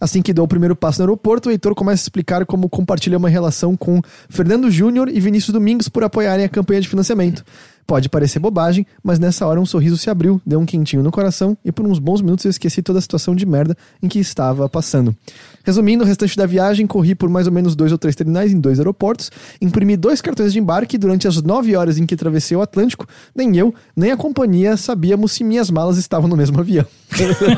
Assim 0.00 0.22
que 0.22 0.32
dou 0.32 0.44
o 0.44 0.48
primeiro 0.48 0.76
passo 0.76 1.00
no 1.00 1.04
aeroporto, 1.04 1.48
o 1.48 1.52
Heitor 1.52 1.74
começa 1.74 2.02
a 2.02 2.04
explicar 2.04 2.46
como 2.46 2.68
compartilha 2.68 3.18
uma 3.18 3.28
relação 3.28 3.76
com 3.76 4.00
Fernando 4.28 4.70
Júnior 4.70 5.08
e 5.08 5.18
Vinícius 5.18 5.52
Domingos 5.52 5.88
por 5.88 6.04
apoiarem 6.04 6.44
a 6.44 6.48
campanha 6.48 6.80
de 6.80 6.88
financiamento. 6.88 7.44
Pode 7.86 8.08
parecer 8.08 8.38
bobagem, 8.38 8.86
mas 9.02 9.18
nessa 9.18 9.46
hora 9.46 9.60
um 9.60 9.66
sorriso 9.66 9.98
se 9.98 10.08
abriu, 10.08 10.40
deu 10.46 10.58
um 10.58 10.64
quentinho 10.64 11.02
no 11.02 11.10
coração 11.10 11.56
e 11.64 11.70
por 11.70 11.86
uns 11.86 11.98
bons 11.98 12.22
minutos 12.22 12.44
eu 12.46 12.50
esqueci 12.50 12.80
toda 12.80 12.98
a 12.98 13.02
situação 13.02 13.34
de 13.36 13.44
merda 13.44 13.76
em 14.02 14.08
que 14.08 14.18
estava 14.18 14.68
passando. 14.68 15.14
Resumindo, 15.62 16.02
o 16.02 16.06
restante 16.06 16.36
da 16.36 16.46
viagem, 16.46 16.86
corri 16.86 17.14
por 17.14 17.28
mais 17.28 17.46
ou 17.46 17.52
menos 17.52 17.76
dois 17.76 17.92
ou 17.92 17.98
três 17.98 18.14
terminais 18.16 18.52
em 18.52 18.58
dois 18.60 18.78
aeroportos, 18.78 19.30
imprimi 19.60 19.96
dois 19.96 20.20
cartões 20.22 20.52
de 20.52 20.58
embarque 20.58 20.96
e 20.96 20.98
durante 20.98 21.28
as 21.28 21.42
nove 21.42 21.76
horas 21.76 21.98
em 21.98 22.06
que 22.06 22.14
atravessei 22.14 22.56
o 22.56 22.62
Atlântico, 22.62 23.06
nem 23.36 23.54
eu, 23.56 23.74
nem 23.94 24.10
a 24.12 24.16
companhia 24.16 24.76
sabíamos 24.76 25.32
se 25.32 25.44
minhas 25.44 25.70
malas 25.70 25.98
estavam 25.98 26.28
no 26.28 26.36
mesmo 26.36 26.58
avião. 26.60 26.86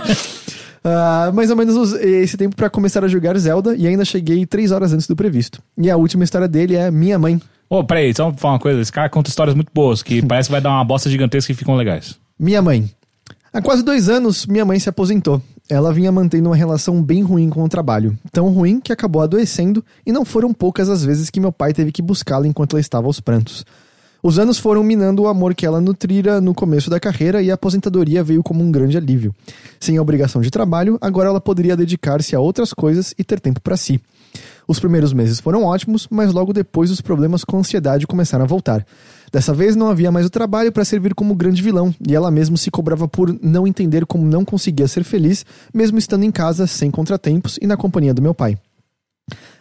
Ah, 0.88 1.32
mais 1.34 1.50
ou 1.50 1.56
menos 1.56 1.74
os- 1.76 1.94
esse 1.94 2.36
tempo 2.36 2.54
para 2.54 2.70
começar 2.70 3.02
a 3.04 3.08
jogar 3.08 3.36
Zelda 3.36 3.74
e 3.74 3.88
ainda 3.88 4.04
cheguei 4.04 4.46
três 4.46 4.70
horas 4.70 4.92
antes 4.92 5.08
do 5.08 5.16
previsto. 5.16 5.60
E 5.76 5.90
a 5.90 5.96
última 5.96 6.22
história 6.22 6.46
dele 6.46 6.76
é 6.76 6.88
Minha 6.92 7.18
Mãe. 7.18 7.40
Ô, 7.68 7.82
peraí, 7.84 8.14
só 8.14 8.32
falar 8.32 8.54
uma 8.54 8.60
coisa. 8.60 8.80
Esse 8.80 8.92
cara 8.92 9.08
conta 9.08 9.28
histórias 9.28 9.54
muito 9.54 9.70
boas, 9.74 10.02
que 10.02 10.22
parece 10.26 10.48
que 10.48 10.52
vai 10.52 10.60
dar 10.60 10.70
uma 10.70 10.84
bosta 10.84 11.10
gigantesca 11.10 11.52
e 11.52 11.54
ficam 11.54 11.74
legais. 11.74 12.18
Minha 12.38 12.62
mãe. 12.62 12.90
Há 13.52 13.62
quase 13.62 13.82
dois 13.82 14.08
anos, 14.08 14.46
minha 14.46 14.64
mãe 14.64 14.78
se 14.78 14.88
aposentou. 14.88 15.40
Ela 15.68 15.92
vinha 15.92 16.12
mantendo 16.12 16.48
uma 16.48 16.56
relação 16.56 17.02
bem 17.02 17.22
ruim 17.22 17.48
com 17.48 17.64
o 17.64 17.68
trabalho. 17.68 18.16
Tão 18.30 18.50
ruim 18.50 18.78
que 18.80 18.92
acabou 18.92 19.22
adoecendo, 19.22 19.84
e 20.04 20.12
não 20.12 20.24
foram 20.24 20.52
poucas 20.52 20.88
as 20.88 21.04
vezes 21.04 21.30
que 21.30 21.40
meu 21.40 21.50
pai 21.50 21.72
teve 21.72 21.90
que 21.90 22.02
buscá-la 22.02 22.46
enquanto 22.46 22.74
ela 22.74 22.80
estava 22.80 23.06
aos 23.06 23.18
prantos. 23.18 23.64
Os 24.22 24.38
anos 24.38 24.58
foram 24.58 24.82
minando 24.82 25.22
o 25.22 25.28
amor 25.28 25.54
que 25.54 25.64
ela 25.64 25.80
nutrira 25.80 26.40
no 26.40 26.54
começo 26.54 26.90
da 26.90 27.00
carreira 27.00 27.42
e 27.42 27.50
a 27.50 27.54
aposentadoria 27.54 28.22
veio 28.22 28.42
como 28.42 28.62
um 28.62 28.70
grande 28.70 28.96
alívio. 28.96 29.34
Sem 29.78 29.96
a 29.96 30.02
obrigação 30.02 30.42
de 30.42 30.50
trabalho, 30.50 30.98
agora 31.00 31.28
ela 31.28 31.40
poderia 31.40 31.76
dedicar-se 31.76 32.34
a 32.34 32.40
outras 32.40 32.72
coisas 32.72 33.14
e 33.18 33.24
ter 33.24 33.40
tempo 33.40 33.60
para 33.60 33.76
si. 33.76 34.00
Os 34.66 34.78
primeiros 34.78 35.12
meses 35.12 35.40
foram 35.40 35.64
ótimos, 35.64 36.06
mas 36.10 36.32
logo 36.32 36.52
depois 36.52 36.90
os 36.90 37.00
problemas 37.00 37.44
com 37.44 37.58
ansiedade 37.58 38.06
começaram 38.06 38.44
a 38.44 38.48
voltar. 38.48 38.84
Dessa 39.32 39.52
vez 39.52 39.76
não 39.76 39.88
havia 39.88 40.10
mais 40.12 40.26
o 40.26 40.30
trabalho 40.30 40.72
para 40.72 40.84
servir 40.84 41.14
como 41.14 41.34
grande 41.34 41.62
vilão, 41.62 41.94
e 42.06 42.14
ela 42.14 42.30
mesmo 42.30 42.56
se 42.56 42.70
cobrava 42.70 43.08
por 43.08 43.36
não 43.42 43.66
entender 43.66 44.06
como 44.06 44.24
não 44.24 44.44
conseguia 44.44 44.88
ser 44.88 45.04
feliz, 45.04 45.44
mesmo 45.72 45.98
estando 45.98 46.24
em 46.24 46.30
casa 46.30 46.66
sem 46.66 46.90
contratempos 46.90 47.58
e 47.60 47.66
na 47.66 47.76
companhia 47.76 48.14
do 48.14 48.22
meu 48.22 48.34
pai. 48.34 48.58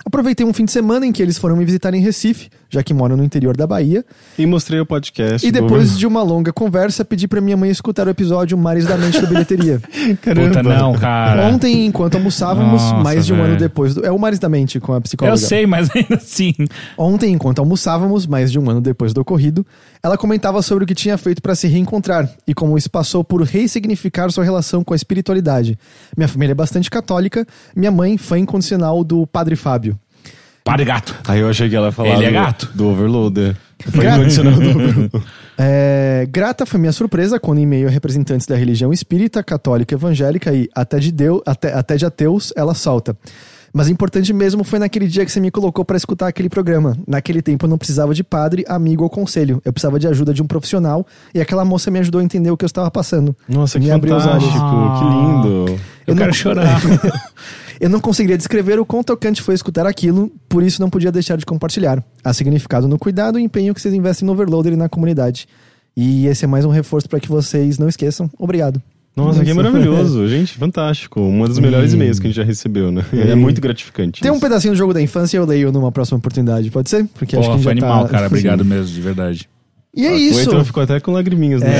Aproveitei 0.05 0.45
um 0.45 0.53
fim 0.53 0.65
de 0.65 0.71
semana 0.71 1.05
em 1.05 1.11
que 1.11 1.21
eles 1.21 1.35
foram 1.37 1.55
me 1.55 1.65
visitar 1.65 1.91
em 1.95 1.99
Recife, 1.99 2.49
já 2.69 2.83
que 2.83 2.93
moram 2.93 3.17
no 3.17 3.23
interior 3.23 3.57
da 3.57 3.65
Bahia, 3.65 4.05
E 4.37 4.45
mostrei 4.45 4.79
o 4.79 4.85
podcast. 4.85 5.45
e 5.45 5.51
depois 5.51 5.97
de 5.97 6.05
uma 6.05 6.21
longa 6.21 6.53
conversa, 6.53 7.03
pedi 7.03 7.27
para 7.27 7.41
minha 7.41 7.57
mãe 7.57 7.71
escutar 7.71 8.05
o 8.07 8.09
episódio 8.11 8.55
Mares 8.55 8.85
da 8.85 8.95
Mente 8.97 9.19
do 9.19 9.25
Bilheteria. 9.27 9.81
Caramba. 10.21 10.47
Puta, 10.47 10.63
não, 10.63 10.93
cara. 10.93 11.47
Ontem, 11.47 11.87
enquanto 11.87 12.15
almoçávamos, 12.15 12.81
Nossa, 12.83 12.95
mais 12.97 13.25
de 13.25 13.33
um 13.33 13.37
ano 13.37 13.45
velho. 13.47 13.57
depois 13.57 13.95
do. 13.95 14.05
É 14.05 14.11
o 14.11 14.19
Mares 14.19 14.37
da 14.37 14.47
Mente 14.47 14.79
com 14.79 14.93
a 14.93 15.01
psicóloga. 15.01 15.33
Eu 15.33 15.37
sei, 15.37 15.65
mas 15.65 15.89
ainda 15.95 16.15
assim. 16.15 16.53
Ontem, 16.97 17.33
enquanto 17.33 17.59
almoçávamos, 17.59 18.27
mais 18.27 18.51
de 18.51 18.59
um 18.59 18.69
ano 18.69 18.81
depois 18.81 19.11
do 19.11 19.21
ocorrido, 19.21 19.65
ela 20.03 20.17
comentava 20.17 20.61
sobre 20.61 20.83
o 20.83 20.87
que 20.87 20.93
tinha 20.93 21.17
feito 21.17 21.41
para 21.41 21.55
se 21.55 21.67
reencontrar 21.67 22.29
e 22.47 22.53
como 22.53 22.77
isso 22.77 22.91
passou 22.91 23.23
por 23.23 23.41
ressignificar 23.41 24.29
sua 24.29 24.43
relação 24.43 24.83
com 24.83 24.93
a 24.93 24.95
espiritualidade. 24.95 25.79
Minha 26.15 26.27
família 26.27 26.51
é 26.51 26.55
bastante 26.55 26.91
católica, 26.91 27.45
minha 27.75 27.91
mãe 27.91 28.17
fã 28.19 28.37
incondicional 28.37 29.03
do 29.03 29.25
Padre 29.25 29.55
Fábio. 29.55 29.94
Padre 30.65 30.83
gato. 30.85 31.15
Aí 31.27 31.39
eu 31.39 31.47
achei 31.49 31.69
que 31.69 31.75
ela 31.75 31.85
ia 31.85 31.91
falar 31.93 32.09
Ele 32.15 32.25
é 32.25 32.27
do, 32.27 32.33
gato? 32.33 32.69
do 32.73 32.87
Overloader. 32.89 33.55
Foi 33.87 34.03
Gra- 34.03 34.15
incondicional 34.17 34.53
do 34.53 34.69
Overloader. 34.69 35.21
É, 35.57 36.27
grata 36.29 36.65
foi 36.65 36.77
minha 36.77 36.91
surpresa 36.91 37.39
quando, 37.39 37.59
em 37.59 37.65
meio 37.65 37.87
a 37.87 37.89
representantes 37.89 38.45
da 38.45 38.57
religião 38.57 38.91
espírita, 38.91 39.41
católica, 39.41 39.95
evangélica 39.95 40.51
e 40.53 40.67
até 40.75 40.99
de, 40.99 41.13
Deus, 41.13 41.41
até, 41.45 41.71
até 41.73 41.95
de 41.95 42.05
ateus, 42.05 42.51
ela 42.57 42.73
solta. 42.73 43.15
Mas 43.71 43.87
o 43.87 43.91
importante 43.91 44.33
mesmo 44.33 44.65
foi 44.65 44.79
naquele 44.79 45.07
dia 45.07 45.23
que 45.23 45.31
você 45.31 45.39
me 45.39 45.49
colocou 45.49 45.85
para 45.85 45.95
escutar 45.95 46.27
aquele 46.27 46.49
programa. 46.49 46.97
Naquele 47.07 47.41
tempo 47.41 47.63
eu 47.65 47.69
não 47.69 47.77
precisava 47.77 48.13
de 48.13 48.21
padre, 48.21 48.65
amigo 48.67 49.03
ou 49.03 49.09
conselho. 49.09 49.61
Eu 49.63 49.71
precisava 49.71 49.97
de 49.97 50.07
ajuda 50.09 50.33
de 50.33 50.41
um 50.43 50.45
profissional 50.45 51.07
e 51.33 51.39
aquela 51.39 51.63
moça 51.63 51.89
me 51.89 51.99
ajudou 51.99 52.19
a 52.19 52.23
entender 52.25 52.51
o 52.51 52.57
que 52.57 52.65
eu 52.65 52.67
estava 52.67 52.91
passando. 52.91 53.33
Nossa, 53.47 53.79
que 53.79 53.85
me 53.85 53.91
abriu 53.91 54.13
os 54.13 54.23
fantástico. 54.23 54.57
olhos. 54.57 54.99
Que 54.99 55.05
lindo. 55.05 55.79
Eu, 56.05 56.15
não- 56.15 56.21
quero 56.21 56.33
chorar. 56.33 56.81
Eu 57.79 57.89
não 57.89 57.99
conseguiria 57.99 58.37
descrever 58.37 58.79
o 58.79 58.85
quão 58.85 59.03
tocante 59.03 59.41
foi 59.41 59.55
escutar 59.55 59.85
aquilo, 59.85 60.31
por 60.47 60.63
isso 60.63 60.81
não 60.81 60.89
podia 60.89 61.11
deixar 61.11 61.37
de 61.37 61.45
compartilhar. 61.45 62.03
Há 62.23 62.33
significado 62.33 62.87
no 62.87 62.97
cuidado 62.97 63.39
e 63.39 63.43
empenho 63.43 63.73
que 63.73 63.81
vocês 63.81 63.93
investem 63.93 64.25
no 64.25 64.33
Overloader 64.33 64.73
e 64.73 64.77
na 64.77 64.89
comunidade. 64.89 65.47
E 65.95 66.27
esse 66.27 66.45
é 66.45 66.47
mais 66.47 66.65
um 66.65 66.69
reforço 66.69 67.07
para 67.07 67.19
que 67.19 67.29
vocês 67.29 67.77
não 67.77 67.87
esqueçam. 67.87 68.29
Obrigado. 68.37 68.81
Nossa, 69.15 69.39
que 69.39 69.45
Isso. 69.45 69.55
maravilhoso. 69.55 70.27
Gente, 70.27 70.53
fantástico. 70.53 71.21
Um 71.21 71.45
dos 71.45 71.57
melhores 71.57 71.93
e-mails 71.93 72.19
que 72.19 72.27
a 72.27 72.29
gente 72.29 72.35
já 72.35 72.43
recebeu, 72.43 72.91
né? 72.91 73.05
É 73.13 73.33
muito 73.33 73.61
gratificante. 73.61 74.21
Tem 74.21 74.29
um 74.29 74.35
isso. 74.35 74.41
pedacinho 74.41 74.73
do 74.73 74.77
jogo 74.77 74.93
da 74.93 75.01
infância 75.01 75.37
eu 75.37 75.45
leio 75.45 75.71
numa 75.71 75.91
próxima 75.91 76.17
oportunidade, 76.17 76.69
pode 76.69 76.89
ser? 76.89 77.05
Porque 77.13 77.37
acho 77.37 77.49
que 77.49 77.55
foi 77.55 77.63
já 77.63 77.71
animal, 77.71 78.03
tá... 78.03 78.09
cara. 78.09 78.27
Obrigado 78.27 78.65
mesmo, 78.65 78.93
de 78.93 79.01
verdade. 79.01 79.49
E 79.95 80.05
é 80.05 80.11
O 80.11 80.15
isso. 80.17 80.39
Heitor 80.41 80.65
ficou 80.65 80.83
até 80.83 80.99
com 80.99 81.11
lagriminhas, 81.11 81.61
né? 81.61 81.69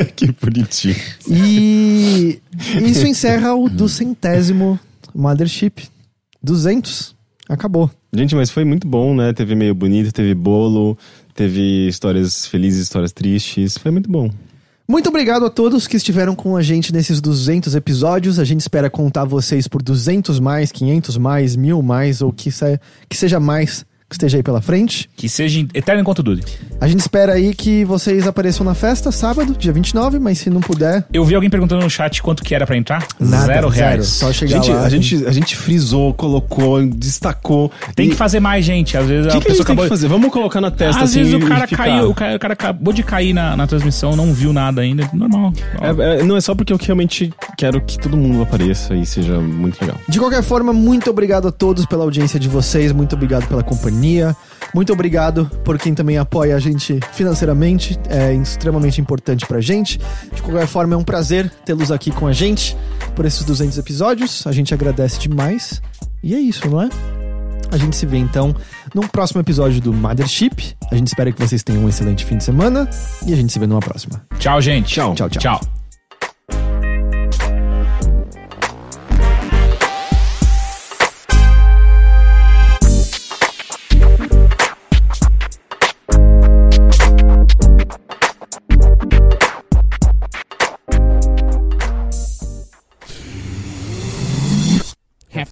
que 0.16 0.32
bonitinho. 0.40 0.96
E 1.28 2.40
isso 2.84 3.06
encerra 3.06 3.54
o 3.54 3.68
do 3.68 3.88
centésimo 3.88 4.78
Mothership. 5.14 5.88
200. 6.42 7.14
Acabou. 7.48 7.90
Gente, 8.12 8.34
mas 8.34 8.50
foi 8.50 8.64
muito 8.64 8.86
bom, 8.86 9.14
né? 9.14 9.32
Teve 9.32 9.54
meio 9.54 9.74
bonito, 9.74 10.12
teve 10.12 10.34
bolo, 10.34 10.96
teve 11.34 11.86
histórias 11.88 12.46
felizes, 12.46 12.82
histórias 12.82 13.12
tristes. 13.12 13.76
Foi 13.76 13.90
muito 13.90 14.10
bom. 14.10 14.30
Muito 14.88 15.08
obrigado 15.08 15.44
a 15.44 15.50
todos 15.50 15.86
que 15.88 15.96
estiveram 15.96 16.34
com 16.36 16.56
a 16.56 16.62
gente 16.62 16.92
nesses 16.92 17.20
200 17.20 17.74
episódios. 17.74 18.38
A 18.38 18.44
gente 18.44 18.60
espera 18.60 18.88
contar 18.88 19.24
vocês 19.24 19.66
por 19.66 19.82
200 19.82 20.38
mais, 20.38 20.70
500 20.70 21.18
mais, 21.18 21.56
mil 21.56 21.82
mais, 21.82 22.22
ou 22.22 22.32
que, 22.32 22.50
se- 22.52 22.80
que 23.08 23.16
seja 23.16 23.40
mais 23.40 23.84
que 24.08 24.14
esteja 24.14 24.36
aí 24.36 24.42
pela 24.42 24.60
frente. 24.60 25.08
Que 25.16 25.28
seja 25.28 25.60
eterno 25.74 26.00
enquanto 26.02 26.22
dure. 26.22 26.42
A 26.80 26.86
gente 26.86 27.00
espera 27.00 27.32
aí 27.32 27.54
que 27.54 27.84
vocês 27.84 28.26
apareçam 28.26 28.64
na 28.64 28.74
festa, 28.74 29.10
sábado, 29.10 29.54
dia 29.58 29.72
29, 29.72 30.18
mas 30.18 30.38
se 30.38 30.48
não 30.50 30.60
puder, 30.60 31.04
Eu 31.12 31.24
vi 31.24 31.34
alguém 31.34 31.50
perguntando 31.50 31.82
no 31.82 31.90
chat 31.90 32.22
quanto 32.22 32.42
que 32.44 32.54
era 32.54 32.66
pra 32.66 32.76
entrar. 32.76 33.04
nada. 33.18 33.46
zero 33.46 33.68
reais. 33.68 34.06
Só 34.06 34.32
chegar 34.32 34.56
Gente, 34.62 34.70
lá. 34.72 34.82
a, 34.84 34.88
gente, 34.88 35.26
a 35.26 35.32
gente 35.32 35.56
frisou, 35.56 36.14
colocou, 36.14 36.84
destacou. 36.86 37.70
Tem 37.94 38.06
E- 38.06 38.10
que 38.10 38.14
fazer 38.16 38.38
mais, 38.40 38.64
gente. 38.64 38.96
Às 38.96 39.06
vezes 39.06 39.26
O 39.26 39.28
a 39.28 39.32
que, 39.32 39.38
que 39.40 39.46
a 39.46 39.50
pessoa 39.50 39.56
gente 39.56 39.66
tem 39.66 39.72
acabou. 39.72 39.84
que 39.84 39.88
fazer? 39.88 40.08
Vamos 40.08 40.30
colocar 40.30 40.60
na 40.60 40.70
testa 40.70 41.02
Às 41.02 41.10
assim. 41.10 41.20
vezes 41.24 41.34
o 41.34 41.40
cara 41.40 41.66
caiu, 41.66 42.10
o 42.10 42.14
cara, 42.14 42.36
o 42.36 42.38
cara 42.38 42.52
acabou 42.52 42.92
de 42.92 43.02
cair 43.02 43.32
na, 43.32 43.56
na 43.56 43.66
transmissão, 43.66 44.14
não 44.14 44.32
viu 44.32 44.52
nada 44.52 44.82
ainda. 44.82 45.08
Normal. 45.12 45.52
É, 45.80 46.20
é, 46.20 46.22
não 46.22 46.36
é 46.36 46.40
só 46.40 46.54
porque 46.54 46.72
eu 46.72 46.78
realmente 46.80 47.32
quero 47.58 47.80
que 47.80 47.98
todo 47.98 48.16
mundo 48.16 48.42
apareça 48.42 48.94
e 48.94 49.04
seja 49.04 49.40
muito 49.40 49.80
legal. 49.80 49.96
De 50.08 50.18
qualquer 50.18 50.42
forma, 50.42 50.72
muito 50.72 51.10
obrigado 51.10 51.48
a 51.48 51.52
todos 51.52 51.84
pela 51.86 52.04
audiência 52.04 52.38
de 52.38 52.48
vocês, 52.48 52.92
muito 52.92 53.14
obrigado 53.16 53.46
pela 53.48 53.62
companhia, 53.62 53.95
muito 54.74 54.92
obrigado 54.92 55.50
por 55.64 55.78
quem 55.78 55.94
também 55.94 56.18
apoia 56.18 56.56
a 56.56 56.58
gente 56.58 57.00
financeiramente, 57.12 57.98
é 58.08 58.34
extremamente 58.34 59.00
importante 59.00 59.46
pra 59.46 59.60
gente. 59.60 59.98
De 60.32 60.42
qualquer 60.42 60.66
forma, 60.66 60.94
é 60.94 60.96
um 60.96 61.04
prazer 61.04 61.50
tê-los 61.64 61.90
aqui 61.90 62.10
com 62.10 62.26
a 62.26 62.32
gente 62.32 62.76
por 63.14 63.24
esses 63.24 63.42
200 63.44 63.78
episódios, 63.78 64.46
a 64.46 64.52
gente 64.52 64.74
agradece 64.74 65.18
demais. 65.18 65.80
E 66.22 66.34
é 66.34 66.38
isso, 66.38 66.68
não 66.68 66.82
é? 66.82 66.88
A 67.70 67.76
gente 67.76 67.96
se 67.96 68.06
vê 68.06 68.18
então 68.18 68.54
num 68.94 69.06
próximo 69.06 69.40
episódio 69.40 69.80
do 69.80 69.92
Mothership. 69.92 70.76
A 70.90 70.94
gente 70.94 71.08
espera 71.08 71.32
que 71.32 71.40
vocês 71.40 71.62
tenham 71.62 71.84
um 71.84 71.88
excelente 71.88 72.24
fim 72.24 72.36
de 72.36 72.44
semana 72.44 72.88
e 73.26 73.32
a 73.32 73.36
gente 73.36 73.52
se 73.52 73.58
vê 73.58 73.66
numa 73.66 73.80
próxima. 73.80 74.22
Tchau, 74.38 74.60
gente. 74.60 74.94
Tchau, 74.94 75.14
tchau. 75.14 75.28
Tchau. 75.28 75.75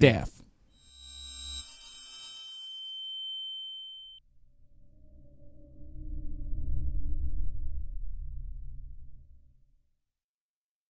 staff. 0.04 0.33